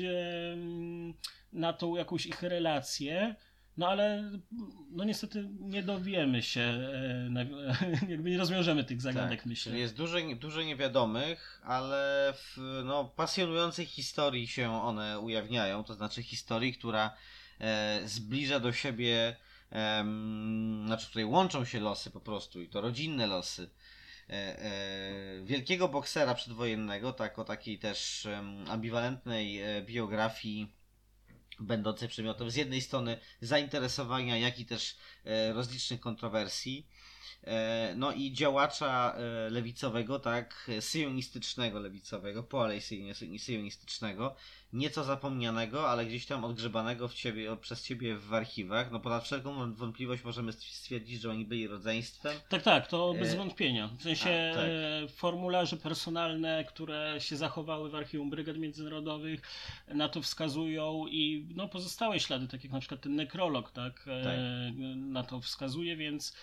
na 1.52 1.72
tą 1.72 1.96
jakąś 1.96 2.26
ich 2.26 2.42
relację. 2.42 3.34
No 3.76 3.88
ale 3.88 4.30
no 4.90 5.04
niestety 5.04 5.48
nie 5.60 5.82
dowiemy 5.82 6.42
się, 6.42 6.60
e, 6.60 7.28
na, 7.30 7.40
jakby 8.12 8.30
nie 8.30 8.38
rozwiążemy 8.38 8.84
tych 8.84 9.00
zagadek, 9.00 9.38
tak. 9.38 9.46
myślę. 9.46 9.78
Jest 9.78 9.96
dużo, 9.96 10.18
dużo 10.36 10.62
niewiadomych, 10.62 11.60
ale 11.64 12.32
w 12.36 12.82
no, 12.84 13.04
pasjonującej 13.04 13.86
historii 13.86 14.48
się 14.48 14.82
one 14.82 15.20
ujawniają. 15.20 15.84
To 15.84 15.94
znaczy 15.94 16.22
historii, 16.22 16.72
która 16.72 17.16
e, 17.60 18.00
zbliża 18.04 18.60
do 18.60 18.72
siebie, 18.72 19.36
em, 19.70 20.82
znaczy 20.86 21.06
której 21.06 21.24
łączą 21.24 21.64
się 21.64 21.80
losy 21.80 22.10
po 22.10 22.20
prostu 22.20 22.60
i 22.60 22.68
to 22.68 22.80
rodzinne 22.80 23.26
losy. 23.26 23.70
E, 24.30 24.32
e, 24.32 25.44
wielkiego 25.44 25.88
boksera 25.88 26.34
przedwojennego, 26.34 27.12
tak 27.12 27.38
o 27.38 27.44
takiej 27.44 27.78
też 27.78 28.28
ambiwalentnej 28.68 29.62
e, 29.62 29.82
biografii 29.82 30.72
będącej 31.60 32.08
przedmiotem 32.08 32.50
z 32.50 32.56
jednej 32.56 32.80
strony 32.80 33.18
zainteresowania, 33.40 34.38
jak 34.38 34.60
i 34.60 34.66
też 34.66 34.96
rozlicznych 35.54 36.00
kontrowersji. 36.00 36.86
E, 37.46 37.94
no 37.96 38.12
i 38.12 38.32
działacza 38.32 39.14
e, 39.16 39.50
lewicowego, 39.50 40.18
tak, 40.18 40.70
syjonistycznego 40.80 41.80
lewicowego, 41.80 42.42
poalej 42.42 42.80
syjon- 42.80 43.38
syjonistycznego, 43.38 44.34
nieco 44.72 45.04
zapomnianego, 45.04 45.90
ale 45.90 46.06
gdzieś 46.06 46.26
tam 46.26 46.44
odgrzebanego 46.44 47.08
w 47.08 47.14
ciebie, 47.14 47.56
przez 47.56 47.82
ciebie 47.82 48.16
w 48.16 48.34
archiwach. 48.34 48.90
No 48.90 49.00
ponad 49.00 49.24
wszelką 49.24 49.74
wątpliwość 49.74 50.24
możemy 50.24 50.52
stwierdzić, 50.52 51.20
że 51.20 51.30
oni 51.30 51.44
byli 51.44 51.66
rodzeństwem. 51.66 52.36
Tak, 52.48 52.62
tak, 52.62 52.86
to 52.86 53.14
bez 53.14 53.32
E, 53.32 53.36
wątpienia. 53.36 53.88
W 53.98 54.02
sensie 54.02 54.52
a, 54.52 54.56
tak. 54.56 55.10
formularze 55.10 55.76
personalne, 55.76 56.64
które 56.68 57.16
się 57.18 57.36
zachowały 57.36 57.90
w 57.90 57.94
archiwum 57.94 58.30
brygad 58.30 58.56
międzynarodowych, 58.56 59.40
na 59.88 60.08
to 60.08 60.22
wskazują 60.22 61.06
i 61.06 61.46
no, 61.54 61.68
pozostałe 61.68 62.20
ślady, 62.20 62.48
tak 62.48 62.64
jak 62.64 62.72
na 62.72 62.80
przykład 62.80 63.00
ten 63.00 63.14
nekrolog, 63.14 63.70
tak, 63.70 64.04
e, 64.08 64.72
na 64.96 65.22
to 65.22 65.40
wskazuje, 65.40 65.96
więc. 65.96 66.36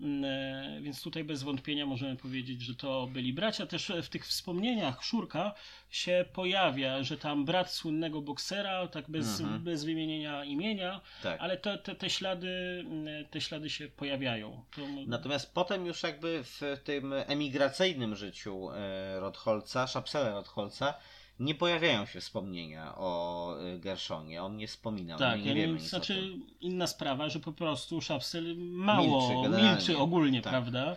Mm, 0.00 0.24
e, 0.24 0.80
Więc 0.82 1.02
tutaj 1.02 1.24
bez 1.24 1.42
wątpienia 1.42 1.86
możemy 1.86 2.16
powiedzieć, 2.16 2.62
że 2.62 2.74
to 2.74 3.06
byli 3.12 3.32
bracia. 3.32 3.66
Też 3.66 3.92
w 4.02 4.08
tych 4.08 4.26
wspomnieniach 4.26 5.02
Szurka 5.04 5.54
się 5.90 6.24
pojawia, 6.32 7.02
że 7.02 7.16
tam 7.18 7.44
brat 7.44 7.70
słynnego 7.72 8.22
boksera, 8.22 8.86
tak 8.88 9.10
bez, 9.10 9.40
Mhm. 9.40 9.62
bez 9.64 9.84
wymienienia 9.84 10.44
imienia, 10.44 11.00
Tak. 11.22 11.40
ale 11.40 11.56
te, 11.56 11.78
te, 11.78 11.94
te, 11.94 12.10
ślady, 12.10 12.84
mm, 12.90 13.24
te 13.30 13.40
ślady 13.40 13.70
się 13.70 13.88
pojawiają. 13.88 14.64
To, 14.76 14.82
Natomiast 15.06 15.54
potem 15.54 15.86
już 15.86 16.02
jakby 16.02 16.40
w 16.44 16.60
tym 16.84 17.12
emigracyjnym 17.26 18.16
życiu 18.16 18.70
e, 18.70 19.20
Rotholca, 19.20 19.86
Szapsela 19.86 20.30
Rotholca, 20.30 20.94
nie 21.40 21.54
pojawiają 21.54 22.06
się 22.06 22.20
wspomnienia 22.20 22.94
o 22.96 23.54
e, 23.60 23.78
Gerszonie. 23.78 24.42
On 24.42 24.56
nie 24.56 24.66
wspomina. 24.66 25.18
Tak, 25.18 25.44
nie 25.44 25.54
wiemy 25.54 25.72
nic 25.72 25.84
o 25.84 25.88
znaczy 25.88 26.32
inna 26.60 26.86
sprawa, 26.86 27.28
że 27.28 27.40
po 27.40 27.52
prostu 27.52 28.00
Szapsel 28.00 28.56
mało 28.58 29.28
Milczy 29.28 29.62
milczy, 29.62 29.98
ogólnie, 29.98 30.42
Tak. 30.42 30.52
prawda? 30.52 30.96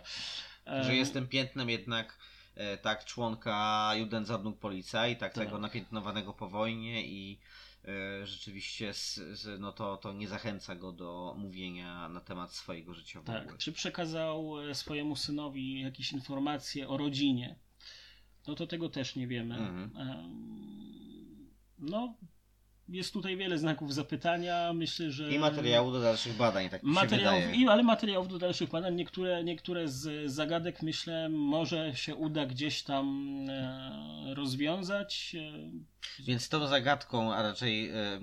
Że 0.66 0.90
Em, 0.90 0.96
jestem 0.96 1.28
piętnem 1.28 1.70
jednak 1.70 2.18
e, 2.54 2.76
tak 2.76 3.04
członka 3.04 3.90
Judenzabrung 3.96 4.58
Polizei, 4.58 5.16
tak, 5.16 5.34
Tak. 5.34 5.44
tego 5.44 5.58
napiętnowanego 5.58 6.32
po 6.32 6.48
wojnie 6.48 7.06
i 7.06 7.38
e, 7.84 8.26
rzeczywiście 8.26 8.94
z, 8.94 9.14
z, 9.14 9.60
no 9.60 9.72
to, 9.72 9.96
to 9.96 10.12
nie 10.12 10.28
zachęca 10.28 10.74
go 10.74 10.92
do 10.92 11.34
mówienia 11.38 12.08
na 12.08 12.20
temat 12.20 12.52
swojego 12.54 12.94
życia 12.94 13.20
w 13.20 13.22
ogóle. 13.22 13.44
Tak. 13.46 13.58
Czy 13.58 13.72
przekazał 13.72 14.60
e, 14.70 14.74
swojemu 14.74 15.16
synowi 15.16 15.80
jakieś 15.80 16.12
informacje 16.12 16.88
o 16.88 16.96
rodzinie? 16.96 17.56
No 18.46 18.54
to 18.54 18.66
tego 18.66 18.88
też 18.88 19.16
nie 19.16 19.26
wiemy. 19.26 19.54
Mhm. 19.54 19.90
No, 21.78 22.14
jest 22.88 23.12
tutaj 23.12 23.36
wiele 23.36 23.58
znaków 23.58 23.94
zapytania. 23.94 24.72
Myślę, 24.72 25.10
że. 25.10 25.32
I 25.32 25.38
materiału 25.38 25.92
do 25.92 26.00
dalszych 26.00 26.36
badań, 26.36 26.68
tak 26.68 26.82
Materiałów, 26.82 27.54
i, 27.54 27.68
ale 27.68 27.82
materiałów 27.82 28.28
do 28.28 28.38
dalszych 28.38 28.70
badań. 28.70 28.94
Niektóre, 28.94 29.44
niektóre 29.44 29.88
z 29.88 30.32
zagadek, 30.32 30.82
myślę, 30.82 31.28
może 31.28 31.96
się 31.96 32.14
uda 32.14 32.46
gdzieś 32.46 32.82
tam 32.82 33.36
e, 33.48 34.34
rozwiązać. 34.34 35.36
E, 36.20 36.24
Więc 36.24 36.48
tą 36.48 36.66
zagadką, 36.66 37.34
a 37.34 37.42
raczej 37.42 37.90
e, 37.90 38.20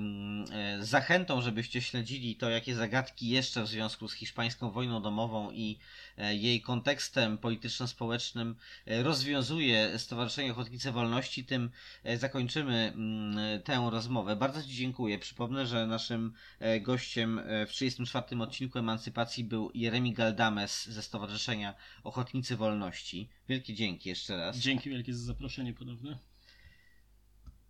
zachętą, 0.79 1.41
żebyście 1.41 1.81
śledzili 1.81 2.35
to, 2.35 2.49
jakie 2.49 2.75
zagadki 2.75 3.29
jeszcze 3.29 3.63
w 3.63 3.67
związku 3.67 4.07
z 4.07 4.13
hiszpańską 4.13 4.71
wojną 4.71 5.01
domową 5.01 5.51
i 5.51 5.79
jej 6.19 6.61
kontekstem 6.61 7.37
polityczno-społecznym 7.37 8.55
e, 8.85 9.03
rozwiązuje 9.03 9.99
Stowarzyszenie 9.99 10.51
Ochotnicy 10.51 10.91
Wolności, 10.91 11.45
tym 11.45 11.69
e, 12.03 12.17
zakończymy 12.17 12.93
mm, 12.95 13.61
tę 13.61 13.87
rozmowę. 13.91 14.35
Bardzo 14.35 14.63
Ci 14.63 14.69
dziękuję. 14.69 15.19
Przypomnę, 15.19 15.67
że 15.67 15.87
naszym 15.87 16.33
e, 16.59 16.79
gościem 16.81 17.39
e, 17.39 17.65
w 17.65 17.69
34. 17.69 18.37
odcinku 18.41 18.79
Emancypacji 18.79 19.43
był 19.43 19.71
Jeremi 19.73 20.13
Galdames 20.13 20.87
ze 20.87 21.03
Stowarzyszenia 21.03 21.73
Ochotnicy 22.03 22.55
Wolności. 22.55 23.29
Wielkie 23.49 23.73
dzięki 23.73 24.09
jeszcze 24.09 24.37
raz. 24.37 24.57
dzięki 24.57 24.89
wielkie 24.89 25.13
za 25.13 25.25
zaproszenie 25.25 25.73
ponowne. 25.73 26.28